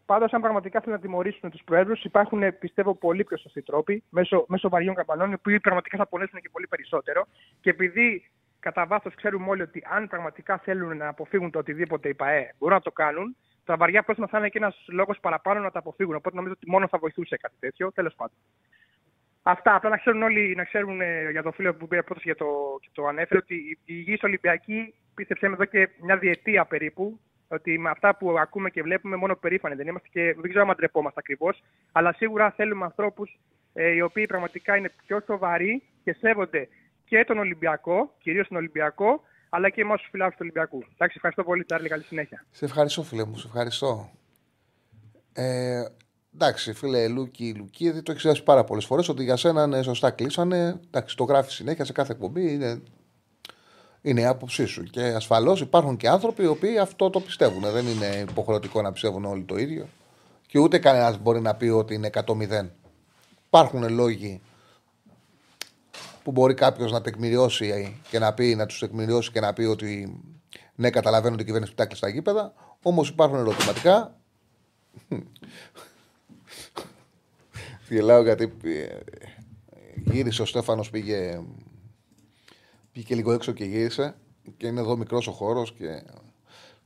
Πάντω, 0.07 0.27
αν 0.31 0.41
πραγματικά 0.41 0.81
θέλουν 0.81 0.95
να 0.95 1.01
τιμωρήσουν 1.03 1.51
τους 1.51 1.63
προέδρους, 1.65 2.05
υπάρχουν 2.05 2.59
πιστεύω 2.59 2.95
πολύ 2.95 3.25
πιο 3.25 3.37
σωστοί 3.37 3.63
τρόποι 3.63 4.03
μέσω, 4.09 4.45
μέσω 4.49 4.69
βαριών 4.69 4.95
καμπανών, 4.95 5.31
οι 5.31 5.35
οποίοι 5.35 5.61
πραγματικά 5.61 5.97
θα 5.97 6.07
πονέσουν 6.07 6.41
και 6.41 6.49
πολύ 6.53 6.67
περισσότερο. 6.67 7.27
Και 7.61 7.71
επειδή 7.71 8.31
κατά 8.61 8.87
βάθος 8.87 9.15
ξέρουμε 9.15 9.49
όλοι 9.49 9.63
ότι 9.63 9.83
αν 9.91 10.09
πραγματικά 10.09 10.59
θέλουν 10.65 10.97
να 10.97 11.09
αποφύγουν 11.09 11.51
το 11.51 11.59
οτιδήποτε 11.59 12.09
οι 12.09 12.15
ΠαΕ 12.15 12.55
μπορούν 12.59 12.75
να 12.75 12.83
το 12.83 12.91
κάνουν, 12.91 13.37
τα 13.65 13.77
βαριά 13.77 14.03
πρόστιμα 14.03 14.29
θα 14.29 14.39
είναι 14.39 14.49
και 14.49 14.59
ένας 14.59 14.85
λόγος 14.89 15.21
παραπάνω 15.21 15.61
να 15.61 15.71
τα 15.71 15.79
αποφύγουν. 15.79 16.15
Οπότε 16.15 16.37
νομίζω 16.37 16.55
ότι 16.57 16.71
μόνο 16.71 16.89
θα 16.89 16.99
βοηθούσε 16.99 17.37
κάτι 17.37 17.55
τέτοιο. 17.61 17.93
Τέλος 17.93 18.15
πάντων. 18.15 18.37
Αυτά. 19.43 19.75
Απλά 19.75 19.91
να 19.91 19.97
ξέρουν 19.97 20.23
όλοι, 20.23 20.55
να 20.55 20.65
ξέρουν 20.65 21.01
ε, 21.01 21.31
για 21.31 21.43
τον 21.43 21.53
φίλο 21.53 21.75
που 21.75 21.89
πήρε 21.89 22.03
πρώτος 22.03 22.23
και 22.23 22.35
το, 22.35 22.47
και 22.81 22.89
το 22.93 23.07
ανέφερε, 23.07 23.39
ότι 23.39 23.55
η 23.55 23.79
υγιή 23.85 24.19
Ολυμπιακή 24.23 24.95
πίστεψε 25.15 25.49
με 25.49 25.55
εδώ 25.55 25.65
και 25.65 25.89
μια 26.01 26.17
διετία 26.17 26.65
περίπου 26.65 27.21
ότι 27.49 27.79
με 27.79 27.91
αυτά 27.91 28.17
που 28.17 28.39
ακούμε 28.39 28.71
και 28.71 28.83
βλέπουμε 28.83 29.17
μόνο 29.17 29.37
περήφανοι 29.37 29.75
δεν 29.75 29.87
είμαστε 29.87 30.09
και 30.11 30.35
δεν 30.39 30.51
ξέρω 30.51 30.69
αν 30.69 30.77
ντρεπόμαστε 30.77 31.21
ακριβώς. 31.21 31.63
Αλλά 31.93 32.13
σίγουρα 32.13 32.51
θέλουμε 32.51 32.85
ανθρώπους 32.85 33.39
ε, 33.73 33.91
οι 33.91 34.01
οποίοι 34.01 34.27
πραγματικά 34.27 34.77
είναι 34.77 34.93
πιο 35.07 35.21
σοβαροί 35.27 35.83
και 36.05 36.13
σέβονται 36.13 36.69
και 37.05 37.25
τον 37.25 37.39
Ολυμπιακό, 37.39 38.15
κυρίως 38.19 38.49
τον 38.49 38.57
Ολυμπιακό, 38.57 39.23
αλλά 39.51 39.71
και 39.71 39.81
εμάς 39.81 40.01
τους 40.01 40.09
φιλάθλους 40.11 40.37
του 40.37 40.43
Ολυμπιακού. 40.43 40.85
Εντάξει, 40.93 41.15
ευχαριστώ 41.17 41.45
πολύ, 41.45 41.65
Τσάρλι. 41.65 41.89
Καλή 41.89 42.03
συνέχεια. 42.03 42.45
Σε 42.51 42.65
ευχαριστώ, 42.65 43.03
φίλε 43.03 43.25
μου, 43.25 43.37
σε 43.37 43.47
ευχαριστώ. 43.47 44.11
Ε, 45.33 45.85
εντάξει, 46.35 46.73
φίλε 46.73 47.09
Λούκι, 47.09 47.55
Λουκίδη, 47.55 48.03
το 48.03 48.13
έχεις 48.13 48.23
ζήσει 48.23 48.43
πάρα 48.43 48.65
πολλές 48.65 48.85
φορές 48.85 49.09
ότι 49.09 49.23
για 49.25 49.37
σένα 49.37 49.63
είναι 49.63 49.83
σωστά 49.83 50.11
κλείσανε. 50.11 50.81
Εντάξει, 50.87 51.17
το 51.17 51.25
γράφεις 51.25 51.55
συνέχεια 51.55 51.85
σε 51.85 51.93
κάθε 51.93 52.13
εκπομπή. 52.13 52.53
Είναι, 52.53 52.83
είναι 54.03 54.21
η 54.21 54.25
άποψή 54.25 54.65
σου. 54.67 54.83
Και 54.83 55.03
ασφαλώς 55.03 55.61
υπάρχουν 55.61 55.97
και 55.97 56.09
άνθρωποι 56.09 56.43
οι 56.43 56.47
οποίοι 56.47 56.79
αυτό 56.79 57.11
το 57.11 57.21
πιστεύουν. 57.21 57.63
Δεν 57.63 57.87
είναι 57.87 58.27
υποχρεωτικό 58.31 58.83
να 58.83 58.93
πιστεύουν 58.93 59.25
όλοι 59.25 59.43
το 59.43 59.57
ίδιο. 59.57 59.89
Και 60.47 60.59
ούτε 60.59 60.79
κανένας 60.79 61.19
μπορεί 61.19 61.41
να 61.41 61.55
πει 61.55 61.67
ότι 61.69 61.95
είναι 61.95 62.11
100-0. 62.13 62.71
Υπάρχουν 63.47 63.95
λόγοι 63.95 64.41
που 66.23 66.31
μπορεί 66.31 66.55
κάποιος 66.55 66.93
να 66.93 67.01
τεκμηριώσει 67.01 67.97
και 68.11 68.19
να 68.19 68.35
πει, 68.35 68.55
να 68.55 68.67
τους 68.67 68.79
τεκμηριώσει 68.79 69.31
και 69.31 69.41
να 69.41 69.53
πει 69.53 69.63
ότι 69.63 70.21
ναι, 70.75 70.91
καταλαβαίνω 70.91 71.35
ότι 71.35 71.43
η 71.43 71.47
κυβέρνηση 71.47 71.75
πετάκλει 71.75 71.97
στα 71.97 72.09
γήπεδα. 72.09 72.53
Όμως 72.83 73.09
υπάρχουν 73.09 73.39
ερωτηματικά. 73.39 74.17
Γελάω 77.89 78.23
γιατί 78.23 78.53
ε, 78.65 78.87
γύρισε 79.95 80.43
ο 80.43 80.45
Στέφανος 80.45 80.91
πήγε, 80.91 81.41
πήγε 82.93 83.15
λίγο 83.15 83.33
έξω 83.33 83.53
και 83.53 83.65
γύρισε 83.65 84.15
και 84.57 84.67
είναι 84.67 84.81
εδώ 84.81 84.97
μικρός 84.97 85.27
ο 85.27 85.33
χώρος 85.33 85.73
και 85.73 86.03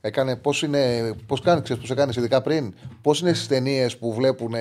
έκανε 0.00 0.36
πώς 0.36 0.62
είναι, 0.62 1.14
πώς 1.26 1.40
κάνει, 1.40 1.62
ξέρεις 1.62 1.82
πώς 1.82 1.90
έκανες 1.90 2.16
ειδικά 2.16 2.42
πριν, 2.42 2.74
πώς 3.02 3.20
είναι 3.20 3.32
στις 3.32 3.48
ταινίες 3.48 3.98
που 3.98 4.14
βλέπουν 4.14 4.54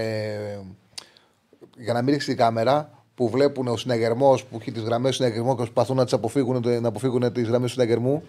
για 1.78 1.94
να 1.94 2.02
μην 2.02 2.14
ρίξει 2.14 2.28
την 2.28 2.38
κάμερα 2.38 3.03
που 3.16 3.30
βλέπουν 3.30 3.68
ο 3.68 3.78
συναγερμός 3.78 4.46
που 4.46 4.58
έχει 4.62 4.72
τις 4.72 4.84
γραμμές 4.84 5.10
του 5.10 5.24
συναγερμού 5.24 5.50
και 5.50 5.56
προσπαθούν 5.56 5.96
να 5.96 6.04
τις 6.04 6.14
αποφύγουν, 6.14 6.82
να 6.82 6.88
αποφύγουν 6.88 7.34
τις 7.34 7.48
γραμμές 7.48 7.68
του 7.68 7.74
συναγερμού. 7.74 8.24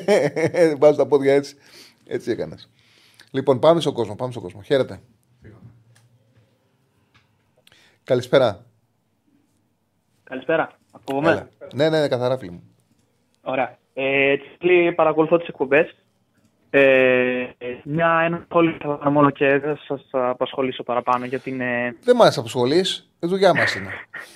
Βάζουν 0.78 0.96
τα 0.96 1.06
πόδια 1.06 1.34
έτσι. 1.34 1.56
Έτσι 2.06 2.30
έκανες. 2.30 2.70
Λοιπόν, 3.30 3.58
πάμε 3.58 3.80
στον 3.80 3.92
κόσμο. 3.92 4.14
Πάμε 4.14 4.30
στον 4.30 4.42
κόσμο. 4.42 4.62
Χαίρετε. 4.62 5.00
Καλησπέρα. 8.04 8.64
Καλησπέρα. 10.24 10.72
Ακούγομαι; 10.92 11.30
Έλα. 11.30 11.48
Ναι, 11.74 11.88
ναι, 11.88 12.00
ναι, 12.00 12.08
καθαρά 12.08 12.38
φίλοι 12.38 12.50
μου. 12.50 12.62
Ωραία. 13.42 13.78
Ε, 13.94 14.30
έτσι, 14.30 14.92
παρακολουθώ 14.92 15.38
τις 15.38 15.48
εκπομπές. 15.48 15.94
Ε, 16.76 17.46
μια 17.84 18.20
ένα 18.24 18.44
σχόλιο 18.48 18.76
θα 18.80 18.98
κάνω 18.98 19.10
μόνο 19.10 19.30
και 19.30 19.58
δεν 19.58 19.76
θα 19.76 19.78
σας 19.86 20.08
απασχολήσω 20.10 20.82
παραπάνω 20.82 21.24
γιατί 21.24 21.50
είναι... 21.50 21.96
Δεν 22.04 22.16
μας 22.16 22.38
απασχολείς. 22.38 23.10
Η 23.20 23.26
δουλειά 23.26 23.54
μας 23.54 23.74
είναι. 23.74 23.90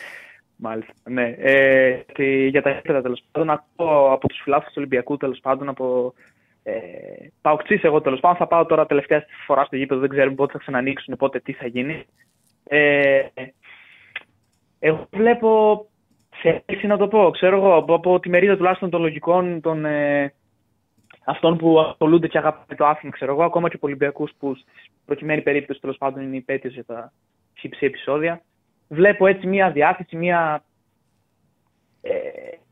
Μάλιστα. 0.66 0.93
Ναι. 1.05 1.34
Ε, 1.39 1.97
τη- 2.14 2.47
για 2.49 2.62
τα 2.62 2.70
γήπεδα 2.70 3.03
τέλος 3.03 3.22
πάντων, 3.32 3.51
ακούω 3.51 4.12
από 4.12 4.28
τους 4.28 4.41
φιλάθλους 4.43 4.68
του 4.68 4.74
Ολυμπιακού 4.78 5.16
τέλος 5.16 5.39
πάντων, 5.43 5.68
από. 5.68 6.14
Ε, 6.62 6.72
Παουκτής 7.41 7.82
εγώ 7.82 8.01
τέλος 8.01 8.20
πάντων. 8.20 8.36
Θα 8.39 8.47
πάω 8.47 8.66
τώρα 8.66 8.86
τελευταία 8.86 9.24
φορά 9.47 9.64
στο 9.64 9.76
γήπεδο, 9.76 10.01
δεν 10.01 10.09
ξέρουμε 10.11 10.34
πότε 10.34 10.53
θα 10.53 10.59
ξανανοίξουν, 10.59 11.16
πότε 11.16 11.41
τι 11.41 11.53
θα 11.53 11.66
γίνει. 11.66 12.05
Ε, 12.64 13.20
εγώ 14.78 15.09
βλέπω 15.11 15.84
σε 16.41 16.62
έτσι 16.66 16.86
να 16.86 16.97
το 16.97 17.09
πω, 17.09 17.30
ξέρω 17.30 17.57
εγώ, 17.57 17.74
από, 17.74 17.95
από 17.95 18.20
τη 18.20 18.28
μερίδα 18.28 18.57
τουλάχιστον 18.57 18.91
των 18.91 19.01
λογικών 19.01 19.61
των 19.61 19.84
ε, 19.84 20.32
αυτών 21.29 21.57
που 21.57 21.81
ασχολούνται 21.81 22.29
και 22.29 22.39
αγαπάνε 22.39 22.74
το 22.76 22.87
άθλημα, 22.87 23.14
ξέρω 23.14 23.33
εγώ, 23.33 23.45
ακόμα 23.45 23.68
και 23.68 23.76
από 23.76 23.87
Ολυμπιακούς 23.87 24.33
που 24.39 24.55
στη 24.55 24.91
προκειμένη 25.05 25.43
περίπτωση 25.43 25.81
τέλος 25.81 25.97
πάντων 25.97 26.22
είναι 26.22 26.37
υπέτειος 26.37 26.74
για 26.74 26.85
τα 26.85 27.12
χύψη 27.59 27.87
επεισόδια. 27.87 28.43
Βλέπω 28.89 29.26
έτσι 29.26 29.47
μια 29.47 29.70
διάθεση, 29.70 30.16
μια, 30.16 30.64
ε, 32.03 32.11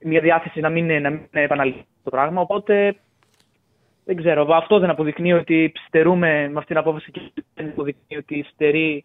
μια 0.01 0.21
διάθεση 0.21 0.61
να 0.61 0.69
μην, 0.69 1.01
να 1.01 1.11
μην 1.11 1.29
επαναληφθεί 1.31 1.87
το 2.03 2.11
πράγμα. 2.11 2.41
Οπότε 2.41 2.97
δεν 4.05 4.17
ξέρω. 4.17 4.55
Αυτό 4.55 4.79
δεν 4.79 4.91
αποδεικνύει 4.91 5.33
ότι 5.33 5.73
στερούμε 5.87 6.29
με 6.29 6.59
αυτήν 6.59 6.65
την 6.67 6.77
απόφαση 6.77 7.11
και 7.11 7.21
δεν 7.55 7.69
αποδεικνύει 7.69 8.17
ότι 8.17 8.47
στερεί 8.53 9.05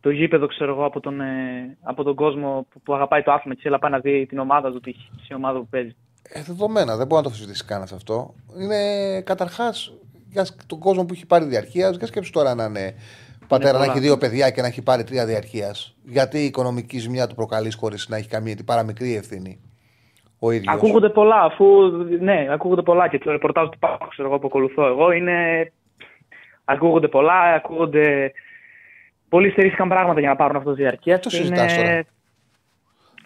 το 0.00 0.10
γήπεδο 0.10 0.46
ξέρω 0.46 0.72
εγώ, 0.72 0.84
από, 0.84 1.00
τον, 1.00 1.20
ε, 1.20 1.78
από 1.82 2.02
τον 2.02 2.14
κόσμο 2.14 2.66
που, 2.70 2.80
που 2.80 2.94
αγαπάει 2.94 3.22
το 3.22 3.32
άθλημα 3.32 3.54
και 3.54 3.60
θέλει 3.62 3.74
να 3.74 3.80
πάει 3.80 3.90
να 3.90 3.98
δει 3.98 4.26
την 4.26 4.38
ομάδα 4.38 4.72
του, 4.72 4.80
τη, 4.80 4.92
τη 4.92 5.34
ομάδα 5.34 5.58
που 5.58 5.68
παίζει. 5.70 5.96
Ε, 6.22 6.42
δεδομένα, 6.42 6.96
δεν 6.96 7.06
μπορεί 7.06 7.22
να 7.22 7.28
το 7.28 7.34
συζητήσει 7.34 7.64
κανένας 7.64 7.92
αυτό. 7.92 8.34
Είναι 8.60 9.20
καταρχάς 9.20 9.92
για 10.30 10.46
τον 10.66 10.78
κόσμο 10.78 11.04
που 11.04 11.12
έχει 11.12 11.26
πάρει 11.26 11.44
διαρκείας. 11.44 11.96
Για 11.96 12.06
σκέψου 12.06 12.32
τώρα 12.32 12.54
να 12.54 12.64
είναι 12.64 12.94
πατέρα 13.48 13.72
να 13.72 13.78
πολλά. 13.78 13.92
έχει 13.92 14.00
δύο 14.00 14.18
παιδιά 14.18 14.50
και 14.50 14.60
να 14.60 14.66
έχει 14.66 14.82
πάρει 14.82 15.04
τρία 15.04 15.26
διαρκείας. 15.26 15.96
Γιατί 16.04 16.38
η 16.38 16.44
οικονομική 16.44 16.98
ζημιά 16.98 17.26
του 17.26 17.34
προκαλείς 17.34 17.74
χωρίς 17.74 18.08
να 18.08 18.16
έχει 18.16 18.28
καμία 18.28 18.56
την 18.56 18.64
παραμικρή 18.64 19.16
ευθύνη; 19.16 19.60
Ο 20.38 20.50
ίδιος. 20.50 20.74
Ακούγονται 20.74 21.08
πολλά, 21.08 21.42
αφού. 21.42 21.64
Ναι, 22.20 22.46
ακούγονται 22.50 22.82
πολλά 22.82 23.08
και 23.08 23.18
το 23.18 23.30
ρεπορτάζ 23.30 23.68
του 23.68 23.78
Πάκου, 23.78 24.08
ξέρω 24.08 24.28
εγώ, 24.28 24.38
που 24.38 24.46
ακολουθώ 24.46 24.86
εγώ, 24.86 25.12
είναι. 25.12 25.72
Ακούγονται 26.64 27.08
πολλά, 27.08 27.40
ακούγονται. 27.54 28.32
Πολλοί 29.28 29.50
στερήθηκαν 29.50 29.88
πράγματα 29.88 30.20
για 30.20 30.28
να 30.28 30.36
πάρουν 30.36 30.56
αυτό 30.56 30.68
το 30.68 30.74
διαρκεία. 30.74 31.18
Το 31.18 31.30
συζητάς 31.30 31.76
τώρα. 31.76 32.04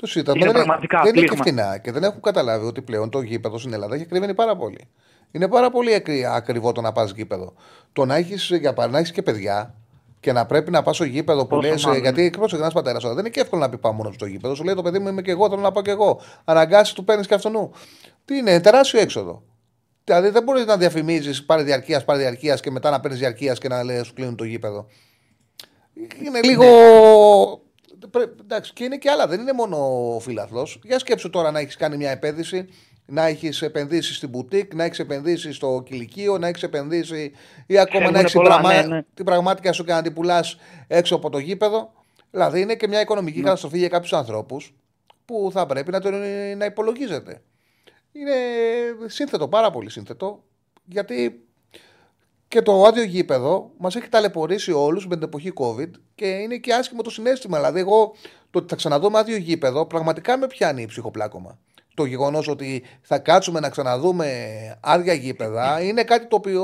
Το 0.02 0.08
Το 0.08 0.12
συζητάμε. 0.12 0.38
Είναι 0.38 0.46
Δεν, 0.46 0.56
είναι- 0.56 0.64
πραγματικά 0.64 1.02
δεν 1.02 1.14
είναι 1.14 1.26
και 1.26 1.34
πλήγμα. 1.42 1.44
φτηνά 1.62 1.78
και 1.78 1.92
δεν 1.92 2.02
έχουν 2.02 2.20
καταλάβει 2.20 2.66
ότι 2.66 2.82
πλέον 2.82 3.10
το 3.10 3.20
γήπεδο 3.20 3.58
στην 3.58 3.72
Ελλάδα 3.72 3.94
έχει 3.94 4.02
ακριβένει 4.02 4.34
πάρα 4.34 4.56
πολύ. 4.56 4.88
Είναι 5.30 5.48
πάρα 5.48 5.70
πολύ 5.70 5.94
ακρι- 5.94 6.24
ακριβό 6.24 6.72
το 6.72 6.80
να 6.80 6.92
πας 6.92 7.10
γήπεδο. 7.12 7.52
Το 7.92 8.04
να 8.04 8.14
έχεις 8.16 8.50
για 8.60 8.72
παρά- 8.72 8.90
να 8.92 8.98
έχεις 8.98 9.12
και 9.12 9.22
παιδιά 9.22 9.74
και 10.20 10.32
να 10.32 10.46
πρέπει 10.46 10.70
να 10.70 10.82
πας 10.82 10.94
στο 10.96 11.04
γήπεδο 11.04 11.42
που 11.46 11.56
Πόσο 11.56 11.68
λες. 11.68 11.84
μάλλον. 11.84 12.00
Γιατί 12.02 12.30
πρόσεχε 12.30 12.60
ένας 12.62 12.72
πατέρας 12.74 13.02
δεν 13.02 13.18
είναι 13.18 13.28
και 13.28 13.40
εύκολο 13.40 13.62
να 13.62 13.68
πει 13.68 13.78
πάω 13.78 13.92
μόνος 13.92 14.14
στο 14.14 14.26
γήπεδο. 14.26 14.54
Σου 14.54 14.64
λέει 14.64 14.74
το 14.74 14.82
παιδί 14.82 14.98
μου 14.98 15.08
είμαι 15.08 15.22
και 15.22 15.30
εγώ, 15.30 15.48
θέλω 15.48 15.60
να 15.60 15.72
πάω 15.72 15.82
και 15.82 15.90
εγώ. 15.90 16.20
Αναγκάσει 16.44 16.94
του 16.94 17.04
παίρνεις 17.04 17.26
και 17.26 17.34
αυτού. 17.34 17.70
Τι 18.24 18.36
είναι, 18.36 18.60
τεράστιο 18.60 19.00
έξοδο. 19.00 19.42
Δηλαδή 20.04 20.28
δεν 20.28 20.42
μπορείς 20.42 20.64
να 20.66 20.76
διαφημίζεις 20.76 21.44
πάρε 21.44 21.62
διαρκεία, 21.62 22.04
πάρε 22.04 22.18
διαρκεία 22.18 22.54
και 22.54 22.70
μετά 22.70 22.90
να 22.90 23.00
παίρνεις 23.00 23.20
διαρκείας 23.20 23.58
και 23.58 23.68
να 23.68 23.82
λέει 23.82 24.02
σου 24.02 24.14
κλείνουν 24.14 24.36
το 24.36 24.44
γήπεδο. 24.44 24.86
Είναι 26.24 26.40
λίγο. 26.42 26.64
Πρέ- 28.10 28.40
Εντάξει, 28.40 28.72
και 28.72 28.84
είναι 28.84 28.96
και 28.96 29.10
άλλα. 29.10 29.26
Δεν 29.26 29.40
είναι 29.40 29.52
μόνο 29.52 29.76
ο 30.14 30.20
φιλαθλό. 30.20 30.68
Για 30.82 30.98
σκέψου 30.98 31.30
τώρα 31.30 31.50
να 31.50 31.58
έχεις 31.58 31.76
κάνει 31.76 31.96
μια 31.96 32.10
επένδυση, 32.10 32.68
να 33.06 33.26
έχεις 33.26 33.62
επενδύσει 33.62 34.14
στην 34.14 34.28
μπουτίκ, 34.28 34.74
να 34.74 34.84
έχεις 34.84 34.98
επενδύσει 34.98 35.52
στο 35.52 35.82
κηλικείο, 35.86 36.38
να 36.38 36.46
έχεις 36.48 36.62
επενδύσει 36.62 37.32
ή 37.66 37.78
ακόμα 37.78 38.00
να 38.00 38.06
Φεύγουνε 38.06 38.24
έχει 38.26 38.36
πολλά, 38.36 38.48
πραγμα... 38.48 38.72
ναι, 38.72 38.94
ναι. 38.94 39.02
την 39.14 39.24
πραγματικά 39.24 39.72
σου 39.72 39.84
και 39.84 39.92
να 39.92 40.02
την 40.02 40.14
πουλάς 40.14 40.56
έξω 40.86 41.14
από 41.14 41.30
το 41.30 41.38
γήπεδο. 41.38 41.92
Δηλαδή 42.30 42.60
είναι 42.60 42.74
και 42.74 42.88
μια 42.88 43.00
οικονομική 43.00 43.38
Ναι. 43.38 43.44
καταστροφή 43.44 43.78
για 43.78 43.88
κάποιους 43.88 44.12
ανθρώπους 44.12 44.74
που 45.24 45.50
θα 45.52 45.66
πρέπει 45.66 45.90
να, 45.90 46.00
το, 46.00 46.10
να 46.56 46.64
υπολογίζεται. 46.64 47.42
Είναι 48.12 48.34
σύνθετο, 49.06 49.48
πάρα 49.48 49.70
πολύ 49.70 49.90
σύνθετο, 49.90 50.44
γιατί 50.84 51.44
και 52.52 52.62
το 52.62 52.82
άδειο 52.82 53.04
γήπεδο 53.04 53.70
μας 53.78 53.96
έχει 53.96 54.08
ταλαιπωρήσει 54.08 54.72
όλους 54.72 55.06
με 55.06 55.14
την 55.14 55.24
εποχή 55.24 55.52
COVID 55.56 55.90
και 56.14 56.26
είναι 56.26 56.56
και 56.56 56.72
άσχημο 56.72 57.02
το 57.02 57.10
συνέστημα. 57.10 57.56
Δηλαδή, 57.56 57.80
εγώ 57.80 58.12
το 58.50 58.58
ότι 58.58 58.68
θα 58.68 58.76
ξαναδούμε 58.76 59.18
άδειο 59.18 59.36
γήπεδο 59.36 59.86
πραγματικά 59.86 60.38
με 60.38 60.46
πιάνει 60.46 60.86
ψυχοπλάκωμα. 60.86 61.58
Το 61.94 62.04
γεγονός 62.04 62.48
ότι 62.48 62.82
θα 63.02 63.18
κάτσουμε 63.18 63.60
να 63.60 63.70
ξαναδούμε 63.70 64.26
άδεια 64.82 65.12
γήπεδα 65.12 65.82
είναι 65.82 66.04
κάτι 66.04 66.26
το 66.26 66.36
οποίο. 66.36 66.62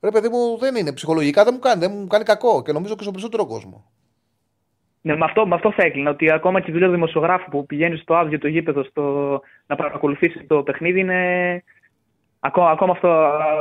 Ρε 0.00 0.10
παιδί 0.10 0.28
μου, 0.28 0.58
δεν 0.58 0.74
είναι 0.76 0.92
ψυχολογικά, 0.92 1.44
δεν 1.44 1.52
μου 1.54 1.60
κάνει, 1.60 1.80
δεν 1.80 1.92
μου 1.94 2.06
κάνει 2.06 2.24
κακό 2.24 2.62
και 2.62 2.72
νομίζω 2.72 2.94
και 2.94 3.00
στον 3.02 3.12
περισσότερο 3.12 3.46
κόσμο. 3.46 3.84
Ναι, 5.00 5.16
με 5.16 5.24
αυτό, 5.24 5.46
με 5.46 5.54
αυτό 5.54 5.72
θα 5.72 5.82
έκλεινα. 5.82 6.10
Ότι 6.10 6.32
ακόμα 6.32 6.60
και 6.60 6.70
η 6.70 6.72
δουλειά 6.72 6.86
του 6.86 6.94
δημοσιογράφου 6.94 7.50
που 7.50 7.66
πηγαίνει 7.66 7.96
στο 7.96 8.14
άδειο 8.14 8.38
το 8.38 8.48
γήπεδο 8.48 8.84
στο, 8.84 9.40
να 9.66 9.76
παρακολουθήσει 9.76 10.44
το 10.44 10.62
παιχνίδι 10.62 11.00
είναι. 11.00 11.62
Ακόμα, 12.40 12.70
ακόμα 12.70 12.92
αυτό, 12.92 13.08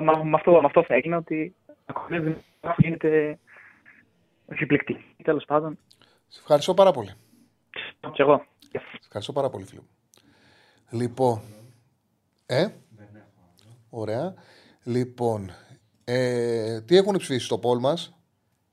με, 0.03 0.23
με 0.23 0.35
αυτό, 0.35 0.51
με 0.51 0.65
αυτό 0.65 0.83
θα 0.83 0.93
έκλεινα. 0.95 1.17
Ότι 1.17 1.55
ακόμα 1.85 2.15
η 2.15 2.19
δουλειά 2.19 2.33
του 2.33 2.41
δημοσιογράφου 2.61 2.81
γίνεται 2.81 3.39
επιπληκτική. 4.47 5.15
Τέλος 5.23 5.45
πάντων. 5.45 5.77
Σε 6.27 6.39
ευχαριστώ 6.39 6.73
πάρα 6.73 6.91
πολύ. 6.91 7.13
Και 8.13 8.21
εγώ. 8.21 8.45
Σε 8.71 8.81
ευχαριστώ 9.05 9.33
πάρα 9.33 9.49
πολύ, 9.49 9.65
φίλο 9.65 9.81
μου. 9.81 9.89
Λοιπόν. 10.99 11.41
Ε; 12.45 12.67
Ωραία. 13.89 14.33
Λοιπόν. 14.83 15.49
Ε, 16.03 16.81
τι 16.81 16.97
έχουν 16.97 17.17
ψηφίσει 17.17 17.45
στο 17.45 17.57
πόλ 17.57 17.79
μας; 17.79 18.13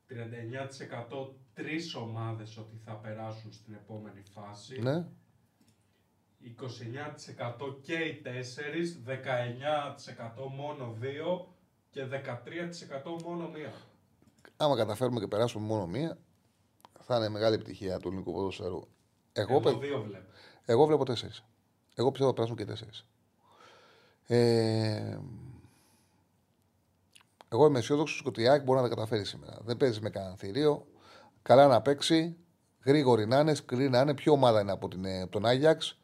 39% 0.09 1.35
τρεις 1.55 1.95
ομάδες 1.95 2.57
ότι 2.57 2.81
θα 2.85 2.93
περάσουν 2.93 3.53
στην 3.53 3.75
επόμενη 3.75 4.23
φάση. 4.35 4.81
Ναι. 4.81 5.05
29% 6.47 7.77
και 7.83 7.95
οι 7.95 8.15
τέσσερις, 8.23 9.01
19% 9.07 10.49
μόνο 10.57 10.95
δύο 10.99 11.49
και 11.91 12.05
13% 12.05 13.23
μόνο 13.25 13.49
μία. 13.49 13.73
Άμα 14.57 14.77
καταφέρουμε 14.77 15.21
και 15.21 15.27
περάσουμε 15.27 15.67
μόνο 15.67 15.87
μία, 15.87 16.19
θα 17.01 17.17
είναι 17.17 17.29
μεγάλη 17.29 17.55
επιτυχία 17.55 17.99
του 17.99 18.09
ελληνικού 18.09 18.33
ποδοσφαίρου. 18.33 18.81
Εγώ, 19.33 19.53
Εγώ 19.53 19.61
παιδ- 19.61 19.81
δύο 19.81 20.03
βλέπω. 20.03 20.25
εγώ 20.65 20.87
βλέπω 20.87 21.05
τέσσερις. 21.05 21.45
Εγώ 21.95 22.09
πιστεύω 22.11 22.29
θα 22.31 22.35
περάσουν 22.37 22.57
και 22.57 22.65
τέσσερις. 22.65 23.07
Ε, 24.27 25.19
εγώ 27.49 27.67
είμαι 27.67 27.79
αισιόδοξος 27.79 28.23
ότι 28.27 28.43
η 28.43 28.49
ΑΕΚ 28.49 28.63
μπορεί 28.63 28.81
να 28.81 28.89
τα 28.89 28.95
καταφέρει 28.95 29.25
σήμερα. 29.25 29.59
Δεν 29.65 29.77
παίζει 29.77 30.01
με 30.01 30.11
κανένα 30.11 30.37
θηρίο. 30.37 30.87
Καλά 31.43 31.67
να 31.67 31.83
παίξει. 31.83 32.37
Γρήγορη 32.85 33.27
να 33.27 33.39
είναι, 33.39 33.55
σκληρή 33.55 33.89
να 33.89 34.01
είναι. 34.01 34.15
Ποιο 34.15 34.33
ομάδα 34.33 34.61
είναι 34.61 34.73
από, 34.73 34.89
την, 34.89 35.05
ε, 35.05 35.21
από 35.23 35.31
τον 35.33 35.47
Άγιαξ. 35.47 35.99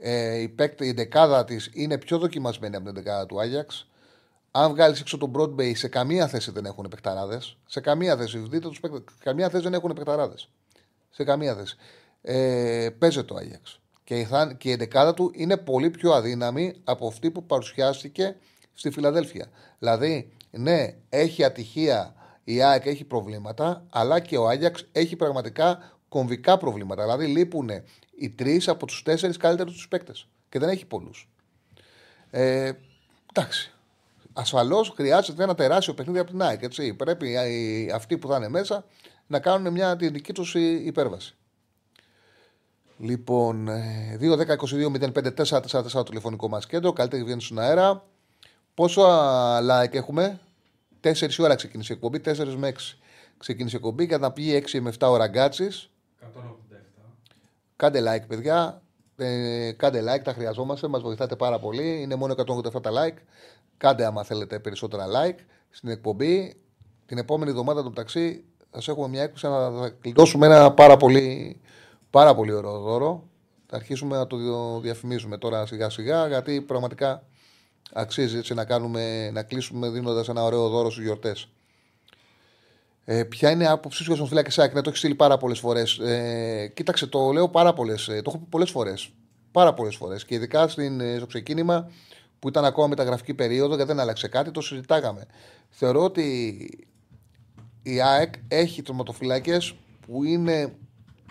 Ε, 0.00 0.36
η, 0.40 0.48
παίκτη, 0.48 0.86
η 0.86 0.92
δεκάδα 0.92 1.44
της 1.44 1.70
είναι 1.72 1.98
πιο 1.98 2.18
δοκιμασμένη 2.18 2.76
από 2.76 2.84
την 2.84 2.94
δεκάδα 2.94 3.26
του 3.26 3.40
Άγιαξ. 3.40 3.88
Αν 4.50 4.70
βγάλεις 4.70 5.00
έξω 5.00 5.18
τον 5.18 5.32
Broadway, 5.36 5.76
σε 5.76 5.88
καμία 5.88 6.28
θέση 6.28 6.50
δεν 6.50 6.64
έχουν 6.64 6.86
παιχταράδες. 6.90 7.56
Σε 7.66 7.80
καμία 7.80 8.16
θέση. 8.16 8.38
Δείτε 8.38 8.68
τους 8.68 8.80
παίκτες. 8.80 9.00
Σε 9.00 9.22
καμία 9.22 9.48
θέση 9.48 9.62
δεν 9.62 9.74
έχουν 9.74 9.92
παιχταράδες. 9.94 10.48
Σε 11.10 11.24
καμία 11.24 11.54
θέση. 11.54 11.76
Ε, 12.22 12.88
παίζει 12.98 13.24
το 13.24 13.34
Άγιαξ. 13.34 13.80
Και 14.04 14.18
η, 14.18 14.24
θα- 14.24 14.52
και 14.58 14.70
η 14.70 14.74
δεκάδα 14.74 15.14
του 15.14 15.30
είναι 15.34 15.56
πολύ 15.56 15.90
πιο 15.90 16.12
αδύναμη 16.12 16.74
από 16.84 17.06
αυτή 17.06 17.30
που 17.30 17.44
παρουσιάστηκε 17.44 18.36
στη 18.74 18.90
Φιλαδέλφια. 18.90 19.46
Δηλαδή, 19.78 20.32
ναι, 20.50 20.94
έχει 21.08 21.44
ατυχία 21.44 22.14
η 22.44 22.62
ΑΕΚ 22.62 22.86
έχει 22.86 23.04
προβλήματα, 23.04 23.86
αλλά 23.90 24.20
και 24.20 24.36
ο 24.38 24.48
Άγιαξ 24.48 24.86
έχει 24.92 25.16
πραγματικά 25.16 25.92
κομβικά 26.08 26.56
προβλήματα. 26.58 27.02
Δηλαδή, 27.02 27.26
λείπουν 27.26 27.70
οι 28.18 28.30
τρεις 28.30 28.68
από 28.68 28.86
τους 28.86 29.02
τέσσερις 29.02 29.36
καλύτερους 29.36 29.72
τους 29.74 29.88
παίκτες. 29.88 30.26
Και 30.48 30.58
δεν 30.58 30.68
έχει 30.68 30.86
πολλούς. 30.86 31.28
Ε, 32.30 32.72
εντάξει. 33.34 33.72
Ασφαλώς 34.32 34.88
χρειάζεται 34.96 35.42
ένα 35.42 35.54
τεράστιο 35.54 35.94
παιχνίδι 35.94 36.18
από 36.18 36.30
την 36.30 36.42
ΑΕΚ. 36.42 36.62
Έτσι. 36.62 36.94
Πρέπει 36.94 37.28
οι- 37.28 37.90
αυτοί 37.94 38.18
που 38.18 38.28
θα 38.28 38.36
είναι 38.36 38.48
μέσα 38.48 38.84
να 39.26 39.40
κάνουν 39.40 39.72
μια 39.72 39.96
τη 39.96 40.08
δική 40.08 40.32
τους 40.32 40.54
υπέρβαση. 40.54 41.36
Λοιπόν, 42.98 43.68
ε, 43.68 44.16
2-10-22-05-4-4-4 44.20 46.02
το 46.02 46.02
τηλεφωνικό 46.02 46.48
μας 46.48 46.66
κέντρο. 46.66 46.92
Καλύτερη 46.92 47.24
βγαίνει 47.24 47.42
στον 47.42 47.58
αέρα. 47.58 48.04
Πόσο 48.74 49.02
α, 49.02 49.58
like 49.60 49.94
έχουμε, 49.94 50.40
4 51.00 51.38
η 51.38 51.42
ώρα 51.42 51.54
ξεκίνησε 51.54 51.92
η 51.92 51.94
εκπομπή, 51.96 52.20
4 52.20 52.54
με 52.56 52.68
6 52.68 52.98
ξεκίνησε 53.38 53.76
η 53.76 53.78
εκπομπή. 53.78 54.04
Για 54.04 54.18
να 54.18 54.32
πει 54.32 54.52
6 54.52 54.80
με 54.80 54.92
7 54.98 55.10
ώρα 55.10 55.26
γκάτση. 55.26 55.68
187. 57.78 57.84
Κάντε 57.90 58.02
like, 58.06 58.26
παιδιά. 58.28 58.82
Ε, 59.16 59.72
κάντε 59.72 60.02
like, 60.02 60.22
τα 60.22 60.32
χρειαζόμαστε. 60.32 60.88
Μας 60.88 61.02
βοηθάτε 61.02 61.36
πάρα 61.36 61.58
πολύ. 61.58 62.00
Είναι 62.02 62.14
μόνο 62.14 62.34
187 62.36 62.82
τα 62.82 62.90
like. 62.94 63.16
Κάντε 63.76 64.04
άμα 64.04 64.22
θέλετε 64.24 64.58
περισσότερα 64.58 65.06
like 65.06 65.38
στην 65.70 65.88
εκπομπή. 65.88 66.60
Την 67.06 67.18
επόμενη 67.18 67.50
εβδομάδα 67.50 67.82
το 67.82 67.88
μεταξύ 67.88 68.44
θα 68.70 68.92
έχουμε 68.92 69.08
μια 69.08 69.22
έκπληξη 69.22 69.46
να 69.46 69.70
θα 69.70 69.88
κλειδώσουμε 70.00 70.46
ένα 70.46 70.72
πάρα 70.72 70.96
πολύ, 70.96 71.60
πάρα 72.10 72.34
πολύ 72.34 72.52
ωραίο 72.52 72.78
δώρο. 72.78 73.28
Θα 73.66 73.76
αρχίσουμε 73.76 74.16
να 74.16 74.26
το 74.26 74.36
διο- 74.36 74.80
διαφημίζουμε 74.82 75.38
τώρα 75.38 75.66
σιγά 75.66 75.90
σιγά 75.90 76.26
γιατί 76.28 76.60
πραγματικά 76.60 77.22
αξίζει 77.92 78.36
έτσι 78.38 78.54
να, 78.54 78.64
κάνουμε, 78.64 79.30
να 79.30 79.42
κλείσουμε 79.42 79.88
δίνοντας 79.88 80.28
ένα 80.28 80.44
ωραίο 80.44 80.68
δώρο 80.68 80.90
στους 80.90 81.04
γιορτές. 81.04 81.48
Ε, 83.10 83.24
ποια 83.24 83.50
είναι 83.50 83.64
η 83.64 83.66
άποψή 83.66 84.02
σου 84.02 84.10
για 84.10 84.16
τον 84.16 84.28
φυλάκη 84.28 84.50
ΣΑΚ, 84.50 84.74
ναι, 84.74 84.80
το 84.80 84.88
έχεις 84.88 85.00
στείλει 85.00 85.14
πάρα 85.14 85.38
πολλές 85.38 85.58
φορές. 85.58 85.98
Ε, 85.98 86.72
κοίταξε, 86.74 87.06
το 87.06 87.32
λέω 87.32 87.48
πάρα 87.48 87.72
πολλές. 87.72 88.08
Ε, 88.08 88.22
το 88.22 88.30
έχω 88.30 88.38
πει 88.38 88.46
πολλές 88.48 88.70
φορές. 88.70 89.10
Πάρα 89.50 89.74
πολλές 89.74 89.96
φορές. 89.96 90.24
Και 90.24 90.34
ειδικά 90.34 90.68
στην, 90.68 91.00
ε, 91.00 91.16
στο 91.16 91.26
ξεκίνημα 91.26 91.90
που 92.38 92.48
ήταν 92.48 92.64
ακόμα 92.64 92.86
μεταγραφική 92.86 93.34
περίοδο, 93.34 93.74
γιατί 93.74 93.90
δεν 93.90 94.00
άλλαξε 94.00 94.28
κάτι, 94.28 94.50
το 94.50 94.60
συζητάγαμε. 94.60 95.26
Θεωρώ 95.68 96.02
ότι 96.02 96.24
η 97.82 98.00
ΑΕΚ 98.00 98.34
έχει 98.48 98.82
τροματοφυλάκε 98.82 99.58
που 100.06 100.24
είναι 100.24 100.74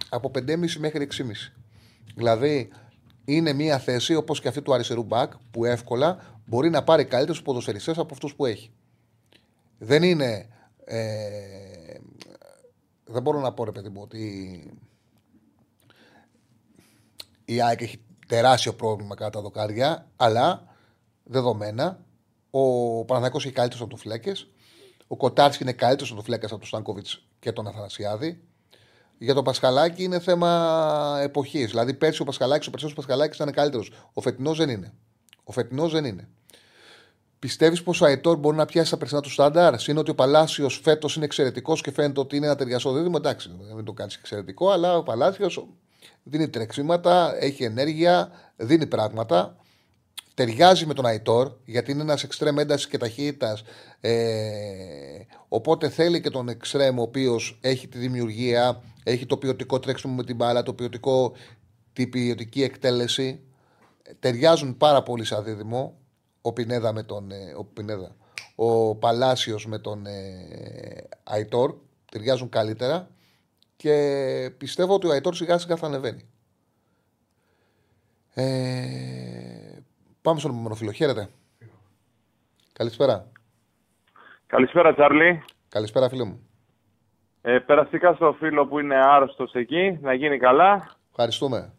από 0.10 0.32
5,5 0.32 0.80
μέχρι 0.80 1.04
6,5. 1.04 1.54
Δηλαδή 2.16 2.70
είναι 3.26 3.54
μια 3.54 3.80
θέση 3.80 4.16
όπως 4.16 4.42
και 4.42 4.48
αυτή 4.48 4.62
του 4.62 4.74
αριστερού 4.74 5.04
μπακ 5.04 5.32
που 5.52 5.66
εύκολα 5.66 6.18
μπορεί 6.46 6.70
να 6.70 6.84
πάρει 6.84 7.06
καλύτερους 7.06 7.42
ποδοσφαιριστές 7.42 7.98
από 7.98 8.14
αυτούς 8.14 8.36
που 8.36 8.46
έχει. 8.46 8.72
Δεν 9.78 10.04
είναι. 10.04 10.48
Ε, 10.90 12.00
δεν 13.06 13.22
μπορώ 13.22 13.40
να 13.40 13.54
πω 13.54 13.64
ρε 13.64 13.72
παιδί 13.72 13.90
μου 13.90 14.02
ότι 14.02 14.22
η 17.46 17.62
ΑΕΚ 17.62 17.82
έχει 17.82 18.02
τεράστιο 18.28 18.74
πρόβλημα 18.74 19.16
κατά 19.16 19.30
τα 19.30 19.42
δοκάρια, 19.42 20.12
αλλά 20.16 20.76
δεδομένα 21.24 22.06
ο 22.50 23.06
Παναθηναϊκός 23.06 23.46
έχει 23.46 23.54
καλύτερους 23.54 23.86
ατοφυλάκε. 23.86 24.32
Ο 25.08 25.18
Κοτάρσκι 25.18 25.64
είναι 25.64 25.74
καλύτερος 25.74 26.12
ατοφυλάκα 26.12 26.46
από 26.46 26.58
τον 26.58 26.68
Στάνκοβιτς 26.68 27.28
και 27.40 27.52
τον 27.52 27.68
Αθανασιάδη. 27.68 28.42
Για 29.18 29.34
τον 29.34 29.44
Πασχαλάκη 29.44 30.04
είναι 30.04 30.20
θέμα 30.20 31.20
εποχής. 31.22 31.70
Δηλαδή, 31.70 31.94
πέρσι 31.94 32.22
ο 32.22 32.26
Πασχαλάκης, 32.26 32.68
ο 32.68 32.70
περσινό 32.70 32.94
Πασχαλάκης 32.96 33.36
ήταν 33.36 33.52
καλύτερος. 33.52 33.92
Ο 34.14 34.22
φετινός 34.22 34.58
δεν 34.58 34.70
είναι. 34.70 34.94
Ο 35.44 35.52
φετινός 35.52 35.92
δεν 35.92 36.06
είναι. 36.06 36.30
Πιστεύεις 37.40 37.84
πως 37.84 38.02
ο 38.02 38.06
Αϊτόρ 38.06 38.38
μπορεί 38.38 38.58
να 38.58 38.66
πιάσει 38.66 38.92
τα 38.92 38.98
περσινά 38.98 39.22
του 39.22 39.32
στάνταρ; 39.32 39.90
Είναι 39.90 40.00
ότι 40.00 40.12
ο 40.12 40.16
Παλάσιος 40.16 40.80
φέτος 40.84 41.16
είναι 41.16 41.26
εξαιρετικός 41.26 41.82
και 41.82 41.92
φαίνεται 41.92 42.20
ότι 42.20 42.36
είναι 42.36 42.46
ένα 42.46 42.56
ταιριαστό 42.56 42.94
δίδυμο. 42.94 43.16
Εντάξει, 43.18 43.52
δεν 43.76 43.84
το 43.84 43.94
κάνεις 43.94 44.16
εξαιρετικό, 44.16 44.70
αλλά 44.70 44.98
ο 44.98 45.04
Παλάσιος 45.04 45.68
δίνει 46.24 46.50
τρεξίματα, 46.50 47.36
έχει 47.40 47.64
ενέργεια, 47.64 48.32
δίνει 48.56 48.86
πράγματα. 48.86 49.56
Ταιριάζει 50.34 50.86
με 50.86 50.94
τον 50.94 51.06
Αϊτόρ, 51.06 51.52
γιατί 51.66 51.92
είναι 51.92 52.02
ένας 52.02 52.24
εξτρέμ 52.24 52.58
έντασης 52.60 52.88
και 52.88 52.98
ταχύτητας. 52.98 53.64
Ε, 54.02 54.18
οπότε 55.48 55.90
θέλει 55.90 56.22
και 56.22 56.30
τον 56.30 56.50
εξτρέμ 56.50 57.00
ο 57.00 57.02
οποίος 57.02 57.58
έχει 57.62 57.88
τη 57.88 57.98
δημιουργία, 57.98 58.82
έχει 59.04 59.26
το 59.26 59.38
ποιοτικό 59.38 59.80
τρέξιμο 59.80 60.14
με 60.14 60.24
την 60.24 60.36
μπάλα, 60.36 60.64
το 60.64 60.74
ποιοτικό 60.74 61.34
την 61.94 62.10
ποιοτική 62.10 62.64
εκτέλεση. 62.64 63.40
Ταιριάζουν 64.20 64.78
πάρα 64.78 65.04
πολύ 65.04 65.26
σαν 65.26 65.44
δίδυμο. 65.44 65.98
Ο 66.48 66.54
Πινέδα 66.54 66.94
με 66.94 67.04
τον. 67.04 67.32
ε, 67.32 67.54
Ο, 67.58 67.64
Πινέδα, 67.64 68.16
ο 68.56 68.96
Παλάσιος 68.96 69.66
με 69.66 69.80
τον 69.80 70.06
ε, 70.06 71.08
Αϊτόρ 71.24 71.76
ταιριάζουν 72.12 72.50
καλύτερα 72.50 73.08
και 73.76 73.94
πιστεύω 74.58 74.94
ότι 74.94 75.08
ο 75.08 75.12
Αϊτόρ 75.12 75.36
σιγά 75.36 75.58
σιγά 75.58 75.76
θα 75.76 75.86
ανεβαίνει. 75.86 76.30
Ε, 78.34 79.80
πάμε 80.22 80.40
στον 80.40 80.52
επόμενο 80.52 80.76
φίλο. 80.76 80.92
Χαίρετε. 80.92 81.30
Καλησπέρα. 82.74 83.32
Καλησπέρα, 84.48 84.94
Τσάρλι. 84.94 85.44
Καλησπέρα, 85.70 86.10
φίλε 86.10 86.24
μου. 86.24 86.48
Ε, 87.42 87.60
περαστικά 87.60 88.14
στο 88.14 88.36
φίλο 88.40 88.68
που 88.68 88.80
είναι 88.80 88.96
άρρωστος 88.96 89.54
εκεί, 89.54 89.98
να 90.02 90.14
γίνει 90.14 90.38
καλά. 90.40 90.96
Ευχαριστούμε. 91.10 91.74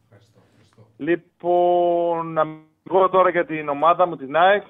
Λοιπόν, 0.97 2.33
να 2.33 2.45
πω 2.89 3.09
τώρα 3.09 3.31
για 3.31 3.47
την 3.47 3.69
ομάδα 3.69 4.07
μου, 4.07 4.17
την 4.17 4.37
ΑΕΚ. 4.37 4.63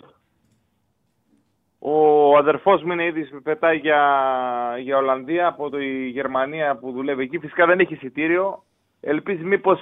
Ο 1.79 2.37
αδερφός 2.37 2.83
μου 2.83 2.93
είναι 2.93 3.05
ήδη 3.05 3.41
πετάει 3.43 3.77
για, 3.77 4.01
για 4.81 4.97
Ολλανδία 4.97 5.47
από 5.47 5.71
τη 5.71 6.09
Γερμανία 6.09 6.77
που 6.77 6.93
δουλεύει 6.93 7.23
εκεί. 7.23 7.39
Φυσικά 7.39 7.67
δεν 7.67 7.81
έχει 7.81 7.95
εισιτήριο. 7.95 8.63
Ελπίζει 9.01 9.45
μήπως 9.45 9.79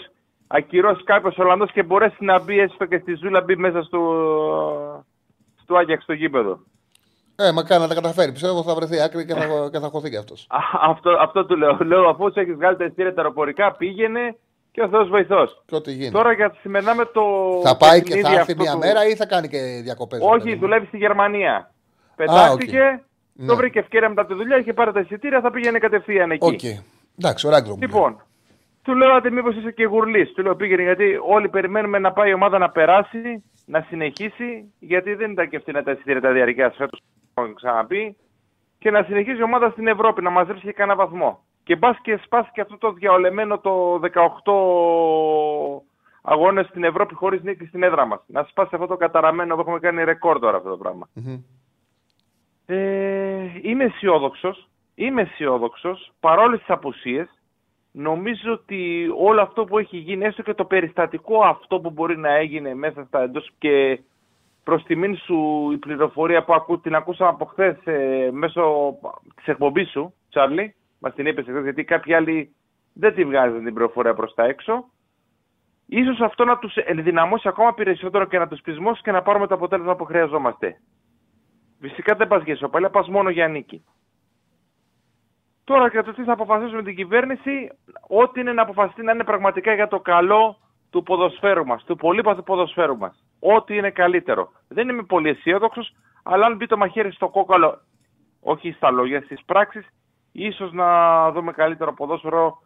ακυρώσει 0.47 1.05
κάποιος 1.05 1.39
Ολλανδός 1.39 1.73
και 1.73 1.83
μπορέσει 1.83 2.25
να 2.25 2.43
μπει 2.43 2.59
έστω 2.59 2.85
και 2.85 2.99
στη 2.99 3.15
Ζούλα 3.15 3.41
μπει 3.41 3.57
μέσα 3.57 3.83
στο, 3.83 4.01
στο 5.63 5.77
Άγιαξ 5.77 6.03
στο 6.03 6.13
γήπεδο. 6.13 6.59
Ε, 7.37 7.53
μακάρι 7.53 7.81
να 7.81 7.89
τα 7.89 7.95
καταφέρει. 7.95 8.33
Πιστεύω 8.33 8.63
θα 8.63 8.75
βρεθεί 8.75 9.01
άκρη 9.01 9.27
και 9.27 9.35
θα, 9.35 9.69
και 9.73 9.79
θα 9.79 9.89
χωθεί 9.89 10.11
κι 10.11 10.17
αυτός. 10.17 10.47
Α, 10.49 10.59
αυτό, 10.91 11.11
αυτό 11.11 11.47
του 11.47 11.57
λέω. 11.57 11.79
Λέω 11.81 12.09
αφού 12.09 12.33
σου 12.33 12.41
έχεις 12.41 12.55
βγάλει 12.55 12.77
τα 12.77 12.85
εισιτήρια 12.85 13.15
τα 13.15 13.21
αεροπορικά, 13.21 13.73
πήγαινε 13.73 14.37
και 14.77 14.83
ο 14.83 14.89
Θεός 14.89 15.09
βοηθός. 15.09 15.63
Και 15.67 15.75
ό,τι 15.75 15.93
γίνει. 15.93 16.11
Τώρα 16.11 16.33
για 16.33 16.51
τη 16.51 16.57
σημερινά 16.59 16.95
με 16.95 17.05
το. 17.05 17.23
θα 17.63 17.77
πάει 17.77 18.03
και 18.03 18.09
παιχνίδι 18.09 18.23
θα 18.35 18.39
έρθει 18.39 18.51
αυτό 18.53 18.63
μια 18.63 18.73
του- 18.73 18.79
μέρα 18.79 19.07
ή 19.07 19.15
θα 19.17 19.27
κάνει 19.27 19.49
και 19.49 19.59
διακοπές. 19.83 20.21
Όχι, 20.23 20.55
δουλεύει 20.57 20.87
στη 20.87 20.97
Γερμανία. 20.97 21.71
Πετάχτηκε, 22.17 23.03
Ναι. 23.33 23.47
το 23.47 23.57
βρήκε 23.57 23.79
ευκαιρία 23.79 24.09
μετά 24.09 24.21
από 24.21 24.31
τη 24.33 24.37
δουλειά, 24.39 24.57
είχε 24.59 24.73
πάρει 24.73 24.93
τα 24.93 25.01
εισιτήρια, 25.01 25.41
θα 25.41 25.51
πήγαινε 25.51 25.79
κατευθείαν 25.79 26.31
εκεί. 26.31 26.47
Οκ. 26.47 26.63
Εντάξει, 27.19 27.47
ωραία 27.47 27.61
γκρομπ. 27.61 27.81
Λοιπόν, 27.81 28.23
του 28.83 28.95
λέω 28.95 29.17
ότι 29.17 29.31
μήπως 29.31 29.57
είσαι 29.57 29.71
και 29.71 29.85
γουρλής. 29.85 30.33
Του 30.33 30.43
λέω 30.43 30.57
πήγαινε 30.57 30.83
γιατί 30.83 31.19
όλοι 31.29 31.49
περιμένουμε 31.49 31.99
να 31.99 32.13
πάει 32.13 32.31
η 32.31 32.33
ομάδα 32.33 32.59
να 32.59 32.71
περάσει, 32.71 33.45
να 33.67 33.85
συνεχίσει, 33.89 34.73
γιατί 34.79 35.15
δεν 35.15 35.31
ήταν 35.31 35.49
και 35.49 35.59
φτηνά 35.59 35.83
τα 35.83 35.91
εισιτήρια 35.91 36.21
τα 36.21 36.33
διαρκείας 36.33 36.75
φέτος, 36.77 37.03
έχω 37.35 37.53
ξαναπεί, 37.55 38.17
και 38.79 38.91
να 38.91 39.03
συνεχίσει 39.03 39.39
η 39.39 39.43
ομάδα 39.43 39.71
στην 39.71 39.87
Ευρώπη, 39.87 40.23
να 40.23 40.31
μαζέψει 40.31 40.63
και 40.65 40.73
κανένα 40.73 40.97
βαθμό. 40.97 41.45
Και 41.67 41.77
μπας 41.77 41.99
και 42.03 42.21
σπάσει 42.25 42.51
και 42.53 42.61
αυτό 42.61 42.79
το 42.79 42.93
διαολεμένο 42.93 43.59
το 43.59 44.01
18 44.01 45.83
αγώνες 46.23 46.67
στην 46.67 46.85
Ευρώπη 46.85 47.15
χωρίς 47.15 47.43
νίκη 47.43 47.67
στην 47.67 47.83
έδρα 47.83 48.07
μας. 48.07 48.21
Να 48.27 48.43
σπάσει 48.43 48.71
αυτό 48.75 48.87
το 48.87 48.97
καταραμένο 48.97 49.55
που 49.55 49.61
έχουμε 49.61 49.79
κάνει 49.79 50.05
ρεκόρ 50.05 50.39
τώρα 50.39 50.57
αυτό 50.57 50.71
το 50.71 50.77
πράγμα. 50.77 51.09
Μμμ. 51.13 51.43
Ε, 52.67 53.51
είμαι 53.63 53.85
αισιόδοξος. 53.85 54.69
Είμαι 54.95 55.23
αισιόδοξος 55.23 56.13
παρόλες 56.21 56.59
τις 56.59 56.71
απουσίες. 56.71 57.29
Νομίζω 57.93 58.53
ότι 58.53 59.11
όλο 59.19 59.41
αυτό 59.43 59.65
που 59.65 59.79
έχει 59.79 59.97
γίνει, 59.97 60.25
έστω 60.25 60.43
και 60.43 60.55
το 60.55 60.65
περιστατικό 60.65 61.45
αυτό 61.45 61.81
που 61.81 61.91
μπορεί 61.91 62.19
να 62.19 62.35
έγινε 62.35 62.75
μέσα 62.75 63.05
στα 63.05 63.23
εντός 63.23 63.51
και 63.59 64.01
προς 64.65 64.83
τιμήν 64.83 65.17
σου 65.17 65.71
η 65.73 65.77
πληροφορία 65.77 66.45
που 66.45 66.55
ακού, 66.55 66.81
την 66.81 66.95
ακούσαμε 66.95 67.31
από 67.31 67.45
χθες 67.45 67.77
μέσω 68.31 68.95
της 69.35 69.47
εκπομπής 69.47 69.91
σου, 69.91 70.15
Τσάρλι, 70.31 70.75
μας 70.99 71.15
την 71.15 71.27
είπε 71.27 71.43
χθες, 71.43 71.63
γιατί 71.63 71.85
κάποιοι 71.85 72.15
άλλοι 72.15 72.55
δεν 72.93 73.15
τη 73.15 73.25
βγάζουν 73.25 73.65
την 73.65 73.75
πληροφορία 73.75 74.15
προς 74.15 74.35
τα 74.35 74.45
έξω. 74.45 74.91
Ίσως 75.87 76.21
αυτό 76.21 76.45
να 76.45 76.59
τους 76.59 76.77
ενδυναμώσει 76.77 77.49
ακόμα 77.49 77.75
περισσότερο 77.75 78.25
και 78.25 78.39
να 78.39 78.49
τους 78.49 78.61
πεισμώσει 78.61 79.03
και 79.03 79.11
να 79.11 79.23
πάρουμε 79.23 79.47
το 79.47 79.55
αποτέλεσμα 79.55 79.97
που 79.97 80.05
χρειαζόμαστε. 80.05 80.81
Φυσικά 81.81 82.15
δεν 82.15 82.29
πας 82.29 82.43
για 82.43 82.55
ισοπαλία, 82.55 82.91
πας 82.91 83.09
μόνο 83.09 83.31
για 83.31 83.49
νίκη. 83.49 83.85
Τώρα 85.65 85.89
για 85.89 86.03
το 86.03 86.13
τι 86.13 86.25
θα 86.25 86.33
αποφασίσουμε 86.33 86.83
την 86.83 86.97
κυβέρνηση, 86.97 87.71
ό,τι 88.09 88.41
είναι 88.41 88.53
να 88.53 88.63
αποφασιστεί 88.63 89.03
να 89.03 89.13
είναι 89.13 89.25
πραγματικά 89.25 89.75
για 89.75 89.89
το 89.89 90.01
καλό 90.01 90.57
του 90.91 91.03
ποδοσφαίρου 91.03 91.67
μας, 91.67 91.85
του 91.85 91.97
πολύπαθου 91.97 92.43
ποδοσφαίρου 92.43 92.97
μας. 92.97 93.25
Ό,τι 93.39 93.77
είναι 93.77 93.91
καλύτερο. 93.91 94.53
Δεν 94.69 94.89
είμαι 94.89 95.03
πολύ 95.03 95.29
αισιόδοξος, 95.29 95.95
αλλά 96.23 96.47
αν 96.47 96.57
μπει 96.57 96.67
το 96.67 96.77
μαχαίρι 96.77 97.13
στο 97.13 97.29
κόκαλο, 97.29 97.81
όχι 98.41 98.73
στα 98.73 98.91
λόγια, 98.91 99.23
στις 99.23 99.45
πράξεις, 99.45 99.87
ίσως 100.45 100.73
να 100.73 101.31
δούμε 101.33 101.53
καλύτερο 101.53 101.95
ποδόσφαιρο 101.95 102.63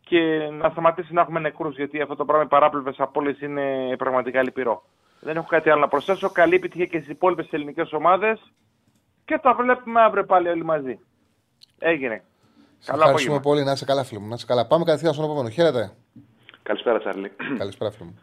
και 0.00 0.48
να 0.52 0.68
σταματήσει 0.70 1.12
να 1.12 1.20
έχουμε 1.20 1.40
νεκρούς, 1.40 1.76
γιατί 1.76 2.00
αυτό 2.00 2.16
το 2.16 2.24
πράγμα 2.24 2.44
οι 2.44 2.48
παράπλευρες 2.48 2.94
απόλυες 2.98 3.40
είναι 3.40 3.94
πραγματικά 3.98 4.42
λυπηρό. 4.42 4.84
Δεν 5.20 5.36
έχω 5.36 5.46
κάτι 5.48 5.70
άλλο 5.70 5.80
να 5.80 5.88
προσθέσω. 5.88 6.30
Καλή 6.30 6.54
επιτυχία 6.54 6.86
και 6.86 6.98
στις 6.98 7.08
υπόλοιπες 7.10 7.48
ελληνικές 7.50 7.92
ομάδες 7.92 8.40
και 9.24 9.38
τα 9.38 9.54
βλέπουμε 9.54 10.00
αύριο 10.00 10.24
πάλι 10.24 10.48
όλοι 10.48 10.64
μαζί. 10.64 10.98
Έγινε. 11.78 12.22
Σε 12.78 12.90
Καλό 12.90 13.02
ευχαριστούμε 13.02 13.36
απόγευμα. 13.36 13.40
πολύ. 13.40 13.64
Να 13.64 13.72
είσαι 13.72 13.84
καλά, 13.84 14.04
φίλε 14.04 14.20
μου. 14.20 14.28
Να 14.28 14.34
είσαι 14.34 14.46
καλά. 14.46 14.66
Πάμε 14.66 14.84
κατευθείαν 14.84 15.12
στον 15.12 15.24
επόμενο. 15.24 15.48
Χαίρετε. 15.48 15.92
Καλησπέρα, 16.62 16.98
Τσάρλι. 16.98 17.32
Καλησπέρα, 17.58 17.90
φίλε 17.90 18.04
μου. 18.04 18.18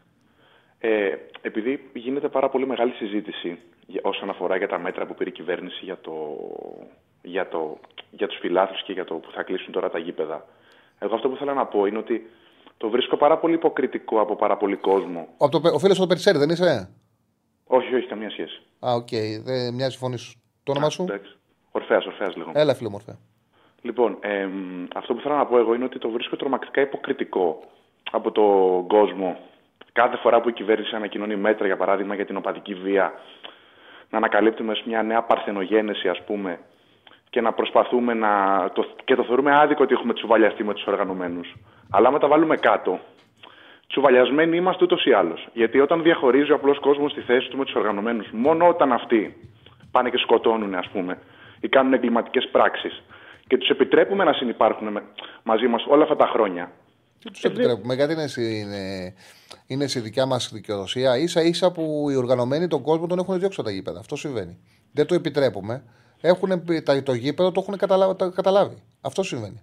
Ε, 0.79 1.09
επειδή 1.41 1.89
γίνεται 1.93 2.27
πάρα 2.29 2.49
πολύ 2.49 2.67
μεγάλη 2.67 2.91
συζήτηση 2.91 3.47
για- 3.47 3.59
όσον 4.01 4.29
αφορά 4.29 4.57
για 4.57 4.67
τα 4.67 4.79
μέτρα 4.79 5.05
που 5.05 5.15
πήρε 5.15 5.29
η 5.29 5.33
κυβέρνηση 5.33 5.85
για, 5.85 5.97
το, 6.01 6.37
για, 7.21 7.47
το, 7.47 7.77
για 8.11 8.27
τους 8.27 8.37
φιλάθλους 8.39 8.83
και 8.83 8.93
για 8.93 9.05
το 9.05 9.13
που 9.15 9.31
θα 9.31 9.43
κλείσουν 9.43 9.71
τώρα 9.71 9.89
τα 9.89 9.97
γήπεδα. 9.97 10.45
Εγώ 10.99 11.15
αυτό 11.15 11.29
που 11.29 11.35
θέλω 11.35 11.53
να 11.53 11.65
πω 11.65 11.85
είναι 11.85 11.97
ότι 11.97 12.29
το 12.77 12.89
βρίσκω 12.89 13.17
πάρα 13.17 13.37
πολύ 13.37 13.53
υποκριτικό 13.53 14.19
από 14.21 14.35
πάρα 14.35 14.57
πολύ 14.57 14.75
κόσμο. 14.75 15.27
Ο, 15.37 15.45
από 15.45 15.59
το, 15.59 15.69
ο 15.73 15.79
φίλος 15.79 15.99
του 15.99 16.07
Περισσέρι, 16.07 16.37
δεν 16.37 16.49
είσαι; 16.49 16.89
Όχι, 17.65 17.95
όχι, 17.95 18.07
καμία 18.07 18.29
σχέση. 18.29 18.61
Α, 18.79 18.93
οκ. 18.93 19.09
Δεν 19.43 19.73
μοιάζει 19.73 19.95
η 19.95 19.99
φωνή 19.99 20.17
σου. 20.17 20.41
Το 20.63 20.71
όνομα 20.71 20.89
σου; 20.89 21.03
Εντάξει. 21.03 21.35
Ορφέας, 21.71 22.05
Ορφέας 22.05 22.35
λέγομαι. 22.35 22.59
Έλα, 22.59 22.73
φίλε 22.73 22.89
μου, 22.89 22.95
ορφέα. 22.97 23.17
Λοιπόν, 23.81 24.17
εμ, 24.19 24.85
αυτό 24.95 25.13
που 25.13 25.21
θέλω 25.21 25.35
να 25.35 25.45
πω 25.45 25.57
εγώ 25.57 25.73
είναι 25.73 25.83
ότι 25.83 25.99
το 25.99 26.09
βρίσκω 26.09 26.35
τρομακτικά 26.35 26.81
υποκριτικό 26.81 27.59
από 28.11 28.31
τον 28.31 28.87
κόσμο. 28.87 29.37
Κάθε 29.91 30.17
φορά 30.17 30.41
που 30.41 30.49
η 30.49 30.53
κυβέρνηση 30.53 30.95
ανακοινώνει 30.95 31.35
μέτρα, 31.35 31.65
για 31.65 31.77
παράδειγμα, 31.77 32.15
για 32.15 32.25
την 32.25 32.37
οπαδική 32.37 32.73
βία, 32.73 33.13
να 34.11 34.17
ανακαλύπτουμε 34.17 34.73
μια 34.85 35.03
νέα 35.03 35.21
παρθενογένεση, 35.21 36.07
ας 36.09 36.21
πούμε, 36.25 36.59
και 37.29 37.41
να 37.41 37.53
προσπαθούμε 37.53 38.13
να. 38.13 38.29
Το, 38.73 38.85
και 39.03 39.15
το 39.15 39.23
θεωρούμε 39.23 39.55
άδικο 39.59 39.83
ότι 39.83 39.93
έχουμε 39.93 40.13
τσουβαλιαστεί 40.13 40.63
με 40.63 40.73
τους 40.73 40.85
οργανωμένους. 40.85 41.53
Αλλά 41.89 42.07
άμα 42.07 42.17
τα 42.19 42.27
βάλουμε 42.27 42.55
κάτω, 42.57 42.99
τσουβαλιασμένοι 43.87 44.57
είμαστε 44.57 44.83
ούτως 44.83 45.05
ή 45.05 45.11
άλλως. 45.13 45.47
Γιατί 45.53 45.79
όταν 45.79 46.03
διαχωρίζει 46.03 46.51
ο 46.51 46.55
απλός 46.55 46.79
κόσμος 46.79 47.13
τη 47.13 47.21
θέση 47.21 47.49
του 47.49 47.57
με 47.57 47.65
τους 47.65 47.73
οργανωμένους, 47.73 48.27
μόνο 48.31 48.67
όταν 48.67 48.91
αυτοί 48.93 49.49
πάνε 49.91 50.09
και 50.09 50.17
σκοτώνουν, 50.17 50.75
ας 50.75 50.89
πούμε, 50.89 51.17
ή 51.59 51.67
κάνουν 51.69 51.93
εγκληματικές 51.93 52.49
πράξεις 52.51 53.03
και 53.47 53.57
τους 53.57 53.69
επιτρέπουμε 53.69 54.23
να 54.23 54.33
συνεπάρχουν 54.33 54.87
με, 54.87 55.03
μαζί 55.43 55.67
μας 55.67 55.85
όλα 55.87 56.03
αυτά 56.03 56.15
τα 56.15 56.25
χρόνια. 56.27 56.71
Δεν 57.23 57.31
τους 57.31 57.43
επιτρέπουμε, 57.43 57.93
γιατί 57.93 58.13
είναι, 58.13 58.27
στη- 58.27 58.59
είναι, 58.59 59.13
είναι 59.71 59.87
στη 59.87 59.99
δικιά 59.99 60.25
μας 60.25 60.49
δικαιοδοσία. 60.53 61.27
σα 61.27 61.41
ίσα 61.41 61.71
που 61.71 62.07
οι 62.11 62.15
οργανωμένοι 62.15 62.67
τον 62.67 62.81
κόσμο 62.81 63.07
τον 63.07 63.19
έχουν 63.19 63.39
διώξει 63.39 63.57
από 63.59 63.69
τα 63.69 63.75
γήπεδα. 63.75 63.99
Αυτό 63.99 64.15
συμβαίνει. 64.15 64.59
Δεν 64.93 65.05
το 65.05 65.13
επιτρέπουμε. 65.15 65.83
Έχουν, 66.21 66.63
πει- 66.63 66.81
τα- 66.81 67.03
το 67.03 67.13
γήπεδο 67.13 67.51
το 67.51 67.59
έχουν 67.63 67.77
καταλάβει. 67.77 68.15
τα- 68.15 68.31
καταλάβει. 68.35 68.83
Αυτό 69.01 69.23
συμβαίνει. 69.23 69.61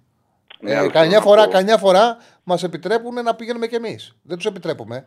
Ναι, 0.61 0.71
ε, 0.71 0.77
αλλά 0.77 0.89
καμιά 0.91 1.09
θέλω 1.09 1.21
να 1.21 1.27
φορά, 1.31 1.45
πω- 1.45 1.51
καμιά 1.51 1.77
φορά 1.77 2.17
μας 2.45 2.63
επιτρέπουν 2.63 3.15
να 3.15 3.35
πηγαίνουμε 3.35 3.67
κι 3.67 3.75
εμείς. 3.75 4.17
Δεν 4.23 4.37
τους 4.37 4.47
επιτρέπουμε. 4.47 5.07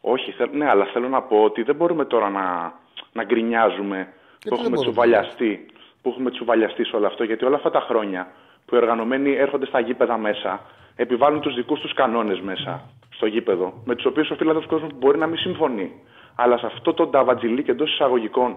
Όχι, 0.00 0.30
θέλ- 0.32 0.54
ναι, 0.54 0.68
αλλά 0.68 0.84
θέλω 0.92 1.08
να 1.08 1.22
πω 1.22 1.42
ότι 1.42 1.62
δεν 1.62 1.74
μπορούμε 1.76 2.04
τώρα 2.04 2.28
να, 2.30 2.72
να 3.12 3.24
γκρινιάζουμε 3.24 4.08
που 4.40 4.48
δεν 4.48 4.52
έχουμε 4.52 4.68
μπορούμε; 4.68 4.84
τσουβαλιαστεί, 4.84 5.66
που 6.02 6.08
έχουμε 6.10 6.30
τσουβαλιαστεί 6.30 6.84
σε 6.84 6.96
όλο 6.96 7.06
αυτό. 7.06 7.24
Γιατί 7.24 7.44
όλα 7.44 7.56
αυτά 7.56 7.70
τα 7.70 7.80
χρόνια 7.80 8.30
που 8.66 8.74
οι 8.74 8.78
οργανωμένοι 8.78 9.34
έρχονται 9.34 9.66
στα 9.66 9.80
γήπεδα 9.80 10.16
μέσα, 10.18 10.60
επιβάλλουν 10.96 11.40
τους 11.40 11.54
δικούς 11.54 11.80
τους 11.80 11.94
κανόνες 11.94 12.40
μέσα 12.40 12.82
στο 13.20 13.28
γήπεδο, 13.28 13.72
με 13.84 13.94
τους 13.94 14.04
οποίους 14.06 14.30
ο 14.30 14.34
φίλαθλο 14.34 14.66
κόσμος 14.66 14.90
μπορεί 14.98 15.18
να 15.18 15.26
μην 15.26 15.38
συμφωνεί. 15.38 15.92
Αλλά 16.34 16.58
σε 16.58 16.66
αυτό 16.66 16.94
το 16.94 17.06
νταβατζιλί 17.06 17.62
και 17.62 17.70
εντός 17.70 17.92
εισαγωγικών 17.92 18.56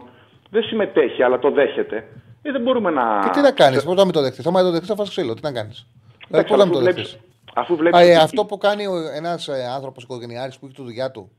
δεν 0.50 0.64
συμμετέχει, 0.64 1.24
αλλά 1.24 1.40
το 1.40 1.52
δέχεται. 1.52 2.08
Ε, 2.42 2.52
δεν 2.52 2.62
μπορούμε 2.62 2.90
να. 2.92 3.20
Και 3.24 3.30
τι 3.30 3.42
να 3.42 3.52
κάνεις, 3.52 3.84
πώ 3.84 3.94
να 3.94 4.04
μην 4.04 4.14
το 4.14 4.22
δεχτεί. 4.22 4.42
Θα 4.42 4.52
μην 4.52 4.62
το 4.62 4.72
δεχτεί, 4.72 4.88
θα 4.88 4.96
φας 4.96 5.10
ξύλο. 5.10 5.34
Τι 5.34 5.40
να 5.44 5.52
κάνεις. 5.52 5.88
Δηλαδή, 6.28 6.28
Εντάξει, 6.32 6.52
πώ 6.52 6.56
να 6.58 6.64
αφού 6.64 6.72
μην 6.72 6.80
το 6.82 6.92
βλέπεις- 6.92 7.12
δεχτεί. 7.12 7.28
Αφού 7.54 7.76
βλέπεις 7.76 8.00
Α, 8.00 8.04
ε, 8.04 8.06
ότι- 8.06 8.24
αυτό 8.24 8.46
που 8.46 8.58
κάνει 8.58 8.84
ένας 9.16 9.50
άνθρωπος 9.76 10.04
οικογενειάρχη 10.04 10.60
που 10.60 10.66
έχει 10.66 10.76
τη 10.76 10.82
δουλειά 10.84 11.12
του, 11.12 11.32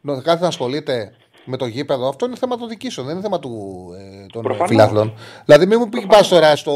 να 0.00 0.22
κάθε 0.22 0.40
να 0.40 0.46
ασχολείται 0.46 1.14
με 1.44 1.56
το 1.56 1.66
γήπεδο, 1.66 2.08
αυτό 2.08 2.26
είναι 2.26 2.36
θέμα 2.36 2.56
των 2.56 2.68
δικήσεων, 2.68 3.06
δεν 3.06 3.14
είναι 3.14 3.24
θέμα 3.24 3.38
του, 3.38 3.50
ε, 4.22 4.26
των 4.32 4.42
Προφανώς. 4.42 4.68
φιλάθλων. 4.68 5.14
Δηλαδή, 5.44 5.66
μην 5.66 5.78
μου 5.80 5.88
πεις 5.88 6.06
πα 6.06 6.20
τώρα 6.30 6.56
στο. 6.56 6.72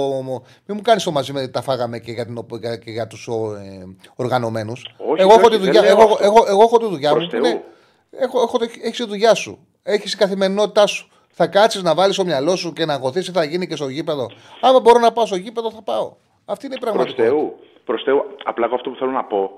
Μην 0.67 0.77
μου 0.77 0.83
κάνεις 0.83 1.03
το 1.05 1.11
μαζί 1.11 1.33
με 1.33 1.49
τα 1.49 1.63
φάγαμε 1.63 1.99
και 1.99 2.13
για, 2.13 2.25
την, 2.27 2.39
οπ- 2.39 2.55
για- 2.61 2.77
και 2.77 2.91
για 2.91 3.07
τους 3.07 3.27
ε, 3.29 3.85
οργανωμένους. 4.17 4.87
Όχι, 4.97 5.21
Εγώ, 5.23 5.33
έχω 5.33 5.41
όχι, 5.41 5.51
τη 5.51 5.57
δεν 5.57 5.61
δουλειά, 5.67 5.81
λέω 5.83 5.91
εγώ, 5.91 6.03
αυτό. 6.03 6.25
εγώ, 6.25 6.45
εγώ 6.49 6.63
έχω 6.63 6.79
τη 6.79 6.87
δουλειά 6.87 7.11
Προς 7.11 7.23
μου. 7.25 7.31
που 7.31 7.37
Θεού. 7.37 7.45
είναι- 7.45 7.63
Έχω, 8.11 8.41
έχω, 8.41 8.59
έχεις 8.83 8.97
τη 8.97 9.07
δουλειά 9.07 9.35
σου. 9.35 9.59
Έχεις 9.83 10.11
την 10.11 10.19
καθημερινότητά 10.19 10.87
σου. 10.87 11.09
Θα 11.29 11.47
κάτσεις 11.47 11.83
να 11.83 11.95
βάλεις 11.95 12.15
στο 12.15 12.25
μυαλό 12.25 12.57
σου 12.57 12.73
και 12.73 12.85
να 12.85 12.95
αγωθείς 12.95 13.27
τι 13.27 13.33
θα 13.33 13.45
γίνει 13.45 13.67
και 13.67 13.77
στο 13.77 13.89
γήπεδο. 13.89 14.31
Άμα 14.61 14.81
μπορώ 14.81 14.99
να 14.99 15.13
πάω 15.13 15.27
στο 15.27 15.37
γήπεδο, 15.37 15.71
θα 15.71 15.83
πάω. 15.83 16.13
Αυτή 16.45 16.67
είναι 16.67 16.75
η 16.75 16.79
Προς 16.79 16.91
πραγματικότητα. 16.93 17.37
Θεού. 17.37 17.55
Προς 17.85 18.03
Θεού. 18.03 18.25
Απλά 18.45 18.65
εγώ 18.67 18.75
αυτό 18.75 18.91
που 18.91 18.97
θέλω 18.97 19.11
να 19.11 19.25
πω 19.25 19.51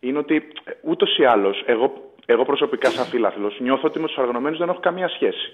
είναι 0.00 0.18
ότι 0.18 0.42
ούτως 0.84 1.18
ή 1.18 1.24
άλλως, 1.24 1.62
εγώ, 1.66 1.92
εγώ 2.26 2.44
προσωπικά 2.44 2.90
σαν 2.90 3.04
φίλαθλος, 3.06 3.56
νιώθω 3.60 3.82
ότι 3.88 3.98
με 3.98 4.06
τους 4.06 4.16
οργανωμένου 4.16 4.56
δεν 4.56 4.68
έχω 4.68 4.80
καμία 4.80 5.08
σχέση. 5.08 5.52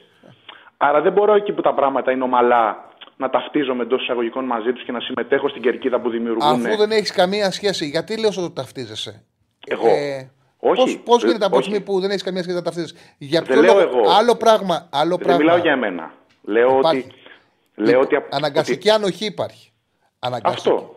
Άρα 0.76 1.00
δεν 1.00 1.12
μπορώ 1.12 1.34
εκεί 1.34 1.52
που 1.52 1.60
τα 1.60 1.74
πράγματα 1.74 2.12
είναι 2.12 2.22
ομαλά 2.24 2.88
να 3.16 3.30
ταυτίζομαι 3.30 3.82
εντός 3.82 4.02
εισαγωγικών 4.02 4.44
μαζί 4.44 4.72
τους 4.72 4.84
και 4.84 4.92
να 4.92 5.00
συμμετέχω 5.00 5.48
στην 5.48 5.62
κερκίδα 5.62 6.00
που 6.00 6.10
δημιουργούν. 6.10 6.42
Αφού 6.66 6.76
δεν 6.76 6.90
έχεις 6.90 7.12
καμία 7.12 7.50
σχέση, 7.50 7.86
γιατί 7.86 8.20
λέω 8.20 8.30
ότι 8.38 8.52
ταυτίζεσαι. 8.54 9.24
Εγώ. 9.68 9.86
Ε, 9.88 10.30
όχι. 10.58 10.98
Πώς 10.98 11.24
γίνεται 11.24 11.44
από 11.44 11.54
τη 11.54 11.58
όχι. 11.60 11.68
στιγμή 11.68 11.84
που 11.84 12.00
δεν 12.00 12.10
έχεις 12.10 12.22
καμία 12.22 12.42
σχέση 12.42 12.56
να 12.56 12.62
ταυτίζεσαι. 12.62 12.94
Για 13.18 13.40
Δεν 13.42 13.48
ποιο 13.52 13.62
λέω 13.62 13.74
λόγο; 13.74 13.98
εγώ. 13.98 14.10
Άλλο 14.10 14.34
πράγμα. 14.36 14.88
Άλλο 14.92 15.16
Δεν 15.16 15.26
πράγμα. 15.26 15.36
μιλάω 15.42 15.56
για 15.56 15.72
εμένα. 15.72 16.12
Λέω 16.42 16.78
Υπάρχει. 16.78 16.98
ότι. 16.98 17.90
Λέω 17.90 18.00
ότι, 18.00 18.16
Αναγκαστική 18.30 18.90
ανοχή 18.90 19.24
υπάρχει. 19.24 19.72
Αναγκαστική. 20.18 20.68
Αυτό. 20.74 20.94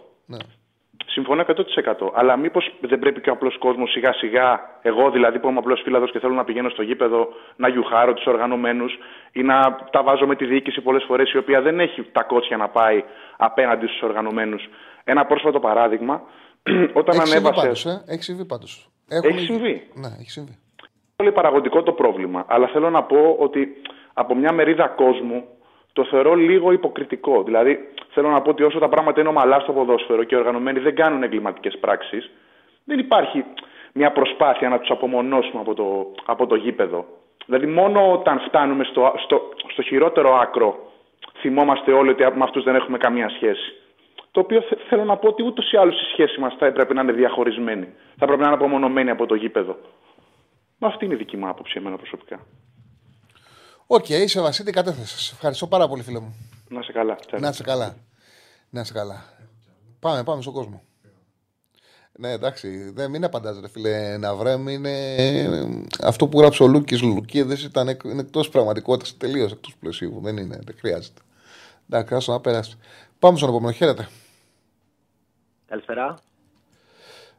Συμφωνώ 1.20 1.44
100%. 1.48 2.12
Αλλά 2.14 2.38
μήπως 2.38 2.74
δεν 2.82 3.00
πρέπει 3.00 3.22
και 3.22 3.30
ο 3.30 3.34
απλός 3.34 3.58
κόσμος 3.58 3.92
σιγά 3.92 4.14
σιγά, 4.14 4.60
εγώ 4.82 5.12
δηλαδή 5.12 5.40
που 5.40 5.50
είμαι 5.50 5.58
απλός 5.58 5.82
φύλαδος 5.84 6.12
και 6.12 6.20
θέλω 6.20 6.34
να 6.34 6.44
πηγαίνω 6.44 6.70
στο 6.70 6.82
γήπεδο 6.82 7.28
να 7.56 7.68
γιουχάρω 7.70 8.14
τους 8.14 8.26
οργανωμένους 8.26 8.98
ή 9.32 9.42
να 9.42 9.76
τα 9.92 10.04
βάζω 10.04 10.26
με 10.28 10.36
τη 10.36 10.46
διοίκηση 10.46 10.82
πολλές 10.82 11.04
φορές 11.08 11.32
η 11.32 11.38
οποία 11.38 11.62
δεν 11.62 11.80
έχει 11.80 12.04
τα 12.12 12.24
κότσια 12.24 12.58
να 12.58 12.68
πάει 12.70 13.04
απέναντι 13.38 13.88
στους 13.88 14.02
οργανωμένους. 14.02 14.70
Ένα 15.04 15.26
πρόσφατο 15.26 15.60
παράδειγμα, 15.60 16.22
όταν 17.00 17.16
Έχει 17.16 17.28
συμβεί 17.28 17.48
ανέβασε. 17.48 17.62
πάντως, 17.62 17.86
ε. 17.86 18.04
Έχει 18.08 18.24
συμβεί 18.24 18.46
πάντως. 18.46 18.90
Έχει 19.24 19.40
συμβεί. 19.40 19.88
Ναι, 19.94 20.08
έχει 20.20 20.30
συμβεί. 20.32 20.58
πολύ 21.16 21.32
παραγωγικό 21.32 21.84
το 21.84 21.92
πρόβλημα. 21.92 22.46
Αλλά 22.48 22.68
θέλω 22.68 22.90
να 22.90 23.04
πω 23.04 23.36
ότι 23.40 23.68
από 24.14 24.36
μια 24.36 24.52
μερίδα 24.54 24.88
κόσμου 24.88 25.44
το 26.00 26.06
θεωρώ 26.06 26.34
λίγο 26.36 26.72
υποκριτικό. 26.72 27.44
Δηλαδή, 27.44 27.90
θέλω 28.10 28.30
να 28.30 28.42
πω 28.42 28.50
ότι 28.50 28.64
όσο 28.64 28.80
τα 28.80 28.90
πράγματα 28.90 29.20
είναι 29.20 29.30
ομαλά 29.30 29.60
στο 29.60 29.72
ποδόσφαιρο 29.74 30.24
και 30.24 30.36
οι 30.36 30.38
οργανωμένοι 30.38 30.80
δεν 30.80 30.96
κάνουν 30.96 31.24
εγκληματικές 31.24 31.78
πράξεις, 31.80 32.30
δεν 32.84 33.00
υπάρχει 33.00 33.44
μια 33.94 34.12
προσπάθεια 34.12 34.70
να 34.70 34.80
τους 34.80 34.90
απομονώσουμε 34.90 35.62
από 35.62 35.74
το, 35.74 36.12
από 36.26 36.48
το 36.48 36.56
γήπεδο. 36.56 37.06
Δηλαδή, 37.46 37.66
μόνο 37.66 38.12
όταν 38.12 38.40
φτάνουμε 38.40 38.84
στο, 38.84 39.14
στο, 39.24 39.42
στο 39.68 39.82
χειρότερο 39.82 40.36
άκρο, 40.36 40.76
θυμόμαστε 41.40 41.92
όλοι 41.92 42.10
ότι 42.10 42.24
με 42.24 42.44
αυτούς 42.44 42.64
δεν 42.64 42.76
έχουμε 42.76 42.98
καμία 42.98 43.30
σχέση. 43.30 43.74
Το 44.32 44.40
οποίο 44.40 44.62
θε- 44.62 44.80
θέλω 44.90 45.04
να 45.04 45.18
πω 45.18 45.28
ότι 45.28 45.44
ούτως 45.44 45.72
ή 45.72 45.78
άλλως 45.78 46.02
η 46.02 46.06
σχέση 46.12 46.40
μας 46.40 46.56
θα 46.60 46.66
έπρεπε 46.66 46.94
να 46.94 47.02
είναι 47.02 47.12
διαχωρισμένη. 47.12 47.88
Θα 48.18 48.26
πρέπει 48.26 48.42
να 48.42 48.46
είναι 48.46 48.56
απομονωμένη 48.56 49.10
από 49.10 49.26
το 49.26 49.36
γήπεδο. 49.36 49.78
Μα 50.80 50.88
αυτή 50.88 51.06
είναι 51.06 51.14
η 51.14 51.18
δική 51.18 51.38
μου 51.38 51.48
άποψη, 51.48 51.74
εμένα 51.78 51.98
προσωπικά. 51.98 52.40
Οκ, 53.92 54.10
είσαι 54.10 54.42
Βασίλη, 54.42 54.72
κατέθεσε. 54.72 55.34
Ευχαριστώ 55.34 55.68
πάρα 55.68 55.88
πολύ, 55.88 56.04
φίλε 56.04 56.20
μου. 56.20 56.36
Να 56.70 56.82
'σαι 56.82 56.92
καλά. 56.92 57.16
Τσάρλι. 57.16 57.42
Να 57.42 57.50
είσαι 57.50 57.64
καλά. 57.64 57.96
Να 58.70 58.82
είσαι 58.82 58.94
καλά. 58.94 59.24
Πάμε, 60.00 60.24
πάμε 60.24 60.42
στον 60.42 60.54
κόσμο. 60.54 60.84
Ναι, 62.12 62.32
εντάξει, 62.32 62.92
δεν 62.92 63.10
μην 63.10 63.24
απαντάς, 63.24 63.60
ρε 63.60 63.68
φίλε 63.68 64.18
Ναυρέμ. 64.18 64.68
Είναι 64.68 65.16
αυτό 66.04 66.28
που 66.28 66.40
γράψε 66.40 66.64
ο 66.64 66.68
Λούκης 66.68 67.02
Λουκίδης 67.02 67.64
ήταν 67.64 67.88
εκ, 67.88 68.02
είναι 68.04 68.22
εκτός 68.22 68.50
πραγματικότητας, 68.50 69.18
τελείως 69.18 69.52
εκτός 69.52 69.76
πλαισίου. 69.80 70.20
Δεν 70.24 70.38
είναι, 70.38 70.60
δεν 70.64 70.76
χρειάζεται. 70.80 71.22
Εντάξει, 71.90 72.16
άσο 72.16 72.32
να 72.32 72.40
περάσει. 72.40 72.78
Πάμε 73.20 73.38
στον 73.38 73.50
επόμενο. 73.50 73.72
Χαίρετε. 73.72 74.08
Καλησπέρα. 75.68 76.20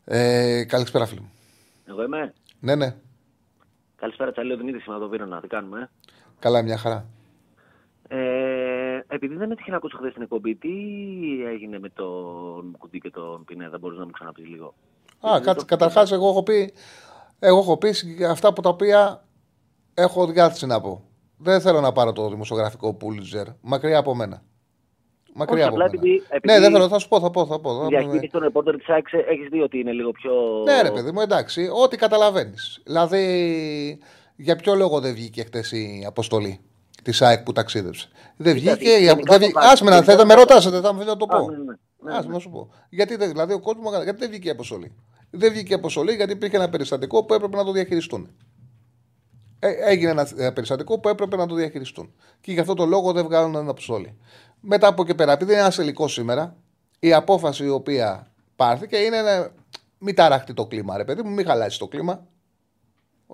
Ε, 0.05 0.65
καλησπέρα, 0.65 1.07
φίλε 1.07 1.21
μου. 1.21 1.31
Εγώ 1.85 2.03
είμαι. 2.03 2.35
Ναι, 2.61 2.75
ναι. 2.75 2.95
Καλησπέρα, 3.97 4.33
Τσαλίο 4.33 4.57
Δημήτρης, 4.57 4.85
είμαι 4.87 4.95
από 4.95 5.05
το 5.05 5.11
Βύρονα. 5.11 5.41
Τι 5.41 5.49
κάνουμε. 5.49 5.91
Καλά, 6.41 6.63
μια 6.63 6.77
χαρά. 6.77 7.07
Ε, 8.09 9.01
επειδή 9.09 9.37
δεν 9.37 9.51
έτυχε 9.51 9.71
να 9.71 9.77
ακούσω 9.77 9.97
χθες 9.99 10.13
την 10.13 10.23
εκπομπή, 10.23 10.55
τι 10.57 10.69
έγινε 11.47 11.79
με 11.79 11.89
τον 11.89 12.75
Κουντή 12.79 12.99
και 12.99 13.11
τον 13.11 13.45
Πινέδα, 13.45 13.79
μπορείς 13.79 13.99
να 13.99 14.05
μου 14.05 14.11
ξαναπείς 14.11 14.47
λίγο; 14.49 14.75
Α, 15.21 15.41
κάτσε, 15.43 15.65
καταρχάς 15.67 16.13
εγώ 16.13 16.29
έχω 16.29 16.43
πει, 16.43 16.73
εγώ 17.39 17.59
έχω 17.59 17.77
πει 17.77 17.93
συγκ- 17.93 18.23
αυτά 18.25 18.49
από 18.49 18.63
τα 18.63 18.69
οποία 18.69 19.25
έχω 19.95 20.27
διάθεση 20.27 20.67
να 20.67 20.81
πω. 20.81 21.03
Δεν 21.37 21.61
θέλω 21.61 21.81
να 21.81 21.93
πάρω 21.93 22.13
το 22.13 22.29
δημοσιογραφικό 22.29 22.95
Πούλιτζερ. 22.95 23.47
Μακριά 23.61 23.99
από 23.99 24.15
μένα. 24.15 24.43
Μακριά 25.35 25.57
Όχι, 25.67 25.67
από 25.67 25.75
απλά 25.75 25.85
μένα. 25.91 25.99
επειδή- 25.99 26.27
επειδή- 26.29 26.55
Ναι, 26.55 26.61
δεν 26.61 26.73
θέλω, 26.73 26.89
θα 26.89 26.99
σου 26.99 27.09
πω, 27.09 27.21
θα 27.21 27.31
πω. 27.31 27.47
Θα 27.47 27.61
πω 27.61 27.71
θα 27.71 27.77
Η 27.77 27.79
πω, 27.79 27.91
ναι. 27.91 27.99
διαχείριση 27.99 28.31
των 28.33 28.41
ρεπόρτερ 28.43 28.77
της 28.77 28.89
ΑΕΚ 28.89 29.07
έχεις 29.29 29.49
δει 29.49 29.61
ότι 29.61 29.79
είναι 29.79 29.93
λίγο 29.93 30.11
πιο. 30.13 30.33
Ναι, 30.65 30.83
ρε 30.83 30.91
παιδί 30.91 31.11
μου, 31.13 31.21
εντάξει, 31.21 31.69
ό,τι 31.83 31.97
καταλαβαίνεις. 31.97 32.81
Δηλαδή, 32.85 33.99
για 34.43 34.57
ποιο 34.57 34.75
λόγο 34.75 35.01
δεν 35.01 35.15
βγήκε 35.15 35.43
χτες 35.45 35.73
η 35.73 36.05
αποστολή 36.07 36.61
της 37.03 37.23
ΑΕΚ 37.23 37.43
που 37.43 37.53
ταξίδεψε; 37.53 38.09
Δεν 38.37 38.57
Κοίτα, 38.57 38.75
βγήκε. 38.75 38.91
η- 38.91 39.03
γενικά 39.03 39.33
δεν 39.39 39.41
βγή- 39.41 39.53
το 39.53 39.61
βάζω. 39.61 39.73
Άσε 39.73 39.85
με 39.85 39.91
να 39.91 39.97
Γενικά 39.97 40.13
θέλετε, 40.13 40.25
με 40.29 40.35
το 40.35 40.41
ρωτάσετε, 40.41 40.81
θα 40.81 40.93
μου 40.93 41.05
να 41.05 41.17
το 41.17 41.27
Α, 41.29 41.37
πω. 41.39 41.51
ναι, 41.51 41.57
ναι, 41.57 41.63
ναι, 42.03 42.13
Άσε 42.17 42.21
με 42.23 42.27
ναι. 42.29 42.33
να 42.35 42.39
σου 42.39 42.51
πω. 42.51 42.71
Γιατί 42.89 43.17
δεν, 43.17 43.29
δηλαδή, 43.31 43.53
ο 43.53 43.61
κόσμος, 43.61 44.03
γιατί 44.05 44.19
δεν 44.19 44.29
βγήκε 44.31 44.49
η 44.49 44.51
αποστολή; 44.51 44.95
Δεν 45.31 45.53
βγήκε 45.53 45.73
η 45.73 45.75
αποστολή 45.75 46.15
γιατί 46.15 46.33
υπήρχε 46.33 46.57
ένα 46.57 46.69
περιστατικό 46.69 47.25
που 47.25 47.35
έπρεπε 47.35 47.57
να 47.57 47.65
το 47.65 47.73
διαχειριστούν. 47.73 48.29
Ε, 49.59 49.69
έγινε 49.71 50.11
ένα 50.11 50.29
ε, 50.37 50.51
περιστατικό 50.51 50.99
που 50.99 51.09
έπρεπε 51.09 51.37
να 51.37 51.47
το 51.47 51.55
διαχειριστούν. 51.55 52.13
Και 52.41 52.53
γι' 52.53 52.61
αυτό 52.61 52.75
το 52.75 52.87
λόγο 52.87 53.13
δεν 53.13 53.25
βγάλουν 53.25 53.53
την 53.53 53.69
αποστολή. 53.69 54.17
Μετά 54.61 54.87
από 54.87 55.03
εκεί 55.03 55.15
πέρα, 55.15 55.33
επειδή 55.33 55.53
είναι 55.53 55.61
ένα 55.61 55.71
τελικό 55.71 56.09
σήμερα, 56.09 56.57
η 56.99 57.13
απόφαση 57.13 57.65
η 57.65 57.69
οποία 57.69 58.33
πάρθηκε 58.57 58.97
είναι 58.97 59.21
να 59.23 59.53
μην 59.99 60.15
ταραχτεί 60.15 60.55
το 60.55 60.67
κλίμα, 60.67 60.97
ρε 60.97 61.05
παιδί 61.05 61.23
μου, 61.23 61.31
μην 61.31 61.47
χαλάσει 61.47 61.79
το 61.79 61.89
κλίμα. 61.89 62.27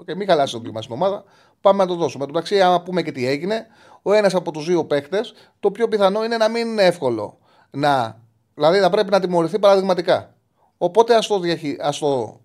Okay, 0.01 0.15
μην 0.17 0.27
χαλάσεις 0.29 0.53
το 0.53 0.61
κλίμα 0.61 0.83
στην 0.83 0.95
ομάδα. 0.95 1.25
Πάμε 1.61 1.83
να 1.83 1.89
το 1.89 1.95
δώσουμε. 1.95 2.25
Εν 2.25 2.29
τω 2.31 2.35
μεταξύ, 2.35 2.61
άμα 2.61 2.83
πούμε 2.83 3.03
και 3.03 3.13
τι 3.13 3.27
έγινε, 3.27 3.67
ο 4.03 4.13
ένας 4.13 4.35
από 4.35 4.51
τους 4.51 4.67
δύο 4.67 4.85
παίχτε, 4.85 5.21
το 5.61 5.71
πιο 5.71 5.89
πιθανό 5.89 6.25
είναι 6.25 6.37
να 6.37 6.49
μην 6.49 6.67
είναι 6.67 6.83
εύκολο 6.83 7.39
να. 7.71 8.21
Δηλαδή, 8.55 8.79
θα 8.79 8.91
πρέπει 8.91 9.11
να 9.11 9.21
τιμωρηθεί 9.21 9.59
παραδειγματικά. 9.59 10.35
Οπότε 10.79 11.15
ας 11.15 11.27
το, 11.27 11.39
διαχει... 11.39 11.77
ας 11.81 11.99
το 11.99 12.41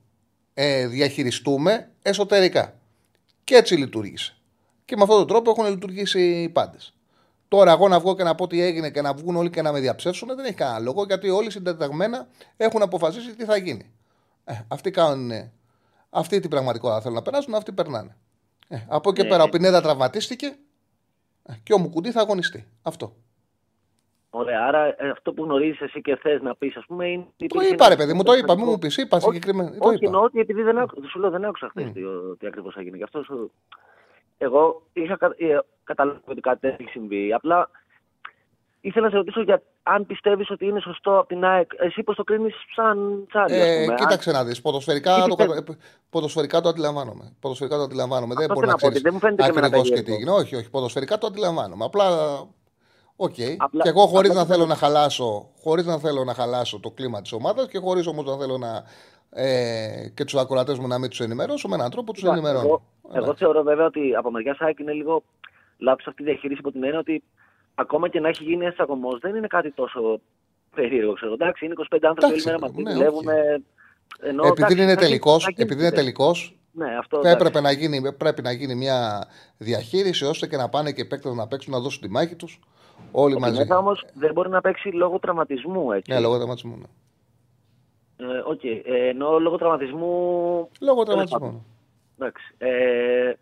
ε, 0.53 0.87
διαχειριστούμε 0.87 1.89
εσωτερικά. 2.01 2.73
Και 3.43 3.55
έτσι 3.55 3.75
λειτουργήσε. 3.75 4.35
Και 4.85 4.95
με 4.95 5.03
αυτόν 5.03 5.17
τον 5.17 5.27
τρόπο 5.27 5.51
έχουν 5.51 5.73
λειτουργήσει 5.73 6.21
οι 6.21 6.49
πάντες. 6.49 6.93
Τώρα, 7.47 7.71
εγώ 7.71 7.87
να 7.87 7.99
βγω 7.99 8.15
και 8.15 8.23
να 8.23 8.35
πω 8.35 8.47
τι 8.47 8.61
έγινε 8.61 8.89
και 8.89 9.01
να 9.01 9.13
βγουν 9.13 9.35
όλοι 9.35 9.49
και 9.49 9.61
να 9.61 9.71
με 9.71 9.79
διαψεύσουν 9.79 10.27
δεν 10.35 10.45
έχει 10.45 10.53
κανένα 10.53 10.79
λόγο 10.79 11.03
γιατί 11.03 11.29
όλοι 11.29 11.51
συντεταγμένα 11.51 12.27
έχουν 12.57 12.81
αποφασίσει 12.81 13.35
τι 13.35 13.43
θα 13.43 13.57
γίνει. 13.57 13.91
Ε, 14.43 14.53
αυτοί 14.67 14.91
κάνουν. 14.91 15.31
Ε, 16.11 16.19
Αυτή 16.19 16.39
την 16.39 16.49
πραγματικότητα 16.49 17.01
θέλουν 17.01 17.15
να 17.17 17.21
περάσουν, 17.21 17.55
αυτοί 17.55 17.71
περνάνε. 17.71 18.15
Ε, 18.67 18.77
από 18.89 19.09
εκεί 19.09 19.21
Ναι. 19.21 19.27
πέρα 19.27 19.43
ο 19.43 19.49
Πινέδα 19.49 19.81
τραυματίστηκε 19.81 20.45
ε, 21.43 21.53
και 21.63 21.73
ο 21.73 21.77
Μουκουντή 21.77 22.11
θα 22.11 22.21
αγωνιστεί. 22.21 22.67
Αυτό. 22.81 23.13
Ωραία, 24.33 24.65
άρα 24.67 24.85
ε, 24.85 25.09
αυτό 25.09 25.33
που 25.33 25.43
γνωρίζεις 25.43 25.81
εσύ 25.81 26.01
και 26.01 26.15
θες 26.15 26.41
να 26.41 26.55
πεις, 26.55 26.75
ας 26.77 26.85
πούμε. 26.85 27.07
Είναι, 27.07 27.25
Το 27.47 27.61
είπα, 27.71 27.88
ρε 27.89 27.95
παιδί 27.95 28.13
μου, 28.13 28.23
το 28.23 28.33
είπα. 28.33 28.55
Μην 28.55 28.65
μου 28.67 28.77
πεις, 28.79 28.97
είπα 28.97 29.17
Όχι, 29.17 29.25
συγκεκριμένα. 29.25 29.69
Το 29.71 29.77
Όχι, 29.88 29.95
είπα. 29.95 30.05
εννοώ 30.05 30.21
ότι 30.23 30.39
επειδή 30.39 30.61
δεν 30.61 30.77
άκουσα, 30.77 31.07
σου 31.07 31.19
λέω 31.19 31.29
δεν 31.29 31.45
άκουσα 31.45 31.69
χθες 31.69 31.85
Mm. 31.89 31.91
τι, 31.93 32.01
τι 32.39 32.47
ακριβώς 32.47 32.75
έγινε. 32.75 32.97
Γι' 32.97 33.03
αυτό 33.03 33.23
σου... 33.23 33.51
Εγώ 34.38 34.81
είχα 34.93 35.17
κα, 35.17 35.25
ε, 35.38 35.57
καταλάβει 35.83 36.19
ότι 36.25 36.41
κάτι 36.41 36.59
τέτοιο 36.59 36.77
έχει 36.79 36.89
συμβεί. 36.91 37.33
Απλά 37.33 37.69
ήθελα 38.81 39.05
να 39.05 39.11
σε 39.11 39.17
ρωτήσω 39.17 39.41
για 39.41 39.61
αν 39.83 40.05
πιστεύεις 40.05 40.49
ότι 40.49 40.65
είναι 40.65 40.79
σωστό 40.79 41.17
από 41.17 41.27
την 41.27 41.43
ΑΕΚ. 41.45 41.71
Εσύ 41.77 42.03
πώ 42.03 42.15
το 42.15 42.23
κρίνεις 42.23 42.53
σαν 42.75 43.25
τσάρι, 43.29 43.53
ας 43.53 43.67
Ε, 43.67 43.83
πούμε. 43.83 43.95
κοίταξε 43.95 44.29
αν... 44.29 44.35
να 44.35 44.43
δεις. 44.43 44.61
Ποδοσφαιρικά, 44.61 45.13
Τι 45.15 45.19
το, 45.21 45.25
πιστεύεις; 45.27 45.53
κατα- 45.55 45.77
ποδοσφαιρικά 46.09 46.61
το 46.61 46.69
αντιλαμβάνομαι. 46.69 47.35
Ποδοσφαιρικά 47.39 47.77
το 47.77 47.83
αντιλαμβάνομαι. 47.83 48.33
Δεν 48.33 48.41
Αυτό 48.43 48.53
μπορεί 48.53 48.67
να 48.67 48.77
θέλω 48.77 48.91
να 48.91 48.93
πω, 48.93 48.99
ξέρεις 48.99 48.99
ότι 48.99 49.03
δεν 49.03 49.13
μου 49.13 49.19
φαίνεται 49.19 49.43
και 49.43 49.49
εμένα 49.49 49.65
ακριβώ 49.67 49.83
και 49.83 49.89
περίεργο. 49.89 50.11
τι 50.15 50.21
έγινε. 50.21 50.31
Όχι, 50.31 50.55
όχι. 50.55 50.69
Ποδοσφαιρικά 50.69 51.17
το 51.17 51.27
αντιλαμβάνομαι. 51.27 51.83
Απλά. 51.85 52.07
Οκ. 53.15 53.35
Απλά- 53.57 53.83
Και 53.83 53.89
εγώ 53.89 54.05
χωρίς 54.05 54.29
απλά 54.29 54.41
να 54.41 54.47
το 54.47 54.53
θέλω 54.53 54.65
θέλω- 54.65 54.67
να 54.67 54.75
χαλάσω, 54.75 55.49
χωρίς 55.63 55.85
να 55.85 55.97
θέλω 55.97 56.23
να 56.23 56.33
χαλάσω 56.33 56.79
το 56.79 56.91
κλίμα 56.91 57.21
της 57.21 57.31
ομάδας 57.31 57.67
και 57.67 57.77
χωρίς 57.79 58.07
όμως 58.07 58.25
να 58.25 58.37
θέλω 58.37 58.57
να. 58.57 58.83
Ε, 59.33 60.09
και 60.13 60.23
τους 60.23 60.35
ακροατές 60.35 60.77
μου 60.79 60.87
να 60.87 60.97
μην 60.99 61.09
τους 61.09 61.19
ενημερώσω 61.19 61.67
με 61.67 61.75
έναν 61.75 61.89
τρόπο 61.89 62.11
τους 62.11 62.21
Κοίτα, 62.21 62.33
ενημερώνω. 62.33 62.65
Εγώ, 62.65 62.81
εγώ 63.13 63.35
θεωρώ 63.35 63.63
βέβαια 63.63 63.85
ότι 63.85 64.15
από 64.15 64.31
μεριά 64.31 64.55
ΑΕΚ 64.59 64.79
είναι 64.79 64.91
λίγο 64.91 65.23
λάθος 65.77 66.07
αυτή 66.07 66.21
η 66.21 66.25
διαχείριση 66.25 66.59
από 66.63 66.71
την 66.71 66.83
έννοια 66.83 66.99
ότι 66.99 67.23
ακόμα 67.76 68.07
και 68.10 68.19
να 68.19 68.27
έχει 68.27 68.43
γίνει 68.43 68.65
ένα 68.65 68.76
αγωμό 68.77 69.18
δεν 69.19 69.35
είναι 69.35 69.48
κάτι 69.48 69.72
τόσο 69.72 70.19
περίεργο. 70.76 71.14
Ξέρω. 71.14 71.34
Εντάξει, 71.34 71.65
είναι 71.65 71.73
25 71.77 71.98
άνθρωποι 72.02 72.23
όλη 72.26 72.31
Εντάξει, 72.34 72.45
μέρα 72.48 72.60
μαζί, 72.60 72.81
ναι, 72.81 72.93
δουλεύουν. 72.93 73.27
όχι. 73.27 73.64
Ενώ, 74.23 74.43
επειδή 74.48 74.61
εντάξει, 74.61 74.73
είναι 74.73 74.84
θα 74.85 74.91
γίνει- 74.91 74.95
τελικός, 75.02 75.43
θα 75.43 75.49
γίνει 75.49 75.64
επειδή 75.64 75.80
είναι 75.81 75.89
τίποτε. 75.89 76.02
τελικός, 76.02 76.56
Ναι, 76.72 76.98
αυτό. 76.98 77.22
θα 77.22 77.30
εντάξει. 77.30 77.48
έπρεπε 77.48 77.61
να 77.61 77.72
γίνει, 77.72 78.14
πρέπει 78.14 78.41
να 78.41 78.52
γίνει 78.52 78.76
μια 78.76 79.27
διαχείριση 79.57 80.26
ώστε 80.26 80.48
και 80.48 80.57
να 80.57 80.69
πάνε 80.69 80.91
και 80.91 81.02
οι 81.02 81.06
παίκτες 81.06 81.34
να 81.34 81.48
παίξουν 81.48 81.73
να 81.73 81.80
δώσουν 81.80 82.02
τη 82.02 82.10
μάχη 82.10 82.35
τους 82.35 82.60
όλοι 83.11 83.35
Ο 83.35 83.39
μαζί. 83.39 83.53
Πινέδα 83.53 83.77
όμως 83.77 84.06
δεν 84.14 84.34
μπορεί 84.34 84.49
να 84.49 84.61
παίξει 84.61 84.89
λόγω 84.89 85.19
τραυματισμού. 85.19 85.91
Έτσι. 85.91 86.11
Ναι, 86.14 86.19
λόγω 86.19 86.35
τραυματισμού. 86.38 86.77
ναι. 86.77 86.88
Ε, 88.34 88.41
οκ. 88.45 88.64
Ε, 88.64 88.81
ενώ 89.10 89.39
λόγω 89.39 89.57
τραυματισμού. 89.57 90.07
Λόγω 90.81 91.03
Τέλος 91.03 91.06
τραυματισμού. 91.06 91.39
πάντων. 91.39 91.65
Εντάξει. 92.19 92.56
Ε, 92.57 93.34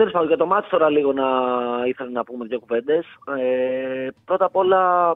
Τέλος 0.00 0.14
πάντων, 0.14 0.28
για 0.28 0.36
το 0.36 0.46
ματς 0.46 0.68
τώρα 0.68 0.90
λίγο 0.90 1.12
να 1.12 1.26
ήθελα 1.86 2.10
να 2.10 2.24
πούμε 2.24 2.46
δύο 2.46 2.60
κουβέντες. 2.60 3.06
Ε, 3.38 4.08
πρώτα 4.24 4.44
απ' 4.44 4.56
όλα, 4.56 5.14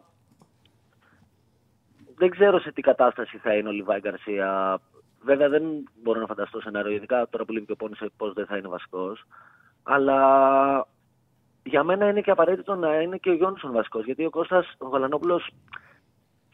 δεν 2.15 2.31
ξέρω 2.31 2.61
σε 2.61 2.73
τι 2.73 2.81
κατάσταση 2.81 3.39
θα 3.39 3.55
είναι 3.55 3.69
ο 3.69 3.73
Λιβάι 3.73 4.01
Γκαρσία. 4.01 4.79
Βέβαια, 5.23 5.49
δεν 5.49 5.63
μπορώ 6.03 6.21
να 6.21 6.27
φανταστώ 6.27 6.61
σενάριο, 6.61 6.93
ειδικά 6.93 7.29
τώρα 7.31 7.45
που 7.45 7.53
λείπει 7.53 7.67
και 7.67 7.73
ο 7.73 7.77
Πόνης, 7.77 7.99
πώς 8.17 8.33
δεν 8.33 8.47
θα 8.47 8.57
είναι 8.57 8.69
βασικός. 8.69 9.25
Αλλά 9.83 10.19
για 11.63 11.85
μένα 11.85 12.09
είναι 12.09 12.21
και 12.21 12.31
απαραίτητο 12.31 12.75
να 12.75 13.01
είναι 13.01 13.17
και 13.17 13.31
ο 13.31 13.35
Γιόνσον 13.35 13.73
βασικός. 13.73 14.05
Γιατί 14.05 14.25
ο 14.25 14.31
Κώστας 14.31 14.75
ο 14.79 14.89
Γαλανόπουλος 14.89 15.51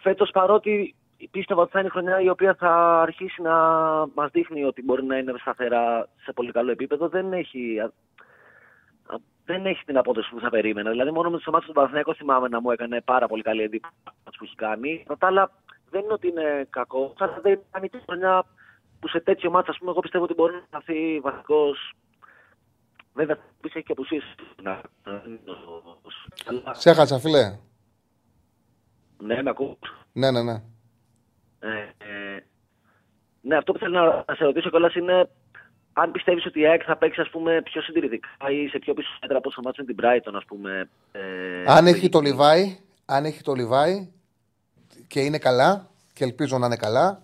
φέτος 0.01 0.31
παρότι 0.31 0.94
πίστευα 1.28 1.62
ότι 1.62 1.70
θα 1.70 1.78
είναι 1.78 1.88
η 1.88 1.90
χρονιά 1.90 2.20
η 2.20 2.28
οποία 2.28 2.55
θα 2.55 3.01
αρχίσει 3.01 3.42
να 3.42 3.55
μα 4.14 4.26
δείχνει 4.32 4.64
ότι 4.64 4.82
μπορεί 4.82 5.05
να 5.05 5.16
είναι 5.16 5.32
σταθερά 5.40 6.09
σε 6.22 6.32
πολύ 6.32 6.52
καλό 6.52 6.70
επίπεδο. 6.70 7.09
Δεν 7.09 7.32
έχει, 7.32 7.80
α, 7.80 7.84
α, 9.06 9.16
δεν 9.44 9.66
έχει 9.66 9.84
την 9.84 9.98
απόδοση 9.98 10.30
που 10.30 10.40
θα 10.40 10.51
περίμενα. 10.51 10.90
Δηλαδή, 10.90 11.10
μόνο 11.10 11.30
με 11.30 11.36
του 11.36 11.44
ομάδε 11.47 11.66
του 11.66 11.72
Παναθηναϊκού 11.72 12.14
θυμάμαι 12.14 12.48
να 12.48 12.60
μου 12.60 12.70
έκανε 12.70 13.01
πάρα 13.01 13.26
πολύ 13.26 13.42
καλή 13.42 13.62
εντύπωση 13.62 13.94
που 14.38 14.44
έχει 14.44 14.55
κάνει. 14.55 14.98
Κατά 15.06 15.18
τα 15.18 15.26
άλλα, 15.26 15.52
δεν 15.90 16.05
είναι 16.05 16.12
ότι 16.12 16.28
είναι 16.28 16.66
κακό. 16.70 17.12
Θα 17.16 17.38
δεν 17.42 17.60
είναι 17.76 17.86
και 17.86 18.01
χρονιά 18.06 18.44
που 19.01 19.09
σε 19.09 19.20
τέτοιο 19.20 19.51
μάτσα, 19.51 19.70
α 19.70 19.74
πούμε, 19.78 19.90
εγώ 19.90 20.01
πιστεύω 20.01 20.24
ότι 20.24 20.34
μπορεί 20.34 20.52
να 20.52 20.62
σταθεί 20.66 21.20
βασικό. 21.20 21.74
Βέβαια, 23.14 23.36
πει 23.36 23.70
έχει 23.72 23.82
και 23.82 23.92
απουσίε. 23.92 24.20
Σε 26.72 26.90
έχασα, 26.90 27.18
φιλέ. 27.18 27.59
Ναι, 29.18 29.42
με 29.42 29.51
ακούω. 29.51 29.78
Ναι, 30.12 30.30
ναι, 30.30 30.42
ναι. 30.42 30.62
Ε, 31.61 31.69
ε, 31.69 32.45
ναι, 33.41 33.57
αυτό 33.57 33.73
που 33.73 33.78
θέλω 33.78 33.99
να, 34.01 34.24
να 34.27 34.35
σε 34.35 34.45
ρωτήσω 34.45 34.70
κιόλας 34.70 34.95
είναι 34.95 35.28
αν 35.93 36.11
πιστεύεις 36.11 36.47
ότι 36.47 36.61
η 36.61 36.66
ΑΕΚ 36.66 36.82
θα 36.87 36.97
παίξει 36.97 37.20
ας 37.20 37.31
πούμε, 37.31 37.62
πιο 37.62 37.82
συντηρητικά 37.82 38.28
ή 38.51 38.69
σε 38.69 38.78
πιο 38.78 38.95
πίσω 38.95 39.09
μέτρα 39.20 39.37
από 39.37 39.49
όσο 39.49 39.61
μάτσο 39.65 39.85
την 39.85 39.97
Brighton, 40.01 40.32
ας 40.35 40.45
πούμε. 40.45 40.89
Ε, 41.12 41.20
αν 41.66 41.87
έχει 41.87 42.09
το 42.09 42.20
Λιβάι, 42.20 42.78
αν 43.05 43.24
έχει 43.24 43.43
το 43.43 43.53
Λιβάι 43.53 44.09
και 45.07 45.20
είναι 45.20 45.39
καλά, 45.39 45.91
και 46.12 46.24
ελπίζω 46.24 46.59
να 46.59 46.66
είναι 46.66 46.77
καλά, 46.77 47.23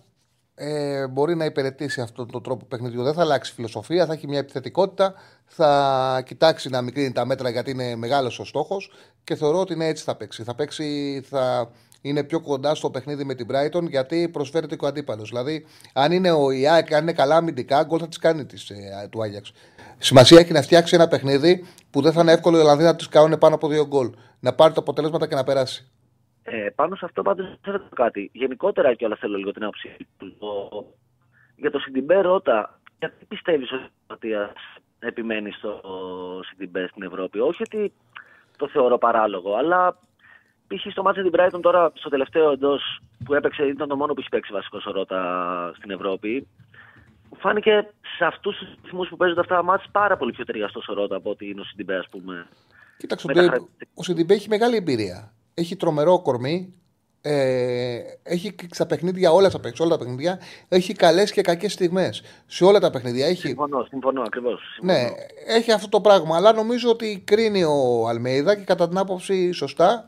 ε, 0.55 1.07
μπορεί 1.07 1.35
να 1.35 1.45
υπηρετήσει 1.45 2.01
αυτόν 2.01 2.31
τον 2.31 2.43
τρόπο 2.43 2.65
παιχνιδιού. 2.65 3.03
Δεν 3.03 3.13
θα 3.13 3.21
αλλάξει 3.21 3.53
φιλοσοφία, 3.53 4.05
θα 4.05 4.13
έχει 4.13 4.27
μια 4.27 4.39
επιθετικότητα, 4.39 5.13
θα 5.45 6.21
κοιτάξει 6.25 6.69
να 6.69 6.81
μικρύνει 6.81 7.11
τα 7.11 7.25
μέτρα 7.25 7.49
γιατί 7.49 7.71
είναι 7.71 7.95
μεγάλος 7.95 8.39
ο 8.39 8.45
στόχος 8.45 8.91
και 9.23 9.35
θεωρώ 9.35 9.59
ότι 9.59 9.73
είναι 9.73 9.87
έτσι 9.87 10.03
θα 10.03 10.15
παίξει. 10.15 10.43
Θα 10.43 10.55
παίξει, 10.55 11.21
θα 11.29 11.71
είναι 12.01 12.23
πιο 12.23 12.41
κοντά 12.41 12.75
στο 12.75 12.89
παιχνίδι 12.89 13.23
με 13.23 13.33
την 13.33 13.47
Brighton 13.51 13.89
γιατί 13.89 14.29
προσφέρεται 14.29 14.75
και 14.75 14.85
ο 14.85 14.87
αντίπαλος. 14.87 15.29
Δηλαδή, 15.29 15.65
αν 15.93 16.11
είναι 16.11 16.31
ο 16.31 16.51
Ιάκ, 16.51 16.93
αν 16.93 17.01
είναι 17.01 17.13
καλά 17.13 17.35
αμυντικά, 17.35 17.83
γκολ 17.83 17.99
θα 18.01 18.07
τις 18.07 18.17
κάνει 18.17 18.45
της, 18.45 18.69
ε, 18.69 19.07
του 19.11 19.23
Άγιαξ. 19.23 19.53
Σημασία 19.97 20.39
έχει 20.39 20.51
να 20.51 20.61
φτιάξει 20.61 20.95
ένα 20.95 21.07
παιχνίδι 21.07 21.65
που 21.91 22.01
δεν 22.01 22.11
θα 22.11 22.21
είναι 22.21 22.31
εύκολο 22.31 22.57
οι 22.57 22.61
Ολλανδοί 22.61 22.83
να 22.83 22.95
του 22.95 23.05
κάνουν 23.09 23.37
πάνω 23.37 23.55
από 23.55 23.67
δύο 23.67 23.85
γκολ. 23.87 24.09
Να 24.39 24.53
πάρει 24.53 24.73
τα 24.73 24.79
αποτελέσματα 24.79 25.27
και 25.27 25.35
να 25.35 25.43
περάσει. 25.43 25.91
Ε, 26.43 26.69
πάνω 26.75 26.95
σε 26.95 27.05
αυτό 27.05 27.21
πάντως 27.21 27.57
θέλω 27.61 27.81
κάτι. 27.95 28.29
Γενικότερα 28.33 28.93
κιόλας 28.93 29.19
θέλω 29.19 29.37
λίγο 29.37 29.51
την 29.51 29.63
άποψη 29.63 30.07
του. 30.17 30.35
Για 31.55 31.71
το 31.71 31.79
Σιντιμπέ 31.79 32.21
ρώτα, 32.21 32.79
γιατί 32.99 33.25
πιστεύεις 33.25 33.71
ότι 33.71 33.83
ο 33.83 33.89
Ματίας 34.07 34.51
επιμένει 34.99 35.51
στο 35.51 35.81
Σιντιμπέ 36.49 36.87
στην 36.87 37.03
Ευρώπη; 37.03 37.39
Όχι 37.39 37.63
ότι 37.63 37.93
το 38.57 38.67
θεωρώ 38.67 38.97
παράλογο, 38.97 39.55
αλλά 39.55 39.97
π.χ. 40.67 40.91
στο 40.91 41.03
μάτσο 41.03 41.21
την 41.21 41.31
Brighton 41.35 41.59
τώρα 41.61 41.91
στο 41.93 42.09
τελευταίο 42.09 42.51
εντός 42.51 43.01
που 43.25 43.33
έπαιξε, 43.33 43.63
ήταν 43.63 43.87
το 43.87 43.95
μόνο 43.95 44.13
που 44.13 44.19
έχει 44.19 44.29
παίξει 44.29 44.53
βασικός 44.53 44.85
ο 44.85 44.91
Ρώτα 44.91 45.21
στην 45.77 45.91
Ευρώπη. 45.91 46.47
Μου 47.29 47.37
φάνηκε 47.39 47.87
σε 48.17 48.25
αυτούς 48.25 48.57
τους 48.57 48.67
ρυθμού 48.83 49.07
που 49.09 49.17
παίζονται 49.17 49.39
αυτά 49.39 49.55
τα 49.55 49.63
μάτια 49.63 49.89
πάρα 49.91 50.17
πολύ 50.17 50.31
πιο 50.31 50.45
ταιριαστός 50.45 50.87
ο 50.87 50.93
Ρώτα 50.93 51.15
από 51.15 51.29
ότι 51.29 51.49
είναι 51.49 51.61
ο 51.61 51.63
Σιντιμπέ, 51.63 51.95
ας 51.97 52.07
πούμε. 52.09 52.47
Κοίταξε, 52.97 53.27
ο 53.93 54.03
Σιντιμπέ 54.03 54.33
έχει 54.33 54.49
μεγάλη 54.49 54.75
εμπειρία 54.75 55.31
έχει 55.57 55.75
τρομερό 55.75 56.21
κορμί. 56.21 56.73
Ε, 57.21 57.99
έχει 58.23 58.55
στα 58.71 58.85
παιχνίδια, 58.85 59.31
όλα 59.31 59.49
τα, 59.49 59.59
όλα 59.79 59.89
τα 59.89 59.97
παιχνίδια, 59.97 60.39
έχει 60.67 60.93
καλές 60.93 61.31
και 61.31 61.41
κακές 61.41 61.73
στιγμές. 61.73 62.21
Σε 62.45 62.63
όλα 62.63 62.79
τα 62.79 62.89
παιχνίδια 62.89 63.27
έχει. 63.27 63.47
Συμφωνώ, 63.47 63.85
συμφωνώ 63.89 64.21
ακριβώς. 64.21 64.61
Ναι, 64.81 65.07
έχει 65.47 65.71
αυτό 65.71 65.89
το 65.89 66.01
πράγμα. 66.01 66.35
Αλλά 66.35 66.53
νομίζω 66.53 66.89
ότι 66.89 67.23
κρίνει 67.25 67.63
ο 67.63 68.07
Αλμέιδα 68.07 68.55
και 68.55 68.63
κατά 68.63 68.87
την 68.87 68.97
άποψη 68.97 69.51
σωστά 69.51 70.07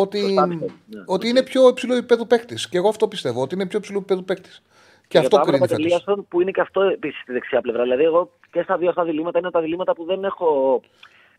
ότι, 0.00 0.20
σωστά, 0.20 0.46
ναι. 0.46 0.58
ότι 1.06 1.28
είναι 1.28 1.42
πιο 1.42 1.68
υψηλό 1.68 1.94
επίπεδο 1.94 2.26
παίκτης. 2.26 2.68
Και 2.68 2.76
εγώ 2.76 2.88
αυτό 2.88 3.08
πιστεύω, 3.08 3.42
ότι 3.42 3.54
είναι 3.54 3.66
πιο 3.66 3.78
υψηλό 3.78 3.98
επίπεδο 3.98 4.22
παίκτης. 4.22 4.62
Και 5.08 5.18
αυτό 5.18 5.38
κρίνει 5.38 5.66
φέτος. 5.66 6.24
που 6.28 6.40
είναι 6.40 6.50
και 6.50 6.60
αυτό 6.60 6.82
επίσης 6.82 7.20
στη 7.20 7.32
δεξιά 7.32 7.60
πλευρά. 7.60 7.82
Δηλαδή, 7.82 8.02
εγώ 8.02 8.30
και 8.50 8.62
στα 8.62 8.76
δύο 8.76 8.88
αυτά 8.88 9.04
διλήμματα 9.04 9.38
είναι 9.38 9.50
τα 9.50 9.60
διλήμματα 9.60 9.94
που 9.94 10.04
δεν 10.04 10.24
έχω 10.24 10.80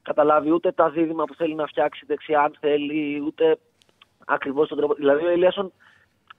καταλάβει 0.02 0.52
ούτε 0.52 0.72
τα 0.72 0.90
δίδυμα 0.90 1.24
που 1.24 1.36
θέλει 1.36 1.56
να 1.56 1.66
φτιάξει 1.66 2.04
δεξιά, 2.08 2.40
αν 2.42 2.56
θέλει, 2.60 3.24
ούτε 3.26 3.58
ακριβώς 4.26 4.68
τον 4.68 4.78
τρόπο. 4.78 4.94
Δηλαδή 4.94 5.26
ο 5.26 5.30
Ελίασον, 5.30 5.72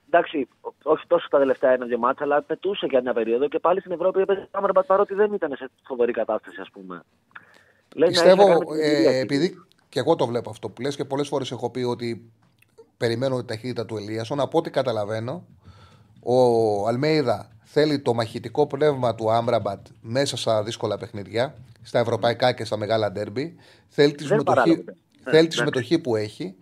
εντάξει, 0.07 0.47
όχι 0.83 1.07
τόσο 1.07 1.27
τα 1.29 1.37
τελευταία 1.37 1.71
ένα-δύο 1.71 1.97
μάτσα, 1.97 2.23
αλλά 2.23 2.41
πετούσε 2.41 2.85
για 2.89 3.01
μια 3.01 3.13
περίοδο 3.13 3.47
και 3.47 3.59
πάλι 3.59 3.79
στην 3.79 3.91
Ευρώπη 3.91 4.21
έπαιζε 4.21 4.47
Άμραμπατ 4.51 4.85
παρότι 4.85 5.13
δεν 5.13 5.33
ήταν 5.33 5.55
σε 5.57 5.69
φοβερή 5.87 6.11
κατάσταση, 6.11 6.61
ας 6.61 6.69
πούμε. 6.69 7.03
Πιστεύω, 7.95 8.43
ε, 8.81 9.19
επειδή 9.19 9.66
και 9.89 9.99
εγώ 9.99 10.15
το 10.15 10.27
βλέπω 10.27 10.49
αυτό 10.49 10.69
που 10.69 10.81
λες 10.81 10.95
και 10.95 11.05
πολλές 11.05 11.27
φορές 11.27 11.51
έχω 11.51 11.69
πει 11.69 11.79
ότι 11.79 12.31
περιμένω 12.97 13.39
τη 13.39 13.45
ταχύτητα 13.45 13.85
του 13.85 13.97
Ελίασον. 13.97 14.39
Από 14.39 14.57
ό,τι 14.57 14.69
καταλαβαίνω, 14.69 15.45
ο 16.23 16.87
Αλμέιδα 16.87 17.49
θέλει 17.63 17.99
το 17.99 18.13
μαχητικό 18.13 18.67
πνεύμα 18.67 19.15
του 19.15 19.31
Άμραμπατ 19.31 19.87
μέσα 20.01 20.37
στα 20.37 20.63
δύσκολα 20.63 20.97
παιχνίδια 20.97 21.55
στα 21.81 21.99
ευρωπαϊκά 21.99 22.51
και 22.51 22.65
στα 22.65 22.77
μεγάλα 22.77 23.11
ντέρμπι. 23.11 23.55
Θέλει 23.87 24.11
τη 24.11 24.23
συμμετοχή, 24.23 24.83
θέλει 25.23 25.47
τη 25.47 25.55
συμμετοχή 25.55 25.99
που 25.99 26.15
έχει 26.15 26.55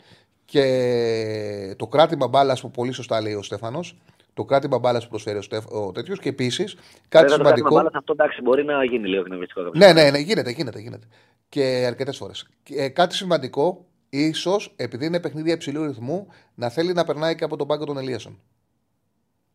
και 0.46 1.76
το 1.78 1.88
κράτημα 1.88 2.28
μπάλας 2.28 2.62
που 2.62 2.72
πολύ 2.72 2.92
σωστά 2.92 3.22
λέει 3.22 3.34
ο 3.34 3.44
Στέφανος. 3.44 3.98
Το 4.34 4.46
κράτημα 4.46 4.80
μπάλας 4.80 5.04
που 5.04 5.10
προσφέρει 5.10 5.38
ο, 5.38 5.86
ο 5.86 5.92
τέτοιος 5.92 6.20
και 6.20 6.30
επίσης 6.30 6.78
κάτι 7.08 7.30
Βέβαια, 7.30 7.46
σημαντικό. 7.46 7.82
Το 7.82 7.90
αυτό 7.94 8.12
εντάξει, 8.12 8.42
μπορεί 8.42 8.64
να 8.64 8.84
γίνει 8.84 9.08
λίγο 9.08 9.24
γνωριστικό. 9.24 9.72
Ναι, 9.74 9.94
ναι, 9.94 10.10
ναι, 10.10 10.18
γίνεται, 10.18 10.50
γίνεται, 10.50 10.80
γίνεται. 10.80 11.08
Και 11.50 11.86
αρκετές 11.88 12.18
φορέ. 12.18 12.34
Ε, 12.70 12.90
κάτι 12.90 13.16
σημαντικό, 13.16 13.86
ίσως 14.10 14.74
επειδή 14.76 15.06
είναι 15.06 15.20
παιχνίδια 15.20 15.54
υψηλού 15.54 15.86
ρυθμού, 15.86 16.28
να 16.56 16.70
θέλει 16.70 16.94
να 16.94 17.06
περνάει 17.06 17.36
και 17.36 17.44
από 17.44 17.58
τον 17.58 17.68
πάγκο 17.68 17.86
των 17.86 17.98
Ελίασον. 17.98 18.40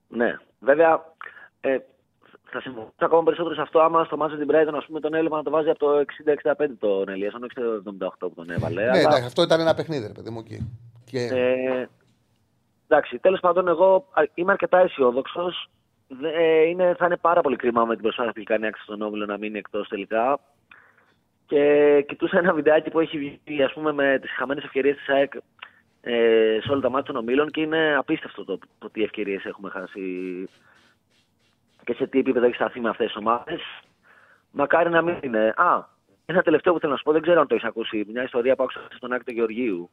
Ναι, 0.08 0.38
βέβαια. 0.58 1.14
Ε, 1.60 1.78
θα 2.50 2.60
συμφωνήσω 2.60 2.92
ακόμα 2.98 3.22
περισσότερο 3.22 3.54
σε 3.54 3.60
αυτό 3.60 3.80
άμα 3.80 4.04
στο 4.04 4.16
μάτι 4.16 4.36
την 4.36 4.48
Brighton 4.50 4.74
ας 4.74 4.86
πούμε, 4.86 5.00
τον 5.00 5.14
έλεγε 5.14 5.34
να 5.34 5.42
το 5.42 5.50
βάζει 5.50 5.68
από 5.68 5.78
το 5.78 6.04
60-65 6.54 6.66
τον 6.78 7.08
Ελίασον, 7.08 7.42
όχι 7.42 7.54
το 7.54 7.82
78 8.06 8.08
που 8.18 8.34
τον 8.34 8.50
έβαλε. 8.50 8.82
Ναι, 8.82 8.88
αλλά... 8.88 8.98
εντάξει, 8.98 9.24
αυτό 9.24 9.42
ήταν 9.42 9.60
ένα 9.60 9.74
παιχνίδι, 9.74 10.06
ρε 10.06 10.12
παιδί 10.12 10.30
μου 10.30 10.38
εκεί. 10.38 10.78
Και... 11.04 11.20
Ε, 11.20 11.88
εντάξει, 12.88 13.18
τέλος 13.18 13.40
πάντων, 13.40 13.68
εγώ 13.68 14.06
είμαι 14.34 14.52
αρκετά 14.52 14.78
αισιόδοξος. 14.78 15.70
Ε, 16.22 16.94
θα 16.94 17.06
είναι 17.06 17.16
πάρα 17.16 17.40
πολύ 17.40 17.56
κρίμα 17.56 17.84
με 17.84 17.94
την 17.94 18.02
προσπάθεια 18.02 18.32
που 18.32 18.38
έχει 18.38 18.46
κάνει 18.46 18.66
άξιο 18.66 18.84
στον 18.84 19.02
Όμιλο 19.02 19.26
να 19.26 19.38
μείνει 19.38 19.58
εκτός 19.58 19.88
τελικά. 19.88 20.40
Και 21.50 22.04
κοιτούσα 22.08 22.38
ένα 22.38 22.52
βιντεάκι 22.52 22.90
που 22.90 23.00
έχει 23.00 23.40
βγει 23.46 23.62
ας 23.62 23.72
πούμε, 23.72 23.92
με 23.92 24.18
τις 24.20 24.30
χαμένες 24.30 24.64
ευκαιρίες 24.64 24.96
της 24.96 25.08
ΑΕΚ 25.08 25.32
ε, 26.00 26.58
σε 26.62 26.72
όλα 26.72 26.80
τα 26.80 26.90
μάτια 26.90 27.12
των 27.12 27.22
ομίλων 27.22 27.50
και 27.50 27.60
είναι 27.60 27.96
απίστευτο 27.96 28.44
το, 28.44 28.58
το 28.78 28.90
τι 28.90 29.02
ευκαιρίες 29.02 29.44
έχουμε 29.44 29.70
χάσει 29.70 30.48
και 31.84 31.94
σε 31.94 32.06
τι 32.06 32.18
επίπεδο 32.18 32.46
έχει 32.46 32.54
σταθεί 32.54 32.80
με 32.80 32.88
αυτές 32.88 33.06
τις 33.06 33.16
ομάδες. 33.16 33.60
Μακάρι 34.50 34.90
να 34.90 35.02
μην 35.02 35.16
είναι. 35.22 35.52
Α, 35.56 35.84
ένα 36.26 36.42
τελευταίο 36.42 36.72
που 36.72 36.78
θέλω 36.78 36.92
να 36.92 36.98
σου 36.98 37.04
πω, 37.04 37.12
δεν 37.12 37.22
ξέρω 37.22 37.40
αν 37.40 37.46
το 37.46 37.54
έχεις 37.54 37.66
ακούσει. 37.66 38.06
Μια 38.12 38.22
ιστορία 38.22 38.56
που 38.56 38.62
άκουσα 38.62 38.88
στον 38.90 39.12
Άκτο 39.12 39.32
Γεωργίου. 39.32 39.90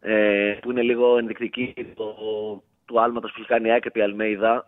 Ε, 0.00 0.58
που 0.62 0.70
είναι 0.70 0.82
λίγο 0.82 1.18
ενδεικτική 1.18 1.92
το, 1.94 2.14
του 2.84 3.00
άλματος 3.00 3.32
που 3.32 3.38
έχει 3.38 3.48
κάνει 3.48 3.68
η 3.68 3.70
ΑΕΚ 3.70 3.84
επί 3.84 4.00
Αλμέιδα. 4.00 4.66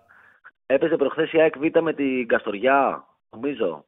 Έπαιζε 0.67 0.97
προχθές 0.97 1.33
η 1.33 1.41
ΑΕΚ 1.41 1.59
Β 1.59 1.79
με 1.81 1.93
την 1.93 2.27
Καστοριά, 2.27 3.07
νομίζω. 3.31 3.85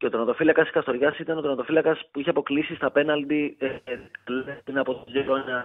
Και 0.00 0.06
ο 0.06 0.10
τερματοφύλακα 0.10 0.62
της 0.62 0.72
Καστοριάς 0.72 1.18
ήταν 1.18 1.38
ο 1.38 1.40
τερματοφύλακα 1.40 1.96
που 2.10 2.20
είχε 2.20 2.30
αποκλείσει 2.30 2.74
στα 2.74 2.90
πέναλτι 2.90 3.56
ε, 3.58 3.68
πριν 4.64 4.78
από 4.78 5.04
δύο 5.08 5.22
χρόνια 5.22 5.64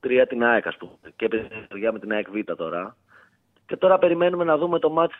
τρία 0.00 0.26
την 0.26 0.44
ΑΕΚ, 0.44 0.66
ας 0.66 0.76
πούμε. 0.76 0.92
Και 1.16 1.24
έπαιζε 1.24 1.44
η 1.44 1.48
Καστοριά 1.48 1.92
με 1.92 1.98
την 1.98 2.12
ΑΕΚ 2.12 2.30
Β 2.30 2.52
τώρα. 2.56 2.96
Και 3.66 3.76
τώρα 3.76 3.98
περιμένουμε 3.98 4.44
να 4.44 4.56
δούμε 4.56 4.78
το 4.78 4.90
μάτς. 4.90 5.14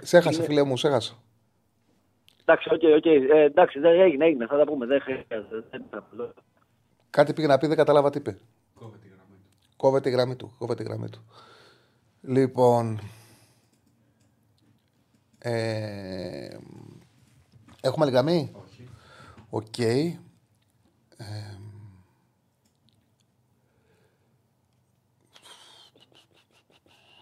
Σε, 0.00 0.16
έχασε 0.16 0.42
φίλε 0.42 0.62
μου, 0.62 0.76
σε 0.76 0.88
έχασα. 0.88 1.14
Εντάξει, 2.44 2.68
OK, 2.72 2.80
okay, 2.82 2.96
okay. 2.96 3.34
ε, 3.34 3.42
εντάξει, 3.42 3.78
δεν 3.78 4.00
έγινε, 4.00 4.24
έγινε, 4.24 4.46
θα 4.46 4.56
τα 4.56 4.64
πούμε. 4.64 4.86
Δεν 4.86 5.02
Κάτι 7.10 7.32
πήγε 7.32 7.46
να 7.46 7.58
πει, 7.58 7.66
δεν 7.66 7.76
κατάλαβα 7.76 8.10
τι 8.10 8.18
είπε. 8.18 8.38
Κόβεται 9.76 10.08
η 10.08 10.12
γραμμή 10.12 10.36
του. 10.36 10.54
Κόβεται 10.58 10.82
η 10.82 10.86
γραμμή 10.86 11.08
του. 11.08 11.24
Λοιπόν. 12.20 13.00
Ε, 15.46 16.56
έχουμε 17.80 18.04
άλλη 18.04 18.12
γραμμή; 18.12 18.50
Όχι. 18.52 18.88
OK. 19.50 19.64
Okay. 19.76 20.12
Ε, 21.16 21.24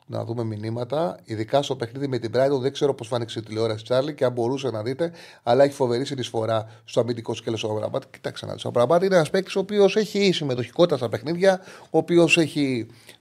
να 0.06 0.24
δούμε 0.24 0.44
μηνύματα. 0.44 1.18
Ειδικά 1.24 1.62
στο 1.62 1.76
παιχνίδι 1.76 2.08
με 2.08 2.18
την 2.18 2.30
Brighton, 2.34 2.60
δεν 2.60 2.72
ξέρω 2.72 2.94
πώς 2.94 3.06
φάνηκε 3.08 3.38
η 3.38 3.42
τηλεόραση 3.42 3.84
Τσάρλι 3.84 4.14
και 4.14 4.24
αν 4.24 4.32
μπορούσε 4.32 4.70
να 4.70 4.82
δείτε, 4.82 5.12
αλλά 5.42 5.64
έχει 5.64 5.74
φοβερή 5.74 6.04
συνεισφορά 6.04 6.80
στο 6.84 7.00
αμυντικό 7.00 7.34
σκέλος 7.34 7.64
ο 7.64 7.70
Αμπραμπάτ. 7.70 8.02
Κοιτάξτε 8.10 8.46
να 8.46 8.52
δείτε. 8.52 8.66
Ο 8.66 8.70
Αμπραμπάτ 8.70 9.02
είναι 9.02 9.14
ένας 9.14 9.30
παίκτης 9.30 9.56
ο 9.56 9.60
οποίος 9.60 9.96
έχει 9.96 10.32
συμμετοχικότητα 10.32 10.96
στα 10.96 11.08
παιχνίδια, 11.08 11.60
ο 11.90 11.98
οποίος 11.98 12.38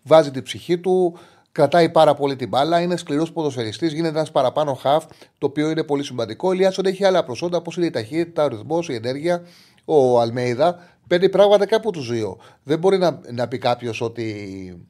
βάζει 0.04 0.32
την 0.32 0.44
ψυχή 0.44 0.78
του, 0.78 1.18
κρατάει 1.52 1.90
πάρα 1.90 2.14
πολύ 2.14 2.36
την 2.36 2.48
μπάλα, 2.48 2.82
είναι 2.82 2.98
σκληρός 2.98 3.32
ποδοσφαιριστής, 3.32 3.94
γίνεται 3.94 4.18
ένας 4.18 4.32
παραπάνω 4.32 4.74
χαφ, 4.74 5.06
το 5.38 5.46
οποίο 5.46 5.70
είναι 5.70 5.84
πολύ 5.84 6.04
σημαντικό. 6.04 6.48
Ο 6.48 6.52
Ηλιάσον 6.52 6.86
έχει 6.86 7.06
άλλα 7.06 7.24
προσόντα, 7.24 7.58
όπω 7.58 7.72
είναι 7.78 7.86
η 7.86 7.90
ταχύτητα, 7.90 8.44
ο 8.44 8.48
ρυθμός, 8.48 8.90
η 8.90 8.94
ενέργεια. 8.94 9.44
ο 9.86 10.20
Αλμέιδα 10.20 10.80
παίρνει 11.08 11.30
πράγματα 11.30 11.66
και 11.66 11.76
από 11.76 11.92
τους 11.92 12.10
δύο. 12.10 12.38
Δεν 12.64 12.80
μπορεί 12.80 12.98
να, 12.98 13.20
να 13.32 13.48
πει 13.48 13.58
κάποιος 13.58 14.02
ότι 14.02 14.86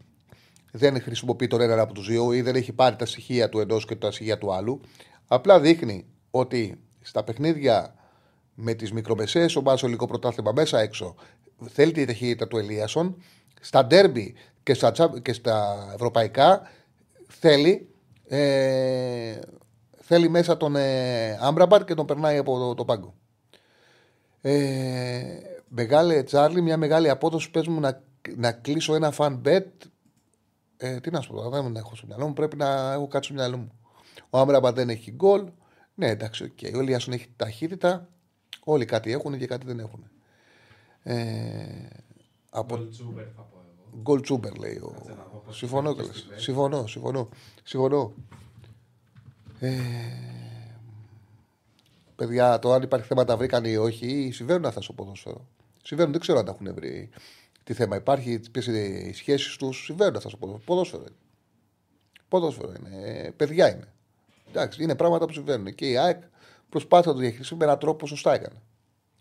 δεν 0.72 1.02
χρησιμοποιεί 1.02 1.48
τον 1.48 1.62
έναν 1.62 1.80
από 1.80 1.94
τους 1.94 2.08
δύο 2.08 2.34
ή 2.34 2.42
δεν 2.42 2.56
έχει 2.56 2.72
πάρει 2.74 2.96
τα 2.96 3.06
στοιχεία 3.06 3.50
του 3.50 3.60
εντός 3.60 3.86
και 3.86 3.96
τα 3.96 4.12
στοιχεία 4.12 4.38
του 4.38 4.54
άλλου. 4.54 4.82
Απλά 5.28 5.60
δείχνει 5.60 6.06
ότι 6.32 6.80
στα 7.02 7.24
παιχνίδια 7.24 7.96
με 8.56 8.74
τις 8.74 8.92
μικρομεσαίες 8.92 9.56
ομάδε 9.56 9.86
ολικό 9.86 10.08
πρωτάθλημα 10.08 10.52
μέσα 10.56 10.80
έξω 10.80 11.16
θέλει 11.70 11.92
τη 11.92 12.06
ταχύτητα 12.06 12.48
του 12.48 12.58
Ελίασον. 12.58 13.22
Στα 13.62 13.86
ντέρμπι 13.86 14.36
και 14.64 14.74
στα, 14.74 14.94
και 15.22 15.34
στα 15.34 15.88
ευρωπαϊκά 15.94 16.62
θέλει, 17.28 17.90
ε, 18.28 19.40
θέλει 20.02 20.30
μέσα 20.30 20.58
τον 20.58 20.76
ε, 20.76 21.38
Άμπραμπατ 21.42 21.86
και 21.86 21.94
τον 21.94 22.06
περνάει 22.06 22.38
από 22.38 22.58
το, 22.60 22.74
το 22.74 22.86
πάγκο. 22.86 23.14
Ε, 24.42 25.24
μεγάλη 25.68 26.24
Τσάρλι, 26.24 26.62
μια 26.62 26.78
μεγάλη 26.78 27.10
απόδοση. 27.10 27.52
Πες 27.52 27.68
μου 27.68 27.80
να, 27.80 28.04
να 28.36 28.52
κλείσω 28.52 28.96
ένα 28.96 29.14
fan 29.18 29.42
bet. 29.46 29.66
Ε, 30.78 31.00
τι 31.00 31.12
να 31.12 31.22
σου 31.22 31.34
πω, 31.34 31.50
δεν 31.50 31.76
έχω 31.76 31.96
στο 31.96 32.08
μυαλό 32.08 32.28
μου. 32.28 32.34
Πρέπει 32.34 32.56
να 32.56 32.94
έχω 32.94 33.08
κάτι 33.08 33.26
στο 33.26 33.34
μυαλό 33.34 33.58
μου. 33.58 33.72
Ο 34.30 34.38
Άμραμπατ 34.38 34.76
δεν 34.76 34.90
έχει 34.90 35.12
γκολ. 35.12 35.50
Ναι, 35.96 36.08
εντάξει, 36.08 36.44
OK. 36.44 36.52
Okay. 36.62 36.72
Ο 36.76 36.80
Ελίασον 36.80 37.14
έχει 37.14 37.28
ταχύτητα. 37.36 38.10
Όλοι 38.64 38.86
κάτι 38.86 39.12
έχουν 39.12 39.38
και 39.38 39.48
κάτι 39.48 39.66
δεν 39.66 39.80
έχουν. 39.80 40.10
Ε, 41.04 41.88
από... 42.50 42.76
Γκολ 42.76 42.92
Τσούμπερ 42.92 43.26
θα 43.36 43.42
πω 43.42 43.58
εγώ. 43.92 44.02
Γκολ 44.02 44.20
Τσούμπερ 44.20 44.58
λέει. 44.58 44.76
Ο... 44.76 44.94
Συμφωνώ, 45.50 45.96
συμφωνώ, 46.36 46.88
συμφωνώ, 46.88 47.30
συμφωνώ. 47.64 48.14
Ε, 49.60 49.72
παιδιά, 52.16 52.60
το 52.60 52.74
αν 52.74 52.82
υπάρχει 52.82 53.08
θέμα 53.08 53.24
τα 53.24 53.38
βρήκαν 53.38 53.66
ή 53.66 53.78
όχι, 53.78 54.30
συμβαίνουν 54.34 54.66
αυτά 54.66 54.82
στο 54.82 54.94
ποδόσφαιρο. 54.94 55.48
Συμβαίνουν, 55.84 56.12
δεν 56.12 56.22
ξέρω 56.22 56.40
αν 56.40 56.46
τα 56.46 56.52
έχουν 56.52 56.74
βρει 56.74 57.10
τι 57.64 57.74
θέμα 57.74 57.96
υπάρχει, 57.96 58.40
ποιες 58.52 58.66
είναι 58.66 58.80
οι 58.80 59.14
σχέσεις 59.14 59.56
τους. 59.56 59.84
Συμβαίνουν 59.84 60.16
αυτά 60.16 60.30
στο 60.30 60.38
ποδόσφαιρο. 60.38 60.64
Ποδόσφαιρο 60.66 61.02
είναι. 61.02 61.16
Ποδόσφαιρο 62.28 62.74
είναι. 62.80 62.90
Ε, 63.08 63.30
παιδιά 63.30 63.72
είναι. 63.72 63.94
Εντάξει, 64.50 64.84
είναι 64.84 64.96
πράγματα 64.96 65.26
που 65.26 65.34
συμβαίνουν. 65.34 65.76
Και 65.76 65.90
η 65.90 65.98
ΑΕΚ 65.98 66.24
προσπάθησε 66.70 67.10
να 67.10 67.16
το 67.16 67.22
διαχειριστεί 67.22 67.56
με 67.56 67.64
έναν 67.64 67.80
τρόπο 67.80 68.08
σωστά 68.08 68.34
έκανε. 68.34 68.62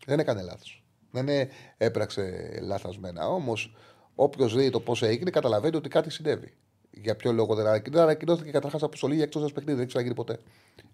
Δεν 0.06 0.18
έκανε 0.18 0.42
λάθος. 0.42 0.84
Δεν 1.10 1.48
έπραξε 1.76 2.50
λάθασμένα. 2.62 3.28
Όμως, 3.28 3.74
όποιος 4.14 4.54
δει 4.54 4.70
το 4.70 4.80
πώς 4.80 5.02
έγινε, 5.02 5.30
καταλαβαίνει 5.30 5.76
ότι 5.76 5.88
κάτι 5.88 6.10
συνέβη. 6.10 6.52
Για 6.90 7.16
ποιο 7.16 7.32
λόγο 7.32 7.54
δεν 7.54 7.66
ανακοινώθηκε. 7.66 7.96
Δεν 7.96 8.02
ανακοινώθηκε 8.02 8.50
καταρχάς 8.50 8.82
αποστολή 8.82 9.14
για 9.14 9.24
εκτό 9.24 9.40
παιχνίδι, 9.54 9.78
δεν 9.78 9.86
ξαναγίνει 9.86 10.14
ποτέ. 10.14 10.38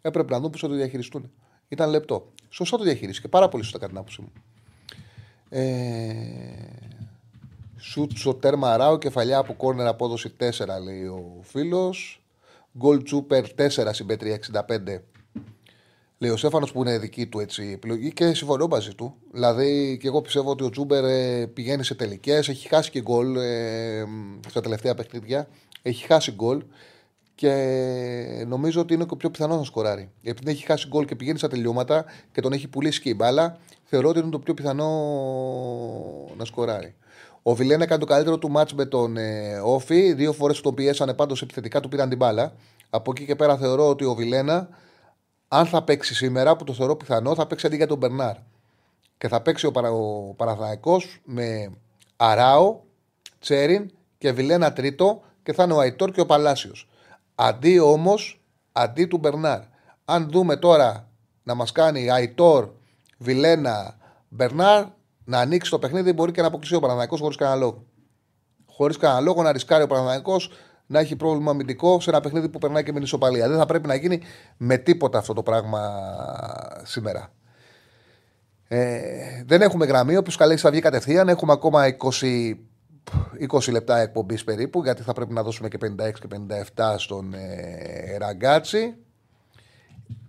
Έπρεπε 0.01 0.33
να 0.33 0.41
δουν 0.41 0.51
πώς 0.51 0.61
θα 0.61 0.69
το 0.69 0.75
διαχειριστούν. 0.75 1.31
Ήταν 1.69 1.91
λεπτό. 1.91 2.33
Σωστό 2.49 2.77
το 2.77 2.85
διαχειρίστηκε. 2.85 3.29
Πάρα 3.29 3.49
πολύ 3.49 3.63
σωστά 3.63 3.79
κατά 3.79 3.91
την 3.91 3.99
άποψή 3.99 4.21
μου. 4.21 4.33
Ε... 5.49 6.87
Σούτσο 7.79 8.35
τέρμα 8.35 8.77
ράου, 8.77 8.99
κεφαλιά 8.99 9.39
από 9.39 9.55
κόρνερ 9.55 9.87
απόδοση 9.87 10.37
4 10.39 10.67
λέει 10.85 11.05
ο 11.05 11.41
φίλος. 11.43 12.23
Γκολ 12.79 13.03
τσούπερ 13.03 13.45
4 13.57 13.69
συμπέτρια 13.91 14.39
65 14.53 14.99
Λέει 16.19 16.31
ο 16.31 16.37
Στέφανος 16.37 16.73
που 16.73 16.81
είναι 16.81 16.99
δική 16.99 17.27
του 17.27 17.41
έτσι, 17.41 17.71
επιλογή 17.75 18.13
και 18.13 18.35
συμφωνώ 18.35 18.67
μαζί 18.67 18.95
του. 18.95 19.15
Δηλαδή 19.33 19.99
και 20.01 20.07
εγώ 20.07 20.21
πιστεύω 20.21 20.51
ότι 20.51 20.65
ο 20.65 20.71
Τζούμπερ 20.71 21.05
ε, 21.05 21.47
πηγαίνει 21.47 21.85
σε 21.85 21.95
τελικές, 21.95 22.49
έχει 22.49 22.69
χάσει 22.69 22.91
και 22.91 23.01
γκολ 23.01 23.37
ε, 23.37 24.05
στα 24.49 24.61
τελευταία 24.61 24.95
παιχνίδια. 24.95 25.49
Έχει 25.83 26.07
χάσει 26.07 26.33
γκολ 26.33 26.63
και 27.35 28.45
νομίζω 28.47 28.81
ότι 28.81 28.95
είναι 28.95 29.05
και 29.05 29.17
πιο 29.17 29.31
πιθανός 29.31 29.57
να 29.57 29.65
σκοράρει. 29.65 30.11
Επειδή 30.23 30.51
έχει 30.51 30.65
χάσει 30.65 30.89
γκολ 30.89 31.05
και 31.05 31.17
πηγαίνει 31.17 31.39
στα 31.39 31.49
τελειώματα 31.49 32.05
και 32.33 32.41
τον 32.41 32.53
έχει 32.53 32.69
πουλήσει 32.69 33.01
και 33.01 33.09
η 33.09 33.15
μπάλα, 33.17 33.59
θεωρώ 33.85 34.09
ότι 34.09 34.19
είναι 34.19 34.31
το 34.31 34.39
πιο 34.39 34.55
πιθανό 34.55 34.89
να 36.37 36.45
σκοράρει. 36.45 36.95
Ο 37.43 37.55
Βιλένα 37.55 37.85
έκανε 37.85 38.01
το 38.01 38.07
καλύτερο 38.07 38.39
του 38.39 38.51
μάτς 38.51 38.75
με 38.75 38.85
τον 38.85 39.17
ε, 39.17 39.59
Όφη. 39.65 40.13
Δύο 40.13 40.33
φορές 40.33 40.61
τον 40.61 40.75
πιέσανε 40.75 41.15
πάντως 41.15 41.43
επιθετικά, 41.43 41.81
του 41.81 41.89
πήραν 41.89 42.09
την 42.09 42.19
μπάλα. 42.19 42.53
Από 42.91 43.11
εκεί 43.15 43.25
και 43.25 43.35
πέρα 43.35 43.57
θεωρώ 43.57 43.89
ότι 43.89 44.05
ο 44.05 44.15
Βιλένα 44.15 44.69
αν 45.49 45.67
θα 45.67 45.83
παίξει 45.83 46.15
σήμερα, 46.15 46.57
που 46.57 46.65
το 46.65 46.73
θεωρώ 46.73 46.97
πιθανό, 46.97 47.35
θα 47.35 47.47
παίξει 47.47 47.67
αντί 47.67 47.77
για 47.77 47.87
τον 47.87 47.99
Μπερνάρ. 47.99 48.37
Και 49.19 49.29
θα 49.29 49.41
παίξει 49.41 49.67
ο, 49.67 49.71
παρα, 49.71 49.91
ο 49.91 50.35
με 51.25 51.73
Αράο, 52.17 52.81
Τσέριν 53.39 53.91
και 54.19 54.33
Βιλένα 54.33 54.73
τρίτο 54.73 55.23
και 55.43 55.53
θα 55.53 55.63
είναι 55.63 55.73
ο 55.73 55.79
Αϊτόρ 55.79 56.11
και 56.11 56.21
ο 56.21 56.27
Παλάσιος. 56.27 56.89
Αντί 57.35 57.79
όμως, 57.79 58.41
αντί 58.73 59.07
του 59.07 59.19
Μπερνάρ. 59.19 59.61
Αν 60.05 60.31
δούμε 60.31 60.57
τώρα 60.57 61.09
να 61.43 61.55
μας 61.55 61.73
κάνει 61.73 62.11
Αϊτόρ, 62.11 62.69
Βιλένα, 63.19 63.97
Μπερνάρ, 64.29 64.85
να 65.25 65.39
ανοίξει 65.39 65.71
το 65.71 65.79
παιχνίδι, 65.79 66.13
μπορεί 66.13 66.33
και 66.33 66.41
να 66.41 66.47
αποκλείσει 66.47 66.75
ο 66.75 66.81
Παναναναϊκό 66.81 67.17
χωρίς 67.17 67.37
κανένα 67.37 67.59
λόγο. 67.59 67.85
Χωρίς 68.67 68.97
κανένα 68.97 69.21
λόγο 69.21 69.43
να 69.43 69.53
ρισκάρει 69.53 69.83
ο 69.83 69.87
Παναναναϊκό 69.87 70.37
να 70.87 70.99
έχει 70.99 71.17
πρόβλημα 71.17 71.51
αμυντικό 71.51 72.01
σε 72.01 72.11
ένα 72.11 72.21
παιχνίδι 72.21 72.49
που 72.49 72.59
περνάει 72.59 72.83
και 72.83 72.93
με 72.93 73.01
ισοπαλία. 73.01 73.49
Δεν 73.49 73.59
θα 73.59 73.67
πρέπει 73.67 73.87
να 73.87 73.95
γίνει 73.95 74.21
με 74.57 74.77
τίποτα 74.77 75.19
αυτό 75.19 75.33
το 75.33 75.43
πράγμα 75.43 75.81
σήμερα. 76.83 77.33
Ε, 78.69 79.43
δεν 79.47 79.63
έχουμε 79.63 79.87
γραμμή. 79.87 80.17
Όποιο 80.17 80.37
καλέσει 80.37 80.63
θα 80.63 80.71
βγει 80.71 80.81
κατευθείαν. 80.81 81.29
Έχουμε 81.29 81.53
ακόμα 81.53 81.97
20, 82.21 82.55
20 83.51 83.71
λεπτά 83.71 83.99
εκπομπής 83.99 84.45
περίπου, 84.45 84.83
γιατί 84.83 85.03
θα 85.03 85.13
πρέπει 85.13 85.33
να 85.33 85.43
δώσουμε 85.43 85.69
και 85.69 85.79
56 85.83 85.95
και 86.13 86.29
57 86.77 86.95
στον 86.97 87.35
ε, 87.35 88.17
Ραγκάτσι. 88.19 88.95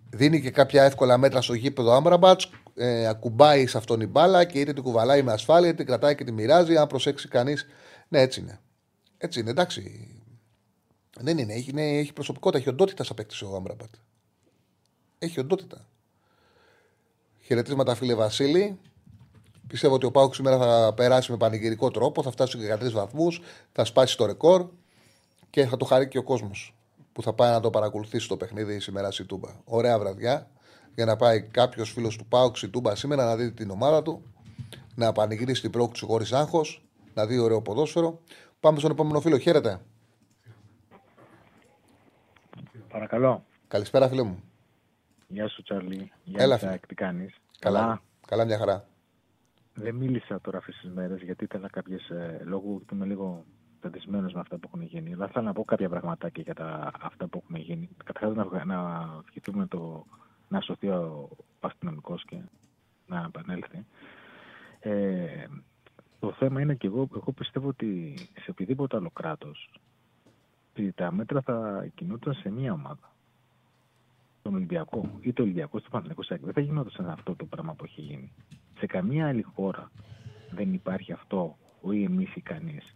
Δίνει 0.09 0.41
και 0.41 0.51
κάποια 0.51 0.83
εύκολα 0.83 1.17
μέτρα 1.17 1.41
στο 1.41 1.53
γήπεδο 1.53 1.95
Άμραμπατ. 1.95 2.41
Ε, 2.75 3.07
ακουμπάει 3.07 3.67
σε 3.67 3.77
αυτόν 3.77 4.01
η 4.01 4.05
μπάλα 4.05 4.43
και 4.43 4.59
είτε 4.59 4.73
την 4.73 4.83
κουβαλάει 4.83 5.21
με 5.21 5.31
ασφάλεια, 5.31 5.67
είτε 5.67 5.77
την 5.77 5.85
κρατάει 5.85 6.15
και 6.15 6.23
τη 6.23 6.31
μοιράζει. 6.31 6.77
Αν 6.77 6.87
προσέξει 6.87 7.27
κανείς. 7.27 7.65
Ναι, 8.07 8.21
έτσι 8.21 8.39
είναι. 8.39 8.59
Έτσι 9.17 9.39
είναι, 9.39 9.49
εντάξει. 9.49 10.11
Δεν 11.19 11.37
είναι. 11.37 11.53
Έχει, 11.53 11.73
ναι, 11.73 11.97
έχει 11.97 12.13
προσωπικότητα, 12.13 12.59
έχει 12.59 12.69
οντότητα 12.69 13.03
σαν 13.03 13.15
παίκτης 13.15 13.41
ο 13.41 13.55
Άμραμπατ. 13.55 13.89
Έχει 15.17 15.39
οντότητα. 15.39 15.87
Χαιρετίσματα, 17.41 17.95
φίλε 17.95 18.15
Βασίλη. 18.15 18.79
Πιστεύω 19.67 19.93
ότι 19.93 20.05
ο 20.05 20.11
Πάουκ 20.11 20.35
σήμερα 20.35 20.57
θα 20.57 20.93
περάσει 20.93 21.31
με 21.31 21.37
πανηγυρικό 21.37 21.91
τρόπο, 21.91 22.23
θα 22.23 22.31
φτάσει 22.31 22.51
στου 22.51 22.87
13 22.87 22.91
βαθμούς, 22.91 23.41
θα 23.71 23.85
σπάσει 23.85 24.17
το 24.17 24.25
ρεκόρ 24.25 24.69
και 25.49 25.65
θα 25.65 25.77
το 25.77 25.85
χαρεί 25.85 26.07
και 26.07 26.17
ο 26.17 26.23
κόσμος 26.23 26.75
που 27.13 27.21
θα 27.21 27.33
πάει 27.33 27.51
να 27.51 27.59
το 27.59 27.69
παρακολουθήσει 27.69 28.27
το 28.27 28.37
παιχνίδι 28.37 28.79
σήμερα 28.79 29.11
στη 29.11 29.25
Τούμπα. 29.25 29.49
Ωραία 29.65 29.99
βραδιά 29.99 30.49
για 30.95 31.05
να 31.05 31.15
πάει 31.15 31.41
κάποιος 31.41 31.91
φίλος 31.91 32.17
του 32.17 32.25
Πάουκ 32.25 32.57
στη 32.57 32.69
Τούμπα 32.69 32.95
σήμερα 32.95 33.25
να 33.25 33.35
δει 33.35 33.51
την 33.51 33.69
ομάδα 33.69 34.01
του, 34.01 34.23
να 34.95 35.11
πανηγυρίσει 35.11 35.61
την 35.61 35.71
πρόκληση 35.71 36.05
χωρίς 36.05 36.31
άγχος, 36.33 36.85
να 37.13 37.25
δει 37.25 37.37
ωραίο 37.37 37.61
ποδόσφαιρο. 37.61 38.19
Πάμε 38.59 38.79
στον 38.79 38.91
επόμενο 38.91 39.21
φίλο. 39.21 39.37
Χαίρετε. 39.37 39.81
Παρακαλώ. 42.97 43.45
Καλησπέρα, 43.67 44.07
φίλε 44.07 44.23
μου. 44.23 44.43
Γεια 45.27 45.47
σου, 45.47 45.63
Τσάρλι. 45.63 46.11
Γεια 46.23 46.43
Έλα, 46.43 46.57
φίλε. 46.57 46.79
Τι 46.87 46.95
κάνεις; 46.95 47.35
Καλά. 47.59 48.01
Καλά, 48.27 48.45
μια 48.45 48.57
χαρά. 48.57 48.85
Δεν 49.73 49.95
μίλησα 49.95 50.41
τώρα 50.41 50.57
αυτές 50.57 50.75
τις 50.81 50.91
μέρες 50.91 51.21
γιατί 51.21 51.43
ήθελα 51.43 51.69
κάποιες 51.69 52.09
ε, 52.09 52.41
λόγου 52.43 52.83
που 52.85 52.95
είμαι 52.95 53.05
λίγο 53.05 53.45
πεντισμένο 53.79 54.29
με 54.33 54.39
αυτά 54.39 54.57
που 54.57 54.69
έχουν 54.73 54.81
γίνει. 54.81 55.13
Αλλά 55.13 55.27
θέλω 55.27 55.45
να 55.45 55.53
πω 55.53 55.63
κάποια 55.63 55.89
πραγματάκια 55.89 56.43
για 56.43 56.53
τα, 56.53 56.91
αυτά 57.01 57.27
που 57.27 57.43
έχουν 57.43 57.55
γίνει. 57.55 57.89
Καταρχάς 58.03 58.35
να, 58.35 58.65
να 58.65 59.07
ευχηθούμε 59.27 59.67
το, 59.67 60.05
να 60.47 60.61
σωθεί 60.61 60.87
ο 60.87 61.29
αστυνομικός 61.59 62.25
και 62.25 62.37
να 63.07 63.23
επανέλθει. 63.27 63.85
Ε, 64.79 65.45
το 66.19 66.31
θέμα 66.31 66.61
είναι 66.61 66.75
και 66.75 66.87
εγώ, 66.87 67.07
εγώ 67.15 67.31
πιστεύω 67.31 67.67
ότι 67.67 68.15
σε 68.39 68.49
οποιοδήποτε 68.49 68.97
άλλο 68.97 69.09
κράτος 69.09 69.69
τα 70.95 71.11
μέτρα 71.11 71.41
θα 71.41 71.87
κινούνταν 71.95 72.33
σε 72.33 72.49
μία 72.49 72.73
ομάδα. 72.73 73.11
Τον 74.41 74.55
Ολυμπιακό 74.55 75.09
ή 75.21 75.33
το 75.33 75.41
Ολυμπιακό 75.41 75.79
στο 75.79 75.89
Παναθηναϊκό 75.89 76.23
Δεν 76.45 76.53
θα 76.53 76.61
γινόταν 76.61 77.09
αυτό 77.09 77.35
το 77.35 77.45
πράγμα 77.45 77.73
που 77.73 77.83
έχει 77.83 78.01
γίνει. 78.01 78.31
Σε 78.77 78.85
καμία 78.85 79.27
άλλη 79.27 79.41
χώρα 79.41 79.91
δεν 80.51 80.73
υπάρχει 80.73 81.11
αυτό 81.11 81.57
ο 81.81 81.91
ή 81.91 82.03
εμείς 82.03 82.35
ή 82.35 82.41
κανείς. 82.41 82.95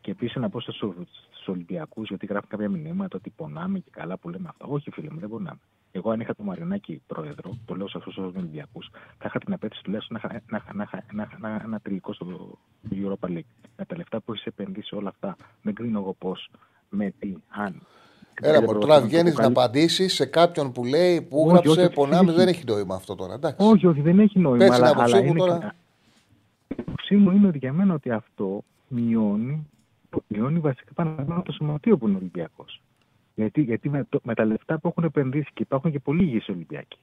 Και 0.00 0.10
επίσης 0.10 0.36
να 0.36 0.48
πω 0.48 0.60
στους 0.60 1.48
Ολυμπιακούς, 1.48 2.08
γιατί 2.08 2.26
γράφουν 2.26 2.48
κάποια 2.48 2.68
μηνύματα 2.68 3.16
ότι 3.16 3.30
πονάμε 3.30 3.78
και 3.78 3.90
καλά 3.90 4.18
που 4.18 4.28
λέμε 4.28 4.48
αυτά. 4.48 4.66
Όχι, 4.66 4.90
φίλε 4.90 5.10
μου, 5.10 5.18
δεν 5.18 5.28
πονάμε. 5.28 5.60
Εγώ, 5.92 6.10
αν 6.10 6.20
είχα 6.20 6.34
το 6.34 6.42
Μαριονάκι 6.42 7.02
πρόεδρο, 7.06 7.58
το 7.64 7.74
λέω 7.74 7.88
σε 7.88 7.98
αυτούς 7.98 8.14
τους 8.14 8.34
Ολυμπιακούς, 8.36 8.90
θα 9.18 9.24
είχα 9.26 9.38
την 9.38 9.52
απέτηση 9.52 9.82
τουλάχιστον 9.82 10.20
να, 10.22 10.62
να, 10.72 10.88
να, 11.12 11.28
να, 11.38 11.60
ένα 11.64 11.80
τελικό 11.80 12.12
στο 12.12 12.58
Europa 12.90 13.28
League. 13.28 13.52
Με 13.76 13.84
τα 13.84 13.96
λεφτά 13.96 14.20
που 14.20 14.32
έχεις 14.32 14.44
επενδύσει 14.44 14.94
όλα 14.94 15.08
αυτά, 15.08 15.36
δεν 15.62 15.74
κρίνω 15.74 15.98
εγώ 15.98 16.12
πώς 16.12 16.50
με 16.92 17.12
τι, 17.18 17.34
αν. 17.48 17.82
Έλα, 18.40 18.60
μπορεί 18.60 18.78
τώρα 18.78 19.00
βγαίνεις 19.00 19.36
να 19.36 19.46
απαντήσεις 19.46 20.14
σε 20.14 20.26
κάποιον 20.26 20.72
που 20.72 20.84
λέει 20.84 21.22
που 21.22 21.48
γράψε 21.48 21.88
πονάμε, 21.94 22.32
δεν 22.32 22.48
έχει 22.48 22.64
νόημα 22.66 22.94
αυτό 22.94 23.14
τώρα. 23.14 23.34
Εντάξει. 23.34 23.66
Όχι, 23.68 23.86
όχι, 23.86 24.00
δεν 24.00 24.18
έχει 24.18 24.38
νόημα. 24.38 24.58
Πέτσε 24.58 24.74
αλλά, 24.74 24.94
αλλά 24.96 25.18
είναι 25.18 25.38
τώρα. 25.38 25.74
Η 27.08 27.16
μου 27.16 27.30
είναι 27.30 27.46
ότι 27.46 27.58
για 27.58 27.72
μένα 27.72 27.94
ότι 27.94 28.10
αυτό 28.10 28.64
μειώνει, 28.88 29.66
μειώνει 30.26 30.58
βασικά 30.58 30.92
πάνω 30.94 31.42
το 31.44 31.52
σωματείο 31.52 31.98
που 31.98 32.08
είναι 32.08 32.16
Ολυμπιακός. 32.16 32.82
Γιατί, 33.34 33.62
γιατί 33.62 33.88
με, 33.88 34.06
το, 34.08 34.20
με, 34.22 34.34
τα 34.34 34.44
λεφτά 34.44 34.78
που 34.78 34.88
έχουν 34.88 35.04
επενδύσει 35.04 35.50
και 35.54 35.62
υπάρχουν 35.62 35.90
και 35.90 35.98
πολλοί 35.98 36.22
υγιείς 36.22 36.48
Ολυμπιακοί. 36.48 36.98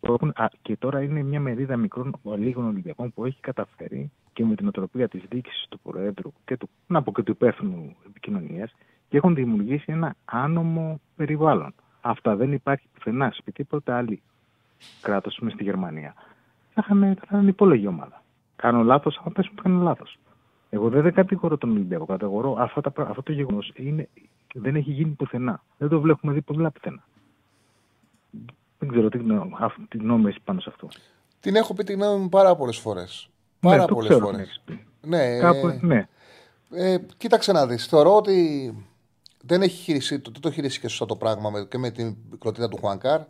που 0.00 0.12
έχουν, 0.12 0.28
α, 0.28 0.48
και 0.62 0.76
τώρα 0.76 1.02
είναι 1.02 1.22
μια 1.22 1.40
μερίδα 1.40 1.76
μικρών 1.76 2.14
λίγων 2.36 2.66
Ολυμπιακών 2.66 3.12
που 3.12 3.24
έχει 3.24 3.40
καταφέρει 3.40 4.10
και 4.32 4.44
με 4.44 4.54
την 4.54 4.66
οτροπία 4.68 5.08
της 5.08 5.22
διοίκησης 5.28 5.66
του 5.68 5.80
Προέδρου 5.80 6.32
και 6.44 6.56
του, 6.56 6.68
να 6.86 7.02
πω 7.02 7.12
και 7.12 7.22
του 7.22 7.30
υπεύθυνου 7.30 7.96
επικοινωνίας 8.06 8.74
και 9.10 9.16
έχουν 9.16 9.34
δημιουργήσει 9.34 9.84
ένα 9.86 10.14
άνομο 10.24 11.00
περιβάλλον. 11.16 11.74
Αυτά 12.00 12.36
δεν 12.36 12.52
υπάρχει 12.52 12.86
πουθενά 12.94 13.30
σε 13.30 13.38
οποιαδήποτε 13.40 13.92
άλλη 13.92 14.22
κράτος 15.00 15.38
με 15.40 15.50
στη 15.50 15.62
Γερμανία. 15.62 16.14
Θα 16.74 16.82
είχαν, 16.84 17.00
θα 17.00 17.22
είχαν 17.24 17.48
υπόλογη 17.48 17.86
ομάδα. 17.86 18.22
Κάνω 18.56 18.82
λάθος, 18.82 19.20
αν 19.24 19.32
πέσουν 19.32 19.54
που 19.54 19.62
κάνω 19.62 19.82
λάθος. 19.82 20.18
Εγώ 20.70 20.88
δεν, 20.88 21.02
δεν 21.02 21.12
κατηγορώ 21.12 21.56
τον 21.56 21.70
Ολυμπιακό. 21.70 22.06
Κατηγορώ 22.06 22.56
αυτό, 22.58 22.80
τα, 22.80 22.92
αυτό 22.96 23.22
το 23.22 23.32
γεγονός 23.32 23.72
δεν 24.54 24.76
έχει 24.76 24.90
γίνει 24.90 25.10
πουθενά. 25.10 25.62
Δεν 25.78 25.88
το 25.88 26.00
βλέπουμε 26.00 26.32
δει 26.32 26.40
πολλά 26.40 26.70
πουθενά. 26.70 27.02
Δεν 28.78 28.88
ξέρω 28.88 29.08
τι, 29.08 29.18
τι 29.88 29.98
γνώμη 29.98 30.28
έχεις 30.28 30.42
πάνω 30.44 30.60
σε 30.60 30.68
αυτό. 30.68 30.88
Την 31.40 31.56
έχω 31.56 31.74
πει 31.74 31.84
τη 31.84 31.92
γνώμη 31.92 32.22
μου 32.22 32.28
πάρα 32.28 32.56
πολλές 32.56 32.78
φορές. 32.78 33.30
Πάρα 33.60 33.76
ναι, 33.76 33.86
πολλές 33.86 34.18
φορές. 34.18 34.62
Ναι, 35.00 35.38
Κάπου, 35.38 35.68
ε, 35.68 35.78
ναι. 35.82 36.08
Ε, 36.70 36.98
κοίταξε 37.16 37.52
να 37.52 37.66
δεις. 37.66 37.86
Θεωρώ 37.86 38.16
ότι 38.16 38.74
δεν 39.42 39.62
έχει 39.62 39.82
χειριστεί, 39.82 40.18
το, 40.18 40.30
δεν 40.30 40.40
το 40.40 40.48
έχει 40.48 40.56
χειριστεί 40.56 40.80
και 40.80 40.88
σωστά 40.88 41.06
το 41.06 41.16
πράγμα 41.16 41.50
με, 41.50 41.66
και 41.68 41.78
με 41.78 41.90
την 41.90 42.16
κροτίδα 42.38 42.68
του 42.68 42.76
Χουανκάρ 42.76 43.20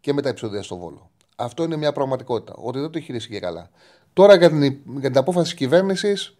και 0.00 0.12
με 0.12 0.22
τα 0.22 0.28
επεισόδια 0.28 0.62
στο 0.62 0.76
Βόλο. 0.76 1.10
Αυτό 1.36 1.64
είναι 1.64 1.76
μια 1.76 1.92
πραγματικότητα. 1.92 2.54
Ότι 2.56 2.78
δεν 2.78 2.90
το 2.90 2.98
έχει 2.98 3.06
χειριστεί 3.06 3.32
και 3.32 3.40
καλά. 3.40 3.70
Τώρα 4.12 4.36
για 4.36 4.48
την, 4.48 4.62
για 4.98 5.10
την 5.10 5.18
απόφαση 5.18 5.44
της 5.44 5.54
κυβέρνησης 5.54 6.36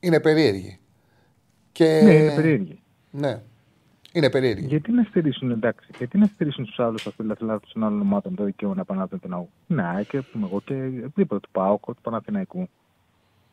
είναι 0.00 0.20
περίεργη. 0.20 0.78
Και... 1.72 2.00
Ναι, 2.04 2.12
είναι 2.12 2.34
περίεργη. 2.34 2.80
Ναι. 3.10 3.42
Είναι 4.12 4.30
περίεργη. 4.30 4.66
Γιατί 4.66 4.92
να 4.92 5.02
στηρίσουν, 5.02 5.50
εντάξει, 5.50 5.90
γιατί 5.98 6.18
να 6.18 6.26
στηρίσουν 6.26 6.64
τους 6.64 6.78
άλλους 6.78 7.06
αφιλαθλάτου 7.06 7.68
των 7.72 7.84
άλλων 7.84 8.00
ομάδων 8.00 8.34
το 8.34 8.44
δικαίωμα 8.44 8.74
να 8.74 8.84
πάνε 8.84 9.02
από 9.02 9.18
τον 9.18 9.30
ναό. 9.30 9.46
Ναι, 9.66 10.02
και 10.08 10.20
πούμε 10.20 10.46
εγώ 10.46 10.60
και 10.60 10.74
οτιδήποτε 10.74 11.40
του 11.40 11.48
ΠΑΟΚ, 11.52 11.84
του 11.84 12.02
Παναθηναϊκού. 12.02 12.68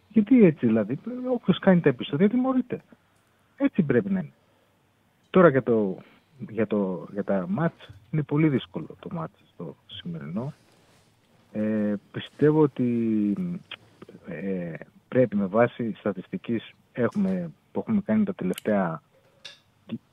Γιατί 0.09 0.45
έτσι 0.45 0.65
δηλαδή, 0.65 0.99
όποιος 1.33 1.59
κάνει 1.59 1.79
τα 1.79 1.89
επεισόδια 1.89 2.29
τιμωρείται. 2.29 2.81
Έτσι 3.57 3.81
πρέπει 3.81 4.09
να 4.09 4.19
είναι. 4.19 4.31
Τώρα 5.35 5.49
για, 5.49 5.63
το, 5.63 5.97
για, 6.49 6.67
το, 6.67 7.07
για 7.11 7.23
τα 7.23 7.45
μάτς, 7.49 7.89
είναι 8.11 8.23
πολύ 8.23 8.49
δύσκολο 8.49 8.87
το 8.99 9.09
μάτς 9.11 9.33
στο 9.53 9.75
σημερινό. 9.85 10.53
Ε, 11.51 11.93
πιστεύω 12.11 12.61
ότι 12.61 13.33
ε, 14.27 14.73
πρέπει 15.07 15.35
με 15.35 15.45
βάση 15.45 15.93
στατιστικής 15.97 16.73
έχουμε, 16.91 17.51
που 17.71 17.79
έχουμε 17.79 18.01
κάνει 18.01 18.23
τα 18.23 18.33
τελευταία 18.33 19.01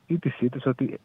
ή 0.05 0.17
τις 0.19 0.39
ήττες 0.39 0.65
ότι 0.65 0.99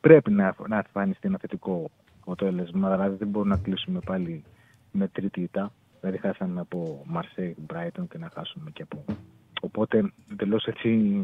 πρέπει 0.00 0.30
να, 0.30 0.54
να 0.68 0.76
εμφανιστεί 0.76 1.28
ένα 1.28 1.38
θετικό 1.38 1.90
αποτέλεσμα. 2.20 2.90
Δηλαδή 2.90 3.16
δεν 3.16 3.28
μπορούμε 3.28 3.54
να 3.54 3.62
κλείσουμε 3.62 3.98
πάλι 4.04 4.44
με 4.92 5.08
τρίτη 5.08 5.40
ήττα. 5.40 5.72
Δηλαδή 6.00 6.18
χάσαμε 6.18 6.60
από 6.60 7.02
Μαρσέη, 7.06 7.56
Μπράιτον 7.58 8.08
και 8.08 8.18
να 8.18 8.30
χάσουμε 8.34 8.70
και 8.70 8.82
από. 8.82 9.04
Οπότε 9.60 10.12
εντελώς 10.32 10.64
έτσι. 10.64 11.18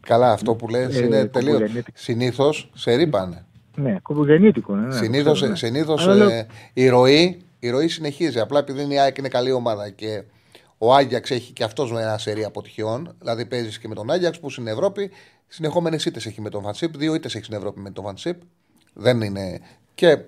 Καλά, 0.00 0.32
αυτό 0.32 0.54
που 0.54 0.68
λες 0.68 0.96
Ε, 1.00 1.04
είναι 1.04 1.24
τελείω. 1.26 1.58
κοκκινιάτικο. 1.58 1.96
Συνήθως 1.98 2.70
σε 2.74 2.94
ρίπανε. 2.94 3.44
Ναι, 3.76 3.98
κομπογεννήτικο. 4.02 4.74
Ναι, 4.74 4.86
ναι, 4.86 4.94
Συνήθως 4.94 5.32
ξέρω, 5.34 5.50
ναι. 5.50 5.56
συνήθως, 5.56 6.02
Αλλά 6.02 6.14
λέω- 6.14 6.28
ε, 6.30 6.46
η, 6.72 6.88
ροή, 6.88 7.42
η 7.58 7.70
ροή 7.70 7.88
συνεχίζει. 7.88 8.40
Απλά 8.40 8.58
επειδή 8.58 8.82
είναι 8.82 8.94
η 8.94 8.98
ΑΕΚ 8.98 9.18
είναι 9.18 9.28
καλή 9.28 9.52
ομάδα 9.52 9.90
και 9.90 10.22
ο 10.78 10.94
Άγιαξ 10.94 11.30
έχει 11.30 11.52
και 11.52 11.64
αυτός 11.64 11.90
ένα 11.90 12.18
σερί 12.18 12.44
αποτυχιών. 12.44 13.14
Δηλαδή 13.18 13.46
παίζεις 13.46 13.78
και 13.78 13.88
με 13.88 13.94
τον 13.94 14.10
Άγιαξ 14.10 14.40
που 14.40 14.50
στην 14.50 14.66
Ευρώπη 14.66 15.10
συνεχόμενες 15.46 16.04
ήττες 16.04 16.26
έχει 16.26 16.40
με 16.40 16.50
τον 16.50 16.62
Φανσίπ. 16.62 16.96
Δύο 16.96 17.14
ήττες 17.14 17.34
έχει 17.34 17.44
στην 17.44 17.56
Ευρώπη 17.56 17.80
με 17.80 17.90
τον 17.90 18.04
Φανσίπ. 18.04 18.40
Δεν 18.94 19.20
είναι. 19.20 19.60
Και 19.94 20.18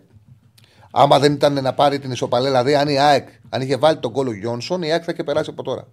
άμα 0.91 1.19
δεν 1.19 1.33
ήταν 1.33 1.63
να 1.63 1.73
πάρει 1.75 1.99
την 1.99 2.11
ισοπαλία, 2.11 2.49
δηλαδή 2.51 2.75
αν 2.75 2.89
η 2.89 2.99
ΑΕΚ 2.99 3.29
αν 3.49 3.61
είχε 3.61 3.77
βάλει 3.77 3.99
τον 3.99 4.13
κόλλο 4.13 4.33
Γιόνσον, 4.33 4.83
η 4.83 4.93
ΑΕΚ 4.93 5.03
θα 5.07 5.13
είχε 5.13 5.25
περάσει 5.25 5.51
από 5.51 5.63
τώρα. 5.63 5.89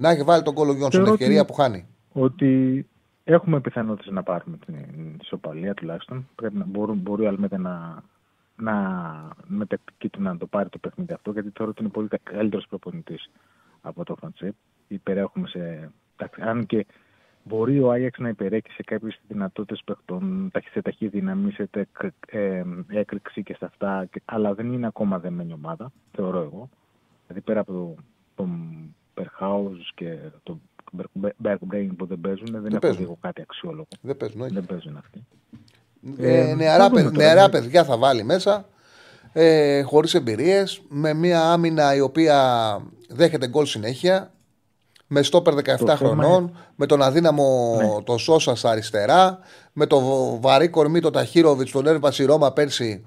Να 0.00 0.10
έχει 0.10 0.22
βάλει 0.22 0.42
τον 0.42 0.54
κόλλο 0.54 0.72
Γιόνσον, 0.72 0.90
Θεωρώ 1.00 1.12
ευκαιρία 1.12 1.40
ότι- 1.40 1.48
που 1.52 1.54
χάνει. 1.58 1.86
ότι 2.12 2.86
έχουμε 3.24 3.60
πιθανότητες 3.60 4.12
να 4.12 4.22
πάρουμε 4.22 4.56
την 4.66 4.76
ισοπαλία 5.22 5.74
τουλάχιστον. 5.74 6.28
Πρέπει 6.34 6.56
να 6.56 6.64
μπορεί, 6.64 6.92
μπορεί 6.92 7.24
ο 7.24 7.28
Αλμέδα 7.28 7.58
να, 7.58 8.02
να 8.56 8.72
με 9.46 9.66
τακτική 9.66 10.08
του 10.08 10.22
να 10.22 10.36
το 10.36 10.46
πάρει 10.46 10.68
το 10.68 10.78
παιχνίδι 10.78 11.12
αυτό, 11.12 11.30
γιατί 11.30 11.50
θεωρώ 11.54 11.70
ότι 11.70 11.82
είναι 11.82 11.90
πολύ 11.92 12.08
καλύτερος 12.22 12.66
προπονητής 12.68 13.30
από 13.80 14.04
το 14.04 14.14
Φαντσέπ. 14.16 14.54
Υπερέχουμε 14.88 15.48
σε. 15.48 15.90
εντάξει, 16.16 16.40
Αν 16.42 16.66
και 16.66 16.86
μπορεί 17.44 17.80
ο 17.80 17.90
Άγιαξ 17.92 18.18
να 18.18 18.28
υπερέχει 18.28 18.70
σε 18.70 18.82
κάποιες 18.82 19.20
δυνατότητες 19.28 19.82
παιχτών, 19.84 20.48
ταχύ- 20.52 20.70
σε 20.72 20.82
ταχύ 20.82 21.08
δύναμη, 21.08 21.50
σε 21.52 21.66
τεκ, 21.66 21.88
ε, 22.26 22.62
έκρηξη 22.88 23.42
και 23.42 23.54
σε 23.54 23.64
αυτά, 23.64 24.04
και- 24.10 24.22
αλλά 24.24 24.54
δεν 24.54 24.72
είναι 24.72 24.86
ακόμα 24.86 25.18
δεμένη 25.18 25.52
ομάδα, 25.52 25.92
θεωρώ 26.12 26.38
εγώ. 26.40 26.68
Δηλαδή 27.26 27.44
πέρα 27.44 27.60
από 27.60 27.72
το, 27.72 27.94
τον 28.34 28.50
Περχάουζ 29.14 29.78
και 29.94 30.16
τον 30.42 30.60
Μπέρκμπρέιν 31.36 31.96
που 31.96 32.06
δεν 32.06 32.20
παίζουν, 32.20 32.46
δεν, 32.50 32.66
έχω 32.66 32.78
παίζουν. 32.78 32.98
δει 32.98 33.04
εγώ 33.04 33.18
κάτι 33.20 33.40
αξιόλογο. 33.40 33.86
Δεν 34.00 34.16
παίζουν, 34.16 34.40
όχι. 34.40 34.52
Δεν 34.54 34.66
παίζουν 34.66 34.96
αυτοί. 34.96 35.26
Ε, 36.18 36.50
Ε, 36.50 36.54
νεαρά, 36.54 36.82
θα 36.82 36.88
δούμε 36.88 37.02
παιδ- 37.02 37.12
τώρα, 37.14 37.24
νεαρά 37.26 37.42
ναι. 37.42 37.48
παιδιά 37.48 37.84
θα 37.84 37.96
βάλει 37.98 38.22
μέσα. 38.24 38.64
Ε, 39.32 39.82
Χωρίς 39.82 40.14
εμπειρίες. 40.14 40.82
Με 40.88 41.14
μια 41.14 41.42
άμυνα 41.52 41.94
η 41.94 42.00
οποία 42.00 42.36
δέχεται 43.08 43.48
γκολ 43.48 43.64
συνέχεια. 43.66 44.30
Με 45.06 45.22
στόπερ 45.22 45.54
17 45.54 45.62
Το 45.64 45.76
θέμα 45.76 45.96
χρονών. 45.96 46.56
Με 46.76 46.86
τον 46.86 47.02
αδύναμο 47.02 47.76
Ναι. 47.96 48.02
το 48.02 48.18
Σόσα 48.18 48.54
στα 48.54 48.70
αριστερά. 48.70 49.38
Με 49.72 49.86
το 49.86 50.00
β- 50.00 50.40
βαρύ 50.40 50.68
κορμί 50.68 51.00
το 51.00 51.10
Ταχύροβιτς, 51.10 51.70
τον 51.70 51.86
Έρβα 51.86 52.12
η 52.18 52.24
Ρώμα 52.24 52.52
πέρσι. 52.52 53.04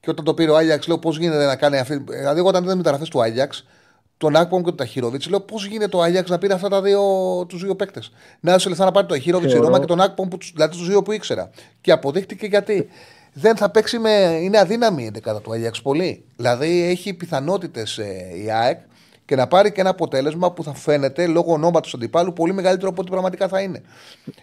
Και 0.00 0.10
όταν 0.10 0.24
το 0.24 0.34
πήρε 0.34 0.50
ο 0.50 0.56
Άγιαξ, 0.56 0.86
λέω 0.86 0.98
πώς 0.98 1.18
γίνεται 1.18 1.46
να 1.46 1.56
κάνει 1.56 1.78
αυτή. 1.78 1.96
Δηλαδή, 2.08 2.38
εγώ 2.38 2.48
όταν 2.48 2.64
είδα 2.64 2.76
μεταγραφές 2.76 3.08
του 3.08 3.22
Άγιαξ, 3.22 3.66
τον 4.22 4.36
Άκπομ 4.36 4.58
και 4.58 4.64
τον 4.64 4.76
Ταχύροβιτς, 4.76 5.28
λέω 5.28 5.40
πώς 5.40 5.66
γίνεται 5.66 5.96
ο 5.96 6.02
Άγιαξ 6.02 6.30
να 6.30 6.38
πήρε 6.38 6.54
αυτά 6.54 6.68
τα 6.68 6.82
δύο, 6.82 7.00
τους 7.48 7.62
δύο 7.62 7.74
παίκτες; 7.76 8.12
Να 8.40 8.50
έδωσε 8.50 8.68
λεφτά 8.68 8.84
να 8.84 8.90
πάρει 8.90 9.06
τον 9.06 9.16
Ταχύροβιτς 9.16 9.48
η 9.50 9.52
Θεωρώ- 9.54 9.68
Ρώμα 9.68 9.80
και 9.80 9.86
τον 9.86 10.00
Άκπομ, 10.00 10.28
που, 10.28 10.36
τους- 10.38 10.52
δηλαδή 10.54 10.76
τους 10.76 10.88
δύο 10.88 11.02
που 11.02 11.12
ήξερα. 11.12 11.50
Και 11.80 11.92
αποδείχτηκε 11.92 12.46
γιατί. 12.46 12.88
Δεν 13.32 13.56
θα 13.56 13.70
παίξει 13.70 13.98
με. 13.98 14.10
Είναι 14.42 14.58
αδύναμη 14.58 15.02
η 15.02 15.06
11 15.06 15.40
του 15.40 15.52
Άγιαξ 15.52 15.82
πολύ. 15.82 16.24
Δηλαδή 16.36 16.82
έχει 16.82 17.14
πιθανότητες 17.14 17.96
η 18.44 18.50
ΑΕΚ 18.50 18.78
και 19.24 19.36
να 19.36 19.46
πάρει 19.46 19.72
και 19.72 19.80
ένα 19.80 19.90
αποτέλεσμα 19.90 20.52
που 20.52 20.62
θα 20.64 20.74
φαίνεται 20.74 21.26
λόγω 21.26 21.52
ονόματος 21.52 21.94
αντιπάλου 21.94 22.32
πολύ 22.32 22.52
μεγαλύτερο 22.54 22.88
από 22.90 23.00
ό,τι 23.00 23.10
πραγματικά 23.10 23.48
θα 23.48 23.60
είναι. 23.60 23.82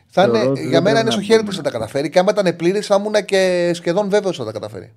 Θα 0.08 0.24
Θεωρώ 0.24 0.40
είναι 0.40 0.50
ότι 0.50 0.60
για 0.62 0.70
δεν 0.70 0.84
μένα 0.84 0.84
πρέπει 0.84 0.96
είναι 1.00 1.04
να 1.06 1.12
στο 1.12 1.22
χέρι 1.22 1.38
μπούμε. 1.38 1.50
της 1.50 1.58
να 1.58 1.64
τα 1.64 1.70
καταφέρει 1.72 2.10
και 2.10 2.20
άμα 2.20 2.32
ήταν 2.38 2.56
πλήρης 2.56 2.86
θα 2.88 2.96
ήμουν 3.00 3.26
και 3.26 3.72
σχεδόν 3.74 4.10
βέβαιος 4.10 4.38
θα 4.38 4.46
τα 4.46 4.52
καταφέρει. 4.52 4.94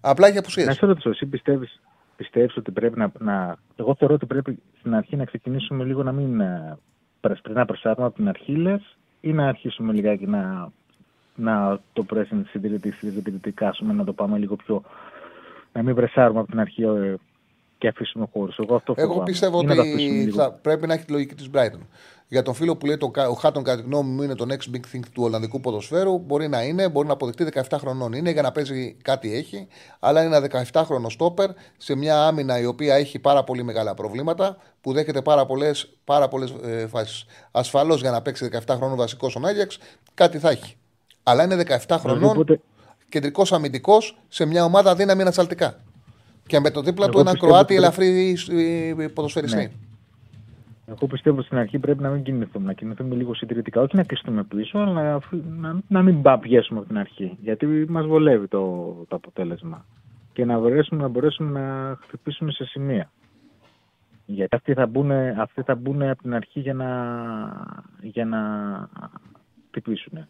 Απλά 0.00 0.28
έχει 0.28 0.38
απουσίες. 0.38 0.66
Να 0.66 0.72
σε 0.72 0.86
ρωτήσω, 0.86 1.10
εσύ 1.10 1.26
πιστεύεις, 1.26 1.80
πιστεύεις 2.20 2.56
ότι 2.56 2.70
πρέπει 2.70 2.98
να, 2.98 3.12
να... 3.18 3.56
Εγώ 3.76 3.94
θεωρώ 3.94 4.14
ότι 4.14 4.26
πρέπει 4.26 4.58
στην 4.78 4.94
αρχή 4.94 5.16
να 5.16 5.24
ξεκινήσουμε 5.24 5.84
λίγο 5.84 6.02
να 6.02 6.12
μην 6.12 6.40
ε, 6.40 6.78
πρεσ- 7.20 7.42
πριν 7.42 7.54
να 7.54 7.64
πρεσάρουμε 7.64 8.06
από 8.06 8.16
την 8.16 8.28
αρχή 8.28 8.52
λες, 8.56 8.96
ή 9.20 9.32
να 9.32 9.46
αρχίσουμε 9.48 9.92
λιγάκι 9.92 10.26
να, 10.26 10.68
να 11.34 11.80
το 11.92 12.02
πρέσουμε 12.02 12.44
συντηρητικά, 12.50 13.74
να 13.80 14.04
το 14.04 14.12
πάμε 14.12 14.38
λίγο 14.38 14.56
πιο... 14.56 14.82
να 15.72 15.82
μην 15.82 15.94
πρεσάρουμε 15.94 16.40
από 16.40 16.50
την 16.50 16.60
αρχή 16.60 16.82
ε, 16.82 17.14
και 17.78 17.88
αφήσουμε 17.88 18.26
χώρους. 18.32 18.56
Εγώ 18.58 18.74
αυτό 18.74 18.94
Εγώ 18.96 19.08
φοβάμαι. 19.08 19.30
πιστεύω 19.30 19.60
Ή 19.60 19.64
να 19.64 19.74
το 19.74 19.80
αφήσουμε 19.80 20.08
ότι 20.18 20.24
λίγο. 20.24 20.36
θα 20.36 20.52
πρέπει 20.52 20.86
να 20.86 20.94
έχει 20.94 21.04
τη 21.04 21.12
λογική 21.12 21.34
της 21.34 21.50
Brighton. 21.54 21.80
Για 22.32 22.42
τον 22.42 22.54
φίλο 22.54 22.76
που 22.76 22.86
λέει 22.86 22.96
το, 22.96 23.08
Κα- 23.08 23.28
ο 23.28 23.32
Χάτον, 23.34 23.62
κατά 23.62 23.80
τη 23.80 23.86
γνώμη 23.86 24.10
μου, 24.10 24.22
είναι 24.22 24.34
το 24.34 24.46
next 24.48 24.76
big 24.76 24.80
thing 24.96 25.00
του 25.12 25.22
Ολλανδικού 25.22 25.60
ποδοσφαίρου. 25.60 26.18
Μπορεί 26.18 26.48
να 26.48 26.62
είναι, 26.62 26.88
μπορεί 26.88 27.06
να 27.06 27.12
αποδειχτεί 27.12 27.46
17 27.68 27.76
χρονών. 27.80 28.12
Είναι 28.12 28.30
για 28.30 28.42
να 28.42 28.52
παίζει 28.52 28.96
κάτι 29.02 29.34
έχει, 29.34 29.66
αλλά 29.98 30.22
είναι 30.24 30.36
ένα 30.36 30.66
17χρονο 30.72 31.06
στόπερ 31.10 31.50
σε 31.76 31.94
μια 31.94 32.26
άμυνα 32.26 32.58
η 32.60 32.64
οποία 32.64 32.94
έχει 32.94 33.18
πάρα 33.18 33.44
πολύ 33.44 33.62
μεγάλα 33.62 33.94
προβλήματα, 33.94 34.56
που 34.80 34.92
δέχεται 34.92 35.22
πάρα 35.22 35.46
πολλές 35.46 35.88
πάρα 36.04 36.28
πολλές, 36.28 36.54
ε, 36.64 36.86
φάσεις. 36.86 37.24
Ασφαλώς 37.50 38.00
για 38.00 38.10
να 38.10 38.22
παίξει 38.22 38.48
17 38.66 38.76
χρονών 38.76 38.96
βασικός 38.96 39.30
στον 39.30 39.46
Άγιαξ, 39.46 39.78
κάτι 40.14 40.38
θα 40.38 40.50
έχει. 40.50 40.76
Αλλά 41.22 41.44
είναι 41.44 41.56
17 41.56 41.98
χρονών, 41.98 42.30
Οπότε- 42.30 42.60
κεντρικός 43.08 43.52
αμυντικός 43.52 44.18
σε 44.28 44.44
μια 44.44 44.64
ομάδα 44.64 44.94
δύναμη 44.94 45.20
ανασταλτικά. 45.22 45.80
Και 46.46 46.60
με 46.60 46.70
το 46.70 46.80
δίπλα 46.82 47.04
Εγώ 47.04 47.12
του 47.14 47.20
έναν 47.20 47.32
πιστεύω 47.32 47.52
Κροάτι 47.52 47.72
ότι 47.76 47.82
ελαφρύ 47.82 48.36
ε, 49.02 49.06
ποδοσφαιριστή. 49.06 49.56
Ναι. 49.56 49.70
Εγώ 50.90 51.06
πιστεύω 51.06 51.42
στην 51.42 51.58
αρχή 51.58 51.78
πρέπει 51.78 52.02
να 52.02 52.10
μην 52.10 52.22
κινηθούμε, 52.22 52.66
να 52.66 52.72
κινηθούμε 52.72 53.14
λίγο 53.14 53.34
συντηρητικά. 53.34 53.80
Όχι 53.80 53.96
να 53.96 54.04
κλειστούμε 54.04 54.44
πίσω, 54.44 54.78
αλλά 54.78 54.92
να, 54.92 55.14
αφ- 55.14 55.44
να, 55.60 55.80
να 55.88 56.02
μην 56.02 56.22
πα- 56.22 56.38
πιέσουμε 56.38 56.78
από 56.78 56.88
την 56.88 56.98
αρχή. 56.98 57.36
Γιατί 57.40 57.66
μας 57.88 58.06
βολεύει 58.06 58.48
το, 58.48 58.94
το 59.08 59.16
αποτέλεσμα. 59.16 59.84
Και 60.32 60.44
να 60.44 60.58
μπορέσουμε, 60.58 61.02
να 61.02 61.08
μπορέσουμε 61.08 61.60
να 61.60 61.96
χτυπήσουμε 62.02 62.52
σε 62.52 62.64
σημεία. 62.64 63.10
Γιατί 64.26 64.56
αυτοί 64.56 64.74
θα 64.74 64.86
μπουν, 64.86 65.10
αυτοί 65.38 65.62
θα 65.62 65.74
μπουν 65.74 66.02
από 66.02 66.22
την 66.22 66.34
αρχή 66.34 66.60
για 66.60 66.74
να, 66.74 66.88
για 68.00 68.24
να 68.24 68.40
χτυπήσουν. 69.68 70.26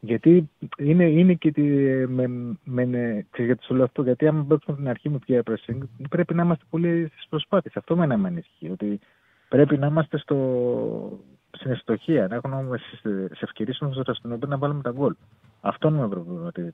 Γιατί 0.00 0.50
είναι, 0.78 1.04
είναι 1.04 1.34
και 1.34 1.52
τη, 1.52 1.62
με, 2.06 2.26
με, 2.64 2.84
ξέρεις 3.30 3.50
γιατί 3.50 3.64
σου 3.64 3.74
λέω 3.74 3.84
αυτό, 3.84 4.02
γιατί 4.02 4.26
άμα 4.26 4.44
παίξουμε 4.44 4.76
από 4.76 4.76
την 4.76 4.88
αρχή 4.88 5.08
με 5.08 5.18
peer 5.26 5.40
pressing, 5.52 5.78
πρέπει 6.08 6.34
να 6.34 6.42
είμαστε 6.42 6.64
πολύ 6.70 7.08
στις 7.12 7.26
προσπάθειες. 7.28 7.76
Αυτό 7.76 7.96
με 7.96 8.06
με 8.06 8.28
ανησυχεί. 8.28 8.70
Ότι 8.70 9.00
πρέπει 9.48 9.78
να 9.78 9.86
είμαστε 9.86 10.18
στο, 10.18 10.36
στην 11.50 11.70
ευστοχία, 11.70 12.26
να 12.26 12.34
έχουμε 12.34 12.78
σε 13.32 13.38
ευκαιρίες 13.40 13.76
στην 14.12 14.32
οποία 14.32 14.48
να 14.48 14.58
βάλουμε 14.58 14.82
τα 14.82 14.90
γκολ. 14.90 15.14
Αυτό 15.60 15.88
είναι 15.88 15.98
με 15.98 16.08
προβληματίζει. 16.08 16.70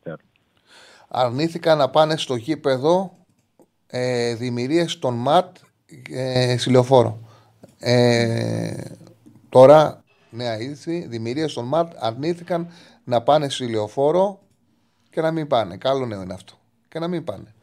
Αρνήθηκαν 1.08 1.78
να 1.78 1.90
πάνε 1.90 2.16
στο 2.16 2.34
γήπεδο 2.34 3.16
ε, 3.86 4.34
δημιουργίες 4.34 4.92
στον 4.92 5.14
ΜΑΤ 5.14 5.56
ε, 6.10 6.56
στη 6.58 6.70
λεωφόρο. 6.70 7.18
Ε, 7.78 8.84
τώρα, 9.48 10.02
νέα 10.30 10.60
είδηση, 10.60 11.06
δημιουργίες 11.08 11.50
στον 11.50 11.64
ΜΑΤ 11.64 11.92
αρνήθηκαν 11.98 12.68
να 13.04 13.22
πάνε 13.22 13.48
στη 13.48 13.70
λεωφόρο 13.70 14.40
και 15.10 15.20
να 15.20 15.30
μην 15.30 15.46
πάνε. 15.46 15.76
Καλό 15.76 16.06
νέο 16.06 16.22
είναι 16.22 16.34
αυτό. 16.34 16.54
Και 16.88 16.98
να 16.98 17.08
μην 17.08 17.24
πάνε. 17.24 17.54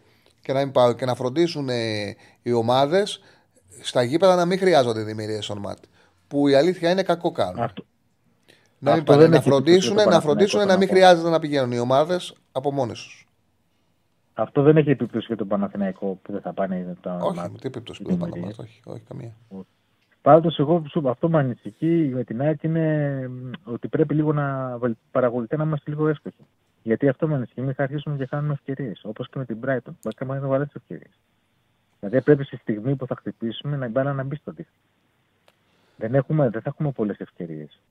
Και 0.42 0.54
να, 0.54 0.60
μην 0.60 0.72
πάνε. 0.72 0.94
Και 0.94 1.06
να 1.06 1.16
φροντίσουν 1.16 1.70
ε, 1.70 2.16
οι 2.42 2.52
ομάδες 2.52 3.20
στα 3.82 4.04
γήπεδα 4.04 4.36
να 4.36 4.46
μην 4.46 4.58
χρειάζονται 4.58 5.04
δημιουργίες 5.04 5.46
στον 5.46 5.58
ΜΑΤ. 5.58 5.78
Που 6.28 6.48
η 6.48 6.54
αλήθεια 6.56 6.90
είναι 6.92 7.04
κακό 7.04 7.32
κάνουν. 7.32 7.60
Αυτό. 7.60 7.84
Να, 8.80 8.92
μην 8.92 9.00
Αυτό 9.00 9.12
πάνε, 9.12 9.22
δεν 9.22 9.30
να 9.32 9.36
έχει 9.38 9.50
φροντίσουν, 9.50 9.92
επίπτωση 9.92 10.08
να, 10.08 10.14
στο 10.14 10.22
φροντίσουν 10.22 10.60
να 10.60 10.66
μην 10.66 10.70
Παναθηναϊκό, 10.88 11.06
χρειάζεται 11.08 11.30
να 11.30 11.40
πηγαίνουν 11.40 11.72
οι 11.72 11.80
ομάδες 11.80 12.34
από 12.52 12.72
μόνες 12.72 13.02
τους. 13.04 13.28
Αυτό 14.34 14.62
δεν 14.62 14.78
έχει 14.78 14.90
επίπτωση 14.90 15.26
για 15.28 15.36
τον 15.38 15.48
Παναθηναϊκό 15.48 16.20
που 16.22 16.32
δεν 16.32 16.42
θα 16.42 16.54
πάνε 16.54 16.96
τα 17.02 17.16
Όχι, 17.16 17.36
μάτια. 17.36 17.52
με 17.52 17.58
τι 17.58 17.68
επίπτωση 17.68 18.02
οι 18.02 18.04
που 18.04 18.10
δεν 18.10 18.20
πάνε 18.20 18.32
δημιουργίες. 18.32 18.58
μάτια, 18.58 18.82
όχι, 18.84 18.96
όχι 18.98 19.04
καμία. 19.08 19.66
Πάντως, 20.22 20.60
εγώ 20.60 20.84
σου- 20.90 21.10
αυτό 21.10 21.30
με 21.30 21.40
ανησυχεί 21.40 22.12
με 22.14 22.24
την 22.24 22.42
ΑΕΚ 22.42 22.64
είναι 22.64 23.28
μ, 23.28 23.52
ότι 23.64 23.88
πρέπει 23.88 24.14
λίγο 24.14 24.34
να 24.34 24.78
βελ- 24.78 24.98
παρακολουθεί 25.12 25.58
να 25.58 25.64
είμαστε 25.64 25.90
λίγο 25.92 26.08
εύστοχοι. 26.08 26.46
Γιατί 26.84 27.08
αυτό 27.08 27.28
με 27.28 27.36
ανησυχεί, 27.36 27.62
μην 27.62 27.74
θα 27.74 27.84
αρχίσουμε 27.84 28.18
και 28.18 28.26
χάνουμε 28.26 28.54
ευκαιρίες. 28.54 29.02
Όπως 29.04 29.30
και 29.30 29.38
με 29.40 29.46
την 29.46 29.58
Brighton. 29.66 29.84
Μπορεί 29.84 29.98
να 30.04 30.12
κάνουμε 30.26 30.48
βαρέ 30.48 30.66
ευκαιρίες. 30.76 31.12
Δηλαδή, 32.00 32.22
πρέπει 32.22 32.44
στη 32.44 32.56
στιγμή 32.56 32.96
που 32.96 33.06
θα 33.08 33.16
χτυπήσουμε 33.16 33.78
να 33.78 33.86
η 33.86 33.90
μπάλα 33.90 34.14
να 34.14 34.24
μπει 34.24 34.36
στο 34.36 34.52
δίχτυ. 34.52 34.80
Δεν, 35.98 36.16
έχουμε, 36.16 36.50
δεν 36.50 36.62
θα 36.62 36.70
έχουμε 36.70 36.92
πολλές 36.92 37.20
ευκαιρίες. 37.20 37.82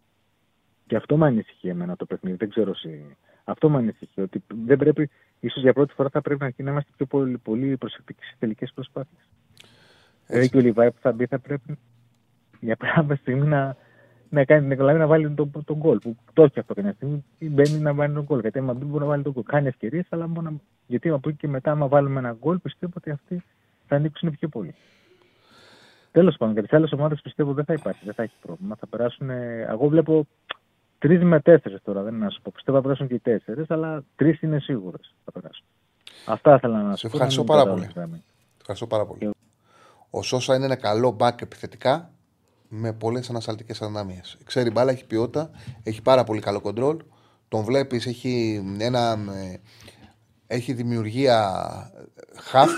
Και 0.87 0.97
αυτό 0.97 1.17
με 1.17 1.27
ανησυχεί 1.27 1.69
εμένα 1.69 1.97
το 1.97 2.07
παιχνίδι. 2.07 2.37
Δεν 2.37 2.49
ξέρω 2.49 2.71
εσύ. 2.71 3.17
Αυτό 3.45 3.71
με 3.71 3.79
ανησυχεί. 3.79 4.21
Ότι 4.21 4.43
δεν 4.65 4.79
πρέπει, 4.79 5.11
ίσως 5.41 5.63
για 5.63 5.73
πρώτη 5.73 5.95
φορά 5.95 6.09
θα 6.09 6.21
πρέπει 6.21 6.41
να 6.41 6.53
να 6.57 6.71
είμαστε 6.71 6.91
πιο 6.97 7.07
πολύ, 7.07 7.39
πολύ 7.39 7.77
προσεκτικοί 7.77 8.25
στι 8.25 8.37
τελικές 8.39 8.73
προσπάθειες. 8.75 9.29
Δηλαδή 10.27 10.49
και 10.49 10.57
ο 10.57 10.61
Λιβάη 10.61 10.91
που 10.91 11.01
θα 11.01 11.13
μπει 11.13 11.27
θα 11.27 11.39
πρέπει 11.39 11.79
για 12.61 12.77
πράγμα 12.77 13.15
στιγμή 13.15 13.47
να, 13.47 13.77
να 14.29 14.45
κάνει 14.45 14.61
την 14.61 14.71
εκλογή 14.71 14.99
να 14.99 15.07
βάλει 15.07 15.31
τον, 15.31 15.51
τον 15.65 15.77
γκολ. 15.77 15.99
Που 15.99 16.17
το 16.33 16.43
έχει 16.43 16.59
αυτό 16.59 16.75
κάποια 16.75 16.93
στιγμή. 16.93 17.25
Ή 17.39 17.49
μπαίνει 17.49 17.79
να 17.79 17.95
βάλει 17.95 18.15
τον 18.15 18.25
γκολ. 18.25 18.41
Γιατί 18.41 18.59
άμα 18.59 18.73
μπει 18.73 18.85
μπορεί 18.85 19.03
να 19.03 19.09
βάλει 19.09 19.23
τον 19.23 19.33
γκολ. 19.33 19.43
Κάνει 19.43 19.67
ευκαιρίες, 19.67 20.07
αλλά 20.09 20.27
μπορεί 20.27 20.47
να. 20.47 20.53
Γιατί 20.87 21.09
από 21.09 21.29
εκεί 21.29 21.39
και 21.39 21.49
μετά, 21.49 21.71
άμα 21.71 21.89
βάλουμε 21.89 22.19
ένα 22.19 22.37
γκολ, 22.41 22.59
πιστεύω 22.59 22.93
ότι 22.97 23.11
αυτοί 23.11 23.43
θα 23.89 23.97
ανοίξουν 23.97 24.31
πιο 24.31 24.49
πολύ. 24.49 24.75
Τέλος 26.13 26.37
πάντων, 26.37 26.55
για 26.55 26.63
τις 26.63 26.73
άλλες 26.73 26.93
ομάδες 26.93 27.21
πιστεύω 27.21 27.53
δεν 27.53 27.65
θα 27.65 27.73
υπάρχει, 27.73 28.05
δεν 28.05 28.15
θα 28.15 28.23
έχει 28.23 28.35
πρόβλημα. 28.43 28.77
Θα 28.77 28.87
περάσουν. 28.87 29.31
ε, 29.31 29.67
Εγώ 29.71 29.89
βλέπω 29.89 30.27
τρεις 30.99 31.23
με 31.23 31.41
τέσσερις 31.41 31.83
τώρα, 31.85 32.03
δεν 32.03 32.15
είναι 32.15 32.25
να 32.25 32.31
σου 32.31 32.41
πω. 32.43 32.51
Πιστεύω 32.55 32.77
θα 32.77 32.83
περάσουν 32.83 33.07
και 33.09 33.15
οι 33.15 33.19
τέσσερις, 33.19 33.71
αλλά 33.71 34.05
τρεις 34.17 34.41
είναι 34.43 34.59
σίγουρες 34.59 35.15
θα 35.25 35.33
περάσουν. 35.33 35.65
Αυτά 36.27 36.55
ήθελα 36.55 36.83
να 36.83 36.91
Σε 36.91 36.97
σου 36.97 37.09
πω. 37.09 37.13
ευχαριστώ 37.17 37.45
να 37.45 37.47
μην 37.47 37.53
πάρα 37.57 37.63
πετάω 37.63 37.75
πολύ. 37.79 37.93
γραμμή. 37.97 38.23
Ευχαριστώ 38.61 38.87
πάρα 38.87 39.07
πολύ. 39.07 39.31
Ο 40.11 40.23
Σόσα 40.23 40.55
είναι 40.55 40.65
ένα 40.65 40.77
καλό 40.77 41.11
μπακ 41.11 41.41
επιθετικά 41.41 42.11
με 42.69 42.93
πολλές 42.93 43.31
ανασταλτικές 43.31 43.83
αδυναμίες. 43.83 44.39
Ξέρει 44.45 44.71
μπάλα, 44.71 44.91
έχει 44.91 45.07
ποιότητα, 45.07 45.51
έχει 45.83 46.03
πάρα 46.03 46.25
πολύ 46.25 46.41
καλό 46.41 46.61
κοντρόλ. 46.61 46.97
Τον 47.49 47.65
βλέπεις, 47.65 48.07
έχει 48.07 48.63
ένα. 48.79 49.19
Ε, 50.49 50.55
Έχει 50.55 50.73
δημιουργία 50.73 51.51
χαφ, 52.37 52.71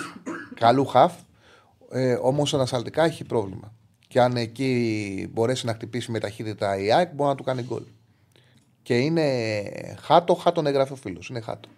καλού 0.54 0.86
χαφ, 0.86 1.12
ε, 1.90 2.18
όμως 2.22 2.54
ανασταλτικά 2.54 3.04
έχει 3.04 3.24
πρόβλημα. 3.24 3.72
Και 4.08 4.20
αν 4.20 4.36
εκεί 4.36 5.30
μπορέσει 5.32 5.66
να 5.66 5.72
χτυπήσει 5.72 6.10
με 6.10 6.18
ταχύτητα 6.18 6.78
η 6.78 6.92
ΑΕΚ, 6.92 7.14
μπορεί 7.14 7.28
να 7.30 7.36
του 7.36 7.44
κάνει 7.44 7.62
γκολ. 7.62 7.82
Και 8.82 8.98
είναι 8.98 9.42
χάτο, 10.00 10.34
χάτον 10.34 10.66
εγγραφεί 10.66 10.92
ο 10.92 10.96
φίλος. 10.96 11.28
Είναι 11.28 11.40
χάτο. 11.40 11.68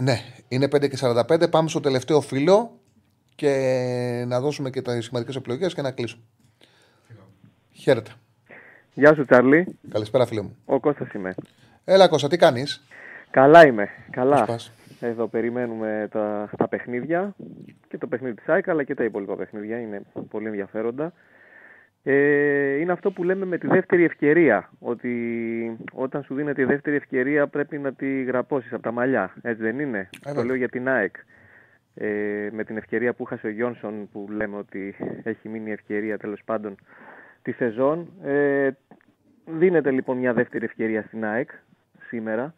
Ναι, 0.00 0.20
είναι 0.48 0.68
5 0.68 0.88
και 0.88 0.96
45. 1.00 1.50
Πάμε 1.50 1.68
στο 1.68 1.80
τελευταίο 1.80 2.20
φίλο 2.20 2.78
και 3.34 4.24
να 4.26 4.40
δώσουμε 4.40 4.70
και 4.70 4.82
τις 4.82 5.04
σημαντικές 5.04 5.36
επιλογές 5.36 5.74
και 5.74 5.82
να 5.82 5.90
κλείσουμε. 5.90 6.22
Χαίρετε. 7.72 8.10
Γεια 8.94 9.14
σου, 9.14 9.24
Τσάρλι. 9.24 9.78
Καλησπέρα, 9.88 10.26
φίλε 10.26 10.42
μου. 10.42 10.56
Ο 10.64 10.80
Κώστας 10.80 11.12
είμαι. 11.12 11.34
Έλα, 11.84 12.08
Κώστα, 12.08 12.28
τι 12.28 12.36
κάνεις; 12.36 12.84
Καλά 13.34 13.66
είμαι. 13.66 13.88
Καλά. 14.10 14.44
πας; 14.44 14.72
Εδώ 15.00 15.26
περιμένουμε 15.26 16.08
τα, 16.10 16.50
τα 16.56 16.68
παιχνίδια 16.68 17.34
και 17.88 17.98
το 17.98 18.06
παιχνίδι 18.06 18.34
της 18.34 18.48
ΑΕΚ 18.48 18.68
αλλά 18.68 18.82
και 18.82 18.94
τα 18.94 19.04
υπόλοιπα 19.04 19.36
παιχνίδια. 19.36 19.80
Είναι 19.80 20.02
πολύ 20.30 20.46
ενδιαφέροντα. 20.46 21.12
Ε, 22.02 22.74
είναι 22.74 22.92
αυτό 22.92 23.10
που 23.10 23.24
λέμε 23.24 23.44
με 23.44 23.58
τη 23.58 23.66
δεύτερη 23.66 24.04
ευκαιρία. 24.04 24.70
Ότι 24.78 25.78
όταν 25.92 26.22
σου 26.22 26.34
δίνεται 26.34 26.62
η 26.62 26.64
δεύτερη 26.64 26.96
ευκαιρία 26.96 27.46
πρέπει 27.46 27.78
να 27.78 27.92
τη 27.92 28.22
γραπώσεις 28.22 28.72
από 28.72 28.82
τα 28.82 28.92
μαλλιά. 28.92 29.34
Έτσι 29.42 29.62
δεν 29.62 29.78
είναι; 29.78 30.08
το 30.10 30.18
βέβαια. 30.24 30.44
λέω 30.44 30.54
για 30.54 30.68
την 30.68 30.88
ΑΕΚ. 30.88 31.16
Ε, 31.94 32.48
με 32.52 32.64
την 32.64 32.76
ευκαιρία 32.76 33.12
που 33.12 33.24
χάσε 33.24 33.46
ο 33.46 33.50
Γιόνσον 33.50 34.08
που 34.12 34.26
λέμε 34.30 34.56
ότι 34.56 34.94
έχει 35.22 35.48
μείνει 35.48 35.72
ευκαιρία 35.72 36.18
τέλος 36.18 36.40
πάντων 36.44 36.74
τη 37.42 37.52
σεζόν. 37.52 38.08
Ε, 38.24 38.70
δίνεται 39.46 39.90
λοιπόν 39.90 40.16
μια 40.18 40.32
δεύτερη 40.32 40.64
ευκαιρία 40.64 41.02
στην 41.02 41.24
ΑΕΚ 41.24 41.50
σήμερα. 42.08 42.54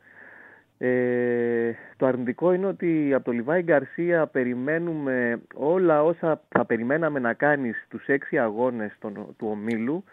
Ε, 0.79 1.73
το 1.97 2.07
αρνητικό 2.07 2.53
είναι 2.53 2.67
ότι 2.67 3.15
από 3.15 3.25
το 3.25 3.31
Λιβάη 3.31 3.63
Γκαρσία 3.63 4.27
περιμένουμε 4.27 5.41
όλα 5.55 6.03
όσα 6.03 6.41
θα 6.49 6.65
περιμέναμε 6.65 7.19
να 7.19 7.33
κάνεις 7.33 7.83
στους 7.87 8.07
έξι 8.07 8.39
αγώνες 8.39 8.97
των, 8.99 9.15
του 9.15 9.49
ομίλου. 9.51 10.05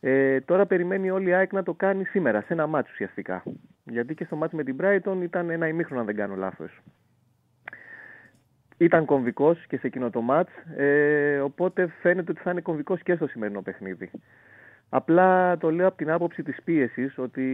Ε, 0.00 0.40
τώρα 0.40 0.66
περιμένει 0.66 1.10
όλη 1.10 1.28
η 1.28 1.32
ΑΕΚ 1.34 1.52
να 1.52 1.62
το 1.62 1.74
κάνει 1.74 2.04
σήμερα, 2.04 2.40
σε 2.40 2.52
ένα 2.52 2.66
μάτσο 2.66 2.90
ουσιαστικά. 2.92 3.42
Γιατί 3.84 4.14
και 4.14 4.24
στο 4.24 4.36
μάτσο 4.36 4.56
με 4.56 4.64
την 4.64 4.76
Brighton 4.80 5.16
ήταν 5.22 5.50
ένα 5.50 5.68
ημίχρονο 5.68 6.00
αν 6.00 6.06
δεν 6.06 6.16
κάνω 6.16 6.34
λάθος. 6.36 6.80
Ήταν 8.76 9.04
κομβικός 9.04 9.66
και 9.66 9.76
σε 9.76 9.86
εκείνο 9.86 10.10
το 10.10 10.20
μάτς, 10.20 10.52
ε, 10.76 11.38
οπότε 11.38 11.86
φαίνεται 12.00 12.30
ότι 12.30 12.40
θα 12.40 12.50
είναι 12.50 12.60
κομβικός 12.60 13.02
και 13.02 13.14
στο 13.14 13.26
σημερινό 13.26 13.62
παιχνίδι. 13.62 14.10
Απλά 14.92 15.58
το 15.58 15.70
λέω 15.70 15.86
από 15.86 15.96
την 15.96 16.10
άποψη 16.10 16.42
της 16.42 16.62
πίεσης 16.64 17.18
ότι 17.18 17.44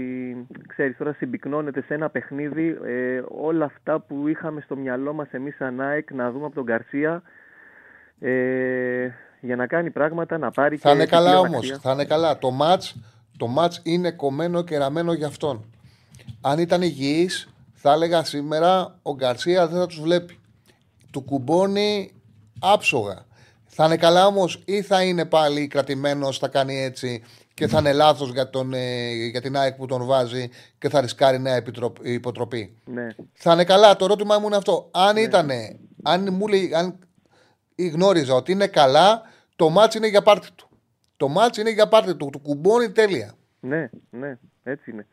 ξέρεις 0.67 0.97
τώρα 0.97 1.13
συμπυκνώνεται 1.13 1.83
σε 1.83 1.95
ένα 1.95 2.11
παιχνίδι 2.11 2.79
ε, 2.85 3.23
όλα 3.29 3.65
αυτά 3.65 4.01
που 4.01 4.29
είχαμε 4.29 4.61
στο 4.61 4.77
μυαλό 4.77 5.13
μας 5.13 5.29
εμείς 5.31 5.57
σαν 5.57 5.81
ΑΕΚ 5.81 6.13
να 6.13 6.31
δούμε 6.31 6.45
από 6.45 6.55
τον 6.55 6.65
Γκαρσία 6.65 7.23
ε, 8.21 9.11
για 9.41 9.57
να 9.57 9.67
κάνει 9.67 9.91
πράγματα, 9.91 10.39
να 10.39 10.51
πάρει 10.51 10.77
Θα 10.77 10.89
και 10.89 10.95
είναι 10.95 11.07
καλά 11.07 11.31
επιπλέον 11.31 11.47
όμως. 11.55 11.71
αξία. 11.71 11.79
Θα 11.79 11.93
είναι 11.93 12.05
καλά. 12.05 12.39
Το 12.39 12.51
ματ 12.51 12.83
το 13.37 13.47
μάτς 13.47 13.81
είναι 13.85 14.11
κομμένο 14.11 14.63
και 14.63 14.79
ραμμένο 14.79 15.13
για 15.13 15.27
αυτόν. 15.27 15.65
Αν 16.41 16.59
ήταν 16.59 16.83
υγιής, 16.83 17.49
θα 17.73 17.93
έλεγα 17.93 18.25
σήμερα 18.25 18.99
ο 19.03 19.15
Γκαρσία 19.15 19.69
δεν 19.69 19.79
θα 19.79 19.87
τους 19.87 20.01
βλέπει. 20.01 20.39
Του 21.11 21.21
κουμπώνει 21.21 22.13
άψογα. 22.61 23.25
Θα 23.79 23.85
είναι 23.85 23.97
καλά 23.97 24.27
όμως 24.27 24.63
ή 24.65 24.83
θα 24.83 25.03
είναι 25.03 25.25
πάλι 25.25 25.67
κρατημένος, 25.67 26.39
θα 26.39 26.49
κάνει 26.49 26.83
έτσι 26.83 27.23
και 27.55 27.67
θα 27.67 27.79
είναι 27.79 27.93
λάθος 27.93 28.31
για, 28.33 28.51
τον, 28.51 28.73
ε, 28.73 29.11
για 29.31 29.41
την 29.41 29.57
ΑΕΚ 29.57 29.75
που 29.75 29.87
τον 29.87 30.05
βάζει 30.07 30.49
και 30.79 30.89
θα 30.89 31.01
ρισκάρει 31.01 31.41
νέα 31.41 31.55
επιτροπ- 31.55 32.07
υποτροπή. 32.07 32.77
Ναι. 32.85 33.07
Θα 33.33 33.53
είναι 33.53 33.65
καλά. 33.65 33.97
Το 33.97 34.05
ερώτημά 34.05 34.39
μου 34.39 34.47
είναι 34.47 34.57
αυτό. 34.57 34.91
Αν 34.93 35.17
ήταν, 35.17 35.51
αν 36.03 36.29
μου 36.33 36.47
λέει, 36.49 36.71
αν 36.75 36.99
γνώριζα 37.93 38.35
ότι 38.35 38.53
είναι 38.53 38.67
καλά, 38.67 39.23
το 39.57 39.69
μάτς 39.69 39.95
είναι 39.95 40.09
για 40.09 40.23
πάρτι 40.23 40.49
του. 40.55 40.69
Το 41.17 41.29
μάτς 41.29 41.59
είναι 41.59 41.71
για 41.71 41.89
πάρτι 41.89 42.15
του. 42.17 42.29
Του 42.33 42.39
κουμπώνει 42.39 42.91
τέλεια. 42.91 43.35
Ναι, 43.61 43.91
ναι, 44.11 44.39
έτσι 44.63 44.91
είναι. 44.91 45.07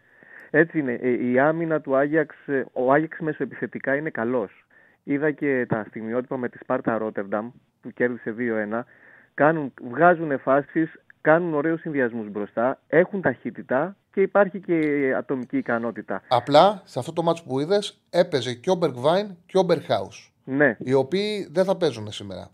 Έτσι 0.49 0.79
είναι. 0.79 0.99
Ε, 1.01 1.31
η 1.31 1.39
άμυνα 1.39 1.81
του 1.81 1.95
Άγιαξ, 1.97 2.35
ε, 2.45 2.65
ο 2.73 2.91
Άγιαξ 2.91 3.19
μεσοεπιθετικά 3.19 3.95
είναι 3.95 4.09
καλός. 4.09 4.62
Είδα 5.03 5.31
και 5.31 5.65
τα 5.69 5.85
στιγμιότυπα 5.89 6.37
με 6.37 6.49
τη 6.49 6.57
Σπάρτα 6.57 6.97
Ρότερνταμ 6.97 7.49
που 7.81 7.89
κέρδισε 7.91 8.35
2-1. 8.37 8.83
Κάνουν, 9.33 9.73
βγάζουν 9.91 10.39
φάσεις, 10.39 10.91
κάνουν 11.21 11.53
ωραίους 11.53 11.81
συνδυασμούς 11.81 12.29
μπροστά, 12.29 12.79
έχουν 12.87 13.21
ταχύτητα 13.21 13.95
και 14.11 14.21
υπάρχει 14.21 14.59
και 14.59 14.75
ατομική 15.17 15.57
ικανότητα. 15.57 16.21
Απλά 16.27 16.81
σε 16.85 16.99
αυτό 16.99 17.13
το 17.13 17.23
ματς 17.23 17.43
που 17.43 17.59
είδες 17.59 18.01
έπαιζε 18.09 18.53
και 18.53 18.69
ο 18.69 18.75
Μπεργκβάιν 18.75 19.35
και 19.45 19.57
ο 19.57 19.63
Μπερχάους. 19.63 20.33
Ναι. 20.43 20.75
Οι 20.79 20.93
οποίοι 20.93 21.49
δεν 21.51 21.65
θα 21.65 21.75
παίζουν 21.77 22.11
σήμερα. 22.11 22.49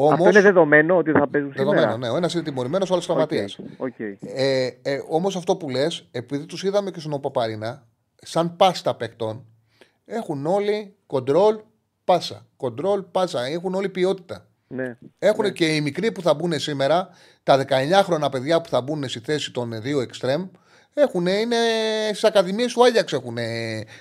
Αυτό 0.00 0.22
Όμως, 0.22 0.30
είναι 0.30 0.40
δεδομένο 0.40 0.96
ότι 0.96 1.10
θα 1.12 1.28
παίζουν 1.28 1.52
δεδομένο, 1.52 1.80
σήμερα. 1.80 1.98
ναι. 1.98 2.08
Ο 2.08 2.16
ένας 2.16 2.34
είναι 2.34 2.42
τιμωρημένος, 2.42 2.90
ο 2.90 2.92
άλλος 2.92 3.06
τραυματίας. 3.06 3.58
Οκ. 3.76 3.98
Ε, 3.98 4.66
ε, 4.82 5.00
Όμως 5.08 5.36
αυτό 5.36 5.56
που 5.56 5.68
λες, 5.68 6.08
επειδή 6.10 6.46
τους 6.46 6.62
είδαμε 6.62 6.90
και 6.90 7.00
στον 7.00 7.12
OPAP 7.12 7.40
Arena, 7.40 7.82
σαν 8.16 8.56
πάστα 8.56 8.94
παικτών, 8.94 9.44
έχουν 10.06 10.46
όλοι 10.46 10.94
κοντρόλ, 11.06 11.58
πάσα. 12.08 12.46
Κοντρόλ, 12.56 13.02
πάσα. 13.02 13.44
Έχουν 13.44 13.74
όλοι 13.74 13.88
ποιότητα. 13.88 14.46
Ναι. 14.68 14.98
Έχουν 15.18 15.52
και 15.52 15.66
οι 15.74 15.80
μικροί 15.80 16.12
που 16.12 16.22
θα 16.22 16.34
μπουν 16.34 16.58
σήμερα, 16.58 17.08
τα 17.42 17.64
19χρονα 17.68 18.30
παιδιά 18.30 18.60
που 18.60 18.68
θα 18.68 18.80
μπουν 18.80 19.08
στη 19.08 19.20
θέση 19.20 19.50
των 19.52 19.82
δύο 19.82 20.00
εξτρέμ, 20.00 20.46
έχουν, 20.94 21.26
είναι 21.26 21.56
στις 22.08 22.24
ακαδημίες 22.24 22.72
του 22.72 22.84
Άγιαξ 22.84 23.12
έχουν 23.12 23.36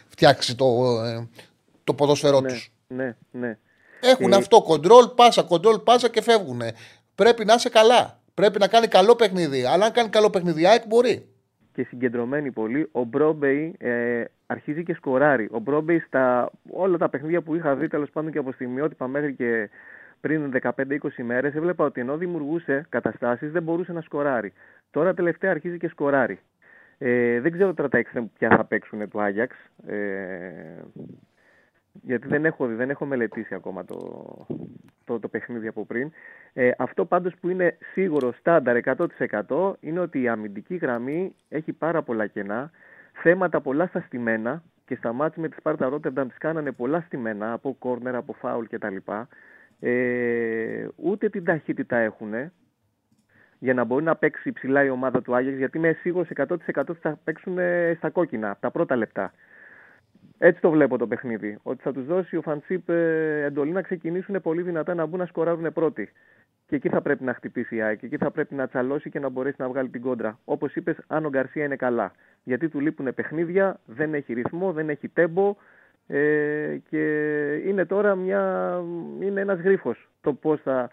φτιάξει 0.08 0.56
το, 0.56 0.66
ε, 1.04 1.28
το 1.84 1.94
ποδόσφαιρό 1.94 2.40
Ναι, 2.42 2.48
τους. 2.48 2.72
ναι, 2.88 3.16
ναι. 3.32 3.58
Έχουν 4.02 4.32
Ε, 4.32 4.36
αυτό, 4.36 4.62
κοντρόλ, 4.62 5.08
πάσα, 5.08 5.44
κοντρόλ, 5.44 5.80
πάσα 5.80 6.10
και 6.10 6.22
φεύγουν. 6.22 6.62
Πρέπει 7.16 7.46
να 7.46 7.54
είσαι 7.54 7.70
καλά. 7.70 8.20
Πρέπει 8.34 8.60
να 8.60 8.68
κάνει 8.68 8.88
καλό 8.88 9.16
παιχνίδι. 9.16 9.64
Αλλά 9.64 9.86
αν 9.86 9.92
κάνει 9.92 10.10
καλό 10.10 10.30
παιχνίδι, 10.30 10.62
η 10.62 10.68
ΑΕΚ 10.68 10.88
μπορεί. 10.88 11.28
Και 11.78 11.84
συγκεντρωμένοι 11.84 12.52
πολύ. 12.52 12.90
Ο 12.92 13.04
Μπρόμπεϊ 13.04 13.76
ε, 13.78 14.24
αρχίζει 14.48 14.84
και 14.84 14.94
σκοράρει. 14.94 15.48
Ο 15.52 15.60
Μπρόμπεϊ 15.60 16.00
στα 16.00 16.52
όλα 16.70 16.98
τα 16.98 17.10
παιχνίδια 17.10 17.42
που 17.42 17.56
είχα 17.56 17.76
δει 17.76 17.88
τέλος 17.88 18.10
πάντων 18.10 18.32
και 18.32 18.38
από 18.38 18.52
στιγμιότυπα 18.52 19.08
μέχρι 19.08 19.34
και 19.34 19.70
πριν 20.22 20.54
15-20 20.62 20.74
μέρες, 21.24 21.56
έβλεπα 21.56 21.86
ότι 21.86 22.02
ενώ 22.02 22.18
δημιουργούσε 22.18 22.86
καταστάσεις 22.90 23.52
δεν 23.52 23.64
μπορούσε 23.64 23.94
να 23.94 24.02
σκοράρει. 24.02 24.54
Τώρα 24.92 25.14
τελευταία 25.14 25.52
αρχίζει 25.52 25.78
και 25.78 25.88
σκοράρει. 25.88 26.40
Ε, 26.98 27.40
δεν 27.40 27.52
ξέρω 27.52 27.74
τώρα 27.74 27.90
τα 27.90 27.98
έξτρεμ 27.98 28.26
ποια 28.38 28.50
θα 28.50 28.66
παίξουν 28.66 29.10
του 29.10 29.22
Άγιαξ. 29.22 29.56
Ε, 29.88 29.98
γιατί 32.02 32.28
δεν 32.28 32.46
έχω, 32.46 32.68
δεν 32.68 32.90
έχω 32.90 33.06
μελετήσει 33.06 33.54
ακόμα 33.54 33.86
το, 33.86 33.98
το, 35.04 35.20
το 35.20 35.28
παιχνίδι 35.28 35.68
από 35.68 35.86
πριν. 35.86 36.12
Ε, 36.54 36.72
αυτό 36.78 37.06
πάντως 37.06 37.34
που 37.40 37.50
είναι 37.50 37.78
σίγουρο 37.92 38.34
στάνταρ 38.40 38.78
100% 39.48 39.74
είναι 39.80 40.00
ότι 40.00 40.22
η 40.22 40.28
αμυντική 40.28 40.76
γραμμή 40.76 41.36
έχει 41.50 41.74
πάρα 41.74 42.02
πολλά 42.02 42.28
κενά, 42.28 42.72
θέματα 43.14 43.62
πολλά 43.62 43.88
στα 43.88 44.04
στημένα 44.06 44.64
και 44.86 44.96
στα 44.96 45.14
μάτια 45.14 45.42
με 45.42 45.50
τη 45.50 45.56
Σπάρτα 45.60 45.90
Ρότερνταμ 45.90 46.28
τις 46.28 46.38
κάνανε 46.38 46.72
πολλά 46.72 47.04
στημένα 47.06 47.54
από 47.54 47.76
κόρνερ, 47.80 48.16
από 48.16 48.34
φάουλ 48.34 48.66
κτλ. 48.70 48.96
Ε, 49.80 50.88
ούτε 50.96 51.30
την 51.30 51.44
ταχύτητα 51.44 51.98
έχουν 51.98 52.34
για 53.60 53.74
να 53.74 53.84
μπορεί 53.84 54.04
να 54.04 54.16
παίξει 54.16 54.52
ψηλά 54.52 54.84
η 54.84 54.90
ομάδα 54.90 55.22
του 55.22 55.36
Άγιαξ 55.36 55.58
γιατί 55.58 55.78
είμαι 55.78 55.98
σίγουρος 56.02 56.28
100% 56.36 56.48
ότι 56.88 57.00
θα 57.02 57.20
παίξουν 57.24 57.58
στα 57.98 58.10
κόκκινα 58.10 58.58
τα 58.60 58.72
πρώτα 58.72 58.96
λεπτά. 58.96 59.32
Έτσι 60.38 60.62
το 60.62 60.70
βλέπω 60.70 60.98
το 60.98 61.08
παιχνίδι. 61.08 61.58
Ότι 61.64 61.82
θα 61.82 61.92
τους 61.92 62.06
δώσει 62.06 62.38
ο 62.38 62.42
Φαντσίπ 62.42 62.90
ε, 62.90 63.44
εντολή 63.44 63.72
να 63.72 63.82
ξεκινήσουν 63.82 64.42
πολύ 64.42 64.62
δυνατά 64.62 64.94
να 64.94 65.06
μπουν 65.06 65.20
να 65.20 65.26
σκοράρουν 65.26 65.74
πρώτοι. 65.74 66.10
Και 66.68 66.76
εκεί 66.76 66.90
θα 66.90 67.02
πρέπει 67.02 67.24
να 67.24 67.34
χτυπήσει 67.34 67.76
η 67.76 67.82
ΑΕΚ. 67.82 68.04
Εκεί 68.04 68.18
θα 68.18 68.32
πρέπει 68.32 68.56
να 68.56 68.68
τσαλώσει 68.68 69.10
και 69.10 69.20
να 69.20 69.30
μπορέσει 69.30 69.56
να 69.60 69.68
βγάλει 69.68 69.90
την 69.90 70.02
κόντρα. 70.02 70.40
Όπως 70.46 70.76
είπες, 70.76 70.98
αν 71.08 71.26
ο 71.26 71.30
Γκαρσία 71.30 71.64
είναι 71.64 71.76
καλά. 71.76 72.12
Γιατί 72.44 72.70
του 72.70 72.80
λείπουν 72.80 73.14
παιχνίδια, 73.14 73.80
δεν 73.86 74.14
έχει 74.14 74.34
ρυθμό, 74.34 74.72
δεν 74.72 74.90
έχει 74.90 75.08
τέμπο. 75.08 75.56
Ε, 76.08 76.78
και 76.90 77.04
είναι 77.66 77.86
τώρα 77.86 78.16
μια, 78.16 78.74
είναι 79.20 79.42
ένας 79.42 79.60
γρίφος 79.60 80.10
το 80.22 80.34
πώς 80.34 80.62
θα, 80.62 80.90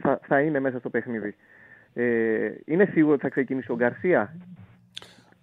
θα, 0.00 0.20
θα 0.22 0.40
είναι 0.40 0.60
μέσα 0.60 0.78
στο 0.78 0.90
παιχνίδι. 0.90 1.34
Ε, 1.94 2.50
είναι 2.64 2.84
σίγουρο 2.92 3.12
ότι 3.12 3.22
θα 3.22 3.28
ξεκινήσει 3.28 3.72
ο 3.72 3.74
Γκαρσία; 3.74 4.36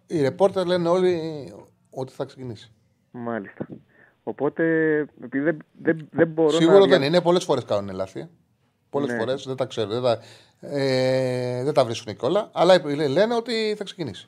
Οι 0.08 0.22
ρεπόρτερ 0.22 0.66
λένε 0.66 0.90
όλοι 0.90 1.20
ότι 1.90 2.14
θα 2.14 2.26
ξεκινήσει. 2.26 2.74
Μάλιστα. 3.18 3.68
Οπότε, 4.24 4.64
επειδή 5.24 5.44
δεν, 5.44 5.58
δεν, 5.82 6.08
δεν 6.12 6.28
μπορώ 6.28 6.50
Σίγουρο 6.50 6.80
να... 6.80 6.86
δεν 6.88 7.02
είναι. 7.02 7.22
Πολλές 7.22 7.44
φορές 7.44 7.66
κάνουν 7.66 7.96
λάθη. 7.96 8.30
Πολλές 8.90 9.10
Ναι. 9.10 9.18
φορές 9.18 9.44
δεν 9.48 9.56
τα 9.56 9.66
ξέρουν. 9.66 9.92
Δεν 9.92 10.02
τα, 10.02 10.20
ε, 10.62 11.64
δεν 11.64 11.74
τα 11.74 11.86
βρίσκουν 11.86 12.16
και 12.16 12.26
όλα. 12.26 12.50
Αλλά 12.54 12.82
λένε 13.10 13.36
ότι 13.36 13.76
θα 13.78 13.84
ξεκινήσει. 13.84 14.28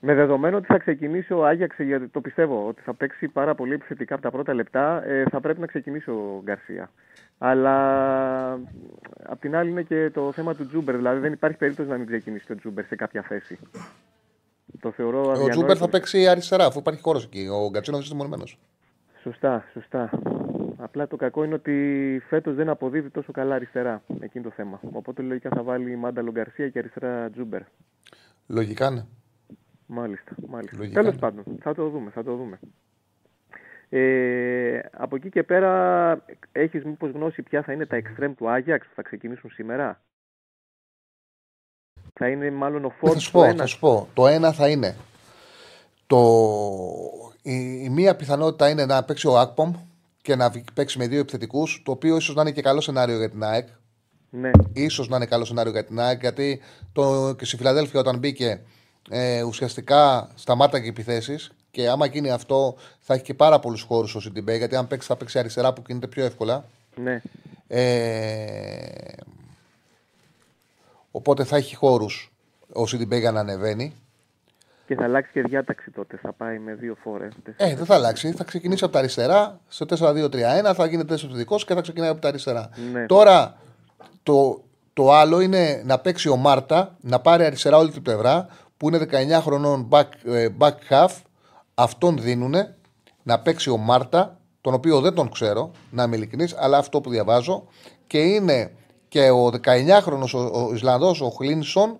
Με 0.00 0.14
δεδομένο 0.14 0.56
ότι 0.56 0.66
θα 0.66 0.78
ξεκινήσει 0.78 1.32
ο 1.32 1.46
Άγιαξ, 1.46 1.76
γιατί 1.78 2.08
το 2.08 2.20
πιστεύω 2.20 2.66
ότι 2.68 2.82
θα 2.82 2.94
παίξει 2.94 3.28
πάρα 3.28 3.54
πολύ 3.54 3.72
επιθετικά 3.72 4.14
από 4.14 4.22
τα 4.22 4.30
πρώτα 4.30 4.54
λεπτά, 4.54 5.06
ε, 5.06 5.24
θα 5.30 5.40
πρέπει 5.40 5.60
να 5.60 5.66
ξεκινήσει 5.66 6.10
ο 6.10 6.40
Γκαρσία. 6.44 6.90
Αλλά 7.38 7.74
απ' 9.22 9.40
την 9.40 9.56
άλλη 9.56 9.70
είναι 9.70 9.82
και 9.82 10.10
το 10.10 10.32
θέμα 10.32 10.54
του 10.54 10.66
Τζούμπερ. 10.66 10.96
Δηλαδή 10.96 11.20
δεν 11.20 11.32
υπάρχει 11.32 11.56
περίπτωση 11.56 11.88
να 11.88 11.96
μην 11.96 12.06
ξεκινήσει 12.06 12.52
ο 12.52 12.56
Τζούμπερ 12.56 12.84
σε 12.84 12.96
κάποια 12.96 13.22
θέση. 13.22 13.58
Το 14.80 14.90
θεωρώ 14.92 15.18
Ο 15.18 15.20
αδιανόητο. 15.20 15.50
Τζούμπερ 15.50 15.76
θα 15.78 15.88
παίξει 15.88 16.28
αριστερά, 16.28 16.66
αφού 16.66 16.78
υπάρχει 16.78 17.00
χώρος 17.00 17.24
εκεί. 17.24 17.48
Ο 17.48 17.70
Γκατσίνοβιτς 17.70 18.06
είναι 18.08 18.16
μονεμένο. 18.16 18.44
Σωστά, 19.22 19.64
σωστά. 19.72 20.10
Απλά 20.76 21.06
το 21.06 21.16
κακό 21.16 21.44
είναι 21.44 21.54
ότι 21.54 22.22
φέτος 22.28 22.54
δεν 22.54 22.68
αποδίδει 22.68 23.10
τόσο 23.10 23.32
καλά 23.32 23.54
αριστερά. 23.54 24.02
Εκείνο 24.20 24.44
το 24.44 24.50
θέμα. 24.50 24.80
Οπότε 24.92 25.22
λογικά 25.22 25.50
θα 25.54 25.62
βάλει 25.62 25.96
Μάνταλο 25.96 26.30
Γκαρσία 26.30 26.68
και 26.68 26.78
αριστερά 26.78 27.30
Τζούμπερ. 27.30 27.60
Λογικά 28.46 28.90
ναι. 28.90 29.04
Μάλιστα, 29.86 30.32
μάλιστα. 30.48 30.76
Λογικά 30.76 31.00
Τέλος 31.00 31.14
ναι. 31.14 31.20
πάντων, 31.20 31.44
θα 31.60 31.74
το 31.74 31.88
δούμε, 31.88 32.10
θα 32.10 32.22
το 32.22 32.36
δούμε. 32.36 32.58
Ε, 33.88 34.78
από 34.92 35.16
εκεί 35.16 35.28
και 35.28 35.42
πέρα, 35.42 36.24
έχεις 36.52 36.84
μήπως 36.84 37.10
γνώση 37.10 37.42
ποια 37.42 37.62
θα 37.62 37.72
είναι 37.72 37.86
τα 37.86 38.02
εξτρέμ 38.02 38.32
του 38.36 38.50
Άγιαξ 38.50 38.86
που 38.86 38.92
θα 38.94 39.02
ξεκινήσουν 39.02 39.50
σήμερα; 39.50 40.00
Θα 42.18 42.28
είναι 42.28 42.50
μάλλον 42.50 42.84
ο 42.84 42.86
Ε, 42.86 43.06
Θα 43.06 43.12
Ford 43.12 43.18
σου 43.20 43.26
του 43.26 43.32
πω, 43.32 43.44
ένα. 43.44 43.54
θα 43.56 43.66
σου 43.66 43.78
πω. 43.78 44.08
Το 44.14 44.26
ένα 44.26 44.52
θα 44.52 44.68
είναι. 44.68 44.96
Το... 46.06 46.18
Η, 47.42 47.82
η 47.84 47.88
μία 47.90 48.16
πιθανότητα 48.16 48.68
είναι 48.68 48.86
να 48.86 49.02
παίξει 49.04 49.26
ο 49.26 49.38
Ακπομ 49.38 49.72
και 50.22 50.36
να 50.36 50.48
βγει- 50.50 50.72
παίξει 50.74 50.98
με 50.98 51.06
δύο 51.06 51.18
επιθετικούς, 51.20 51.82
το 51.84 51.90
οποίο 51.90 52.16
ίσως 52.16 52.34
να 52.34 52.40
είναι 52.42 52.50
και 52.50 52.62
καλό 52.62 52.80
σενάριο 52.80 53.16
για 53.16 53.30
την 53.30 53.42
ΑΕΚ. 53.44 53.68
Ναι. 54.30 54.50
Ίσως 54.72 55.08
να 55.08 55.16
είναι 55.16 55.26
καλό 55.26 55.44
σενάριο 55.44 55.72
για 55.72 55.84
την 55.84 56.00
ΑΕΚ, 56.00 56.20
γιατί 56.20 56.60
το, 56.92 57.34
και 57.38 57.44
στη 57.44 57.56
Φιλαδέλφια 57.56 58.00
όταν 58.00 58.18
μπήκε 58.18 58.60
ε, 59.10 59.42
ουσιαστικά 59.42 60.28
σταμάταγε 60.34 60.84
οι 60.84 60.88
επιθέσεις. 60.88 61.50
Και 61.70 61.88
άμα 61.88 62.06
γίνει 62.06 62.30
αυτό, 62.30 62.74
θα 63.00 63.14
έχει 63.14 63.22
και 63.22 63.34
πάρα 63.34 63.58
πολλούς 63.58 63.82
χώρους 63.82 64.14
ο 64.14 64.20
Σιντιμπέ, 64.20 64.56
γιατί 64.56 64.76
αν 64.76 64.86
παίξει, 64.86 65.06
θα 65.08 65.16
παίξει 65.16 65.38
αριστερά 65.38 65.72
που 65.72 65.82
κινείται 65.82 66.06
πιο 66.06 66.24
εύκολα. 66.24 66.64
Ναι. 66.96 67.22
Ε, 67.68 68.86
οπότε 71.16 71.44
θα 71.44 71.56
έχει 71.56 71.74
χώρους 71.76 72.32
ο 72.72 72.86
Σιντιμπέ 72.86 73.16
για 73.16 73.32
να 73.32 73.40
ανεβαίνει. 73.40 73.94
Και 74.86 74.94
θα 74.94 75.04
αλλάξει 75.04 75.32
και 75.32 75.42
διάταξη 75.42 75.90
τότε. 75.90 76.16
Θα 76.22 76.32
πάει 76.32 76.58
με 76.58 76.74
δύο 76.74 76.96
φόρε. 77.02 77.28
Ε, 77.56 77.74
δεν 77.74 77.84
θα 77.84 77.94
αλλάξει. 77.94 78.32
Θα 78.32 78.44
ξεκινήσει 78.44 78.84
από 78.84 78.92
τα 78.92 78.98
αριστερά. 78.98 79.60
Στο 79.68 79.86
4-2-3-1 79.88 80.72
θα 80.74 80.86
γίνεται 80.86 81.14
επιθετικό 81.14 81.56
και 81.56 81.74
θα 81.74 81.80
ξεκινάει 81.80 82.08
από 82.08 82.20
τα 82.20 82.28
αριστερά. 82.28 82.70
Ναι. 82.92 83.06
Τώρα 83.06 83.56
το, 84.22 84.64
το 84.92 85.12
άλλο 85.12 85.40
είναι 85.40 85.82
να 85.84 85.98
παίξει 85.98 86.28
ο 86.28 86.36
Μάρτα, 86.36 86.96
να 87.00 87.20
πάρει 87.20 87.44
αριστερά 87.44 87.76
όλη 87.76 87.90
την 87.90 88.02
πλευρά 88.02 88.48
που 88.76 88.88
είναι 88.88 89.06
19 89.38 89.40
χρονών 89.42 89.88
back, 89.90 90.08
ε, 90.24 90.48
back 90.58 90.74
half. 90.90 91.10
Αυτόν 91.74 92.18
δίνουν 92.18 92.54
να 93.22 93.40
παίξει 93.40 93.70
ο 93.70 93.76
Μάρτα, 93.76 94.38
τον 94.60 94.74
οποίο 94.74 95.00
δεν 95.00 95.14
τον 95.14 95.30
ξέρω, 95.30 95.70
να 95.90 96.02
είμαι 96.02 96.16
ειλικρινής, 96.16 96.54
αλλά 96.58 96.78
αυτό 96.78 97.00
που 97.00 97.10
διαβάζω. 97.10 97.66
Και 98.06 98.18
είναι 98.18 98.70
και 99.16 99.30
ο 99.30 99.50
19χρονος 99.64 100.34
ο, 100.34 100.64
ο 100.64 100.74
Ισλανδός, 100.74 101.20
ο 101.20 101.28
Χλίνσον, 101.28 101.98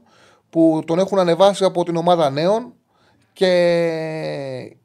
που 0.51 0.83
τον 0.87 0.99
έχουν 0.99 1.19
ανεβάσει 1.19 1.65
από 1.65 1.85
την 1.85 1.97
ομάδα 1.97 2.31
νέων 2.31 2.73
και 3.33 3.53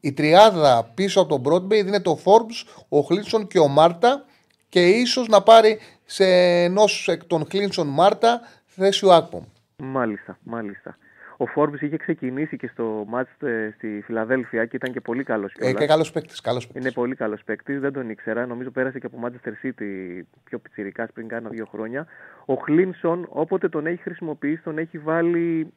η 0.00 0.12
τριάδα 0.12 0.90
πίσω 0.94 1.20
από 1.20 1.40
τον 1.40 1.52
Broadway 1.52 1.76
είναι 1.86 2.00
το 2.00 2.18
Forbes, 2.24 2.82
ο 2.88 3.00
Χλίνσον 3.00 3.46
και 3.46 3.58
ο 3.58 3.68
Μάρτα 3.68 4.24
και 4.68 4.88
ίσως 4.88 5.28
να 5.28 5.42
πάρει 5.42 5.78
σε 6.04 6.24
ενός 6.62 7.08
εκ 7.08 7.24
των 7.24 7.46
Χλίνσον 7.50 7.86
Μάρτα 7.86 8.40
θέση 8.66 9.06
ο 9.06 9.12
Άκπομ. 9.12 9.42
Μάλιστα, 9.76 10.38
μάλιστα. 10.42 10.96
Ο 11.42 11.46
Φόρμπς 11.46 11.80
είχε 11.80 11.96
ξεκινήσει 11.96 12.56
και 12.56 12.66
στο 12.66 13.04
μάτς 13.08 13.30
ε, 13.42 13.72
στη 13.76 14.02
Φιλαδέλφια 14.04 14.64
και 14.64 14.76
ήταν 14.76 14.92
και 14.92 15.00
πολύ 15.00 15.24
καλός 15.24 15.52
Ε, 15.52 15.58
κιόλας. 15.58 15.80
και 15.80 15.86
καλός 15.86 16.10
παίκτης, 16.12 16.40
καλός 16.40 16.66
παίκτης. 16.66 16.82
Είναι 16.84 16.92
πολύ 16.92 17.14
καλός 17.14 17.42
παίκτης, 17.44 17.80
δεν 17.80 17.92
τον 17.92 18.10
ήξερα. 18.10 18.46
Νομίζω 18.46 18.70
πέρασε 18.70 18.98
και 18.98 19.06
από 19.06 19.18
Manchester 19.24 19.66
City 19.66 20.20
πιο 20.44 20.58
πιτσιρικάς 20.58 21.12
πριν 21.12 21.28
κάνα 21.28 21.48
δύο 21.48 21.66
χρόνια. 21.66 22.06
Ο 22.44 22.54
Χλίνσον, 22.54 23.26
όποτε 23.28 23.68
τον 23.68 23.86
έχει 23.86 24.02
χρησιμοποιήσει, 24.02 24.62
τον 24.62 24.78
έχει 24.78 24.98
βάλει. 24.98 25.72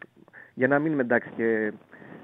Για 0.53 0.67
να 0.67 0.79
μην 0.79 0.91
είμαι 0.91 1.01
εντάξει 1.01 1.29
και 1.35 1.71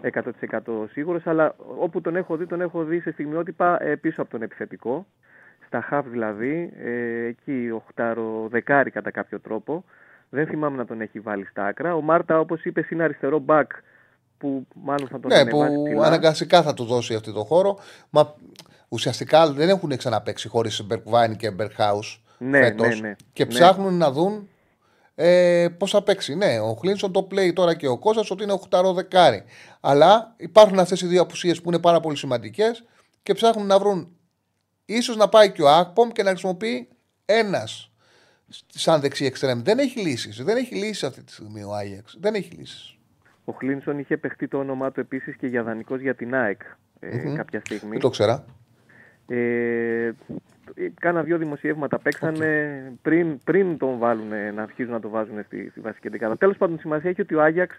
100% 0.02 0.88
σίγουρος, 0.92 1.28
αλλά 1.28 1.56
όπου 1.80 2.02
τον 2.02 2.16
έχω 2.16 2.38
δει, 2.38 2.46
τον 2.46 2.62
έχω 2.62 2.84
δει 2.84 3.00
σε 3.00 3.12
στιγμιότυπα 3.12 3.84
ε, 3.84 3.96
πίσω 3.96 4.22
από 4.22 4.32
τον 4.32 4.42
επιθετικό. 4.42 5.06
Στα 5.66 5.88
half 5.92 6.04
δηλαδή, 6.06 6.74
ε, 6.84 7.26
εκεί 7.26 7.70
οχτάρο 7.74 8.48
δεκάρι 8.52 8.92
κατά 8.92 9.12
κάποιο 9.12 9.40
τρόπο. 9.40 9.84
Δεν 10.34 10.48
θυμάμαι 10.48 10.78
να 10.78 10.86
τον 10.86 11.02
έχει 11.02 11.20
βάλει 11.20 11.45
στα 11.45 11.66
άκρα. 11.66 11.95
Ο 11.95 12.02
Μάρτα, 12.02 12.40
όπως 12.40 12.64
είπες, 12.64 12.90
είναι 12.90 13.03
αριστερό 13.03 13.44
back 13.48 13.66
που 14.38 14.68
μάλλον 14.74 15.08
θα 15.08 15.20
τον 15.20 15.32
Ναι, 15.32 15.38
ανεβάσει 15.38 15.76
που 15.76 15.84
ψηλά. 15.84 16.06
αναγκαστικά 16.06 16.62
θα 16.62 16.74
του 16.74 16.84
δώσει 16.84 17.14
αυτό 17.16 17.32
το 17.32 17.44
χώρο. 17.44 17.78
Μα 18.10 18.36
ουσιαστικά 18.90 19.52
δεν 19.52 19.70
έχουν 19.70 19.98
ξαναπέξει 19.98 20.48
χωρίς 20.48 20.84
Μπερκβάιν 20.86 21.36
και 21.36 21.52
Μπερχάου 21.52 21.99
Ναι, 22.38 22.60
φέτος 22.62 23.02
ναι, 23.02 23.08
ναι. 23.08 23.16
και 23.34 23.44
Ναι. 23.44 23.49
ψάχνουν 23.49 23.98
να 23.98 24.12
δουν 24.12 24.49
ε, 25.16 25.68
πώς 25.78 25.91
θα 25.91 26.02
παίξει. 26.03 26.36
Ναι, 26.36 26.60
ο 26.60 26.74
Χλίνσον 26.80 27.12
το 27.12 27.24
πλέει 27.24 27.53
τώρα 27.53 27.76
και 27.76 27.88
ο 27.88 27.98
Κώστας 27.98 28.32
ότι 28.32 28.44
είναι 28.44 28.60
8 28.70 28.94
δεκάρι. 28.95 29.44
Αλλά 29.80 30.34
υπάρχουν 30.38 30.80
αυτές 30.80 31.02
οι 31.02 31.08
δύο 31.08 31.22
απουσίες 31.22 31.62
που 31.62 31.70
είναι 31.70 31.80
πάρα 31.80 31.99
πολύ 31.99 32.18
σημαντικές 32.18 32.84
και 33.24 33.34
ψάχνουν 33.34 33.66
να 33.68 33.80
βρουν 33.80 34.16
ίσως 34.86 35.16
να 35.18 35.30
πάει 35.30 35.52
και 35.52 35.62
ο 35.62 35.70
Ακπομ 35.70 36.10
και 36.10 36.24
να 36.24 36.30
χρησιμοποιεί 36.30 36.88
ένας 37.26 37.91
σαν 38.68 39.02
δεξί 39.02 39.26
εξτρέμ. 39.26 39.61
Δεν 39.61 39.80
έχει 39.80 39.99
λύσεις. 39.99 40.44
Δεν 40.44 40.57
έχει 40.57 40.76
λύσεις 40.76 41.03
αυτή 41.03 41.23
τη 41.23 41.32
στιγμή 41.32 41.64
ο 41.64 41.73
Άγιαξ. 41.73 42.18
Δεν 42.19 42.34
έχει 42.34 42.56
λύσεις. 42.56 42.95
Ο 43.45 43.52
Χλίνσον 43.52 43.99
είχε 43.99 44.18
παιχτεί 44.18 44.48
το 44.48 44.57
όνομά 44.57 44.91
του 44.91 44.99
επίσης 44.99 45.36
και 45.36 45.48
για 45.48 45.64
δανεικός 45.64 46.02
για 46.02 46.15
την 46.15 46.36
ΑΕΚ 46.36 46.61
ε, 46.99 47.15
Μμμ. 47.15 47.36
κάποια 47.36 47.60
στιγμή. 47.60 47.91
Δεν 47.91 47.99
το 47.99 48.10
ξέρα. 48.10 48.45
Ε, 49.28 50.11
κάνα 50.99 51.23
δύο 51.23 51.38
δημοσιεύματα 51.38 51.99
παίξανε 51.99 52.82
πριν, 53.02 53.38
πριν 53.44 53.78
τον 53.78 53.98
βάλουν 53.98 54.53
να 54.56 54.61
αρχίζουν 54.61 54.91
να 54.91 54.99
το 54.99 55.10
βάζουν 55.10 55.44
στη, 55.45 55.69
στη 55.69 55.80
βασική 55.80 56.07
εντεκάδα. 56.07 56.38
Τέλος 56.38 56.57
πάντων 56.57 56.80
σημασία 56.80 57.10
έχει 57.10 57.22
ότι 57.22 57.36
ο 57.36 57.41
Άγιαξ 57.41 57.76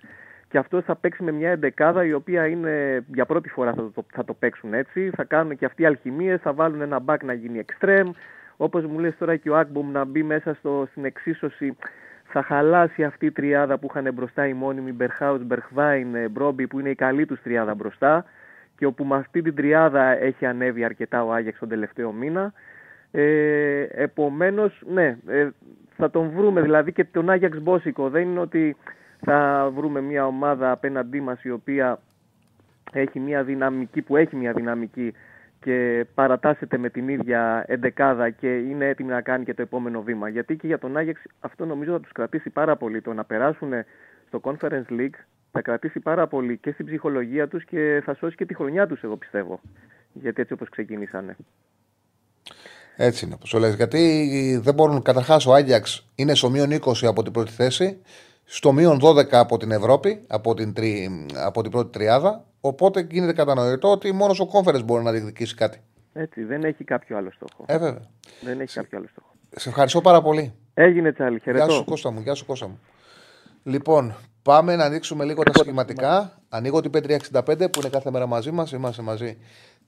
και 0.48 0.58
αυτός 0.58 0.84
θα 0.84 0.96
παίξει 0.96 1.22
με 1.22 1.32
μια 1.32 1.50
εντεκάδα 1.50 2.04
η 2.04 2.12
οποία 2.12 2.46
είναι 2.46 3.04
για 3.14 3.26
πρώτη 3.26 3.48
φορά 3.48 3.74
θα 3.74 3.90
το, 3.94 4.04
θα 4.12 4.24
το 4.24 4.34
παίξουν 4.34 4.74
έτσι. 4.74 5.10
Θα 5.16 5.24
κάνουν 5.24 5.56
και 5.56 5.64
αυτοί 5.64 5.86
αλχημίες, 5.86 6.40
θα 6.40 6.52
βάλουν 6.52 6.80
ένα 6.80 6.98
μπακ 6.98 7.24
να 7.24 7.32
γίνει 7.32 7.64
extreme. 7.66 8.10
Όπως 8.56 8.84
μου 8.84 8.98
λες 8.98 9.16
τώρα 9.18 9.36
και 9.36 9.50
ο 9.50 9.56
Ακμπομ 9.56 9.90
να 9.90 10.04
μπει 10.04 10.22
μέσα 10.22 10.54
στο, 10.54 10.86
στην 10.90 11.04
εξίσωση 11.04 11.76
θα 12.24 12.42
χαλάσει 12.42 13.04
αυτή 13.04 13.26
η 13.26 13.30
τριάδα 13.30 13.78
που 13.78 13.86
είχαν 13.90 14.14
μπροστά 14.14 14.46
οι 14.46 14.52
μόνιμοι 14.52 14.92
Μπερχάουτς, 14.92 15.44
Μπερχβάιν, 15.44 16.14
ε, 16.14 16.28
Μπρόμπι 16.28 16.66
που 16.66 16.80
είναι 16.80 16.90
η 16.90 16.94
καλή 16.94 17.26
τους 17.26 17.42
τριάδα 17.42 17.74
μπροστά 17.74 18.24
και 18.76 18.86
όπου 18.86 19.04
με 19.04 19.16
αυτή 19.16 19.42
την 19.42 19.54
τριάδα 19.54 20.02
έχει 20.02 20.46
ανέβει 20.46 20.84
αρκετά 20.84 21.24
ο 21.24 21.32
Άγιαξ 21.32 21.58
τον 21.58 21.68
τελευταίο 21.68 22.12
μήνα. 22.12 22.52
Ε, 23.10 23.82
επομένως, 23.82 24.82
ναι, 24.92 25.16
ε, 25.26 25.48
θα 25.96 26.10
τον 26.10 26.30
βρούμε 26.30 26.60
δηλαδή 26.60 26.92
και 26.92 27.04
τον 27.04 27.30
Άγιαξ 27.30 27.60
Μπόσικο. 27.60 28.08
Δεν 28.08 28.22
είναι 28.22 28.40
ότι 28.40 28.76
θα 29.24 29.70
βρούμε 29.74 30.00
μια 30.00 30.26
ομάδα 30.26 30.70
απέναντί 30.70 31.20
μας 31.20 31.42
η 31.42 31.50
οποία 31.50 31.98
έχει 32.92 33.20
μια 33.20 33.42
δυναμική, 33.42 34.02
που 34.02 34.16
έχει 34.16 34.36
μια 34.36 34.52
δυναμική 34.52 35.14
και 35.62 36.06
παρατάσσεται 36.14 36.78
με 36.78 36.90
την 36.90 37.08
ίδια 37.08 37.64
εντεκάδα 37.66 38.30
και 38.30 38.56
είναι 38.56 38.88
έτοιμη 38.88 39.10
να 39.10 39.20
κάνει 39.20 39.44
και 39.44 39.54
το 39.54 39.62
επόμενο 39.62 40.02
βήμα. 40.02 40.28
Γιατί 40.28 40.56
και 40.56 40.66
για 40.66 40.78
τον 40.78 40.96
Άγιαξ 40.96 41.20
αυτό 41.40 41.64
νομίζω 41.64 41.92
θα 41.92 42.00
τους 42.00 42.12
κρατήσει 42.12 42.50
πάρα 42.50 42.76
πολύ. 42.76 43.00
Το 43.00 43.12
να 43.12 43.24
περάσουν 43.24 43.72
στο 44.26 44.40
Conference 44.42 44.90
League 44.90 45.16
θα 45.52 45.62
κρατήσει 45.62 46.00
πάρα 46.00 46.26
πολύ 46.26 46.56
και 46.56 46.70
στην 46.72 46.86
ψυχολογία 46.86 47.48
τους 47.48 47.64
και 47.64 48.02
θα 48.04 48.14
σώσει 48.14 48.36
και 48.36 48.46
τη 48.46 48.54
χρονιά 48.54 48.86
τους 48.86 49.02
εγώ 49.02 49.16
πιστεύω. 49.16 49.60
Γιατί 50.12 50.40
έτσι 50.40 50.52
όπως 50.52 50.68
ξεκινήσανε. 50.68 51.36
Έτσι 52.96 53.24
είναι, 53.24 53.34
όπως 53.34 53.52
λες. 53.52 53.74
Γιατί 53.74 54.60
δεν 54.62 54.74
μπορούν. 54.74 55.02
Καταρχάς, 55.02 55.46
ο 55.46 55.54
Άγιαξ 55.54 56.08
είναι 56.14 56.34
στο 56.34 56.50
μείον 56.50 56.70
20 56.72 57.06
από 57.06 57.22
την 57.22 57.32
πρώτη 57.32 57.52
θέση, 57.52 58.02
στο 58.54 58.72
μείον 58.72 58.98
12 59.02 59.32
από 59.32 59.56
την 59.56 59.70
Ευρώπη, 59.70 60.24
από 60.26 60.54
την, 60.54 60.72
τρι, 60.72 61.26
από 61.36 61.62
την 61.62 61.70
πρώτη 61.70 61.90
τριάδα. 61.92 62.44
Οπότε 62.60 63.06
γίνεται 63.10 63.32
κατανοητό 63.32 63.90
ότι 63.90 64.12
μόνος 64.12 64.40
ο 64.40 64.48
Conference 64.52 64.84
μπορεί 64.84 65.04
να 65.04 65.10
διεκδικήσει 65.10 65.54
κάτι. 65.54 65.82
Έτσι, 66.12 66.44
δεν 66.44 66.64
έχει 66.64 66.84
κάποιο 66.84 67.16
άλλο 67.16 67.30
στόχο. 67.30 67.64
Ε, 67.66 67.78
βέβαια. 67.78 68.10
Δεν 68.40 68.60
έχει 68.60 68.74
κάποιο 68.74 68.98
άλλο 68.98 69.08
στόχο. 69.10 69.34
Σε 69.50 69.68
ευχαριστώ 69.68 70.00
πάρα 70.00 70.22
πολύ. 70.22 70.54
Έγινε 70.74 71.12
τσάλι, 71.12 71.40
χαιρετώ. 71.40 71.64
Γεια 71.64 71.74
σου 71.74 71.84
Κώστα 71.84 72.10
μου, 72.10 72.20
γεια 72.20 72.34
σου 72.34 72.46
Κώστα 72.46 72.68
μου. 72.68 72.80
Λοιπόν, 73.62 74.14
πάμε 74.42 74.76
να 74.76 74.84
ανοίξουμε 74.84 75.24
λίγο 75.24 75.42
τα 75.42 75.52
σχηματικά. 75.58 76.42
Ανοίγω 76.48 76.80
την 76.80 76.90
P365 76.94 77.70
που 77.72 77.80
είναι 77.80 77.88
κάθε 77.90 78.10
μέρα 78.10 78.26
μαζί 78.26 78.50
μας. 78.50 78.72
Είμαστε 78.72 79.02
μαζί 79.02 79.38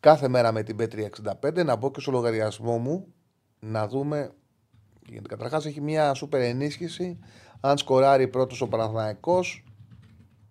κάθε 0.01 0.29
μέρα 0.29 0.53
με 0.53 0.63
την 0.63 0.77
P365. 0.81 1.65
Να 1.65 1.77
μπω 1.77 1.91
και 1.91 2.01
στο 2.01 2.11
λογαριασμό 2.11 2.79
μου 2.79 3.15
να 3.61 3.89
δούμε. 3.89 4.31
Γιατί 5.07 5.29
καταρχάς 5.29 5.67
έχει 5.67 5.81
μια 5.81 6.15
σούπερ 6.15 6.41
ενίσχυση. 6.41 7.19
Αν 7.67 7.79
σκοράρει 7.79 8.29
πρώτος 8.29 8.61
ο 8.61 8.69
Παναθηναϊκός 8.69 9.65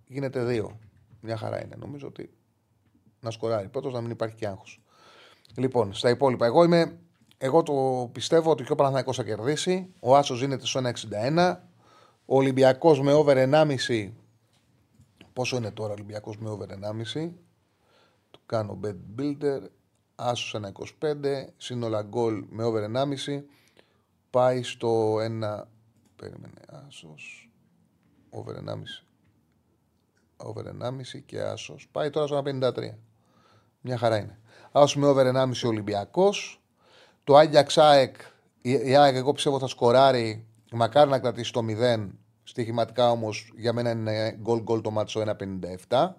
γίνεται 0.08 0.44
δύο. 0.44 0.80
Μια 1.22 1.38
χαρά 1.38 1.64
είναι. 1.64 1.76
Νομίζω 1.80 2.08
ότι 2.08 2.34
να 3.20 3.32
σκοράρει 3.32 3.70
πρώτος 3.70 3.94
να 3.94 4.02
μην 4.02 4.12
υπάρχει 4.12 4.36
και 4.36 4.48
άγχος. 4.48 4.82
Λοιπόν, 5.56 5.94
στα 5.94 6.10
υπόλοιπα. 6.10 6.46
Εγώ, 6.46 6.64
είμαι, 6.64 7.00
εγώ 7.38 7.64
το 7.64 8.10
πιστεύω 8.12 8.52
ότι 8.52 8.64
και 8.64 8.72
ο 8.72 8.76
Παναθηναϊκός 8.76 9.16
θα 9.16 9.24
κερδίσει. 9.24 9.94
Ο 10.00 10.16
Άσος 10.16 10.40
γίνεται 10.40 10.66
στο 10.66 10.80
1,61. 10.80 11.56
Ο 12.26 12.36
Ολυμπιακός 12.36 13.02
με 13.02 13.14
over 13.14 13.38
1,5. 13.38 14.12
Πόσο 15.34 15.58
είναι 15.58 15.72
τώρα 15.72 15.90
ο 15.90 15.94
Ολυμπιακός 15.94 16.38
με 16.38 16.50
over 16.50 16.68
1,5. 16.68 17.32
Του 18.32 18.40
κάνω 18.46 18.80
bed 18.84 18.96
builder. 19.20 19.60
Άσος 20.16 20.54
1,25. 20.54 21.54
Σύνολα 21.58 22.02
γκολ 22.02 22.46
με 22.50 22.64
over 22.64 22.84
1,5. 22.84 23.44
Πάει 24.30 24.64
στο 24.64 25.16
1. 25.20 25.68
Περίμενε. 26.16 26.62
Άσος. 26.88 27.52
Over 28.30 28.56
1,5. 28.56 29.06
Over 30.38 30.66
1,5 30.66 31.22
και 31.26 31.42
άσος. 31.42 31.88
Πάει 31.92 32.10
τώρα 32.10 32.28
στο 32.28 32.38
1,53. 32.38 32.98
Μια 33.82 33.98
χαρά 33.98 34.18
είναι. 34.18 34.40
Άσο 34.72 35.00
με 35.00 35.08
over 35.08 35.26
1,5 35.26 35.68
Ολυμπιακός. 35.68 36.62
Το 37.24 37.36
Άγια 37.36 37.64
Ξάεκ. 37.64 38.16
Η 38.62 38.96
ΑΕΚ 38.96 39.16
εγώ 39.16 39.32
πιστεύω 39.32 39.60
θα 39.60 39.68
σκοράρει 39.68 40.48
Μακάρι 40.76 41.10
να 41.10 41.20
κρατήσει 41.20 41.54
το 41.54 41.62
0. 41.68 42.10
Στοιχηματικά 42.44 43.12
όμως 43.12 43.54
για 43.56 43.74
μένα 43.74 43.90
είναι 43.90 44.38
γκολ 44.42 44.62
γκολ 44.62 44.82
το 44.82 44.92
μάτσο 44.92 45.24
1,57. 45.90 46.10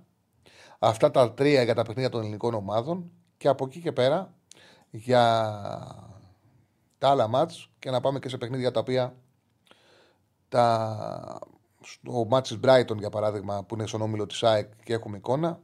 Αυτά 0.79 1.11
τα 1.11 1.33
τρία 1.33 1.62
για 1.62 1.75
τα 1.75 1.83
παιχνίδια 1.83 2.11
των 2.11 2.21
ελληνικών 2.21 2.55
ομάδων. 2.55 3.11
Και 3.37 3.49
από 3.49 3.65
εκεί 3.65 3.81
και 3.81 3.93
πέρα 3.93 4.35
για 4.91 5.23
τα 6.99 7.09
άλλα 7.09 7.29
μάτς 7.29 7.71
και 7.79 7.91
να 7.91 8.01
πάμε 8.01 8.19
και 8.19 8.29
σε 8.29 8.39
παιχνίδια 8.39 8.71
τα 8.71 8.81
οποία 8.81 9.15
τα... 10.55 11.39
ο 12.07 12.25
μάτς 12.25 12.49
της 12.49 12.59
Brighton 12.63 12.97
για 12.97 13.11
παράδειγμα 13.11 13.65
που 13.65 13.75
είναι 13.75 13.87
στον 13.87 14.01
όμιλο 14.01 14.27
της 14.27 14.43
ΑΕΚ 14.43 14.71
και 14.83 14.93
έχουμε 14.93 15.17
εικόνα 15.17 15.61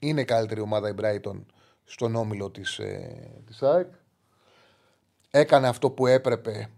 είναι 0.00 0.20
η 0.20 0.24
καλύτερη 0.24 0.60
ομάδα 0.60 0.88
η 0.88 0.94
Brighton 1.00 1.44
στον 1.84 2.14
όμιλο 2.14 2.50
της, 2.50 2.78
ε, 2.78 3.42
της 3.46 3.62
ΑΕΚ 3.62 3.92
έκανε 5.30 5.68
αυτό 5.68 5.90
που 5.90 6.06
έπρεπε 6.06 6.70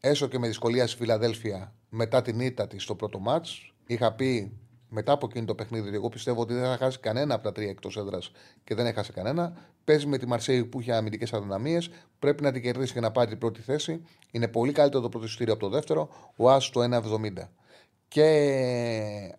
έσω 0.00 0.26
και 0.26 0.38
με 0.38 0.46
δυσκολία 0.46 0.86
στη 0.86 0.96
Φιλαδέλφια 0.96 1.74
μετά 1.88 2.22
την 2.22 2.40
ήττα 2.40 2.66
της 2.66 2.82
στο 2.82 2.94
πρώτο 2.94 3.18
μάτ. 3.18 3.46
Είχα 3.86 4.12
πει 4.12 4.60
μετά 4.94 5.12
από 5.12 5.26
εκείνο 5.30 5.44
το 5.44 5.54
παιχνίδι 5.54 5.86
ότι 5.86 5.96
εγώ 5.96 6.08
πιστεύω 6.08 6.40
ότι 6.40 6.54
δεν 6.54 6.64
θα 6.64 6.76
χάσει 6.76 6.98
κανένα 7.00 7.34
από 7.34 7.42
τα 7.42 7.52
τρία 7.52 7.68
εκτός 7.68 7.96
έδρας 7.96 8.30
και 8.64 8.74
δεν 8.74 8.86
έχασε 8.86 9.12
κανένα. 9.12 9.56
Παίζει 9.84 10.06
με 10.06 10.18
τη 10.18 10.26
Μαρσέη 10.26 10.64
που 10.64 10.80
είχε 10.80 10.92
αμυντικές 10.92 11.32
αδυναμίες. 11.32 11.90
Πρέπει 12.18 12.42
να 12.42 12.52
την 12.52 12.62
κερδίσει 12.62 12.92
και 12.92 13.00
να 13.00 13.10
πάρει 13.10 13.28
την 13.28 13.38
πρώτη 13.38 13.60
θέση. 13.60 14.06
Είναι 14.30 14.48
πολύ 14.48 14.72
καλύτερο 14.72 15.02
το 15.02 15.08
πρώτο 15.08 15.26
εισιτήριο 15.26 15.52
από 15.52 15.62
το 15.62 15.68
δεύτερο. 15.68 16.08
Ο 16.36 16.50
Άσο 16.50 16.72
το 16.72 16.82
1,70. 16.82 17.48
Και 18.08 19.36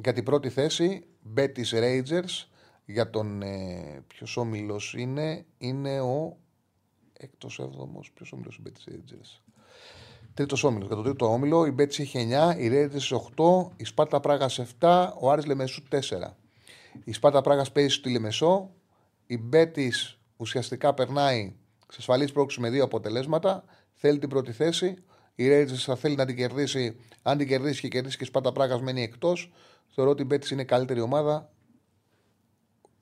για 0.00 0.12
την 0.12 0.24
πρώτη 0.24 0.48
θέση, 0.48 1.06
Betis 1.36 1.70
Rangers 1.72 2.44
για 2.84 3.10
τον. 3.10 3.42
Ε, 3.42 4.04
Ποιος 4.06 4.36
όμιλος 4.36 4.94
είναι, 4.94 5.44
είναι 5.58 6.00
ο 6.00 6.36
Έκτο 7.12 7.48
έβδομος. 7.58 8.10
Ποιος 8.12 8.32
όμιλος 8.32 8.56
η 8.56 8.60
Μπέτση 8.60 8.90
Rangers; 8.92 9.49
Τρίτος 10.40 10.64
όμιλος. 10.64 10.86
Για 10.86 10.96
το 10.96 11.02
τρίτο 11.02 11.32
όμιλο 11.32 11.66
η 11.66 11.70
Μπέτση 11.70 12.02
είχε 12.02 12.20
9, 12.20 12.56
η 12.58 12.70
Rangers 12.72 13.20
8, 13.36 13.70
η 13.76 13.84
Σπάρτα 13.84 14.20
Πράγας 14.20 14.60
7, 14.80 15.08
ο 15.20 15.30
Άρης 15.30 15.46
Λεμεσού 15.46 15.82
4. 15.90 16.36
Η 17.04 17.12
Σπάρτα 17.12 17.40
Πράγας 17.40 17.72
παίζει 17.72 17.94
στη 17.94 18.10
Λεμεσό. 18.10 18.70
Η 19.26 19.38
Μπέτης 19.38 20.18
ουσιαστικά 20.36 20.94
περνάει, 20.94 21.54
εξασφαλίζει 21.84 22.32
πρόκληση 22.32 22.60
με 22.60 22.70
δύο 22.70 22.84
αποτελέσματα. 22.84 23.64
Θέλει 23.94 24.18
την 24.18 24.28
πρώτη 24.28 24.52
θέση. 24.52 24.96
Η 25.34 25.48
Rangers 25.50 25.74
θα 25.76 25.96
θέλει 25.96 26.14
να 26.14 26.26
την 26.26 26.36
κερδίσει. 26.36 26.96
Αν 27.22 27.38
την 27.38 27.46
κερδίσει 27.46 27.80
και 27.80 27.88
κερδίσει 27.88 28.16
και 28.16 28.24
η 28.24 28.26
Σπάρτα 28.26 28.52
Πράγας 28.52 28.80
μένει 28.80 29.02
εκτός. 29.02 29.52
Θεωρώ 29.88 30.10
ότι 30.10 30.22
η 30.22 30.26
Μπέτης 30.28 30.50
είναι 30.50 30.64
καλύτερη 30.64 31.00
ομάδα 31.00 31.50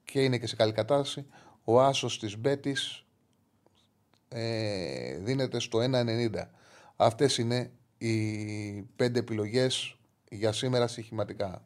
και 0.05 0.23
είναι 0.23 0.39
και 0.39 0.47
σε 0.47 0.57
καλή 0.57 0.73
κατάσταση. 0.73 1.27
Ο 1.65 1.81
άσος 1.81 2.19
της 2.19 2.39
Μπέτης 2.39 3.05
ε, 4.29 5.19
δίνεται 5.19 5.61
στο 5.61 5.79
1,90. 5.79 6.49
Αυτές 7.01 7.39
είναι 7.39 7.71
οι 7.99 8.83
πέντε 8.97 9.19
επιλογές 9.19 9.97
για 10.31 10.53
σήμερα 10.53 10.87
στοιχηματικά. 10.87 11.63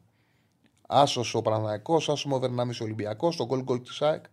Άσος 0.87 1.35
ο 1.35 1.41
Παναναϊκός, 1.41 2.09
άσος 2.09 2.31
ο 2.31 2.39
Βερνάμις 2.39 2.81
Ολυμπιακός, 2.81 3.35
το 3.35 3.45
γκολ 3.45 3.63
γκολ 3.63 3.81
της 3.81 4.01
ΑΕΚ, 4.01 4.25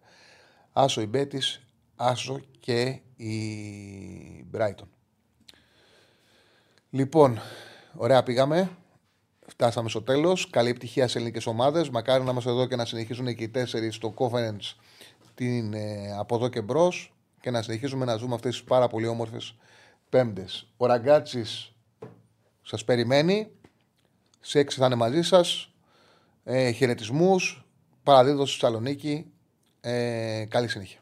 άσος 0.72 1.02
η 1.02 1.06
Μπέτης, 1.06 1.60
άσος 1.96 2.40
και 2.60 3.00
η 3.16 3.34
Μπράιτον. 4.50 4.88
Λοιπόν, 6.90 7.38
ωραία 7.94 8.22
πήγαμε. 8.22 8.70
Φτάσαμε 9.46 9.88
στο 9.88 10.02
τέλος. 10.02 10.50
Καλή 10.50 10.68
επιτυχία 10.68 11.08
σε 11.08 11.18
ελληνικές 11.18 11.46
ομάδες. 11.46 11.90
Μακάρι 11.90 12.24
να 12.24 12.30
είμαστε 12.30 12.50
εδώ 12.50 12.66
και 12.66 12.76
να 12.76 12.84
συνεχίσουν 12.84 13.34
και 13.34 13.44
οι 13.44 13.48
τέσσερις 13.48 13.94
στο 13.94 14.14
conference 14.16 14.76
την, 15.34 15.74
ε, 15.74 16.16
από 16.18 16.34
εδώ 16.34 16.48
και 16.48 16.62
μπρος 16.62 17.14
και 17.40 17.50
να 17.50 17.62
συνεχίσουμε 17.62 18.04
να 18.04 18.16
ζούμε 18.16 18.34
αυτές 18.34 18.52
τις 18.52 18.64
πάρα 18.64 18.88
πολύ 18.88 19.06
όμορφες 19.06 19.54
Πέμπτες. 20.10 20.66
Ο 20.76 20.86
Ραγκάτσης 20.86 21.72
σας 22.62 22.84
περιμένει. 22.84 23.50
Σε 24.40 24.58
έξι 24.58 24.78
θα 24.78 24.86
είναι 24.86 24.94
μαζί 24.94 25.22
σας. 25.22 25.72
Ε, 26.44 26.70
Χαιρετισμούς. 26.70 27.68
Παραδίδω 28.02 28.46
στη 28.46 28.58
Θεσσαλονίκη. 28.60 29.32
Ε, 29.80 30.44
καλή 30.48 30.68
συνέχεια. 30.68 30.99